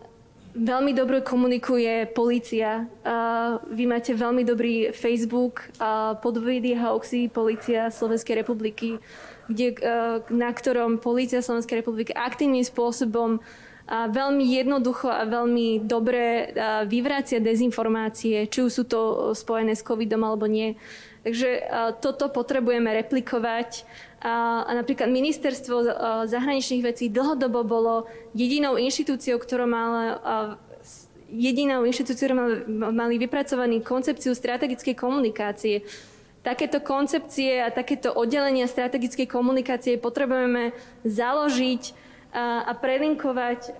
veľmi 0.54 0.92
dobre 0.96 1.20
komunikuje 1.20 2.08
policia. 2.12 2.88
Uh, 3.04 3.60
vy 3.72 3.84
máte 3.84 4.16
veľmi 4.16 4.44
dobrý 4.46 4.94
Facebook, 4.94 5.68
uh, 5.80 6.16
podvedy 6.20 6.76
hoaxy 6.76 7.28
policia 7.28 7.92
Slovenskej 7.92 8.40
republiky, 8.44 8.96
kde, 9.48 9.76
uh, 9.80 10.24
na 10.32 10.50
ktorom 10.52 11.00
policia 11.00 11.44
Slovenskej 11.44 11.84
republiky 11.84 12.12
aktívnym 12.16 12.64
spôsobom 12.64 13.40
a 13.88 14.04
veľmi 14.04 14.44
jednoducho 14.44 15.08
a 15.08 15.24
veľmi 15.24 15.88
dobre 15.88 16.52
vyvracia 16.92 17.40
dezinformácie, 17.40 18.44
či 18.44 18.60
už 18.60 18.68
sú 18.68 18.84
to 18.84 19.00
spojené 19.32 19.72
s 19.72 19.80
covidom 19.80 20.28
alebo 20.28 20.44
nie. 20.44 20.76
Takže 21.24 21.64
toto 22.04 22.28
potrebujeme 22.28 22.92
replikovať. 22.92 23.88
A 24.18 24.74
napríklad 24.74 25.14
ministerstvo 25.14 25.76
zahraničných 26.26 26.82
vecí 26.82 27.06
dlhodobo 27.06 27.62
bolo 27.62 28.10
jedinou 28.34 28.74
inštitúciou, 28.74 29.38
ktorá 29.38 29.62
mala 29.62 30.18
jedinou 31.30 31.86
inštitúciou, 31.86 32.34
ktorá 32.34 32.36
mali 32.90 33.14
vypracovaný 33.20 33.78
koncepciu 33.84 34.34
strategickej 34.34 34.98
komunikácie. 34.98 35.86
Takéto 36.42 36.82
koncepcie 36.82 37.62
a 37.62 37.70
takéto 37.70 38.10
oddelenia 38.10 38.66
strategickej 38.66 39.30
komunikácie 39.30 40.00
potrebujeme 40.02 40.74
založiť 41.06 41.82
a 42.34 42.72
prelinkovať 42.74 43.78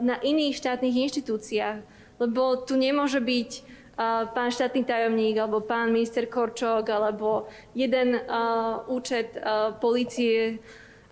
na 0.00 0.16
iných 0.22 0.54
štátnych 0.56 0.96
inštitúciách. 1.10 1.78
Lebo 2.22 2.62
tu 2.62 2.78
nemôže 2.78 3.18
byť 3.18 3.50
pán 3.96 4.50
štátny 4.50 4.82
tajomník 4.82 5.38
alebo 5.38 5.62
pán 5.62 5.94
minister 5.94 6.26
Korčok 6.26 6.90
alebo 6.90 7.46
jeden 7.74 8.18
účet 8.90 9.38
policie, 9.78 10.58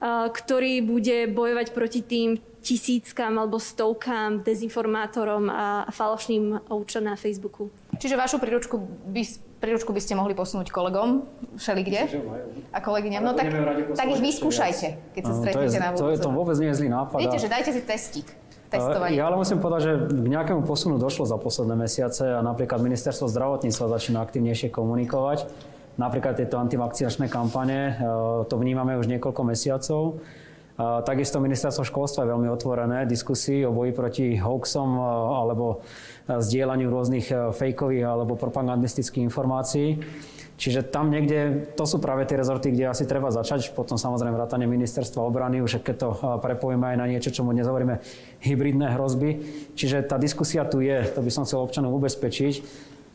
ktorý 0.03 0.83
bude 0.83 1.31
bojovať 1.31 1.71
proti 1.71 2.03
tým 2.03 2.43
tisíckam 2.63 3.43
alebo 3.43 3.59
stovkám 3.59 4.47
dezinformátorom 4.47 5.51
a 5.51 5.91
falošným 5.91 6.71
účtom 6.71 7.07
na 7.07 7.19
Facebooku. 7.19 7.75
Čiže 7.99 8.15
vašu 8.15 8.39
príručku 8.39 8.79
by, 9.11 9.23
príručku 9.59 9.91
by 9.91 9.99
ste 9.99 10.15
mohli 10.15 10.35
posunúť 10.35 10.71
kolegom 10.71 11.27
všelikde? 11.59 12.23
A 12.71 12.79
kolegyňam? 12.79 13.23
No 13.23 13.35
tak, 13.35 13.51
tak 13.95 14.07
ich 14.11 14.23
vyskúšajte, 14.23 15.15
keď 15.15 15.23
sa 15.27 15.33
stretnete 15.39 15.79
na 15.79 15.91
To, 15.95 16.11
je, 16.11 16.19
to 16.23 16.31
vôbec 16.31 16.55
nie 16.63 16.71
je 16.71 16.83
zlý 16.83 16.89
nápad. 16.91 17.19
Viete, 17.19 17.39
že 17.43 17.51
dajte 17.51 17.71
si 17.75 17.83
testík. 17.83 18.27
Testovanie. 18.73 19.21
Ja 19.21 19.29
ale 19.29 19.37
musím 19.37 19.61
povedať, 19.61 19.81
že 19.85 19.93
k 20.09 20.29
nejakému 20.33 20.65
posunu 20.65 20.97
došlo 20.97 21.29
za 21.29 21.37
posledné 21.37 21.77
mesiace 21.77 22.25
a 22.25 22.41
napríklad 22.41 22.81
ministerstvo 22.81 23.29
zdravotníctva 23.29 23.93
začína 24.01 24.25
aktivnejšie 24.25 24.73
komunikovať. 24.73 25.45
Napríklad 26.01 26.41
tieto 26.41 26.57
antivakcinačné 26.57 27.29
kampane, 27.29 27.93
e, 27.93 28.09
to 28.49 28.55
vnímame 28.57 28.97
už 28.97 29.13
niekoľko 29.13 29.43
mesiacov. 29.45 30.25
Takisto 30.81 31.37
ministerstvo 31.37 31.85
školstva 31.85 32.25
je 32.25 32.33
veľmi 32.33 32.49
otvorené 32.49 33.05
diskusii 33.05 33.61
o 33.69 33.77
boji 33.77 33.93
proti 33.93 34.27
hoaxom 34.41 34.99
alebo 35.37 35.85
zdieľaniu 36.27 36.89
rôznych 36.89 37.29
fejkových 37.53 38.09
alebo 38.09 38.41
propagandistických 38.41 39.21
informácií. 39.21 40.01
Čiže 40.63 40.87
tam 40.95 41.11
niekde, 41.11 41.75
to 41.75 41.83
sú 41.91 41.99
práve 41.99 42.23
tie 42.23 42.39
rezorty, 42.39 42.71
kde 42.71 42.87
asi 42.87 43.03
treba 43.03 43.35
začať, 43.35 43.75
potom 43.75 43.99
samozrejme 43.99 44.31
vrátanie 44.31 44.71
ministerstva 44.71 45.19
obrany, 45.19 45.59
už 45.59 45.83
keď 45.83 45.97
to 45.99 46.09
prepojíme 46.39 46.87
aj 46.95 46.97
na 47.03 47.11
niečo, 47.11 47.35
čo 47.35 47.43
mu 47.43 47.51
dnes 47.51 47.67
hovoríme 47.67 47.99
hybridné 48.47 48.95
hrozby. 48.95 49.43
Čiže 49.75 50.07
tá 50.07 50.23
diskusia 50.23 50.63
tu 50.63 50.79
je, 50.79 51.03
to 51.11 51.19
by 51.19 51.35
som 51.35 51.43
chcel 51.43 51.67
občanov 51.67 51.99
ubezpečiť. 51.99 52.63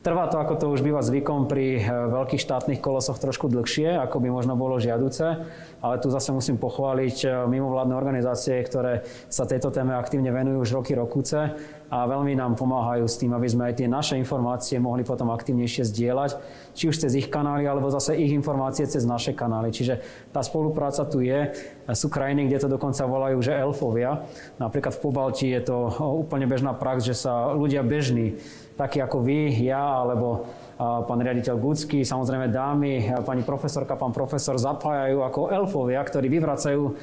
Trvá 0.04 0.28
to, 0.28 0.44
ako 0.44 0.54
to 0.60 0.66
už 0.76 0.84
býva 0.84 1.00
zvykom 1.00 1.48
pri 1.48 1.88
veľkých 1.88 2.44
štátnych 2.44 2.84
kolosoch 2.84 3.16
trošku 3.16 3.48
dlhšie, 3.48 3.96
ako 3.96 4.20
by 4.20 4.28
možno 4.28 4.60
bolo 4.60 4.76
žiaduce 4.84 5.48
ale 5.82 6.02
tu 6.02 6.10
zase 6.10 6.34
musím 6.34 6.58
pochváliť 6.58 7.18
eh, 7.26 7.32
mimovládne 7.46 7.94
organizácie, 7.94 8.58
ktoré 8.66 9.06
sa 9.30 9.46
tejto 9.46 9.70
téme 9.70 9.94
aktívne 9.94 10.34
venujú 10.34 10.66
už 10.66 10.70
roky, 10.82 10.98
rokúce 10.98 11.54
a 11.88 12.04
veľmi 12.04 12.36
nám 12.36 12.60
pomáhajú 12.60 13.08
s 13.08 13.16
tým, 13.16 13.32
aby 13.32 13.48
sme 13.48 13.72
aj 13.72 13.80
tie 13.80 13.88
naše 13.88 14.20
informácie 14.20 14.76
mohli 14.76 15.08
potom 15.08 15.32
aktívnejšie 15.32 15.88
zdieľať, 15.88 16.32
či 16.76 16.92
už 16.92 17.00
cez 17.00 17.16
ich 17.16 17.32
kanály, 17.32 17.64
alebo 17.64 17.88
zase 17.88 18.20
ich 18.20 18.36
informácie 18.36 18.84
cez 18.84 19.08
naše 19.08 19.32
kanály. 19.32 19.72
Čiže 19.72 20.04
tá 20.36 20.44
spolupráca 20.44 21.08
tu 21.08 21.24
je. 21.24 21.56
Sú 21.96 22.12
krajiny, 22.12 22.52
kde 22.52 22.60
to 22.60 22.74
dokonca 22.76 23.08
volajú, 23.08 23.40
že 23.40 23.56
elfovia. 23.56 24.28
Napríklad 24.60 25.00
v 25.00 25.02
Pobalti 25.02 25.48
je 25.48 25.64
to 25.64 25.88
úplne 26.20 26.44
bežná 26.44 26.76
prax, 26.76 27.08
že 27.08 27.16
sa 27.16 27.56
ľudia 27.56 27.88
bežní, 27.88 28.36
takí 28.76 29.00
ako 29.00 29.24
vy, 29.24 29.56
ja, 29.64 30.04
alebo 30.04 30.46
pán 30.78 31.18
riaditeľ 31.24 31.56
Gucky, 31.58 32.06
samozrejme 32.06 32.54
dámy, 32.54 33.10
pani 33.26 33.42
profesorka, 33.42 33.98
pán 33.98 34.14
profesor 34.14 34.60
zapájajú 34.60 35.26
ako 35.26 35.42
elfovia, 35.50 36.04
ktorí 36.06 36.30
vyvracajú 36.30 36.94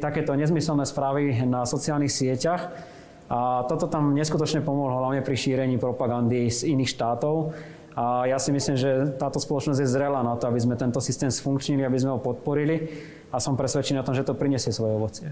takéto 0.00 0.32
nezmyselné 0.38 0.88
správy 0.88 1.44
na 1.44 1.68
sociálnych 1.68 2.14
sieťach. 2.14 2.72
A 3.30 3.62
toto 3.70 3.86
tam 3.86 4.10
neskutočne 4.10 4.66
pomohlo, 4.66 4.98
hlavne 4.98 5.22
pri 5.22 5.38
šírení 5.38 5.78
propagandy 5.78 6.50
z 6.50 6.74
iných 6.74 6.90
štátov. 6.90 7.54
A 7.94 8.26
ja 8.26 8.42
si 8.42 8.50
myslím, 8.50 8.74
že 8.74 9.14
táto 9.18 9.38
spoločnosť 9.38 9.80
je 9.82 9.88
zrela 9.88 10.26
na 10.26 10.34
to, 10.34 10.50
aby 10.50 10.58
sme 10.58 10.74
tento 10.74 10.98
systém 10.98 11.30
sfunkčnili, 11.30 11.86
aby 11.86 11.98
sme 11.98 12.14
ho 12.14 12.20
podporili 12.22 12.90
a 13.30 13.38
som 13.38 13.54
presvedčený 13.54 14.02
o 14.02 14.06
tom, 14.06 14.18
že 14.18 14.26
to 14.26 14.34
prinesie 14.34 14.74
svoje 14.74 14.98
ovocie. 14.98 15.28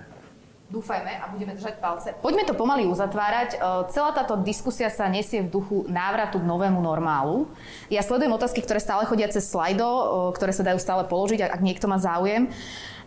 Dúfajme 0.69 1.13
a 1.17 1.33
budeme 1.33 1.57
držať 1.57 1.81
palce. 1.81 2.13
Poďme 2.21 2.45
to 2.45 2.53
pomaly 2.53 2.85
uzatvárať. 2.85 3.57
E, 3.57 3.59
celá 3.89 4.13
táto 4.13 4.37
diskusia 4.45 4.93
sa 4.93 5.09
nesie 5.09 5.41
v 5.41 5.49
duchu 5.49 5.89
návratu 5.89 6.37
k 6.37 6.45
novému 6.45 6.77
normálu. 6.85 7.49
Ja 7.89 8.05
sledujem 8.05 8.37
otázky, 8.37 8.61
ktoré 8.61 8.77
stále 8.77 9.09
chodia 9.09 9.33
cez 9.33 9.49
slajdo, 9.49 9.89
e, 9.89 10.05
ktoré 10.37 10.53
sa 10.53 10.69
dajú 10.69 10.77
stále 10.77 11.09
položiť, 11.09 11.41
ak 11.41 11.65
niekto 11.65 11.89
má 11.89 11.97
záujem. 11.97 12.53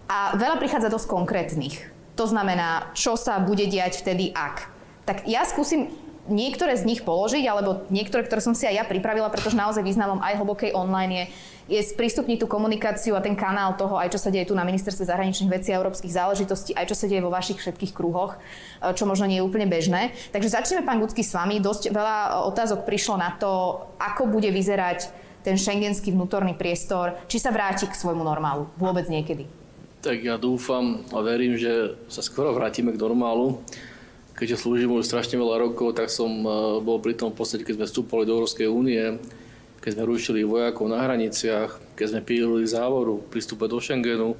A 0.09 0.33
veľa 0.41 0.57
prichádza 0.57 0.89
dosť 0.89 1.05
konkrétnych. 1.05 1.85
To 2.17 2.25
znamená, 2.25 2.89
čo 2.97 3.13
sa 3.13 3.37
bude 3.37 3.69
diať 3.69 4.01
vtedy, 4.01 4.33
ak. 4.33 4.70
Tak 5.05 5.25
ja 5.25 5.43
skúsim 5.47 5.89
niektoré 6.29 6.77
z 6.77 6.85
nich 6.85 7.01
položiť, 7.01 7.43
alebo 7.49 7.83
niektoré, 7.89 8.23
ktoré 8.23 8.39
som 8.39 8.53
si 8.53 8.69
aj 8.69 8.75
ja 8.77 8.85
pripravila, 8.85 9.33
pretože 9.33 9.57
naozaj 9.57 9.81
významom 9.81 10.21
aj 10.21 10.37
hlbokej 10.37 10.71
online 10.77 11.13
je 11.13 11.25
je 11.71 11.79
sprístupniť 11.79 12.43
tú 12.43 12.47
komunikáciu 12.51 13.15
a 13.15 13.23
ten 13.23 13.31
kanál 13.31 13.79
toho, 13.79 13.95
aj 13.95 14.11
čo 14.11 14.19
sa 14.19 14.27
deje 14.27 14.51
tu 14.51 14.53
na 14.57 14.67
ministerstve 14.67 15.07
zahraničných 15.07 15.47
vecí 15.47 15.71
a 15.71 15.79
európskych 15.79 16.11
záležitostí, 16.11 16.75
aj 16.75 16.91
čo 16.91 16.99
sa 16.99 17.07
deje 17.07 17.23
vo 17.23 17.31
vašich 17.31 17.63
všetkých 17.63 17.95
kruhoch, 17.95 18.35
e, 18.35 18.91
čo 18.91 19.07
možno 19.07 19.31
nie 19.31 19.39
je 19.39 19.47
úplne 19.47 19.71
bežné. 19.71 20.11
Takže 20.35 20.51
začneme, 20.51 20.83
pán 20.83 20.99
Gudsky, 20.99 21.23
s 21.23 21.31
vami. 21.31 21.63
Dosť 21.63 21.95
veľa 21.95 22.43
otázok 22.51 22.83
prišlo 22.83 23.15
na 23.15 23.31
to, 23.39 23.79
ako 24.03 24.27
bude 24.27 24.51
vyzerať 24.51 25.07
ten 25.47 25.55
šengenský 25.55 26.11
vnútorný 26.11 26.59
priestor, 26.59 27.15
či 27.31 27.39
sa 27.39 27.55
vráti 27.55 27.87
k 27.87 27.95
svojmu 27.95 28.21
normálu 28.21 28.67
vôbec 28.75 29.07
niekedy. 29.07 29.47
Tak 30.03 30.17
ja 30.21 30.35
dúfam 30.35 31.05
a 31.13 31.23
verím, 31.23 31.55
že 31.55 31.95
sa 32.11 32.19
skoro 32.25 32.51
vrátime 32.51 32.91
k 32.91 32.99
normálu. 32.99 33.61
Keďže 34.41 34.65
slúžim 34.65 34.89
už 34.89 35.05
strašne 35.05 35.37
veľa 35.37 35.69
rokov, 35.69 35.93
tak 35.93 36.09
som 36.09 36.41
e, 36.41 36.49
bol 36.81 36.97
pri 36.97 37.13
tom 37.13 37.29
v 37.29 37.45
podstate, 37.45 37.61
keď 37.61 37.77
sme 37.77 37.85
vstúpali 37.85 38.25
do 38.25 38.41
Európskej 38.41 38.65
únie, 38.65 39.21
keď 39.85 39.93
sme 39.93 40.09
rušili 40.09 40.41
vojakov 40.41 40.89
na 40.89 40.97
hraniciach, 40.97 41.77
keď 41.93 42.05
sme 42.09 42.25
pílili 42.25 42.65
závoru, 42.65 43.21
prístupe 43.29 43.69
do 43.69 43.77
Schengenu. 43.77 44.33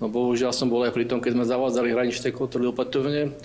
No 0.00 0.08
bohužiaľ 0.08 0.56
som 0.56 0.72
bol 0.72 0.88
aj 0.88 0.96
pri 0.96 1.04
tom, 1.04 1.20
keď 1.20 1.36
sme 1.36 1.44
zavádzali 1.44 1.92
hraničné 1.92 2.32
kontroly 2.32 2.72
opatovne, 2.72 3.36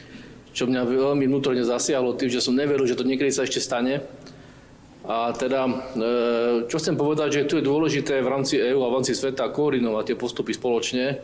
čo 0.55 0.63
mňa 0.63 0.87
veľmi 0.87 1.27
vnútorne 1.27 1.67
zasiahlo 1.67 2.15
tým, 2.15 2.31
že 2.31 2.39
som 2.39 2.55
neveril, 2.55 2.87
že 2.87 2.95
to 2.95 3.03
niekedy 3.03 3.27
sa 3.35 3.43
ešte 3.43 3.59
stane. 3.59 3.99
A 5.03 5.35
teda, 5.35 5.91
čo 6.71 6.79
chcem 6.79 6.95
povedať, 6.95 7.43
že 7.43 7.47
tu 7.51 7.59
je 7.59 7.67
dôležité 7.67 8.23
v 8.23 8.31
rámci 8.31 8.63
EÚ 8.63 8.79
a 8.79 8.87
v 8.87 8.95
rámci 9.03 9.11
sveta 9.11 9.51
koordinovať 9.51 10.03
tie 10.07 10.15
postupy 10.15 10.55
spoločne, 10.55 11.19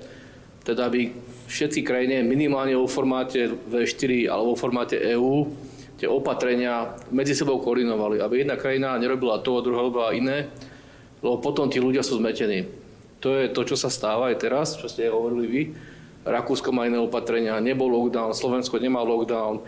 teda 0.67 0.91
aby 0.91 1.30
všetky 1.51 1.83
krajiny 1.83 2.23
minimálne 2.23 2.79
vo 2.79 2.87
formáte 2.87 3.51
V4 3.67 4.31
alebo 4.31 4.55
vo 4.55 4.57
formáte 4.57 4.95
EÚ 4.95 5.51
tie 5.99 6.07
opatrenia 6.09 6.97
medzi 7.13 7.37
sebou 7.37 7.61
koordinovali, 7.61 8.23
aby 8.23 8.41
jedna 8.41 8.57
krajina 8.57 8.97
nerobila 8.97 9.43
to 9.43 9.59
a 9.59 9.61
druhá 9.61 9.85
robila 9.85 10.15
iné, 10.15 10.49
lebo 11.21 11.37
potom 11.37 11.69
tí 11.69 11.77
ľudia 11.77 12.01
sú 12.01 12.17
zmetení. 12.17 12.65
To 13.21 13.37
je 13.37 13.53
to, 13.53 13.61
čo 13.61 13.77
sa 13.77 13.93
stáva 13.93 14.33
aj 14.33 14.41
teraz, 14.41 14.81
čo 14.81 14.89
ste 14.89 15.13
hovorili 15.13 15.45
vy. 15.45 15.61
Rakúsko 16.25 16.73
má 16.73 16.89
iné 16.89 16.97
opatrenia, 16.97 17.61
nebol 17.61 17.85
lockdown, 17.93 18.33
Slovensko 18.33 18.81
nemá 18.81 19.05
lockdown, 19.05 19.61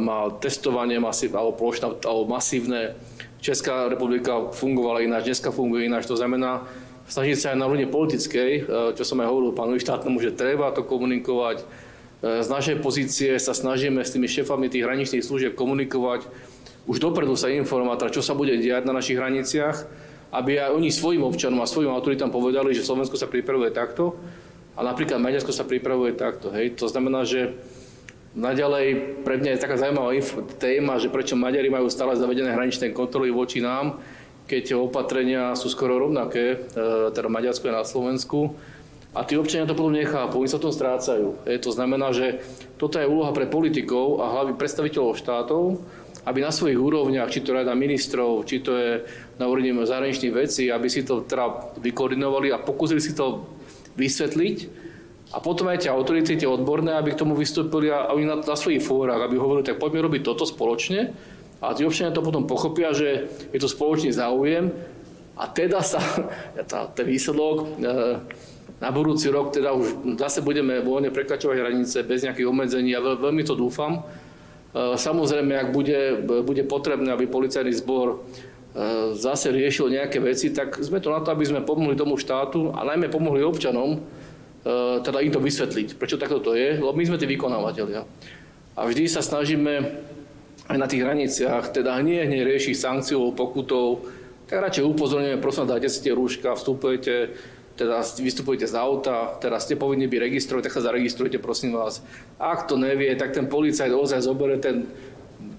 má 0.00 0.32
testovanie 0.40 0.96
masív, 0.96 1.36
alebo, 1.36 1.52
plošná, 1.52 2.00
alebo 2.00 2.24
masívne. 2.24 2.96
Česká 3.44 3.92
republika 3.92 4.48
fungovala 4.56 5.04
ináč, 5.04 5.28
dneska 5.28 5.52
funguje 5.52 5.84
ináč. 5.84 6.08
To 6.08 6.16
znamená, 6.16 6.64
snažiť 7.08 7.36
sa 7.40 7.46
aj 7.52 7.58
na 7.58 7.66
úrovni 7.66 7.88
politickej, 7.88 8.50
e, 8.60 8.62
čo 8.94 9.02
som 9.02 9.18
aj 9.18 9.28
hovoril 9.32 9.56
pánovi 9.56 9.80
štátnemu, 9.80 10.16
že 10.20 10.36
treba 10.36 10.70
to 10.70 10.84
komunikovať. 10.84 11.64
E, 11.64 11.64
z 12.44 12.48
našej 12.48 12.84
pozície 12.84 13.32
sa 13.40 13.56
snažíme 13.56 14.04
s 14.04 14.12
tými 14.12 14.28
šefami 14.28 14.68
tých 14.68 14.84
hraničných 14.84 15.24
služieb 15.24 15.56
komunikovať, 15.56 16.28
už 16.88 17.04
dopredu 17.04 17.36
sa 17.36 17.52
informovať, 17.52 18.16
čo 18.16 18.24
sa 18.24 18.32
bude 18.32 18.56
diať 18.56 18.88
na 18.88 18.96
našich 18.96 19.20
hraniciach, 19.20 19.76
aby 20.32 20.60
aj 20.60 20.76
oni 20.76 20.88
svojim 20.88 21.24
občanom 21.24 21.60
a 21.60 21.68
svojim 21.68 21.92
autoritám 21.92 22.32
povedali, 22.32 22.72
že 22.72 22.84
Slovensko 22.84 23.16
sa 23.16 23.28
pripravuje 23.28 23.72
takto 23.72 24.16
a 24.76 24.80
napríklad 24.84 25.20
Maďarsko 25.20 25.52
sa 25.52 25.68
pripravuje 25.68 26.16
takto. 26.16 26.52
Hej. 26.52 26.80
To 26.80 26.88
znamená, 26.88 27.24
že 27.28 27.56
naďalej 28.36 29.20
pre 29.24 29.40
mňa 29.40 29.56
je 29.56 29.62
taká 29.64 29.76
zaujímavá 29.80 30.16
téma, 30.60 31.00
že 31.00 31.12
prečo 31.12 31.36
Maďari 31.36 31.72
majú 31.72 31.88
stále 31.88 32.16
zavedené 32.16 32.52
hraničné 32.52 32.92
kontroly 32.92 33.32
voči 33.32 33.60
nám, 33.64 34.00
keď 34.48 34.80
opatrenia 34.80 35.52
sú 35.52 35.68
skoro 35.68 36.00
rovnaké, 36.00 36.56
e, 36.56 37.12
teda 37.12 37.28
Maďarsku 37.28 37.68
a 37.68 37.78
na 37.78 37.84
Slovensku. 37.84 38.56
A 39.12 39.24
tí 39.28 39.36
občania 39.36 39.68
to 39.68 39.76
potom 39.76 39.92
nechápu, 39.92 40.40
oni 40.40 40.48
sa 40.48 40.56
tom 40.56 40.72
strácajú. 40.72 41.44
E, 41.44 41.60
to 41.60 41.68
znamená, 41.68 42.16
že 42.16 42.40
toto 42.80 42.96
je 42.96 43.04
úloha 43.04 43.30
pre 43.36 43.44
politikov 43.44 44.24
a 44.24 44.32
hlavy 44.32 44.56
predstaviteľov 44.56 45.20
štátov, 45.20 45.62
aby 46.24 46.38
na 46.40 46.52
svojich 46.52 46.80
úrovniach, 46.80 47.28
či 47.28 47.44
to 47.44 47.52
rada 47.52 47.76
ministrov, 47.76 48.48
či 48.48 48.64
to 48.64 48.72
je 48.72 48.90
na 49.36 49.44
úrovni 49.44 49.72
zahraničných 49.76 50.34
vecí, 50.34 50.72
aby 50.72 50.88
si 50.88 51.04
to 51.04 51.28
teda 51.28 51.76
vykoordinovali 51.84 52.48
a 52.48 52.60
pokúsili 52.60 53.04
si 53.04 53.12
to 53.12 53.44
vysvetliť. 54.00 54.88
A 55.28 55.44
potom 55.44 55.68
aj 55.68 55.84
tie 55.84 55.92
autority, 55.92 56.40
tie 56.40 56.48
odborné, 56.48 56.96
aby 56.96 57.12
k 57.12 57.20
tomu 57.20 57.36
vystúpili 57.36 57.92
a 57.92 58.08
oni 58.16 58.24
na, 58.24 58.40
na 58.40 58.56
svojich 58.56 58.80
fórach, 58.80 59.20
aby 59.28 59.36
hovorili, 59.36 59.68
tak 59.68 59.76
poďme 59.76 60.08
robiť 60.08 60.24
toto 60.24 60.48
spoločne 60.48 61.12
a 61.58 61.74
tí 61.74 61.82
občania 61.82 62.14
to 62.14 62.22
potom 62.22 62.46
pochopia, 62.46 62.94
že 62.94 63.26
je 63.50 63.58
to 63.58 63.66
spoločný 63.66 64.14
záujem 64.14 64.70
a 65.38 65.44
teda 65.50 65.82
sa 65.82 65.98
tá, 66.70 66.86
ten 66.90 67.06
výsledok 67.06 67.56
e, 67.58 67.66
na 68.78 68.90
budúci 68.94 69.26
rok 69.30 69.50
teda 69.50 69.74
už 69.74 70.18
zase 70.18 70.38
budeme 70.42 70.78
voľne 70.78 71.10
prekračovať 71.10 71.56
hranice 71.58 72.06
bez 72.06 72.22
nejakých 72.22 72.46
obmedzení 72.46 72.94
a 72.94 73.02
veľ, 73.02 73.18
veľmi 73.18 73.42
to 73.42 73.58
dúfam. 73.58 73.98
E, 73.98 74.94
samozrejme, 74.94 75.54
ak 75.58 75.68
bude, 75.74 76.22
bude 76.46 76.62
potrebné, 76.62 77.10
aby 77.10 77.26
policajný 77.26 77.74
zbor 77.74 78.06
e, 78.14 78.16
zase 79.18 79.50
riešil 79.50 79.90
nejaké 79.90 80.22
veci, 80.22 80.54
tak 80.54 80.78
sme 80.78 81.02
to 81.02 81.10
na 81.10 81.26
to, 81.26 81.34
aby 81.34 81.42
sme 81.42 81.66
pomohli 81.66 81.98
tomu 81.98 82.14
štátu 82.14 82.70
a 82.70 82.86
najmä 82.86 83.10
pomohli 83.10 83.42
občanom, 83.42 84.02
teda 85.00 85.24
im 85.24 85.32
to 85.32 85.40
vysvetliť, 85.40 85.96
prečo 85.96 86.20
takto 86.20 86.44
to 86.44 86.52
je, 86.52 86.76
lebo 86.76 86.92
my 86.92 87.00
sme 87.00 87.16
tí 87.16 87.24
vykonávateľia. 87.24 88.04
A 88.76 88.80
vždy 88.84 89.08
sa 89.08 89.24
snažíme 89.24 89.96
aj 90.68 90.76
na 90.76 90.86
tých 90.86 91.02
hraniciach, 91.02 91.72
teda 91.72 91.96
hneď 91.98 92.28
hneď 92.28 92.40
rieši 92.44 92.76
sankciou, 92.76 93.32
pokutou, 93.32 94.04
tak 94.48 94.64
radšej 94.64 94.84
upozorňujeme, 94.84 95.40
prosím, 95.40 95.68
dáte 95.68 95.88
si 95.88 96.00
tie 96.04 96.12
rúška, 96.12 96.56
vstupujete, 96.56 97.36
teda 97.76 98.00
vystupujete 98.20 98.68
z 98.68 98.74
auta, 98.76 99.36
teraz 99.40 99.64
ste 99.64 99.76
povinni 99.80 100.08
byť 100.08 100.20
registrovať, 100.20 100.62
tak 100.68 100.76
sa 100.76 100.82
zaregistrujte, 100.88 101.38
prosím 101.40 101.76
vás. 101.76 102.04
Ak 102.40 102.68
to 102.68 102.80
nevie, 102.80 103.12
tak 103.16 103.32
ten 103.36 103.48
policajt 103.48 103.92
ozaj 103.92 104.24
zoberie 104.24 104.60
ten 104.60 104.88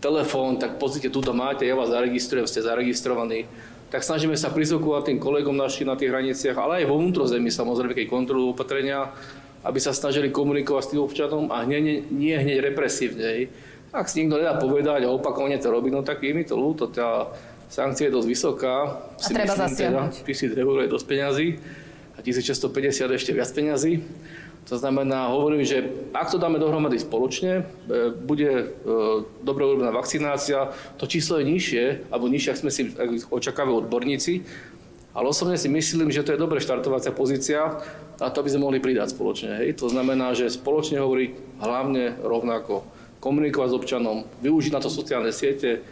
telefón, 0.03 0.57
tak 0.57 0.81
pozrite, 0.81 1.09
tu 1.09 1.21
to 1.21 1.31
máte, 1.31 1.63
ja 1.65 1.77
vás 1.77 1.89
zaregistrujem, 1.89 2.45
ste 2.45 2.65
zaregistrovaní. 2.65 3.45
Tak 3.89 4.05
snažíme 4.05 4.37
sa 4.37 4.53
prizvukovať 4.53 5.09
tým 5.09 5.19
kolegom 5.21 5.57
našim 5.57 5.89
na 5.89 5.97
tých 5.97 6.13
hraniciach, 6.13 6.57
ale 6.57 6.83
aj 6.83 6.89
vo 6.89 7.01
vnútrozemí 7.01 7.49
samozrejme, 7.49 7.97
keď 7.97 8.05
kontrolujú 8.05 8.53
opatrenia, 8.53 9.09
aby 9.65 9.79
sa 9.81 9.95
snažili 9.95 10.29
komunikovať 10.29 10.81
s 10.85 10.91
tým 10.93 11.01
občanom 11.01 11.43
a 11.49 11.65
nie, 11.65 12.05
nie 12.09 12.35
hneď 12.37 12.73
represívne. 12.73 13.49
Ak 13.89 14.05
si 14.05 14.21
niekto 14.21 14.37
nedá 14.37 14.53
povedať 14.57 15.05
a 15.05 15.13
opakovane 15.13 15.57
to 15.57 15.73
robí, 15.73 15.89
no 15.89 16.05
tak 16.05 16.21
je 16.21 16.33
mi 16.33 16.45
to 16.45 16.53
ľúto, 16.53 16.93
tá 16.93 17.33
sankcia 17.69 18.09
je 18.09 18.13
dosť 18.13 18.27
vysoká. 18.29 18.75
A 19.17 19.21
si 19.21 19.33
treba 19.33 19.57
zasiahnuť. 19.57 20.25
Teda, 20.25 20.57
1000 20.57 20.61
eur 20.61 20.75
je 20.85 20.89
dosť 20.89 21.05
peňazí 21.09 21.47
a 22.13 22.19
1650 22.21 23.17
ešte 23.17 23.31
viac 23.33 23.49
peňazí. 23.49 24.05
To 24.69 24.77
znamená, 24.77 25.33
hovorím, 25.33 25.65
že 25.65 25.81
ak 26.13 26.29
to 26.29 26.37
dáme 26.37 26.61
dohromady 26.61 27.01
spoločne, 27.01 27.65
e, 27.89 28.13
bude 28.13 28.49
e, 28.53 28.65
dobre 29.41 29.65
urobená 29.65 29.89
vakcinácia, 29.89 30.69
to 31.01 31.09
číslo 31.09 31.41
je 31.41 31.49
nižšie, 31.49 31.85
alebo 32.13 32.29
nižšie, 32.29 32.49
ak 32.53 32.61
sme 32.61 32.69
si 32.69 32.93
očakávajú 33.33 33.89
odborníci, 33.89 34.45
ale 35.17 35.25
osobne 35.33 35.57
si 35.57 35.73
myslím, 35.73 36.13
že 36.13 36.21
to 36.21 36.37
je 36.37 36.43
dobre 36.43 36.61
štartovacia 36.61 37.09
pozícia 37.09 37.81
a 38.21 38.29
to 38.29 38.45
by 38.45 38.49
sme 38.53 38.69
mohli 38.69 38.77
pridať 38.77 39.17
spoločne. 39.17 39.65
Hej. 39.65 39.81
To 39.81 39.89
znamená, 39.89 40.37
že 40.37 40.53
spoločne 40.53 41.01
hovoriť 41.01 41.31
hlavne 41.65 42.21
rovnako 42.21 42.85
komunikovať 43.19 43.69
s 43.71 43.77
občanom, 43.77 44.17
využiť 44.39 44.71
na 44.71 44.81
to 44.83 44.87
sociálne 44.87 45.31
siete. 45.35 45.83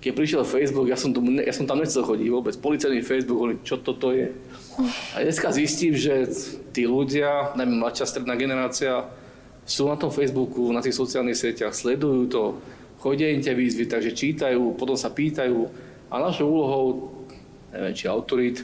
Keď 0.00 0.12
prišiel 0.12 0.42
Facebook, 0.44 0.86
ja 0.92 0.94
som, 0.94 1.10
tu, 1.10 1.24
ja 1.24 1.50
som 1.56 1.64
tam 1.64 1.80
nechcel 1.80 2.04
chodiť 2.04 2.28
vôbec. 2.28 2.54
Policajný 2.60 3.00
Facebook, 3.00 3.38
hovorím, 3.40 3.60
čo 3.64 3.80
toto 3.80 4.12
je. 4.12 4.30
A 5.16 5.24
dneska 5.24 5.50
zistím, 5.56 5.96
že 5.96 6.28
tí 6.76 6.84
ľudia, 6.84 7.56
najmä 7.56 7.80
mladšia 7.80 8.06
stredná 8.06 8.36
generácia, 8.36 9.08
sú 9.66 9.88
na 9.90 9.98
tom 9.98 10.12
Facebooku, 10.14 10.70
na 10.70 10.84
tých 10.84 10.94
sociálnych 10.94 11.34
sieťach, 11.34 11.74
sledujú 11.74 12.22
to, 12.30 12.42
chodia 13.02 13.32
im 13.34 13.42
tie 13.42 13.56
výzvy, 13.56 13.88
takže 13.90 14.14
čítajú, 14.14 14.78
potom 14.78 14.94
sa 14.94 15.10
pýtajú. 15.10 15.66
A 16.12 16.22
našou 16.22 16.46
úlohou, 16.46 16.86
neviem, 17.74 17.96
či 17.96 18.06
autorit, 18.06 18.62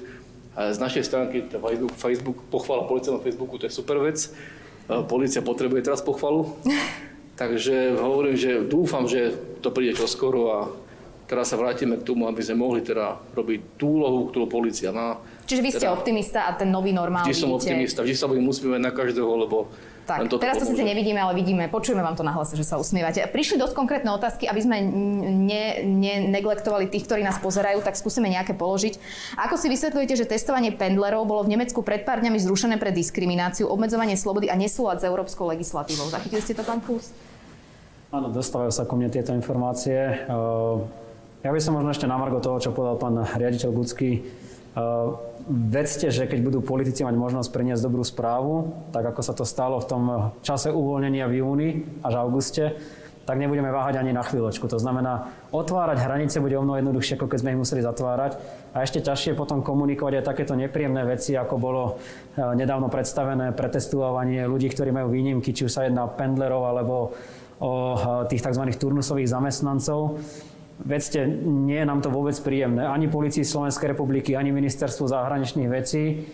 z 0.53 0.79
našej 0.79 1.05
stránky, 1.09 1.49
Facebook, 1.49 1.93
Facebook 1.97 2.39
pochvala 2.53 2.85
policajnom 2.85 3.25
Facebooku, 3.25 3.57
to 3.57 3.67
je 3.67 3.73
super 3.73 3.99
vec. 4.05 4.29
Polícia 5.09 5.41
potrebuje 5.41 5.89
teraz 5.89 6.05
pochvalu. 6.05 6.45
Takže 7.43 7.99
hovorím, 7.99 8.39
že 8.39 8.63
dúfam, 8.63 9.11
že 9.11 9.35
to 9.59 9.75
príde 9.75 9.99
čoskoro 9.99 10.41
a 10.55 10.59
teraz 11.27 11.51
sa 11.51 11.59
vrátime 11.59 11.99
k 11.99 12.07
tomu, 12.07 12.31
aby 12.31 12.39
sme 12.39 12.55
mohli 12.55 12.87
teda 12.87 13.19
robiť 13.35 13.75
tú 13.75 13.99
úlohu, 13.99 14.31
ktorú 14.31 14.47
policia 14.47 14.95
má. 14.95 15.19
Čiže 15.43 15.63
vy 15.65 15.71
ste 15.75 15.87
teda, 15.91 15.97
optimista 15.99 16.47
a 16.47 16.55
ten 16.55 16.71
nový 16.71 16.95
normál 16.95 17.27
Vždy 17.27 17.35
som 17.35 17.51
vidíte... 17.51 17.75
optimista, 17.75 18.07
vždy 18.07 18.15
sa 18.15 18.31
budem 18.31 18.47
musíme 18.47 18.79
na 18.79 18.95
každého, 18.95 19.27
lebo 19.27 19.67
tak, 20.03 20.27
teraz 20.39 20.59
to 20.59 20.67
síce 20.67 20.83
nevidíme, 20.83 21.23
ale 21.23 21.31
vidíme, 21.39 21.71
počujeme 21.71 22.03
vám 22.03 22.19
to 22.19 22.27
na 22.27 22.35
hlase, 22.35 22.59
že 22.59 22.67
sa 22.67 22.75
usmievate. 22.75 23.23
Prišli 23.23 23.55
dosť 23.55 23.75
konkrétne 23.75 24.11
otázky, 24.11 24.51
aby 24.51 24.59
sme 24.59 24.83
ne, 24.83 25.87
ne, 25.87 26.43
tých, 26.91 27.07
ktorí 27.07 27.23
nás 27.23 27.39
pozerajú, 27.39 27.87
tak 27.87 27.95
skúsime 27.95 28.27
nejaké 28.27 28.51
položiť. 28.51 28.99
Ako 29.39 29.55
si 29.55 29.71
vysvetľujete, 29.71 30.15
že 30.19 30.27
testovanie 30.27 30.75
pendlerov 30.75 31.23
bolo 31.23 31.47
v 31.47 31.55
Nemecku 31.55 31.87
pred 31.87 32.03
pár 32.03 32.19
dňami 32.19 32.39
zrušené 32.43 32.83
pre 32.83 32.91
diskrimináciu, 32.91 33.71
obmedzovanie 33.71 34.19
slobody 34.19 34.51
a 34.51 34.59
nesúlad 34.59 34.99
s 34.99 35.07
európskou 35.07 35.47
legislatívou? 35.55 36.11
Zachytili 36.11 36.43
ste 36.43 36.59
to, 36.59 36.67
pán 36.67 36.83
Plus? 36.83 37.15
Áno, 38.13 38.29
dostávajú 38.29 38.69
sa 38.69 38.85
ku 38.85 39.01
mne 39.01 39.09
tieto 39.09 39.33
informácie. 39.33 39.97
Eh, 39.97 40.77
ja 41.41 41.49
by 41.49 41.61
som 41.65 41.81
možno 41.81 41.97
ešte 41.97 42.05
na 42.05 42.21
margo 42.21 42.45
toho, 42.45 42.61
čo 42.61 42.77
povedal 42.77 43.01
pán 43.01 43.17
riaditeľ 43.25 43.73
Gucký, 43.73 44.21
eh, 44.21 44.23
vedzte, 45.49 46.13
že 46.13 46.29
keď 46.29 46.45
budú 46.45 46.61
politici 46.61 47.09
mať 47.09 47.17
možnosť 47.17 47.49
priniesť 47.49 47.89
dobrú 47.89 48.05
správu, 48.05 48.77
tak 48.93 49.17
ako 49.17 49.21
sa 49.25 49.33
to 49.33 49.49
stalo 49.49 49.81
v 49.81 49.89
tom 49.89 50.03
čase 50.45 50.69
uvoľnenia 50.69 51.25
v 51.25 51.41
júni 51.41 51.69
až 52.05 52.21
auguste, 52.21 52.77
tak 53.25 53.41
nebudeme 53.41 53.73
váhať 53.73 53.97
ani 53.97 54.13
na 54.13 54.21
chvíľočku. 54.21 54.69
To 54.69 54.77
znamená, 54.77 55.33
otvárať 55.49 56.05
hranice 56.05 56.37
bude 56.37 56.53
o 56.61 56.65
mnoho 56.69 56.85
jednoduchšie, 56.85 57.17
ako 57.17 57.33
keď 57.33 57.39
sme 57.41 57.57
ich 57.57 57.63
museli 57.65 57.81
zatvárať. 57.81 58.37
A 58.77 58.85
ešte 58.85 59.01
ťažšie 59.01 59.33
potom 59.39 59.65
komunikovať 59.65 60.21
aj 60.21 60.29
takéto 60.29 60.53
nepríjemné 60.53 61.09
veci, 61.09 61.33
ako 61.33 61.57
bolo 61.57 61.97
eh, 62.37 62.45
nedávno 62.61 62.93
predstavené 62.93 63.57
pretestovanie 63.57 64.45
ľudí, 64.45 64.69
ktorí 64.69 64.93
majú 64.93 65.09
výnimky, 65.09 65.57
či 65.57 65.65
už 65.65 65.73
sa 65.73 65.89
jedná 65.89 66.05
pendlerov 66.13 66.69
alebo 66.69 67.17
o 67.59 67.99
tých 68.31 68.41
tzv. 68.41 68.65
turnusových 68.79 69.29
zamestnancov. 69.29 70.23
Vedzte, 70.83 71.29
nie 71.45 71.79
je 71.79 71.87
nám 71.87 72.01
to 72.01 72.09
vôbec 72.11 72.35
príjemné. 72.41 72.89
Ani 72.89 73.07
Polícii 73.07 73.47
Slovenskej 73.47 73.93
republiky, 73.93 74.35
ani 74.35 74.51
Ministerstvu 74.51 75.07
zahraničných 75.07 75.71
vecí, 75.71 76.27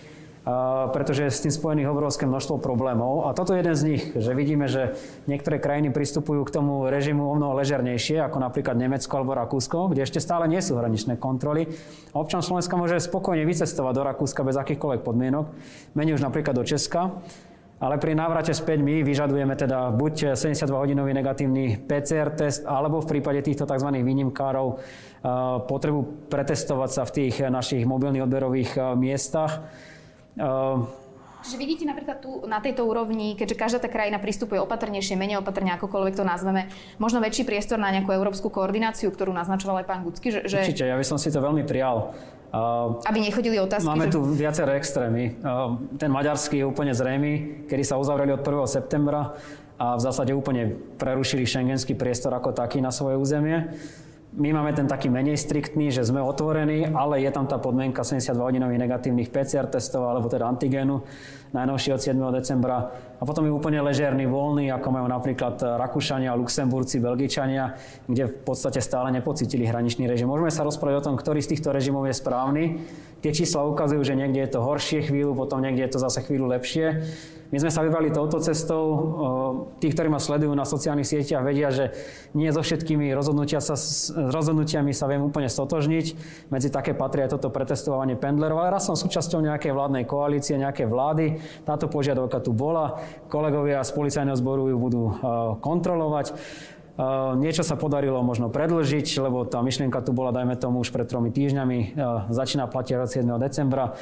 pretože 0.97 1.29
je 1.29 1.37
s 1.37 1.45
tým 1.45 1.53
spojených 1.53 1.93
obrovské 1.93 2.25
množstvo 2.25 2.57
problémov. 2.57 3.29
A 3.29 3.37
toto 3.37 3.53
je 3.53 3.61
jeden 3.61 3.77
z 3.77 3.85
nich, 3.85 4.03
že 4.17 4.33
vidíme, 4.33 4.65
že 4.65 4.97
niektoré 5.29 5.61
krajiny 5.61 5.93
pristupujú 5.93 6.49
k 6.49 6.55
tomu 6.57 6.89
režimu 6.89 7.29
o 7.29 7.37
mnoho 7.37 7.61
ležernejšie, 7.61 8.25
ako 8.25 8.41
napríklad 8.41 8.81
Nemecko 8.81 9.21
alebo 9.21 9.37
Rakúsko, 9.37 9.93
kde 9.93 10.09
ešte 10.09 10.25
stále 10.25 10.49
nie 10.49 10.65
sú 10.65 10.81
hraničné 10.81 11.21
kontroly. 11.21 11.69
Občan 12.17 12.41
Slovenska 12.41 12.81
môže 12.81 12.97
spokojne 12.97 13.45
vycestovať 13.45 13.93
do 13.93 14.03
Rakúska 14.09 14.41
bez 14.41 14.57
akýchkoľvek 14.57 15.05
podmienok, 15.05 15.53
menej 15.93 16.17
už 16.17 16.25
napríklad 16.25 16.57
do 16.57 16.65
Česka. 16.65 17.13
Ale 17.79 17.95
pri 18.03 18.19
návrate 18.19 18.51
späť 18.51 18.83
my 18.83 19.07
vyžadujeme 19.07 19.55
teda 19.55 19.95
buď 19.95 20.35
72-hodinový 20.35 21.15
negatívny 21.15 21.79
PCR 21.87 22.35
test, 22.35 22.67
alebo 22.67 22.99
v 22.99 23.19
prípade 23.19 23.39
týchto 23.43 23.71
tzv. 23.71 23.89
výnimkárov 23.95 24.83
potrebu 25.67 26.31
pretestovať 26.31 26.91
sa 26.91 27.03
v 27.07 27.15
tých 27.15 27.47
našich 27.47 27.87
mobilných 27.87 28.27
odberových 28.27 28.99
miestach. 28.99 29.63
Čiže 31.39 31.55
vidíte 31.55 31.87
napríklad 31.87 32.19
tu 32.19 32.43
na 32.51 32.59
tejto 32.59 32.83
úrovni, 32.83 33.39
keďže 33.39 33.55
každá 33.55 33.79
tá 33.79 33.87
krajina 33.87 34.19
pristupuje 34.19 34.59
opatrnejšie, 34.59 35.15
menej 35.15 35.39
opatrne, 35.39 35.71
akokoľvek 35.79 36.19
to 36.19 36.27
nazveme, 36.27 36.67
možno 36.99 37.23
väčší 37.23 37.47
priestor 37.47 37.79
na 37.79 37.95
nejakú 37.95 38.11
európsku 38.11 38.51
koordináciu, 38.51 39.15
ktorú 39.15 39.31
naznačoval 39.31 39.83
aj 39.83 39.87
pán 39.87 40.03
Gucky? 40.03 40.35
Že, 40.35 40.51
že... 40.51 40.59
Určite, 40.67 40.91
ja 40.91 40.99
by 40.99 41.07
som 41.07 41.15
si 41.15 41.31
to 41.31 41.39
veľmi 41.39 41.63
prijal. 41.63 42.11
Aby 43.05 43.19
nechodili 43.21 43.61
otázky. 43.61 43.85
Máme 43.85 44.09
že... 44.09 44.17
tu 44.17 44.25
viaceré 44.25 44.81
extrémy. 44.81 45.37
Ten 46.01 46.11
maďarský 46.13 46.61
je 46.61 46.67
úplne 46.67 46.97
zrejmy, 46.97 47.65
kedy 47.69 47.85
sa 47.85 48.01
uzavreli 48.01 48.33
od 48.33 48.41
1. 48.41 48.65
septembra 48.65 49.37
a 49.79 49.95
v 49.95 50.01
zásade 50.03 50.35
úplne 50.35 50.75
prerušili 50.99 51.47
šengenský 51.47 51.95
priestor 51.95 52.35
ako 52.35 52.57
taký 52.57 52.83
na 52.83 52.91
svoje 52.91 53.21
územie. 53.21 53.69
My 54.29 54.53
máme 54.53 54.77
ten 54.77 54.85
taký 54.85 55.09
menej 55.09 55.41
striktný, 55.41 55.89
že 55.89 56.05
sme 56.05 56.21
otvorení, 56.21 56.93
ale 56.93 57.25
je 57.25 57.31
tam 57.33 57.49
tá 57.49 57.57
podmienka 57.57 58.05
72-hodinových 58.05 58.81
negatívnych 58.85 59.33
PCR 59.33 59.65
testov 59.67 60.05
alebo 60.05 60.29
teda 60.29 60.45
antigénu 60.45 61.01
najnovšie 61.53 61.97
od 61.97 62.01
7. 62.01 62.19
decembra. 62.35 62.93
A 63.19 63.23
potom 63.27 63.43
je 63.43 63.51
úplne 63.51 63.83
ležerný, 63.83 64.31
voľný, 64.31 64.71
ako 64.71 64.89
majú 64.95 65.07
napríklad 65.11 65.59
Rakúšania, 65.59 66.39
Luxemburci, 66.39 67.03
Belgičania, 67.03 67.75
kde 68.07 68.31
v 68.31 68.37
podstate 68.47 68.79
stále 68.79 69.11
nepocítili 69.11 69.67
hraničný 69.67 70.07
režim. 70.07 70.31
Môžeme 70.31 70.55
sa 70.55 70.63
rozprávať 70.63 71.03
o 71.03 71.07
tom, 71.11 71.15
ktorý 71.19 71.43
z 71.43 71.59
týchto 71.59 71.75
režimov 71.75 72.07
je 72.07 72.15
správny. 72.15 72.65
Tie 73.19 73.35
čísla 73.35 73.67
ukazujú, 73.67 74.07
že 74.07 74.15
niekde 74.15 74.47
je 74.47 74.51
to 74.55 74.63
horšie 74.63 75.11
chvíľu, 75.11 75.35
potom 75.35 75.59
niekde 75.59 75.83
je 75.83 75.93
to 75.97 75.99
zase 75.99 76.23
chvíľu 76.23 76.55
lepšie. 76.55 77.03
My 77.49 77.57
sme 77.57 77.73
sa 77.73 77.81
vybrali 77.81 78.13
touto 78.13 78.45
cestou. 78.45 78.85
Tí, 79.81 79.89
ktorí 79.89 80.13
ma 80.13 80.21
sledujú 80.21 80.53
na 80.53 80.69
sociálnych 80.69 81.09
sieťach, 81.09 81.41
vedia, 81.41 81.73
že 81.73 81.97
nie 82.37 82.53
so 82.53 82.61
všetkými 82.61 83.09
rozhodnutia 83.17 83.65
sa, 83.65 83.73
rozhodnutiami 84.13 84.93
sa 84.93 85.09
viem 85.09 85.25
úplne 85.25 85.49
stotožniť. 85.49 86.07
Medzi 86.53 86.69
také 86.69 86.93
patrí 86.93 87.25
aj 87.25 87.41
toto 87.41 87.49
pretestovanie 87.49 88.21
pendlerov. 88.21 88.61
Ale 88.61 88.77
raz 88.77 88.85
som 88.85 89.01
súčasťou 89.01 89.41
nejakej 89.49 89.73
vládnej 89.73 90.05
koalície, 90.05 90.61
nejakej 90.61 90.87
vlády. 90.93 91.38
Táto 91.67 91.91
požiadavka 91.91 92.41
tu 92.43 92.55
bola. 92.55 93.01
Kolegovia 93.31 93.83
z 93.85 93.91
policajného 93.93 94.39
zboru 94.39 94.71
ju 94.71 94.77
budú 94.77 95.03
kontrolovať. 95.65 96.35
Niečo 97.39 97.63
sa 97.63 97.79
podarilo 97.79 98.19
možno 98.27 98.51
predlžiť, 98.51 99.23
lebo 99.23 99.47
tá 99.47 99.63
myšlienka 99.63 100.03
tu 100.03 100.11
bola, 100.11 100.35
dajme 100.35 100.59
tomu, 100.59 100.83
už 100.83 100.91
pred 100.91 101.07
tromi 101.07 101.31
týždňami. 101.31 101.95
Začína 102.27 102.67
platiť 102.67 102.99
od 102.99 103.07
7. 103.07 103.23
decembra. 103.39 103.95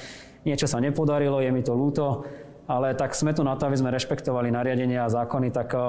Niečo 0.49 0.65
sa 0.65 0.81
nepodarilo, 0.81 1.43
je 1.43 1.51
mi 1.53 1.61
to 1.61 1.77
ľúto 1.77 2.25
ale 2.67 2.99
tak 2.99 3.15
sme 3.15 3.31
tu 3.31 3.47
na 3.47 3.55
to, 3.55 3.71
aby 3.71 3.79
sme 3.79 3.95
rešpektovali 3.95 4.51
nariadenia 4.51 5.07
a 5.07 5.11
zákony, 5.11 5.55
tak 5.55 5.73
eh, 5.75 5.81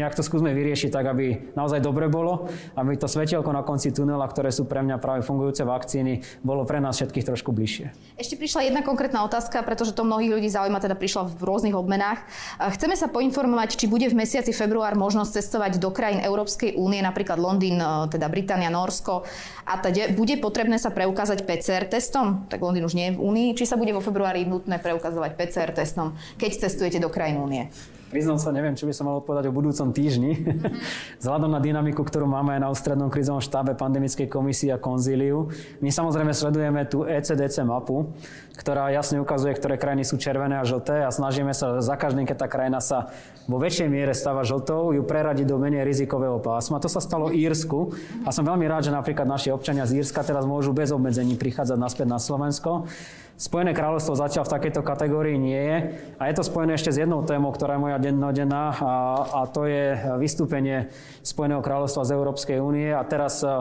nejak 0.00 0.16
to 0.16 0.24
skúsme 0.24 0.50
vyriešiť 0.52 0.90
tak, 0.90 1.06
aby 1.12 1.52
naozaj 1.52 1.84
dobre 1.84 2.08
bolo, 2.08 2.48
aby 2.76 2.96
to 2.96 3.06
svetielko 3.08 3.52
na 3.52 3.62
konci 3.62 3.92
tunela, 3.92 4.24
ktoré 4.24 4.48
sú 4.48 4.64
pre 4.64 4.80
mňa 4.80 4.96
práve 4.96 5.20
fungujúce 5.22 5.62
vakcíny, 5.62 6.24
bolo 6.40 6.64
pre 6.64 6.80
nás 6.80 6.96
všetkých 6.96 7.28
trošku 7.32 7.52
bližšie. 7.52 8.16
Ešte 8.16 8.34
prišla 8.40 8.72
jedna 8.72 8.80
konkrétna 8.80 9.22
otázka, 9.28 9.60
pretože 9.62 9.92
to 9.92 10.08
mnohých 10.08 10.40
ľudí 10.40 10.48
zaujíma, 10.48 10.80
teda 10.80 10.96
prišla 10.96 11.28
v 11.36 11.42
rôznych 11.44 11.76
obmenách. 11.76 12.24
Eh, 12.24 12.72
chceme 12.72 12.96
sa 12.96 13.12
poinformovať, 13.12 13.76
či 13.76 13.86
bude 13.86 14.08
v 14.08 14.16
mesiaci 14.16 14.56
február 14.56 14.96
možnosť 14.96 15.40
cestovať 15.40 15.78
do 15.78 15.92
krajín 15.92 16.24
Európskej 16.24 16.80
únie, 16.80 17.04
napríklad 17.04 17.36
Londýn, 17.36 17.76
eh, 17.76 18.08
teda 18.08 18.32
Británia, 18.32 18.72
Norsko 18.72 19.28
a 19.68 19.78
teda 19.78 20.16
bude 20.16 20.40
potrebné 20.40 20.80
sa 20.80 20.88
preukázať 20.88 21.44
PCR 21.44 21.84
testom, 21.84 22.48
tak 22.48 22.64
Londýn 22.64 22.88
už 22.88 22.96
nie 22.96 23.12
je 23.12 23.16
v 23.18 23.20
únii, 23.20 23.48
či 23.52 23.68
sa 23.68 23.76
bude 23.76 23.92
vo 23.92 24.00
februári 24.00 24.48
nutné 24.48 24.80
preukazovať 24.80 25.36
PCR 25.36 25.70
testom 25.74 26.05
občanom, 26.06 26.38
keď 26.38 26.50
cestujete 26.68 26.98
do 27.02 27.10
krajín 27.10 27.42
únie? 27.42 27.68
Priznám 28.06 28.38
sa, 28.38 28.54
neviem, 28.54 28.78
či 28.78 28.86
by 28.86 28.94
som 28.94 29.10
mal 29.10 29.18
odpovedať 29.18 29.50
o 29.50 29.56
budúcom 29.56 29.90
týždni. 29.90 30.38
Mm-hmm. 30.38 30.78
Vzhľadom 31.26 31.50
na 31.50 31.58
dynamiku, 31.58 32.06
ktorú 32.06 32.30
máme 32.30 32.54
aj 32.54 32.60
na 32.62 32.70
ústrednom 32.70 33.10
krizovom 33.10 33.42
štábe 33.42 33.74
pandemickej 33.74 34.30
komisie 34.30 34.70
a 34.70 34.78
konzíliu, 34.78 35.50
my 35.82 35.90
samozrejme 35.90 36.30
sledujeme 36.30 36.86
tú 36.86 37.02
ECDC 37.02 37.66
mapu, 37.66 38.14
ktorá 38.56 38.88
jasne 38.88 39.20
ukazuje, 39.20 39.52
ktoré 39.52 39.76
krajiny 39.76 40.02
sú 40.08 40.16
červené 40.16 40.56
a 40.56 40.64
žlté 40.64 41.04
a 41.04 41.12
snažíme 41.12 41.52
sa 41.52 41.84
za 41.84 41.94
každým, 41.94 42.24
keď 42.24 42.36
tá 42.44 42.48
krajina 42.48 42.80
sa 42.80 43.12
vo 43.44 43.60
väčšej 43.60 43.92
miere 43.92 44.16
stáva 44.16 44.42
žltou, 44.42 44.96
ju 44.96 45.04
preradiť 45.04 45.44
do 45.44 45.60
menej 45.60 45.84
rizikového 45.84 46.40
pásma. 46.40 46.80
To 46.80 46.88
sa 46.88 47.04
stalo 47.04 47.28
Írsku 47.30 47.92
a 48.24 48.32
som 48.32 48.48
veľmi 48.48 48.64
rád, 48.64 48.88
že 48.88 48.96
napríklad 48.96 49.28
naši 49.28 49.52
občania 49.52 49.84
z 49.84 50.00
Írska 50.00 50.24
teraz 50.24 50.48
môžu 50.48 50.72
bez 50.72 50.88
obmedzení 50.90 51.36
prichádzať 51.36 51.78
naspäť 51.78 52.08
na 52.08 52.18
Slovensko. 52.18 52.88
Spojené 53.36 53.76
kráľovstvo 53.76 54.16
zatiaľ 54.16 54.48
v 54.48 54.54
takejto 54.56 54.80
kategórii 54.80 55.36
nie 55.36 55.60
je 55.60 55.76
a 56.16 56.22
je 56.24 56.34
to 56.40 56.48
spojené 56.48 56.72
ešte 56.72 56.88
s 56.88 57.04
jednou 57.04 57.20
témou, 57.20 57.52
ktorá 57.52 57.76
je 57.76 57.84
moja 57.84 58.00
dennodenná 58.00 58.72
a, 58.72 58.92
a 59.28 59.40
to 59.44 59.68
je 59.68 59.92
vystúpenie 60.16 60.88
Spojeného 61.20 61.60
kráľovstva 61.60 62.08
z 62.08 62.16
Európskej 62.16 62.58
únie 62.64 62.88
a 62.88 63.04
teraz 63.04 63.44
e, 63.44 63.52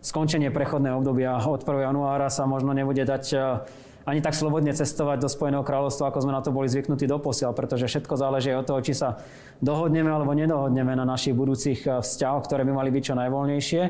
skončenie 0.00 0.48
prechodného 0.48 1.04
obdobia 1.04 1.36
od 1.44 1.60
1. 1.60 1.92
januára 1.92 2.32
sa 2.32 2.48
možno 2.48 2.72
nebude 2.72 3.04
dať 3.04 3.24
e, 3.36 3.38
ani 4.08 4.24
tak 4.24 4.32
slobodne 4.32 4.72
cestovať 4.72 5.20
do 5.20 5.28
Spojeného 5.28 5.60
kráľovstva, 5.60 6.08
ako 6.08 6.24
sme 6.24 6.32
na 6.32 6.40
to 6.40 6.48
boli 6.48 6.64
zvyknutí 6.72 7.04
doposiaľ, 7.04 7.52
pretože 7.52 7.84
všetko 7.84 8.14
záleží 8.16 8.48
od 8.56 8.64
toho, 8.64 8.80
či 8.80 8.96
sa 8.96 9.20
dohodneme 9.60 10.08
alebo 10.08 10.32
nedohodneme 10.32 10.96
na 10.96 11.04
našich 11.04 11.36
budúcich 11.36 11.84
e, 11.84 12.00
vzťahoch, 12.00 12.48
ktoré 12.48 12.64
by 12.64 12.72
mali 12.72 12.88
byť 12.88 13.02
čo 13.04 13.14
najvoľnejšie. 13.14 13.82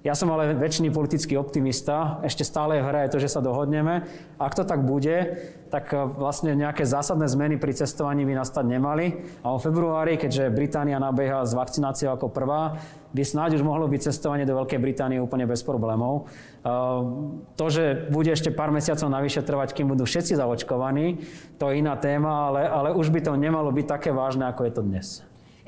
Ja 0.00 0.16
som 0.16 0.32
ale 0.32 0.56
väčšiný 0.56 0.88
politický 0.96 1.36
optimista. 1.36 2.24
Ešte 2.24 2.40
stále 2.40 2.80
v 2.80 2.88
hre 2.88 3.00
je 3.04 3.12
to, 3.12 3.18
že 3.20 3.36
sa 3.36 3.44
dohodneme. 3.44 4.08
Ak 4.40 4.56
to 4.56 4.64
tak 4.64 4.80
bude, 4.80 5.36
tak 5.68 5.92
e, 5.92 6.08
vlastne 6.16 6.56
nejaké 6.56 6.88
zásadné 6.88 7.28
zmeny 7.28 7.60
pri 7.60 7.76
cestovaní 7.76 8.24
by 8.24 8.40
nastať 8.40 8.64
nemali. 8.64 9.20
A 9.44 9.52
o 9.52 9.60
februári, 9.60 10.16
keďže 10.16 10.56
Británia 10.56 10.96
nabieha 10.96 11.44
s 11.44 11.52
vakcináciou 11.52 12.16
ako 12.16 12.32
prvá, 12.32 12.80
by 13.12 13.22
snáď 13.28 13.60
už 13.60 13.66
mohlo 13.68 13.84
byť 13.92 14.08
cestovanie 14.08 14.48
do 14.48 14.56
Veľkej 14.56 14.80
Británie 14.80 15.20
úplne 15.20 15.44
bez 15.44 15.60
problémov. 15.60 16.24
E, 16.24 16.72
to, 17.60 17.66
že 17.68 18.08
bude 18.08 18.32
ešte 18.32 18.48
pár 18.48 18.72
mesiacov 18.72 19.12
navyše 19.12 19.44
trvať, 19.44 19.76
kým 19.76 19.92
budú 19.92 20.08
všetci 20.08 20.32
zaočkovaní, 20.32 21.20
to 21.60 21.68
je 21.68 21.76
iná 21.76 21.92
téma, 22.00 22.48
ale, 22.48 22.64
ale 22.64 22.88
už 22.96 23.12
by 23.12 23.20
to 23.20 23.36
nemalo 23.36 23.68
byť 23.68 23.84
také 23.84 24.16
vážne, 24.16 24.48
ako 24.48 24.64
je 24.64 24.72
to 24.72 24.80
dnes. 24.80 25.08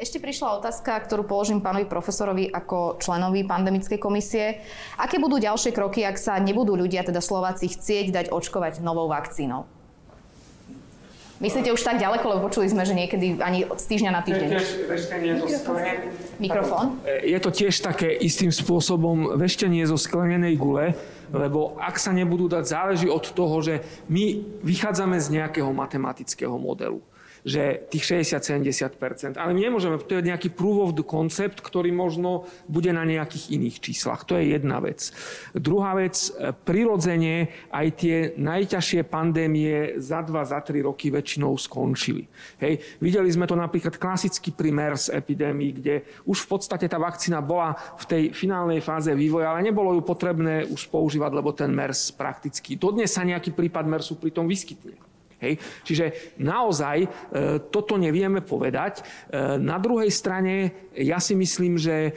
Ešte 0.02 0.18
prišla 0.18 0.58
otázka, 0.58 0.98
ktorú 0.98 1.22
položím 1.22 1.62
pánovi 1.62 1.86
profesorovi 1.86 2.50
ako 2.50 2.98
členovi 2.98 3.46
pandemickej 3.46 4.02
komisie. 4.02 4.58
Aké 4.98 5.22
budú 5.22 5.38
ďalšie 5.38 5.70
kroky, 5.70 6.02
ak 6.02 6.18
sa 6.18 6.42
nebudú 6.42 6.74
ľudia, 6.74 7.06
teda 7.06 7.22
Slováci, 7.22 7.70
chcieť 7.70 8.10
dať 8.10 8.26
očkovať 8.34 8.82
novou 8.82 9.06
vakcínou? 9.06 9.62
Myslíte 11.38 11.70
už 11.70 11.86
tak 11.86 12.02
ďaleko, 12.02 12.34
lebo 12.34 12.50
počuli 12.50 12.66
sme, 12.66 12.82
že 12.82 12.98
niekedy 12.98 13.38
ani 13.38 13.62
od 13.62 13.78
týždňa 13.78 14.10
na 14.10 14.26
týždeň. 14.26 14.50
Mikrofón. 16.42 16.98
Je 17.06 17.38
to 17.38 17.54
tiež 17.54 17.78
také 17.78 18.10
istým 18.10 18.50
spôsobom 18.50 19.38
veštenie 19.38 19.86
zo 19.86 19.94
sklenenej 19.94 20.58
gule, 20.58 20.98
lebo 21.30 21.78
ak 21.78 21.94
sa 22.02 22.10
nebudú 22.10 22.50
dať, 22.50 22.64
záleží 22.66 23.06
od 23.06 23.22
toho, 23.30 23.54
že 23.62 23.86
my 24.10 24.42
vychádzame 24.66 25.14
z 25.22 25.38
nejakého 25.38 25.70
matematického 25.70 26.58
modelu 26.58 26.98
že 27.42 27.90
tých 27.90 28.22
60-70%. 28.22 29.34
Ale 29.34 29.50
my 29.50 29.60
nemôžeme, 29.66 29.98
to 29.98 30.18
je 30.18 30.30
nejaký 30.30 30.54
proof 30.54 30.90
of 30.90 30.92
the 30.94 31.02
concept, 31.02 31.58
ktorý 31.58 31.90
možno 31.90 32.46
bude 32.70 32.94
na 32.94 33.02
nejakých 33.02 33.58
iných 33.58 33.76
číslach. 33.82 34.22
To 34.30 34.38
je 34.38 34.54
jedna 34.54 34.78
vec. 34.78 35.10
Druhá 35.50 35.98
vec, 35.98 36.14
e, 36.30 36.54
prirodzene 36.54 37.50
aj 37.74 37.86
tie 37.98 38.16
najťažšie 38.38 39.02
pandémie 39.10 39.98
za 39.98 40.22
dva, 40.22 40.46
za 40.46 40.62
tri 40.62 40.86
roky 40.86 41.10
väčšinou 41.10 41.58
skončili. 41.58 42.30
Hej. 42.62 42.78
Videli 43.02 43.28
sme 43.34 43.50
to 43.50 43.58
napríklad 43.58 43.98
klasicky 43.98 44.54
pri 44.54 44.70
MERS 44.70 45.10
epidémii, 45.10 45.70
kde 45.82 45.94
už 46.30 46.46
v 46.46 46.50
podstate 46.56 46.86
tá 46.86 46.98
vakcína 47.02 47.42
bola 47.42 47.74
v 47.98 48.04
tej 48.06 48.22
finálnej 48.30 48.78
fáze 48.78 49.10
vývoja, 49.10 49.50
ale 49.50 49.66
nebolo 49.66 49.98
ju 49.98 50.02
potrebné 50.06 50.62
už 50.70 50.86
používať, 50.88 51.30
lebo 51.34 51.50
ten 51.50 51.74
MERS 51.74 52.14
prakticky. 52.14 52.78
Dodnes 52.78 53.10
sa 53.10 53.26
nejaký 53.26 53.50
prípad 53.50 53.84
MERSu 53.90 54.14
pri 54.22 54.30
tom 54.30 54.46
vyskytne. 54.46 55.11
Hej. 55.42 55.58
Čiže 55.82 56.38
naozaj 56.38 56.98
e, 57.02 57.08
toto 57.66 57.98
nevieme 57.98 58.38
povedať. 58.40 59.02
E, 59.02 59.58
na 59.58 59.82
druhej 59.82 60.08
strane 60.14 60.70
ja 60.94 61.18
si 61.18 61.34
myslím, 61.34 61.74
že 61.74 61.96
e, 62.06 62.12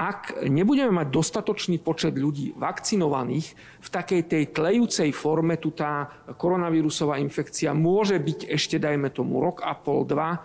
ak 0.00 0.48
nebudeme 0.48 0.96
mať 1.04 1.12
dostatočný 1.12 1.76
počet 1.84 2.16
ľudí 2.16 2.56
vakcinovaných, 2.56 3.46
v 3.84 3.88
takej 3.92 4.22
tej 4.32 4.44
tlejúcej 4.56 5.12
forme 5.12 5.60
tu 5.60 5.76
tá 5.76 6.08
koronavírusová 6.40 7.20
infekcia 7.20 7.76
môže 7.76 8.16
byť 8.16 8.48
ešte, 8.48 8.80
dajme 8.80 9.12
tomu, 9.12 9.44
rok 9.44 9.60
a 9.60 9.76
pol, 9.76 10.08
dva, 10.08 10.40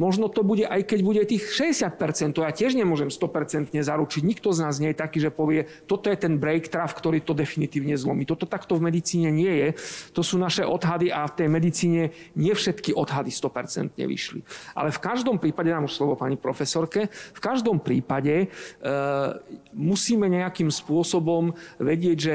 Možno 0.00 0.32
to 0.32 0.40
bude, 0.40 0.64
aj 0.64 0.88
keď 0.88 1.00
bude 1.04 1.20
tých 1.28 1.44
60%, 1.52 2.32
to 2.32 2.40
ja 2.40 2.48
tiež 2.56 2.72
nemôžem 2.72 3.12
100% 3.12 3.76
zaručiť. 3.76 4.22
Nikto 4.24 4.48
z 4.56 4.64
nás 4.64 4.80
nie 4.80 4.96
je 4.96 4.96
taký, 4.96 5.20
že 5.20 5.28
povie, 5.28 5.68
toto 5.84 6.08
je 6.08 6.16
ten 6.16 6.40
break 6.40 6.72
traf, 6.72 6.96
ktorý 6.96 7.20
to 7.20 7.36
definitívne 7.36 7.92
zlomí. 8.00 8.24
Toto 8.24 8.48
takto 8.48 8.80
v 8.80 8.88
medicíne 8.88 9.28
nie 9.28 9.52
je. 9.52 9.68
To 10.16 10.24
sú 10.24 10.40
naše 10.40 10.64
odhady 10.64 11.12
a 11.12 11.28
v 11.28 11.36
tej 11.44 11.48
medicíne 11.52 12.02
nie 12.32 12.56
všetky 12.56 12.96
odhady 12.96 13.28
100% 13.28 14.00
vyšli. 14.00 14.40
Ale 14.72 14.88
v 14.88 15.00
každom 15.04 15.36
prípade, 15.36 15.68
dám 15.68 15.84
už 15.84 15.92
slovo 15.92 16.16
pani 16.16 16.40
profesorke, 16.40 17.12
v 17.12 17.40
každom 17.44 17.84
prípade 17.84 18.32
e, 18.40 18.46
musíme 19.76 20.32
nejakým 20.32 20.72
spôsobom 20.72 21.52
vedieť, 21.76 22.16
že 22.16 22.34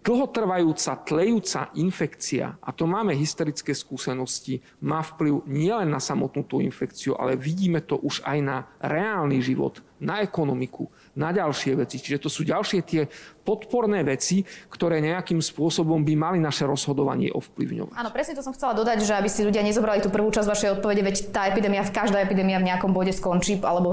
dlhotrvajúca, 0.00 1.04
tlejúca 1.06 1.70
infekcia, 1.76 2.58
a 2.58 2.70
to 2.72 2.88
máme 2.88 3.14
historické 3.14 3.76
skúsenosti, 3.76 4.58
má 4.82 5.04
vplyv 5.04 5.46
nielen 5.46 5.92
na 5.92 6.00
samotnú 6.02 6.42
tú 6.48 6.58
infekciu, 6.58 7.14
ale 7.14 7.38
vidíme 7.38 7.84
to 7.84 8.00
už 8.00 8.24
aj 8.26 8.38
na 8.40 8.56
reálny 8.80 9.38
život, 9.44 9.84
na 10.00 10.24
ekonomiku, 10.24 10.88
na 11.18 11.34
ďalšie 11.34 11.74
veci. 11.74 11.98
Čiže 11.98 12.22
to 12.22 12.30
sú 12.30 12.46
ďalšie 12.46 12.80
tie 12.86 13.02
podporné 13.42 14.06
veci, 14.06 14.46
ktoré 14.70 15.02
nejakým 15.02 15.42
spôsobom 15.42 16.06
by 16.06 16.14
mali 16.14 16.38
naše 16.38 16.62
rozhodovanie 16.68 17.34
ovplyvňovať. 17.34 17.94
Áno, 17.98 18.10
presne 18.14 18.38
to 18.38 18.46
som 18.46 18.54
chcela 18.54 18.78
dodať, 18.78 19.02
že 19.02 19.18
aby 19.18 19.26
si 19.26 19.42
ľudia 19.42 19.66
nezobrali 19.66 19.98
tú 19.98 20.12
prvú 20.12 20.30
časť 20.30 20.46
vašej 20.46 20.70
odpovede, 20.78 21.02
veď 21.02 21.16
tá 21.34 21.50
epidémia, 21.50 21.82
každá 21.82 22.22
epidémia 22.22 22.62
v 22.62 22.68
nejakom 22.70 22.94
bode 22.94 23.10
skončí 23.10 23.58
alebo 23.58 23.90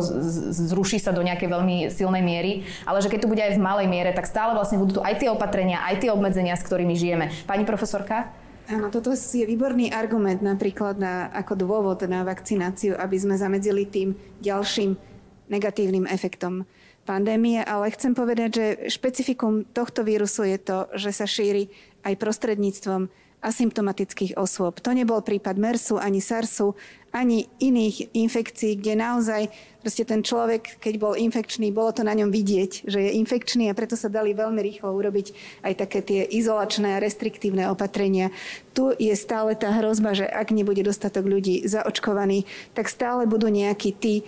zruší 0.54 1.02
sa 1.02 1.10
do 1.10 1.26
nejakej 1.26 1.50
veľmi 1.50 1.76
silnej 1.90 2.22
miery, 2.22 2.70
ale 2.86 3.02
že 3.02 3.10
keď 3.10 3.20
tu 3.26 3.28
bude 3.32 3.42
aj 3.42 3.58
v 3.58 3.66
malej 3.66 3.88
miere, 3.90 4.14
tak 4.14 4.30
stále 4.30 4.54
vlastne 4.54 4.78
budú 4.78 5.00
tu 5.00 5.02
aj 5.02 5.18
tie 5.18 5.34
opatrenia, 5.34 5.82
aj 5.90 6.06
tie 6.06 6.14
obmedzenia, 6.14 6.54
s 6.54 6.62
ktorými 6.62 6.94
žijeme. 6.94 7.34
Pani 7.50 7.66
profesorka? 7.66 8.30
Áno, 8.68 8.92
toto 8.92 9.16
je 9.16 9.48
výborný 9.48 9.96
argument 9.96 10.44
napríklad 10.44 11.00
na, 11.00 11.32
ako 11.32 11.56
dôvod 11.56 12.04
na 12.04 12.28
vakcináciu, 12.28 13.00
aby 13.00 13.16
sme 13.16 13.40
zamedzili 13.40 13.88
tým 13.88 14.12
ďalším 14.44 15.00
negatívnym 15.48 16.04
efektom 16.12 16.68
pandémie, 17.08 17.64
ale 17.64 17.88
chcem 17.96 18.12
povedať, 18.12 18.50
že 18.52 18.66
špecifikum 18.92 19.64
tohto 19.72 20.04
vírusu 20.04 20.44
je 20.44 20.60
to, 20.60 20.78
že 20.92 21.16
sa 21.16 21.24
šíri 21.24 21.72
aj 22.04 22.20
prostredníctvom 22.20 23.08
asymptomatických 23.38 24.36
osôb. 24.36 24.82
To 24.82 24.92
nebol 24.92 25.22
prípad 25.22 25.56
MERSu, 25.62 26.02
ani 26.02 26.20
SARSu, 26.20 26.74
ani 27.14 27.48
iných 27.64 28.12
infekcií, 28.18 28.76
kde 28.82 28.98
naozaj 28.98 29.48
proste 29.80 30.04
ten 30.04 30.26
človek, 30.26 30.82
keď 30.82 30.94
bol 31.00 31.14
infekčný, 31.16 31.72
bolo 31.72 31.94
to 31.94 32.04
na 32.04 32.18
ňom 32.18 32.34
vidieť, 32.34 32.90
že 32.90 33.00
je 33.00 33.12
infekčný 33.22 33.70
a 33.70 33.78
preto 33.78 33.96
sa 33.96 34.12
dali 34.12 34.34
veľmi 34.34 34.60
rýchlo 34.60 34.92
urobiť 34.92 35.32
aj 35.64 35.74
také 35.80 36.00
tie 36.04 36.22
izolačné, 36.28 37.00
restriktívne 37.00 37.70
opatrenia. 37.72 38.34
Tu 38.74 38.92
je 38.98 39.14
stále 39.14 39.54
tá 39.56 39.70
hrozba, 39.80 40.18
že 40.18 40.26
ak 40.28 40.52
nebude 40.52 40.84
dostatok 40.84 41.24
ľudí 41.30 41.64
zaočkovaných, 41.70 42.46
tak 42.74 42.92
stále 42.92 43.30
budú 43.30 43.48
nejakí 43.48 43.96
tí 43.96 44.26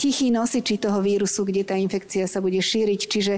tichí 0.00 0.32
nosiči 0.32 0.80
toho 0.80 1.04
vírusu, 1.04 1.44
kde 1.44 1.68
tá 1.68 1.76
infekcia 1.76 2.24
sa 2.24 2.40
bude 2.40 2.56
šíriť. 2.56 3.00
Čiže 3.04 3.34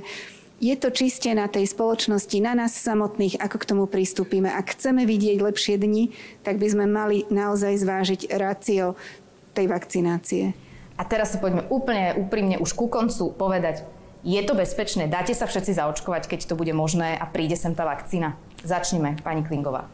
je 0.62 0.74
to 0.78 0.94
čiste 0.94 1.26
na 1.34 1.50
tej 1.50 1.66
spoločnosti, 1.66 2.38
na 2.38 2.54
nás 2.54 2.78
samotných, 2.78 3.42
ako 3.42 3.56
k 3.58 3.68
tomu 3.74 3.84
pristúpime. 3.90 4.46
Ak 4.46 4.78
chceme 4.78 5.02
vidieť 5.02 5.42
lepšie 5.42 5.74
dni, 5.74 6.14
tak 6.46 6.62
by 6.62 6.70
sme 6.70 6.86
mali 6.86 7.26
naozaj 7.26 7.82
zvážiť 7.82 8.30
rácio 8.38 8.94
tej 9.58 9.66
vakcinácie. 9.66 10.54
A 10.94 11.02
teraz 11.02 11.34
sa 11.34 11.42
poďme 11.42 11.66
úplne 11.66 12.14
úprimne 12.14 12.62
už 12.62 12.78
ku 12.78 12.86
koncu 12.86 13.34
povedať, 13.34 13.82
je 14.22 14.38
to 14.46 14.54
bezpečné? 14.54 15.10
Dáte 15.10 15.34
sa 15.34 15.50
všetci 15.50 15.82
zaočkovať, 15.82 16.30
keď 16.30 16.46
to 16.46 16.54
bude 16.54 16.70
možné 16.70 17.18
a 17.18 17.26
príde 17.26 17.58
sem 17.58 17.74
tá 17.74 17.82
vakcína? 17.82 18.38
Začneme, 18.62 19.18
pani 19.18 19.42
Klingová. 19.42 19.90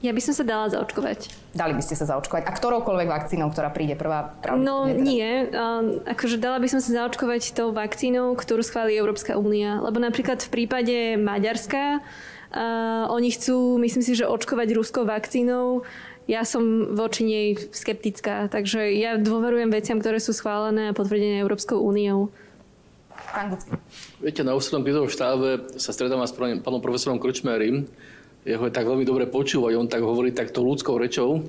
Ja 0.00 0.16
by 0.16 0.20
som 0.24 0.32
sa 0.32 0.48
dala 0.48 0.72
zaočkovať. 0.72 1.28
Dali 1.52 1.76
by 1.76 1.82
ste 1.84 1.92
sa 1.92 2.08
zaočkovať. 2.08 2.48
A 2.48 2.56
ktoroukoľvek 2.56 3.08
vakcínou, 3.12 3.52
ktorá 3.52 3.68
príde 3.68 4.00
prvá? 4.00 4.32
No 4.56 4.88
teda. 4.88 4.96
nie. 4.96 5.28
Um, 5.52 6.00
akože 6.08 6.40
dala 6.40 6.56
by 6.56 6.72
som 6.72 6.80
sa 6.80 7.04
zaočkovať 7.04 7.52
tou 7.52 7.68
vakcínou, 7.76 8.32
ktorú 8.32 8.64
schválí 8.64 8.96
Európska 8.96 9.36
únia. 9.36 9.76
Lebo 9.84 10.00
napríklad 10.00 10.40
v 10.40 10.48
prípade 10.48 10.96
Maďarska 11.20 12.00
uh, 12.00 13.12
oni 13.12 13.28
chcú, 13.28 13.76
myslím 13.76 14.00
si, 14.00 14.16
že 14.16 14.24
očkovať 14.24 14.72
ruskou 14.72 15.04
vakcínou. 15.04 15.84
Ja 16.24 16.48
som 16.48 16.96
voči 16.96 17.28
nej 17.28 17.48
skeptická. 17.68 18.48
Takže 18.48 18.96
ja 18.96 19.20
dôverujem 19.20 19.68
veciam, 19.68 20.00
ktoré 20.00 20.16
sú 20.16 20.32
schválené 20.32 20.88
a 20.88 20.96
potvrdené 20.96 21.44
Európskou 21.44 21.76
úniou. 21.76 22.32
Viete, 24.16 24.40
na 24.42 24.56
ústrednom 24.56 24.80
krizovom 24.80 25.12
štábe 25.12 25.76
sa 25.76 25.92
stretám 25.92 26.24
s 26.24 26.32
pánom 26.34 26.80
profesorom 26.80 27.20
Krčmerim, 27.20 27.84
jeho 28.44 28.64
je 28.64 28.72
tak 28.72 28.88
veľmi 28.88 29.04
dobre 29.04 29.28
počúvať, 29.28 29.72
on 29.76 29.88
tak 29.88 30.00
hovorí 30.00 30.32
takto 30.32 30.64
ľudskou 30.64 30.96
rečou. 30.96 31.44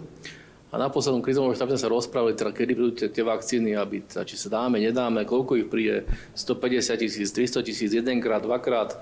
A 0.71 0.79
na 0.79 0.87
poslednom 0.87 1.19
krizovom 1.19 1.51
štábe 1.51 1.75
sa 1.75 1.91
rozprávali, 1.91 2.31
teda, 2.31 2.55
kedy 2.55 2.71
budú 2.71 2.91
tie, 2.95 3.07
tie 3.11 3.27
vakcíny, 3.27 3.75
aby, 3.75 4.07
teda, 4.07 4.23
či 4.23 4.39
sa 4.39 4.47
dáme, 4.47 4.79
nedáme, 4.79 5.27
koľko 5.27 5.59
ich 5.59 5.67
príde, 5.67 6.07
150 6.31 6.95
tisíc, 6.95 7.27
300 7.35 7.67
tisíc, 7.67 7.91
jedenkrát, 7.91 8.39
dvakrát. 8.39 8.95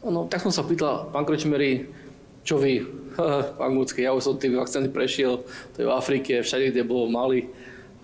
No, 0.00 0.24
tak 0.24 0.40
som 0.40 0.48
sa 0.48 0.64
pýtal, 0.64 1.12
pán 1.12 1.28
Krečmery, 1.28 1.92
čo 2.40 2.56
vy, 2.56 2.88
pán 3.60 3.76
Gucky, 3.76 4.04
ja 4.04 4.16
už 4.16 4.24
som 4.24 4.40
tým 4.40 4.56
vakcíny 4.56 4.88
prešiel, 4.88 5.44
to 5.76 5.76
je 5.80 5.88
v 5.88 5.92
Afrike, 5.92 6.40
všade, 6.40 6.72
kde 6.72 6.88
bolo 6.88 7.12
mali. 7.12 7.52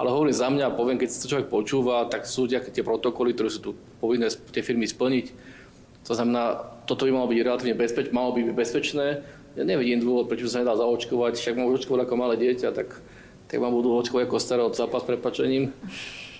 Ale 0.00 0.08
hovorím 0.12 0.32
za 0.32 0.48
mňa, 0.48 0.76
poviem, 0.76 0.96
keď 0.96 1.08
sa 1.12 1.20
to 1.24 1.30
človek 1.36 1.52
počúva, 1.52 2.08
tak 2.08 2.24
sú 2.24 2.48
tie 2.48 2.84
protokoly, 2.84 3.36
ktoré 3.36 3.52
sú 3.52 3.60
tu 3.60 3.70
povinné 4.00 4.32
tie 4.32 4.64
firmy 4.64 4.88
splniť. 4.88 5.26
To 6.06 6.12
znamená, 6.16 6.70
toto 6.88 7.06
by 7.06 7.12
malo 7.12 7.30
byť 7.30 7.38
relatívne 7.44 7.76
bezpečné, 7.76 8.10
malo 8.10 8.34
by 8.34 8.40
byť 8.50 8.56
bezpečné. 8.56 9.06
Ja 9.58 9.62
nevidím 9.66 10.02
dôvod, 10.02 10.30
prečo 10.30 10.50
sa 10.50 10.62
nedá 10.62 10.74
zaočkovať, 10.78 11.38
však 11.38 11.54
mám 11.58 11.70
očkovať 11.74 12.06
ako 12.06 12.14
malé 12.18 12.34
dieťa, 12.38 12.70
tak, 12.74 12.98
tak 13.46 13.58
vám 13.58 13.74
budú 13.74 13.94
očkovať 13.98 14.26
ako 14.26 14.36
staré 14.42 14.62
od 14.62 14.74
zápas 14.74 15.06
prepačením. 15.06 15.74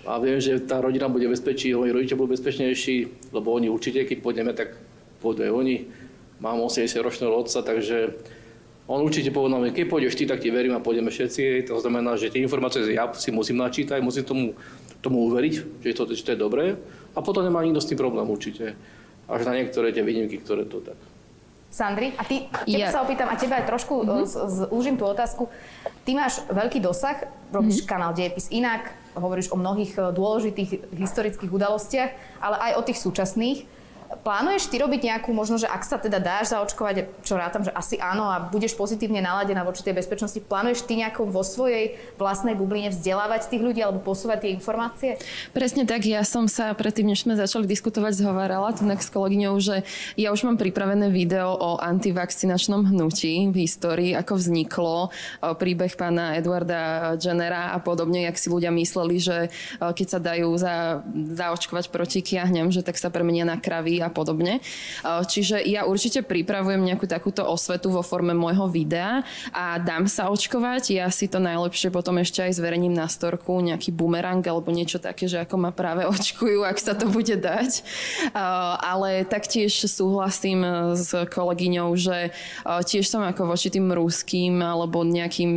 A 0.08 0.16
viem, 0.16 0.40
že 0.40 0.58
tá 0.64 0.80
rodina 0.80 1.12
bude 1.12 1.28
bezpečí, 1.28 1.76
oni 1.76 1.92
rodičia 1.92 2.16
budú 2.16 2.32
bezpečnejší, 2.32 3.30
lebo 3.36 3.52
oni 3.52 3.68
určite, 3.68 4.08
keď 4.08 4.18
pôjdeme, 4.24 4.52
tak 4.56 4.74
pôjdu 5.20 5.52
oni. 5.52 5.86
Mám 6.40 6.64
80 6.64 6.88
ročného 7.04 7.36
otca, 7.36 7.60
takže 7.60 8.16
on 8.88 9.04
určite 9.04 9.28
povedal, 9.30 9.60
keď 9.70 9.86
pôjdeš 9.86 10.16
ty, 10.16 10.24
tak 10.24 10.40
ti 10.40 10.48
verím 10.48 10.72
a 10.72 10.80
pôjdeme 10.80 11.12
všetci. 11.12 11.68
To 11.68 11.78
znamená, 11.78 12.16
že 12.16 12.32
tie 12.32 12.40
informácie 12.40 12.82
ja 12.90 13.06
si 13.12 13.28
musím 13.30 13.60
načítať, 13.60 14.00
musím 14.00 14.24
tomu, 14.24 14.44
tomu 15.04 15.30
uveriť, 15.30 15.84
že 15.84 15.94
to, 15.94 16.08
že 16.10 16.24
to 16.24 16.32
je 16.34 16.40
dobré. 16.40 16.80
A 17.14 17.20
potom 17.20 17.44
nemá 17.44 17.60
nikto 17.60 17.84
s 17.84 17.86
tým 17.92 18.00
problém 18.00 18.24
určite 18.24 18.74
až 19.31 19.47
na 19.47 19.55
niektoré 19.57 19.94
tie 19.94 20.02
výnimky, 20.02 20.43
ktoré 20.43 20.66
to 20.66 20.82
tak. 20.82 20.98
Sandri, 21.70 22.11
a 22.19 22.27
ty, 22.27 22.51
teba 22.66 22.82
ja. 22.82 22.90
sa 22.90 23.07
opýtam, 23.07 23.31
a 23.31 23.39
teba 23.39 23.62
aj 23.62 23.70
trošku 23.70 24.02
mm-hmm. 24.02 24.27
zúžim 24.74 24.98
tú 24.98 25.07
otázku. 25.07 25.47
Ty 26.02 26.19
máš 26.19 26.43
veľký 26.51 26.82
dosah, 26.82 27.31
robíš 27.55 27.86
mm-hmm. 27.86 27.90
kanál 27.94 28.11
Dejepis 28.11 28.51
inak, 28.51 28.90
hovoríš 29.15 29.55
o 29.55 29.57
mnohých 29.57 29.94
e, 29.94 30.11
dôležitých 30.11 30.90
historických 30.98 31.47
udalostiach, 31.47 32.11
ale 32.43 32.57
aj 32.59 32.73
o 32.74 32.82
tých 32.82 32.98
súčasných. 32.98 33.59
Plánuješ 34.10 34.66
ty 34.66 34.82
robiť 34.82 35.06
nejakú, 35.06 35.30
možno, 35.30 35.54
že 35.54 35.70
ak 35.70 35.86
sa 35.86 35.94
teda 35.94 36.18
dáš 36.18 36.50
zaočkovať, 36.50 37.22
čo 37.22 37.38
rátam, 37.38 37.62
že 37.62 37.70
asi 37.70 37.94
áno 38.02 38.26
a 38.26 38.42
budeš 38.42 38.74
pozitívne 38.74 39.22
naladená 39.22 39.62
voči 39.62 39.86
tej 39.86 40.02
bezpečnosti, 40.02 40.42
plánuješ 40.42 40.82
ty 40.82 40.98
nejako 40.98 41.30
vo 41.30 41.46
svojej 41.46 41.94
vlastnej 42.18 42.58
bubline 42.58 42.90
vzdelávať 42.90 43.46
tých 43.46 43.62
ľudí 43.62 43.78
alebo 43.78 44.02
posúvať 44.02 44.42
tie 44.42 44.50
informácie? 44.50 45.14
Presne 45.54 45.86
tak, 45.86 46.10
ja 46.10 46.26
som 46.26 46.50
sa 46.50 46.74
predtým, 46.74 47.06
než 47.06 47.22
sme 47.22 47.38
začali 47.38 47.70
diskutovať, 47.70 48.18
zhovárala 48.18 48.74
tu 48.74 48.82
s 48.82 49.10
kolegyňou, 49.14 49.54
že 49.62 49.86
ja 50.18 50.34
už 50.34 50.42
mám 50.42 50.58
pripravené 50.58 51.06
video 51.14 51.54
o 51.54 51.78
antivakcinačnom 51.78 52.90
hnutí 52.90 53.46
v 53.54 53.56
histórii, 53.62 54.18
ako 54.18 54.42
vzniklo 54.42 55.14
príbeh 55.38 55.94
pána 55.94 56.34
Edwarda 56.34 57.14
Jennera 57.14 57.70
a 57.70 57.78
podobne, 57.78 58.26
jak 58.26 58.34
si 58.34 58.50
ľudia 58.50 58.74
mysleli, 58.74 59.22
že 59.22 59.54
keď 59.78 60.06
sa 60.10 60.18
dajú 60.18 60.50
za, 60.58 61.06
zaočkovať 61.14 61.94
proti 61.94 62.26
kiahňam, 62.26 62.74
že 62.74 62.82
tak 62.82 62.98
sa 62.98 63.14
premenia 63.14 63.46
na 63.46 63.54
kravy 63.54 63.99
a 64.02 64.10
podobne. 64.12 64.64
Čiže 65.05 65.62
ja 65.64 65.85
určite 65.85 66.24
pripravujem 66.24 66.82
nejakú 66.82 67.06
takúto 67.06 67.44
osvetu 67.47 67.93
vo 67.93 68.02
forme 68.05 68.32
môjho 68.32 68.66
videa 68.70 69.22
a 69.52 69.78
dám 69.78 70.09
sa 70.09 70.32
očkovať. 70.32 70.94
Ja 70.97 71.09
si 71.12 71.28
to 71.28 71.39
najlepšie 71.43 71.93
potom 71.93 72.18
ešte 72.20 72.44
aj 72.44 72.56
zverejním 72.56 72.94
na 72.94 73.06
storku, 73.06 73.60
nejaký 73.60 73.93
bumerang 73.93 74.43
alebo 74.44 74.72
niečo 74.72 75.02
také, 75.02 75.27
že 75.27 75.43
ako 75.43 75.56
ma 75.56 75.70
práve 75.70 76.06
očkujú, 76.14 76.64
ak 76.64 76.78
sa 76.78 76.97
to 76.97 77.09
bude 77.10 77.36
dať. 77.39 77.82
Ale 78.81 79.24
taktiež 79.28 79.72
súhlasím 79.86 80.62
s 80.97 81.12
kolegyňou, 81.12 81.93
že 81.97 82.32
tiež 82.64 83.06
som 83.06 83.22
ako 83.24 83.51
voči 83.51 83.68
tým 83.68 83.90
ruským 83.93 84.62
alebo 84.62 85.02
nejakým 85.05 85.51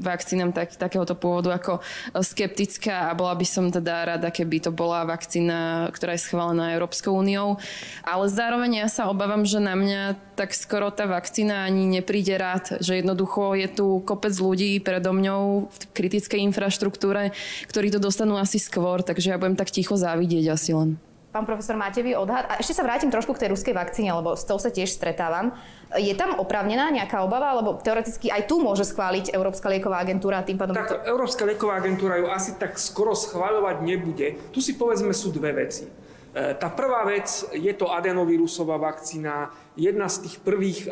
vakcínam 0.00 0.50
tak, 0.50 0.74
takéhoto 0.74 1.14
pôvodu 1.14 1.56
ako 1.56 1.80
skeptická 2.20 3.10
a 3.10 3.16
bola 3.16 3.34
by 3.36 3.46
som 3.46 3.68
teda 3.68 4.16
rada, 4.16 4.28
keby 4.32 4.62
to 4.62 4.70
bola 4.72 5.04
vakcína, 5.04 5.88
ktorá 5.92 6.16
je 6.16 6.24
schválená 6.24 6.74
Európskou 6.74 7.16
úniou 7.16 7.60
ale 8.06 8.30
zároveň 8.30 8.84
ja 8.84 8.88
sa 8.88 9.08
obávam, 9.08 9.42
že 9.42 9.58
na 9.58 9.74
mňa 9.74 10.16
tak 10.36 10.52
skoro 10.52 10.92
tá 10.92 11.08
vakcína 11.08 11.64
ani 11.64 11.88
nepríde 11.88 12.36
rád, 12.36 12.78
že 12.84 13.00
jednoducho 13.00 13.56
je 13.56 13.68
tu 13.72 13.86
kopec 14.04 14.36
ľudí 14.36 14.78
predo 14.78 15.16
mňou 15.16 15.68
v 15.68 15.76
kritickej 15.96 16.44
infraštruktúre, 16.52 17.32
ktorí 17.70 17.88
to 17.88 18.02
dostanú 18.02 18.36
asi 18.36 18.60
skôr, 18.60 19.00
takže 19.00 19.32
ja 19.32 19.40
budem 19.40 19.56
tak 19.56 19.72
ticho 19.72 19.96
závidieť 19.96 20.52
asi 20.52 20.72
len. 20.76 21.00
Pán 21.36 21.44
profesor, 21.44 21.76
máte 21.76 22.00
vy 22.00 22.16
odhad? 22.16 22.48
A 22.48 22.56
ešte 22.56 22.72
sa 22.72 22.80
vrátim 22.80 23.12
trošku 23.12 23.36
k 23.36 23.44
tej 23.44 23.52
ruskej 23.52 23.76
vakcíne, 23.76 24.08
lebo 24.08 24.32
s 24.32 24.48
tou 24.48 24.56
sa 24.56 24.72
tiež 24.72 24.88
stretávam. 24.88 25.52
Je 25.92 26.16
tam 26.16 26.40
oprávnená 26.40 26.88
nejaká 26.88 27.20
obava, 27.20 27.52
lebo 27.60 27.76
teoreticky 27.76 28.32
aj 28.32 28.48
tu 28.48 28.56
môže 28.56 28.88
schváliť 28.88 29.36
Európska 29.36 29.68
lieková 29.68 30.00
agentúra 30.00 30.40
tým 30.40 30.56
pádom... 30.56 30.72
Tak 30.72 31.04
Európska 31.04 31.44
lieková 31.44 31.76
agentúra 31.76 32.16
ju 32.24 32.32
asi 32.32 32.56
tak 32.56 32.80
skoro 32.80 33.12
schváľovať 33.12 33.84
nebude. 33.84 34.40
Tu 34.48 34.64
si 34.64 34.80
povedzme 34.80 35.12
sú 35.12 35.28
dve 35.28 35.52
veci. 35.52 36.05
E, 36.36 36.52
tá 36.60 36.68
prvá 36.68 37.00
vec 37.08 37.48
je 37.56 37.72
to 37.72 37.88
adenovírusová 37.88 38.76
vakcína, 38.76 39.48
jedna 39.72 40.04
z 40.12 40.28
tých 40.28 40.36
prvých 40.44 40.84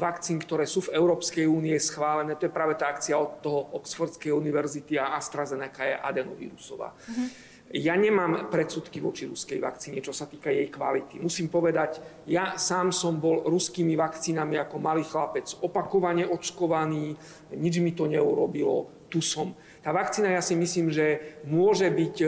vakcín, 0.00 0.40
ktoré 0.40 0.64
sú 0.64 0.88
v 0.88 0.96
Európskej 0.96 1.44
únie 1.44 1.76
schválené, 1.76 2.32
to 2.40 2.48
je 2.48 2.56
práve 2.56 2.72
tá 2.80 2.88
akcia 2.88 3.12
od 3.20 3.44
toho 3.44 3.76
Oxfordskej 3.76 4.32
univerzity 4.32 4.96
a 4.96 5.20
AstraZeneca 5.20 5.84
je 5.84 6.00
adenovírusová. 6.00 6.96
Uh-huh. 6.96 7.28
Ja 7.74 7.96
nemám 7.96 8.52
predsudky 8.54 9.00
voči 9.00 9.26
ruskej 9.26 9.58
vakcíne, 9.58 9.98
čo 9.98 10.12
sa 10.12 10.30
týka 10.30 10.52
jej 10.52 10.70
kvality. 10.70 11.18
Musím 11.18 11.50
povedať, 11.50 11.98
ja 12.28 12.54
sám 12.54 12.92
som 12.92 13.18
bol 13.18 13.44
ruskými 13.48 13.96
vakcínami 13.96 14.60
ako 14.62 14.76
malý 14.80 15.02
chlapec 15.02 15.48
opakovane 15.58 16.28
očkovaný, 16.28 17.16
nič 17.56 17.74
mi 17.80 17.92
to 17.96 18.04
neurobilo, 18.04 19.08
tu 19.08 19.18
som. 19.18 19.56
Tá 19.84 19.90
vakcína, 19.90 20.32
ja 20.32 20.42
si 20.44 20.56
myslím, 20.56 20.88
že 20.88 21.40
môže 21.44 21.90
byť 21.90 22.16
e, 22.20 22.26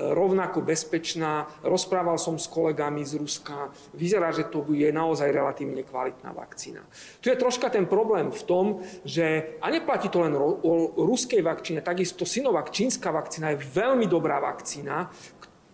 rovnako 0.00 0.64
bezpečná. 0.64 1.46
Rozprával 1.60 2.16
som 2.16 2.40
s 2.40 2.48
kolegami 2.48 3.04
z 3.04 3.20
Ruska. 3.20 3.68
Vyzerá, 3.92 4.32
že 4.32 4.48
to 4.48 4.64
je 4.72 4.88
naozaj 4.88 5.28
relatívne 5.28 5.84
kvalitná 5.84 6.32
vakcína. 6.32 6.80
Tu 7.20 7.28
je 7.28 7.36
troška 7.36 7.68
ten 7.68 7.84
problém 7.84 8.32
v 8.32 8.42
tom, 8.48 8.66
že, 9.04 9.56
a 9.60 9.68
neplatí 9.68 10.08
to 10.08 10.24
len 10.24 10.32
o 10.40 10.72
ruskej 10.96 11.44
vakcíne, 11.44 11.84
takisto 11.84 12.24
Sinovac, 12.24 12.72
čínska 12.72 13.12
vakcína 13.12 13.52
je 13.52 13.62
veľmi 13.62 14.08
dobrá 14.08 14.40
vakcína, 14.40 15.12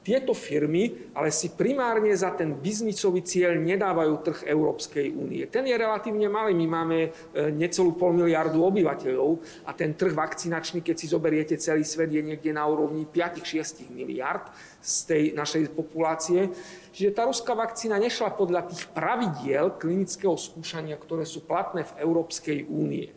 tieto 0.06 0.30
firmy 0.38 1.10
ale 1.18 1.34
si 1.34 1.50
primárne 1.50 2.14
za 2.14 2.30
ten 2.30 2.54
biznisový 2.54 3.26
cieľ 3.26 3.58
nedávajú 3.58 4.14
trh 4.22 4.38
Európskej 4.46 5.10
únie. 5.10 5.42
Ten 5.50 5.66
je 5.66 5.74
relatívne 5.74 6.30
malý. 6.30 6.54
My 6.54 6.66
máme 6.70 6.98
e, 7.02 7.10
necelú 7.50 7.98
pol 7.98 8.14
miliardu 8.14 8.62
obyvateľov 8.62 9.42
a 9.66 9.74
ten 9.74 9.98
trh 9.98 10.14
vakcinačný, 10.14 10.86
keď 10.86 10.94
si 10.94 11.10
zoberiete 11.10 11.58
celý 11.58 11.82
svet, 11.82 12.14
je 12.14 12.22
niekde 12.22 12.54
na 12.54 12.62
úrovni 12.68 13.08
5-6 13.08 13.90
miliard 13.90 14.46
z 14.78 14.94
tej 15.10 15.22
našej 15.34 15.74
populácie. 15.74 16.54
Čiže 16.94 17.16
tá 17.16 17.26
ruská 17.26 17.56
vakcína 17.58 17.98
nešla 17.98 18.36
podľa 18.38 18.70
tých 18.70 18.86
pravidiel 18.94 19.74
klinického 19.74 20.38
skúšania, 20.38 20.94
ktoré 21.00 21.26
sú 21.26 21.42
platné 21.42 21.82
v 21.82 21.96
Európskej 22.04 22.68
únie. 22.70 23.15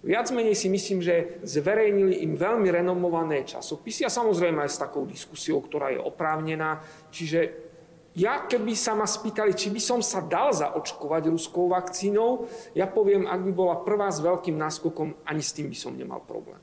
Viac 0.00 0.32
menej 0.32 0.56
si 0.56 0.72
myslím, 0.72 1.04
že 1.04 1.44
zverejnili 1.44 2.24
im 2.24 2.32
veľmi 2.32 2.72
renomované 2.72 3.44
časopisy 3.44 4.08
a 4.08 4.10
samozrejme 4.10 4.64
aj 4.64 4.70
s 4.72 4.80
takou 4.80 5.04
diskusiou, 5.04 5.60
ktorá 5.60 5.92
je 5.92 6.00
oprávnená. 6.00 6.80
Čiže 7.12 7.68
ja 8.16 8.48
keby 8.48 8.72
sa 8.72 8.96
ma 8.96 9.04
spýtali, 9.04 9.52
či 9.52 9.68
by 9.68 9.76
som 9.76 10.00
sa 10.00 10.24
dal 10.24 10.56
zaočkovať 10.56 11.28
ruskou 11.28 11.68
vakcínou, 11.68 12.48
ja 12.72 12.88
poviem, 12.88 13.28
ak 13.28 13.40
by 13.44 13.52
bola 13.52 13.76
prvá 13.84 14.08
s 14.08 14.24
veľkým 14.24 14.56
náskokom, 14.56 15.20
ani 15.28 15.44
s 15.44 15.52
tým 15.52 15.68
by 15.68 15.76
som 15.76 15.92
nemal 15.92 16.24
problém. 16.24 16.58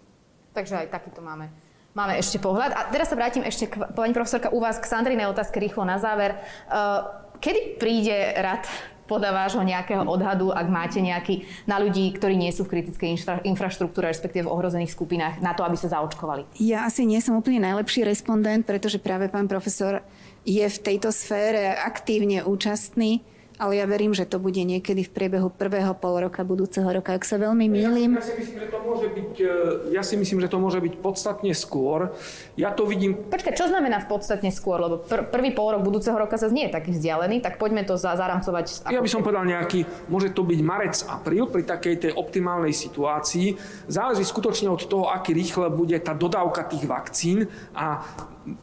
Takže 0.58 0.84
aj 0.84 0.88
takýto 0.90 1.22
máme. 1.22 1.54
Máme 1.94 2.18
ešte 2.18 2.42
pohľad. 2.42 2.74
A 2.74 2.90
teraz 2.90 3.10
sa 3.10 3.18
vrátim 3.18 3.46
ešte, 3.46 3.70
k, 3.70 3.74
pani 3.94 4.14
profesorka, 4.18 4.54
u 4.54 4.62
vás 4.62 4.82
k 4.82 4.90
Sandrinej 4.90 5.30
otázke 5.30 5.62
rýchlo 5.62 5.86
na 5.86 6.02
záver. 6.02 6.38
Uh, 6.70 7.06
kedy 7.38 7.78
príde 7.78 8.18
rad 8.38 8.66
podľa 9.08 9.32
vášho 9.32 9.64
nejakého 9.64 10.04
odhadu, 10.04 10.52
ak 10.52 10.68
máte 10.68 11.00
nejaký 11.00 11.48
na 11.64 11.80
ľudí, 11.80 12.12
ktorí 12.14 12.36
nie 12.36 12.52
sú 12.52 12.68
v 12.68 12.78
kritickej 12.78 13.10
infra- 13.16 13.42
infraštruktúre, 13.42 14.12
respektíve 14.12 14.46
v 14.46 14.54
ohrozených 14.54 14.92
skupinách, 14.92 15.40
na 15.40 15.56
to, 15.56 15.64
aby 15.64 15.80
sa 15.80 15.88
zaočkovali? 15.88 16.60
Ja 16.60 16.84
asi 16.84 17.08
nie 17.08 17.24
som 17.24 17.40
úplne 17.40 17.64
najlepší 17.64 18.04
respondent, 18.04 18.68
pretože 18.68 19.00
práve 19.00 19.32
pán 19.32 19.48
profesor 19.48 20.04
je 20.44 20.64
v 20.68 20.78
tejto 20.84 21.10
sfére 21.16 21.76
aktívne 21.80 22.44
účastný 22.44 23.24
ale 23.58 23.82
ja 23.82 23.86
verím, 23.90 24.14
že 24.14 24.30
to 24.30 24.38
bude 24.38 24.62
niekedy 24.62 25.02
v 25.02 25.12
priebehu 25.12 25.50
prvého 25.50 25.98
pol 25.98 26.30
roka 26.30 26.46
budúceho 26.46 26.86
roka, 26.86 27.18
ak 27.18 27.26
sa 27.26 27.42
veľmi. 27.42 27.66
Ja, 27.74 27.90
ja, 27.90 28.22
si 28.22 28.38
myslím, 28.38 28.58
že 28.62 28.68
to 28.70 28.80
môže 28.86 29.08
byť, 29.10 29.32
e, 29.42 29.54
ja 29.98 30.02
si 30.06 30.16
myslím, 30.16 30.40
že 30.46 30.50
to 30.50 30.58
môže 30.62 30.80
byť 30.80 30.94
podstatne 31.02 31.52
skôr. 31.58 32.14
Ja 32.54 32.70
to 32.70 32.86
vidím... 32.86 33.18
Počkaj, 33.18 33.58
čo 33.58 33.66
znamená 33.66 34.06
v 34.06 34.08
podstatne 34.14 34.54
skôr? 34.54 34.78
Lebo 34.78 35.02
pr- 35.02 35.26
prvý 35.26 35.58
pol 35.58 35.74
rok 35.74 35.82
budúceho 35.82 36.14
roka 36.14 36.38
sa 36.38 36.46
nie 36.54 36.70
je 36.70 36.78
taký 36.78 36.94
vzdialený, 36.94 37.42
tak 37.42 37.58
poďme 37.58 37.82
to 37.82 37.98
za- 37.98 38.14
zaramcovať. 38.14 38.94
Ja 38.94 39.02
by 39.02 39.10
som 39.10 39.26
povedal 39.26 39.50
nejaký, 39.50 39.90
môže 40.08 40.30
to 40.38 40.46
byť 40.46 40.60
marec, 40.62 40.96
apríl 41.10 41.50
pri 41.50 41.66
takej 41.66 41.96
tej 42.08 42.12
optimálnej 42.14 42.72
situácii. 42.78 43.58
Záleží 43.90 44.22
skutočne 44.22 44.70
od 44.70 44.86
toho, 44.86 45.10
aký 45.10 45.34
rýchle 45.34 45.74
bude 45.74 45.98
tá 45.98 46.14
dodávka 46.14 46.62
tých 46.70 46.86
vakcín 46.86 47.50
a 47.74 48.06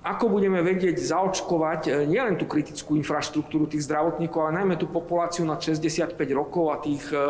ako 0.00 0.32
budeme 0.32 0.64
vedieť 0.64 0.96
zaočkovať 0.96 1.80
e, 1.88 1.90
nielen 2.08 2.40
tú 2.40 2.48
kritickú 2.48 2.96
infraštruktúru 2.96 3.68
tých 3.68 3.84
zdravotníkov, 3.84 4.48
ale 4.48 4.64
najmä 4.64 4.74
tú 4.80 4.88
populáciu 4.88 5.44
na 5.44 5.60
65 5.60 6.16
rokov 6.32 6.72
a 6.72 6.80
tých 6.80 7.04
e, 7.12 7.16
e, 7.16 7.22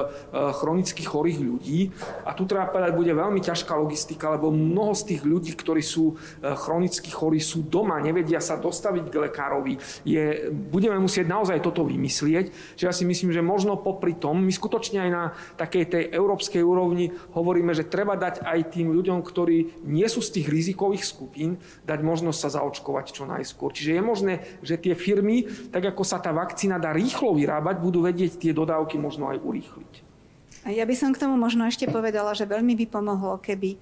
chronicky 0.54 1.02
chorých 1.02 1.38
ľudí. 1.42 1.90
A 2.22 2.30
tu 2.38 2.46
treba 2.46 2.70
povedať, 2.70 2.94
bude 2.94 3.10
veľmi 3.10 3.42
ťažká 3.42 3.74
logistika, 3.74 4.30
lebo 4.30 4.54
mnoho 4.54 4.94
z 4.94 5.02
tých 5.14 5.22
ľudí, 5.26 5.52
ktorí 5.58 5.82
sú 5.82 6.14
chronicky 6.42 7.10
chorí, 7.10 7.42
sú 7.42 7.66
doma, 7.66 7.98
nevedia 7.98 8.38
sa 8.38 8.60
dostaviť 8.60 9.04
k 9.10 9.20
lekárovi. 9.28 9.74
Je, 10.06 10.50
budeme 10.50 10.98
musieť 11.00 11.26
naozaj 11.26 11.58
toto 11.64 11.82
vymyslieť. 11.82 12.76
Čiže 12.78 12.86
ja 12.86 12.94
si 12.94 13.04
myslím, 13.08 13.34
že 13.34 13.42
možno 13.42 13.80
popri 13.80 14.14
tom, 14.14 14.44
my 14.44 14.52
skutočne 14.52 15.08
aj 15.08 15.10
na 15.10 15.24
takej 15.58 15.84
tej 15.90 16.04
európskej 16.12 16.62
úrovni 16.62 17.10
hovoríme, 17.34 17.72
že 17.74 17.88
treba 17.88 18.14
dať 18.14 18.44
aj 18.44 18.74
tým 18.74 18.94
ľuďom, 18.94 19.24
ktorí 19.24 19.86
nie 19.88 20.06
sú 20.06 20.20
z 20.20 20.40
tých 20.40 20.46
rizikových 20.50 21.04
skupín, 21.04 21.56
dať 21.88 21.98
možnosť 22.04 22.43
sa 22.44 22.52
zaočkovať 22.52 23.16
čo 23.16 23.24
najskôr. 23.24 23.72
Čiže 23.72 23.96
je 23.96 24.02
možné, 24.04 24.32
že 24.60 24.76
tie 24.76 24.92
firmy, 24.92 25.48
tak 25.72 25.96
ako 25.96 26.04
sa 26.04 26.20
tá 26.20 26.28
vakcína 26.36 26.76
dá 26.76 26.92
rýchlo 26.92 27.32
vyrábať, 27.32 27.80
budú 27.80 28.04
vedieť 28.04 28.36
tie 28.36 28.52
dodávky 28.52 29.00
možno 29.00 29.32
aj 29.32 29.40
urýchliť. 29.40 29.92
A 30.64 30.72
ja 30.72 30.84
by 30.84 30.94
som 30.96 31.12
k 31.12 31.20
tomu 31.20 31.36
možno 31.40 31.64
ešte 31.64 31.88
povedala, 31.88 32.36
že 32.36 32.48
veľmi 32.48 32.76
by 32.84 32.86
pomohlo, 32.88 33.36
keby 33.40 33.76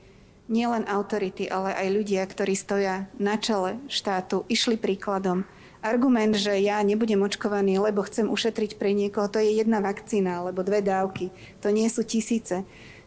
nielen 0.51 0.87
autority, 0.91 1.47
ale 1.47 1.75
aj 1.75 1.89
ľudia, 1.95 2.23
ktorí 2.27 2.59
stoja 2.59 3.07
na 3.19 3.39
čele 3.39 3.79
štátu, 3.87 4.43
išli 4.51 4.75
príkladom. 4.75 5.47
Argument, 5.83 6.39
že 6.39 6.63
ja 6.63 6.79
nebudem 6.83 7.19
očkovaný, 7.27 7.83
lebo 7.83 8.07
chcem 8.07 8.31
ušetriť 8.31 8.79
pre 8.79 8.95
niekoho, 8.95 9.27
to 9.27 9.43
je 9.43 9.59
jedna 9.59 9.83
vakcína 9.83 10.43
alebo 10.43 10.63
dve 10.63 10.79
dávky. 10.79 11.35
To 11.63 11.75
nie 11.75 11.91
sú 11.91 12.07
tisíce. 12.07 12.63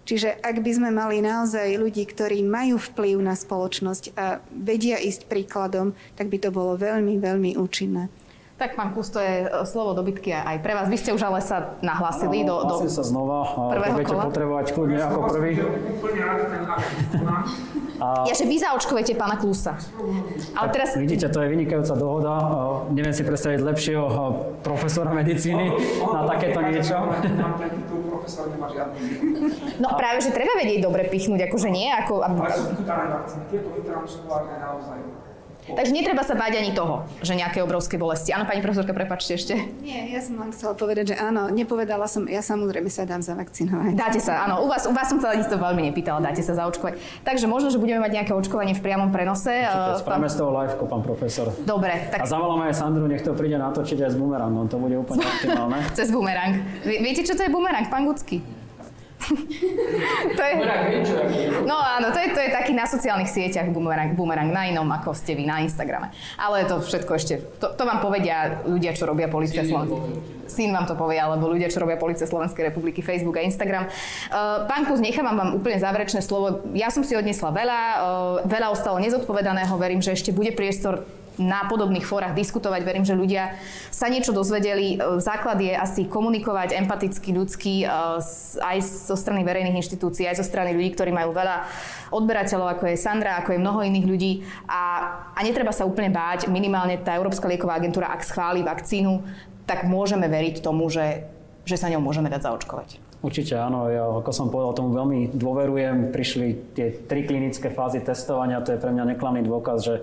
Čiže 0.06 0.38
ak 0.38 0.61
by 0.61 0.72
sme 0.72 0.90
mali 0.94 1.18
naozaj 1.18 1.82
ľudí, 1.82 2.06
ktorí 2.06 2.45
majú 2.45 2.77
vplyv 2.77 3.18
na 3.26 3.34
spoločnosť 3.34 4.14
a 4.14 4.38
vedia 4.53 5.02
ísť 5.02 5.26
príkladom, 5.26 5.98
tak 6.14 6.30
by 6.30 6.38
to 6.38 6.53
bolo 6.53 6.77
veľmi, 6.77 7.18
veľmi 7.18 7.57
účinné. 7.57 8.14
Tak, 8.56 8.80
pán 8.80 8.95
Kus, 8.95 9.11
to 9.11 9.19
je 9.19 9.52
e, 9.52 9.68
slovo 9.68 9.91
dobytky 9.91 10.32
aj 10.32 10.64
pre 10.64 10.72
vás. 10.72 10.88
Vy 10.88 10.95
ste 10.95 11.11
už 11.11 11.27
ale 11.27 11.44
sa 11.44 11.76
nahlásili 11.84 12.48
do, 12.48 12.64
do 12.64 12.88
sa 12.88 13.03
znova. 13.03 13.52
Prvého 13.52 13.99
budete 13.99 14.15
kola. 14.15 14.23
potrebovať 14.32 14.65
kľudne 14.72 14.98
ako 15.03 15.19
prvý. 15.27 15.52
A... 17.99 18.23
Ja, 18.23 18.32
že 18.32 18.48
vy 18.48 18.56
zaočkujete 18.56 19.19
pána 19.19 19.36
Klusa. 19.36 19.76
Ale 20.56 20.68
teraz... 20.72 20.95
Vidíte, 20.95 21.27
to 21.27 21.44
je 21.44 21.52
vynikajúca 21.52 21.99
dohoda. 21.99 22.34
Neviem 22.95 23.11
si 23.11 23.27
predstaviť 23.27 23.60
lepšieho 23.60 24.07
profesora 24.64 25.11
medicíny 25.11 25.76
na 25.99 26.23
takéto 26.23 26.60
niečo. 26.64 26.95
No 29.80 29.88
práve, 29.95 30.19
že 30.22 30.31
treba 30.34 30.53
vedieť 30.57 30.81
dobre 30.85 31.07
pichnúť, 31.10 31.49
akože 31.49 31.69
nie, 31.69 31.89
ako... 31.89 32.22
Ale 32.22 32.52
sú 32.53 32.73
Tieto 33.49 33.69
naozaj 34.60 35.24
Takže 35.66 35.92
netreba 35.98 36.22
sa 36.22 36.38
báť 36.38 36.62
ani 36.62 36.78
toho, 36.78 37.10
že 37.26 37.34
nejaké 37.34 37.66
obrovské 37.66 37.98
bolesti. 37.98 38.30
Áno, 38.30 38.46
pani 38.46 38.62
profesorka, 38.62 38.94
prepačte 38.94 39.34
ešte. 39.34 39.58
Nie, 39.82 40.14
ja 40.14 40.22
som 40.22 40.38
len 40.38 40.54
chcela 40.54 40.78
povedať, 40.78 41.14
že 41.14 41.16
áno, 41.18 41.50
nepovedala 41.50 42.06
som, 42.06 42.30
ja 42.30 42.46
samozrejme 42.46 42.86
sa 42.94 43.10
dám 43.10 43.26
zavakcinovať. 43.26 43.98
Dáte 43.98 44.22
sa, 44.22 44.46
áno. 44.46 44.62
U 44.62 44.70
vás, 44.70 44.86
u 44.86 44.94
vás 44.94 45.10
som 45.10 45.18
sa 45.18 45.34
to 45.34 45.58
veľmi 45.58 45.90
nepýtala, 45.90 46.22
dáte 46.22 46.46
sa 46.46 46.54
zaočkovať. 46.54 47.26
Takže 47.26 47.50
možno, 47.50 47.74
že 47.74 47.82
budeme 47.82 47.98
mať 47.98 48.22
nejaké 48.22 48.32
očkovanie 48.38 48.78
v 48.78 48.82
priamom 48.86 49.10
prenose. 49.10 49.66
Spravíme 49.98 50.30
z 50.30 50.38
toho 50.38 50.54
live, 50.54 50.74
pán 50.86 51.02
profesor. 51.02 51.50
Dobre. 51.66 52.14
Tak... 52.14 52.22
A 52.22 52.26
zavoláme 52.30 52.70
aj 52.70 52.76
Sandru, 52.78 53.10
nech 53.10 53.26
to 53.26 53.34
príde 53.34 53.58
natočiť 53.58 54.06
aj 54.06 54.10
s 54.14 54.18
bumerangom, 54.22 54.70
to 54.70 54.78
bude 54.78 54.94
úplne 54.94 55.26
optimálne. 55.26 55.82
Cez 55.98 56.14
bumerang. 56.14 56.62
Viete, 56.86 57.26
čo 57.26 57.34
to 57.34 57.42
je 57.42 57.50
bumerang, 57.50 57.90
pán 57.90 58.06
Gucky? 58.06 58.55
To 60.38 60.42
je, 60.44 60.54
no 61.66 61.76
áno, 61.76 62.14
to 62.14 62.20
je, 62.22 62.30
to 62.36 62.40
je 62.46 62.50
taký 62.54 62.78
na 62.78 62.86
sociálnych 62.86 63.32
sieťach 63.32 63.74
bumerang, 63.74 64.14
bumerang 64.14 64.54
na 64.54 64.70
inom, 64.70 64.86
ako 64.92 65.18
ste 65.18 65.34
vy 65.34 65.50
na 65.50 65.66
Instagrame. 65.66 66.14
Ale 66.38 66.68
to 66.70 66.78
všetko 66.84 67.12
ešte, 67.18 67.34
to, 67.58 67.74
to 67.74 67.84
vám 67.88 68.04
povedia 68.04 68.62
ľudia, 68.68 68.94
čo 68.94 69.10
robia 69.10 69.26
policia 69.26 69.66
Slovenskej. 69.66 70.46
Syn 70.46 70.78
vám 70.78 70.86
to 70.86 70.94
povie, 70.94 71.18
alebo 71.18 71.50
ľudia, 71.50 71.74
čo 71.74 71.82
robia 71.82 71.98
policia 71.98 72.30
Slovenskej 72.30 72.70
republiky, 72.70 73.02
Facebook 73.02 73.42
a 73.42 73.44
Instagram. 73.44 73.90
Uh, 74.30 74.70
pán 74.70 74.86
Kus, 74.86 75.02
nechávam 75.02 75.34
vám 75.34 75.50
úplne 75.58 75.82
záverečné 75.82 76.22
slovo. 76.22 76.62
Ja 76.78 76.94
som 76.94 77.02
si 77.02 77.18
odnesla 77.18 77.50
veľa, 77.50 77.82
uh, 77.82 78.36
veľa 78.46 78.68
ostalo 78.70 79.02
nezodpovedaného, 79.02 79.74
verím, 79.82 80.06
že 80.06 80.14
ešte 80.14 80.30
bude 80.30 80.54
priestor 80.54 81.02
na 81.41 81.68
podobných 81.68 82.06
fórach 82.07 82.34
diskutovať. 82.38 82.82
Verím, 82.84 83.06
že 83.07 83.18
ľudia 83.18 83.56
sa 83.91 84.07
niečo 84.12 84.32
dozvedeli. 84.32 84.95
E, 84.95 85.20
základ 85.20 85.60
je 85.60 85.74
asi 85.76 86.07
komunikovať 86.07 86.76
empaticky, 86.76 87.30
ľudsky, 87.36 87.74
e, 87.84 87.86
aj 88.60 88.78
zo 88.82 89.16
strany 89.16 89.44
verejných 89.44 89.80
inštitúcií, 89.80 90.28
aj 90.28 90.40
zo 90.40 90.45
strany 90.45 90.76
ľudí, 90.76 90.95
ktorí 90.95 91.12
majú 91.12 91.36
veľa 91.36 91.68
odberateľov, 92.12 92.80
ako 92.80 92.84
je 92.91 92.98
Sandra, 92.98 93.40
ako 93.40 93.56
je 93.56 93.64
mnoho 93.64 93.80
iných 93.84 94.06
ľudí. 94.07 94.32
A, 94.68 94.82
a 95.36 95.40
netreba 95.44 95.76
sa 95.76 95.88
úplne 95.88 96.12
báť. 96.12 96.48
Minimálne 96.48 96.99
tá 97.02 97.16
Európska 97.16 97.49
lieková 97.49 97.78
agentúra, 97.80 98.12
ak 98.12 98.24
schváli 98.24 98.64
vakcínu, 98.64 99.24
tak 99.66 99.84
môžeme 99.90 100.30
veriť 100.30 100.62
tomu, 100.62 100.88
že, 100.88 101.26
že 101.66 101.76
sa 101.76 101.90
ňou 101.90 101.99
môžeme 101.99 102.30
dať 102.30 102.45
zaočkovať. 102.45 103.06
Určite 103.26 103.57
áno, 103.57 103.90
ja 103.90 104.06
ako 104.06 104.30
som 104.30 104.53
povedal, 104.53 104.78
tomu 104.78 104.94
veľmi 104.94 105.34
dôverujem. 105.34 106.14
Prišli 106.14 106.78
tie 106.78 106.94
tri 107.10 107.26
klinické 107.26 107.74
fázy 107.74 108.06
testovania, 108.06 108.62
to 108.62 108.78
je 108.78 108.82
pre 108.82 108.94
mňa 108.94 109.18
neklamný 109.18 109.41
dôkaz, 109.41 109.82
že 109.82 109.95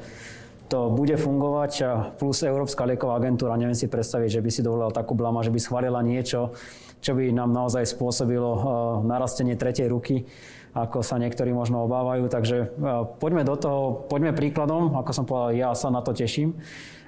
to 0.73 0.89
bude 0.89 1.13
fungovať, 1.21 1.73
plus 2.17 2.41
Európska 2.41 2.89
lieková 2.89 3.21
agentúra, 3.21 3.61
neviem 3.61 3.77
si 3.77 3.93
predstaviť, 3.93 4.41
že 4.41 4.41
by 4.41 4.49
si 4.49 4.65
dovolila 4.65 4.89
takú 4.89 5.13
blama, 5.13 5.45
že 5.45 5.53
by 5.53 5.61
schválila 5.61 6.01
niečo, 6.01 6.57
čo 7.05 7.13
by 7.13 7.29
nám 7.29 7.53
naozaj 7.53 7.85
spôsobilo 7.85 8.57
narastenie 9.05 9.53
tretej 9.61 9.93
ruky 9.93 10.25
ako 10.73 11.05
sa 11.05 11.21
niektorí 11.21 11.53
možno 11.53 11.85
obávajú. 11.85 12.33
Takže 12.33 12.73
poďme 13.21 13.45
do 13.45 13.57
toho, 13.61 13.81
poďme 14.09 14.33
príkladom, 14.33 14.97
ako 14.97 15.11
som 15.13 15.25
povedal, 15.29 15.53
ja 15.53 15.71
sa 15.77 15.93
na 15.93 16.01
to 16.01 16.17
teším. 16.17 16.57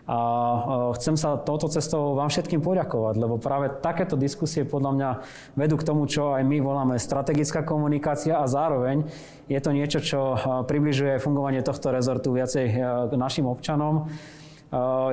A 0.05 0.93
chcem 1.01 1.17
sa 1.17 1.41
touto 1.41 1.65
cestou 1.73 2.13
vám 2.13 2.29
všetkým 2.29 2.61
poďakovať, 2.61 3.17
lebo 3.17 3.41
práve 3.41 3.73
takéto 3.81 4.21
diskusie 4.21 4.69
podľa 4.69 4.93
mňa 4.93 5.11
vedú 5.57 5.81
k 5.81 5.87
tomu, 5.89 6.05
čo 6.05 6.37
aj 6.37 6.45
my 6.45 6.61
voláme 6.61 7.01
strategická 7.01 7.65
komunikácia 7.65 8.37
a 8.37 8.45
zároveň 8.45 9.09
je 9.49 9.57
to 9.65 9.73
niečo, 9.73 10.05
čo 10.05 10.37
približuje 10.69 11.17
fungovanie 11.25 11.65
tohto 11.65 11.89
rezortu 11.89 12.37
viacej 12.37 12.67
k 13.09 13.13
našim 13.17 13.49
občanom. 13.49 14.13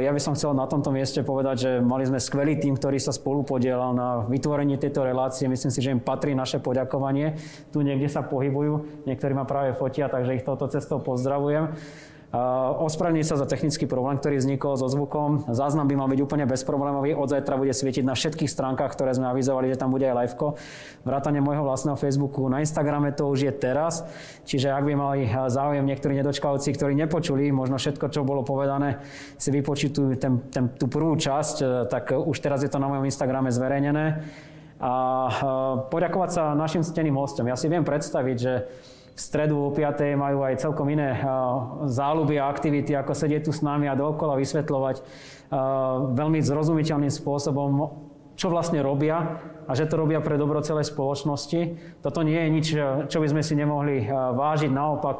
Ja 0.01 0.09
by 0.09 0.17
som 0.17 0.33
chcel 0.33 0.57
na 0.57 0.65
tomto 0.65 0.89
mieste 0.89 1.21
povedať, 1.21 1.55
že 1.55 1.71
mali 1.85 2.01
sme 2.03 2.17
skvelý 2.17 2.57
tým, 2.57 2.75
ktorý 2.75 2.97
sa 2.97 3.13
spolu 3.13 3.45
podielal 3.45 3.93
na 3.93 4.25
vytvorení 4.25 4.75
tejto 4.75 5.05
relácie. 5.05 5.45
Myslím 5.45 5.69
si, 5.69 5.85
že 5.85 5.93
im 5.93 6.01
patrí 6.01 6.33
naše 6.33 6.57
poďakovanie. 6.57 7.37
Tu 7.69 7.85
niekde 7.85 8.09
sa 8.09 8.25
pohybujú, 8.25 9.05
niektorí 9.05 9.37
ma 9.37 9.45
práve 9.45 9.77
fotia, 9.77 10.09
takže 10.09 10.41
ich 10.41 10.43
touto 10.43 10.65
cestou 10.65 10.97
pozdravujem. 10.97 11.77
Ospravedlniť 12.31 13.27
sa 13.27 13.35
za 13.35 13.43
technický 13.43 13.91
problém, 13.91 14.15
ktorý 14.15 14.39
vznikol 14.39 14.79
so 14.79 14.87
zvukom. 14.87 15.51
Záznam 15.51 15.83
by 15.83 15.99
mal 15.99 16.07
byť 16.07 16.19
úplne 16.23 16.47
bezproblémový. 16.47 17.11
Od 17.11 17.27
zajtra 17.27 17.59
bude 17.59 17.75
svietiť 17.75 18.07
na 18.07 18.15
všetkých 18.15 18.47
stránkach, 18.47 18.95
ktoré 18.95 19.11
sme 19.11 19.27
avizovali, 19.35 19.67
že 19.67 19.75
tam 19.75 19.91
bude 19.91 20.07
aj 20.07 20.15
liveko. 20.15 20.55
Vrátane 21.03 21.43
môjho 21.43 21.67
vlastného 21.67 21.99
Facebooku. 21.99 22.47
Na 22.47 22.63
Instagrame 22.63 23.11
to 23.11 23.27
už 23.27 23.51
je 23.51 23.51
teraz. 23.51 24.07
Čiže 24.47 24.71
ak 24.71 24.79
by 24.79 24.93
mali 24.95 25.27
záujem 25.27 25.83
niektorí 25.83 26.15
nedočkavci, 26.23 26.71
ktorí 26.71 26.95
nepočuli 26.95 27.51
možno 27.51 27.75
všetko, 27.75 28.07
čo 28.07 28.23
bolo 28.23 28.47
povedané, 28.47 29.03
si 29.35 29.51
vypočujú 29.51 30.15
ten, 30.15 30.39
ten, 30.47 30.71
tú 30.79 30.87
prvú 30.87 31.19
časť, 31.19 31.55
e, 31.59 31.65
tak 31.91 32.15
už 32.15 32.39
teraz 32.39 32.63
je 32.63 32.71
to 32.71 32.79
na 32.79 32.87
mojom 32.87 33.11
Instagrame 33.11 33.51
zverejnené. 33.51 34.23
A 34.79 34.93
poďakovať 35.91 36.29
sa 36.31 36.43
našim 36.55 36.81
steným 36.81 37.19
hostom. 37.19 37.45
Ja 37.45 37.59
si 37.59 37.67
viem 37.67 37.83
predstaviť, 37.83 38.37
že 38.39 38.53
stredu 39.21 39.61
o 39.61 39.69
5. 39.69 40.17
majú 40.17 40.41
aj 40.41 40.65
celkom 40.65 40.89
iné 40.89 41.21
záľuby 41.85 42.41
a 42.41 42.49
aktivity, 42.49 42.97
ako 42.97 43.13
sedieť 43.13 43.45
tu 43.45 43.51
s 43.53 43.61
nami 43.61 43.85
a 43.85 43.93
dookola 43.93 44.33
vysvetľovať 44.41 45.05
veľmi 46.17 46.39
zrozumiteľným 46.41 47.13
spôsobom, 47.13 47.69
čo 48.33 48.49
vlastne 48.49 48.81
robia 48.81 49.37
a 49.69 49.77
že 49.77 49.85
to 49.85 50.01
robia 50.01 50.17
pre 50.23 50.33
dobro 50.33 50.65
celej 50.65 50.89
spoločnosti. 50.89 51.77
Toto 52.01 52.25
nie 52.25 52.41
je 52.41 52.49
nič, 52.49 52.67
čo 53.11 53.17
by 53.21 53.27
sme 53.29 53.45
si 53.45 53.53
nemohli 53.53 54.09
vážiť, 54.09 54.71
naopak 54.73 55.19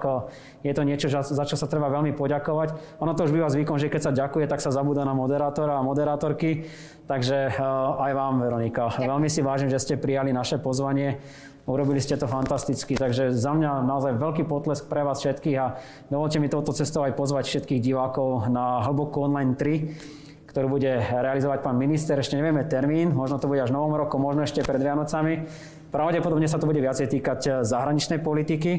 je 0.66 0.74
to 0.74 0.82
niečo, 0.82 1.12
za 1.12 1.46
čo 1.46 1.54
sa 1.54 1.70
treba 1.70 1.94
veľmi 1.94 2.18
poďakovať. 2.18 2.98
Ono 2.98 3.14
to 3.14 3.30
už 3.30 3.36
býva 3.36 3.54
zvykom, 3.54 3.78
že 3.78 3.94
keď 3.94 4.02
sa 4.02 4.16
ďakuje, 4.16 4.50
tak 4.50 4.64
sa 4.64 4.74
zabúda 4.74 5.06
na 5.06 5.14
moderátora 5.14 5.78
a 5.78 5.86
moderátorky. 5.86 6.66
Takže 7.06 7.54
aj 8.02 8.12
vám, 8.16 8.42
Veronika. 8.42 8.90
Veľmi 8.98 9.30
si 9.30 9.46
vážim, 9.46 9.70
že 9.70 9.84
ste 9.84 10.00
prijali 10.00 10.34
naše 10.34 10.58
pozvanie. 10.58 11.22
Urobili 11.70 12.02
ste 12.02 12.18
to 12.18 12.26
fantasticky, 12.26 12.98
takže 12.98 13.38
za 13.38 13.54
mňa 13.54 13.86
naozaj 13.86 14.18
veľký 14.18 14.50
potlesk 14.50 14.90
pre 14.90 15.06
vás 15.06 15.22
všetkých 15.22 15.58
a 15.62 15.78
dovolte 16.10 16.42
mi 16.42 16.50
touto 16.50 16.74
cestou 16.74 17.06
aj 17.06 17.14
pozvať 17.14 17.46
všetkých 17.46 17.86
divákov 17.86 18.50
na 18.50 18.82
Hlbokú 18.82 19.30
online 19.30 19.54
3, 19.54 20.50
ktorú 20.50 20.82
bude 20.82 20.90
realizovať 20.90 21.62
pán 21.62 21.78
minister. 21.78 22.18
Ešte 22.18 22.34
nevieme 22.34 22.66
termín, 22.66 23.14
možno 23.14 23.38
to 23.38 23.46
bude 23.46 23.62
až 23.62 23.70
novom 23.70 23.94
roku, 23.94 24.18
možno 24.18 24.42
ešte 24.42 24.66
pred 24.66 24.82
Vianocami. 24.82 25.46
Pravdepodobne 25.94 26.50
sa 26.50 26.58
to 26.58 26.66
bude 26.66 26.82
viacej 26.82 27.14
týkať 27.14 27.62
zahraničnej 27.62 28.18
politiky 28.26 28.72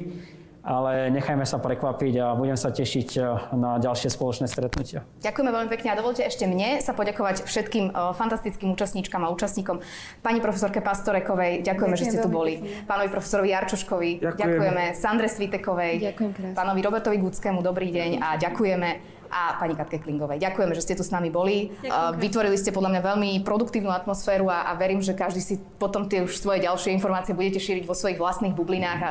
ale 0.63 1.11
nechajme 1.11 1.43
sa 1.43 1.59
prekvapiť 1.59 2.15
a 2.23 2.27
budem 2.39 2.55
sa 2.55 2.71
tešiť 2.71 3.09
eh, 3.19 3.23
na 3.59 3.83
ďalšie 3.83 4.09
spoločné 4.15 4.47
stretnutia. 4.47 5.03
Ďakujeme 5.19 5.51
veľmi 5.51 5.71
pekne 5.75 5.89
a 5.91 5.99
dovolte 5.99 6.23
ešte 6.23 6.47
mne 6.47 6.79
sa 6.79 6.95
poďakovať 6.95 7.43
všetkým 7.43 7.91
eh, 7.91 8.15
fantastickým 8.15 8.71
účastníčkam 8.71 9.27
a 9.27 9.29
účastníkom. 9.35 9.83
Pani 10.23 10.39
profesorke 10.39 10.79
Pastorekovej, 10.79 11.67
ďakujeme, 11.67 11.99
Ďakujem 11.99 11.99
že 11.99 12.05
ste 12.07 12.23
tu 12.23 12.31
boli. 12.31 12.63
Pekne. 12.63 12.87
Pánovi 12.87 13.09
profesorovi 13.11 13.49
Jarčuškovi, 13.51 14.11
ďakujeme. 14.23 14.39
ďakujeme. 14.39 14.85
Sandre 14.95 15.27
Svitekovej, 15.27 15.95
Ďakujem 16.15 16.31
krásne. 16.31 16.55
pánovi 16.55 16.81
Robertovi 16.81 17.19
Gudskému, 17.19 17.59
dobrý 17.61 17.91
deň 17.91 18.11
a 18.23 18.29
ďakujeme 18.39 18.91
a 19.33 19.57
pani 19.57 19.73
Katke 19.73 19.97
Klingovej. 19.97 20.37
Ďakujeme, 20.45 20.77
že 20.77 20.85
ste 20.85 20.95
tu 20.95 21.01
s 21.01 21.09
nami 21.09 21.33
boli. 21.33 21.73
Ďakujem. 21.81 22.21
Vytvorili 22.21 22.57
ste 22.61 22.69
podľa 22.69 22.93
mňa 22.93 23.01
veľmi 23.01 23.31
produktívnu 23.41 23.89
atmosféru 23.89 24.53
a, 24.53 24.69
a 24.69 24.77
verím, 24.77 25.01
že 25.01 25.17
každý 25.17 25.41
si 25.41 25.57
potom 25.81 26.05
tie 26.05 26.21
už 26.21 26.37
svoje 26.37 26.61
ďalšie 26.61 26.93
informácie 26.93 27.33
budete 27.33 27.57
šíriť 27.57 27.89
vo 27.89 27.97
svojich 27.97 28.21
vlastných 28.21 28.53
bublinách 28.53 29.01
a 29.01 29.11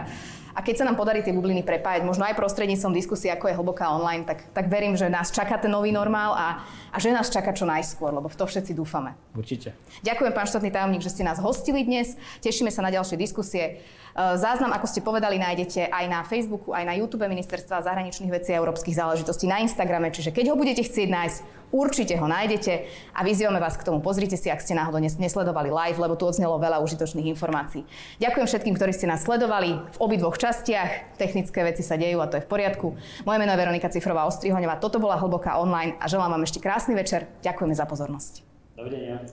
a 0.51 0.59
keď 0.59 0.83
sa 0.83 0.87
nám 0.87 0.99
podarí 0.99 1.23
tie 1.23 1.31
bubliny 1.31 1.63
prepájať, 1.63 2.03
možno 2.03 2.27
aj 2.27 2.35
prostredníctvom 2.35 2.93
diskusie, 2.95 3.31
ako 3.31 3.51
je 3.51 3.55
hlboká 3.55 3.91
online, 3.91 4.27
tak, 4.27 4.51
tak 4.51 4.67
verím, 4.67 4.99
že 4.99 5.07
nás 5.07 5.31
čaká 5.31 5.55
ten 5.57 5.71
nový 5.71 5.95
normál 5.95 6.35
a, 6.35 6.47
a 6.91 6.97
že 6.99 7.11
nás 7.11 7.31
čaká 7.31 7.55
čo 7.55 7.63
najskôr, 7.63 8.11
lebo 8.11 8.27
v 8.27 8.35
to 8.35 8.45
všetci 8.47 8.75
dúfame. 8.75 9.15
Určite. 9.31 9.71
Ďakujem, 10.03 10.31
pán 10.35 10.47
štátny 10.47 10.69
tajomník, 10.71 11.03
že 11.03 11.13
ste 11.13 11.23
nás 11.23 11.39
hostili 11.39 11.87
dnes. 11.87 12.19
Tešíme 12.43 12.69
sa 12.69 12.83
na 12.83 12.91
ďalšie 12.91 13.15
diskusie. 13.15 13.63
E, 13.63 14.35
záznam, 14.35 14.75
ako 14.75 14.87
ste 14.91 14.99
povedali, 14.99 15.39
nájdete 15.39 15.87
aj 15.87 16.05
na 16.11 16.19
Facebooku, 16.27 16.75
aj 16.75 16.83
na 16.83 16.97
YouTube 16.99 17.23
Ministerstva 17.27 17.87
zahraničných 17.87 18.31
vecí 18.31 18.51
a 18.51 18.59
európskych 18.59 18.95
záležitostí, 18.95 19.47
na 19.47 19.63
Instagrame, 19.63 20.11
čiže 20.11 20.35
keď 20.35 20.51
ho 20.51 20.59
budete 20.59 20.83
chcieť 20.83 21.07
nájsť, 21.07 21.39
určite 21.71 22.13
ho 22.19 22.27
nájdete 22.27 22.85
a 23.15 23.23
vyzývame 23.25 23.57
vás 23.57 23.79
k 23.79 23.87
tomu. 23.87 24.03
Pozrite 24.03 24.35
si, 24.35 24.51
ak 24.51 24.61
ste 24.61 24.77
náhodou 24.77 24.99
nesledovali 25.01 25.71
live, 25.71 25.99
lebo 25.99 26.19
tu 26.19 26.27
odznelo 26.27 26.59
veľa 26.59 26.83
užitočných 26.83 27.27
informácií. 27.31 27.87
Ďakujem 28.21 28.47
všetkým, 28.47 28.75
ktorí 28.75 28.91
ste 28.93 29.09
nás 29.09 29.23
sledovali 29.23 29.79
v 29.79 29.97
obidvoch 29.97 30.37
častiach. 30.37 31.17
Technické 31.17 31.63
veci 31.65 31.81
sa 31.81 31.95
dejú 31.97 32.19
a 32.21 32.29
to 32.29 32.37
je 32.37 32.45
v 32.45 32.49
poriadku. 32.51 32.93
Moje 33.23 33.37
meno 33.39 33.51
je 33.55 33.61
Veronika 33.63 33.89
Cifrová 33.89 34.27
Ostrihoňová. 34.27 34.77
Toto 34.77 34.99
bola 34.99 35.17
Hlboká 35.17 35.57
online 35.57 35.97
a 35.97 36.05
želám 36.11 36.37
vám 36.37 36.43
ešte 36.45 36.61
krásny 36.61 36.93
večer. 36.93 37.25
Ďakujeme 37.41 37.73
za 37.73 37.87
pozornosť. 37.87 38.33
Dovidenia. 38.77 39.23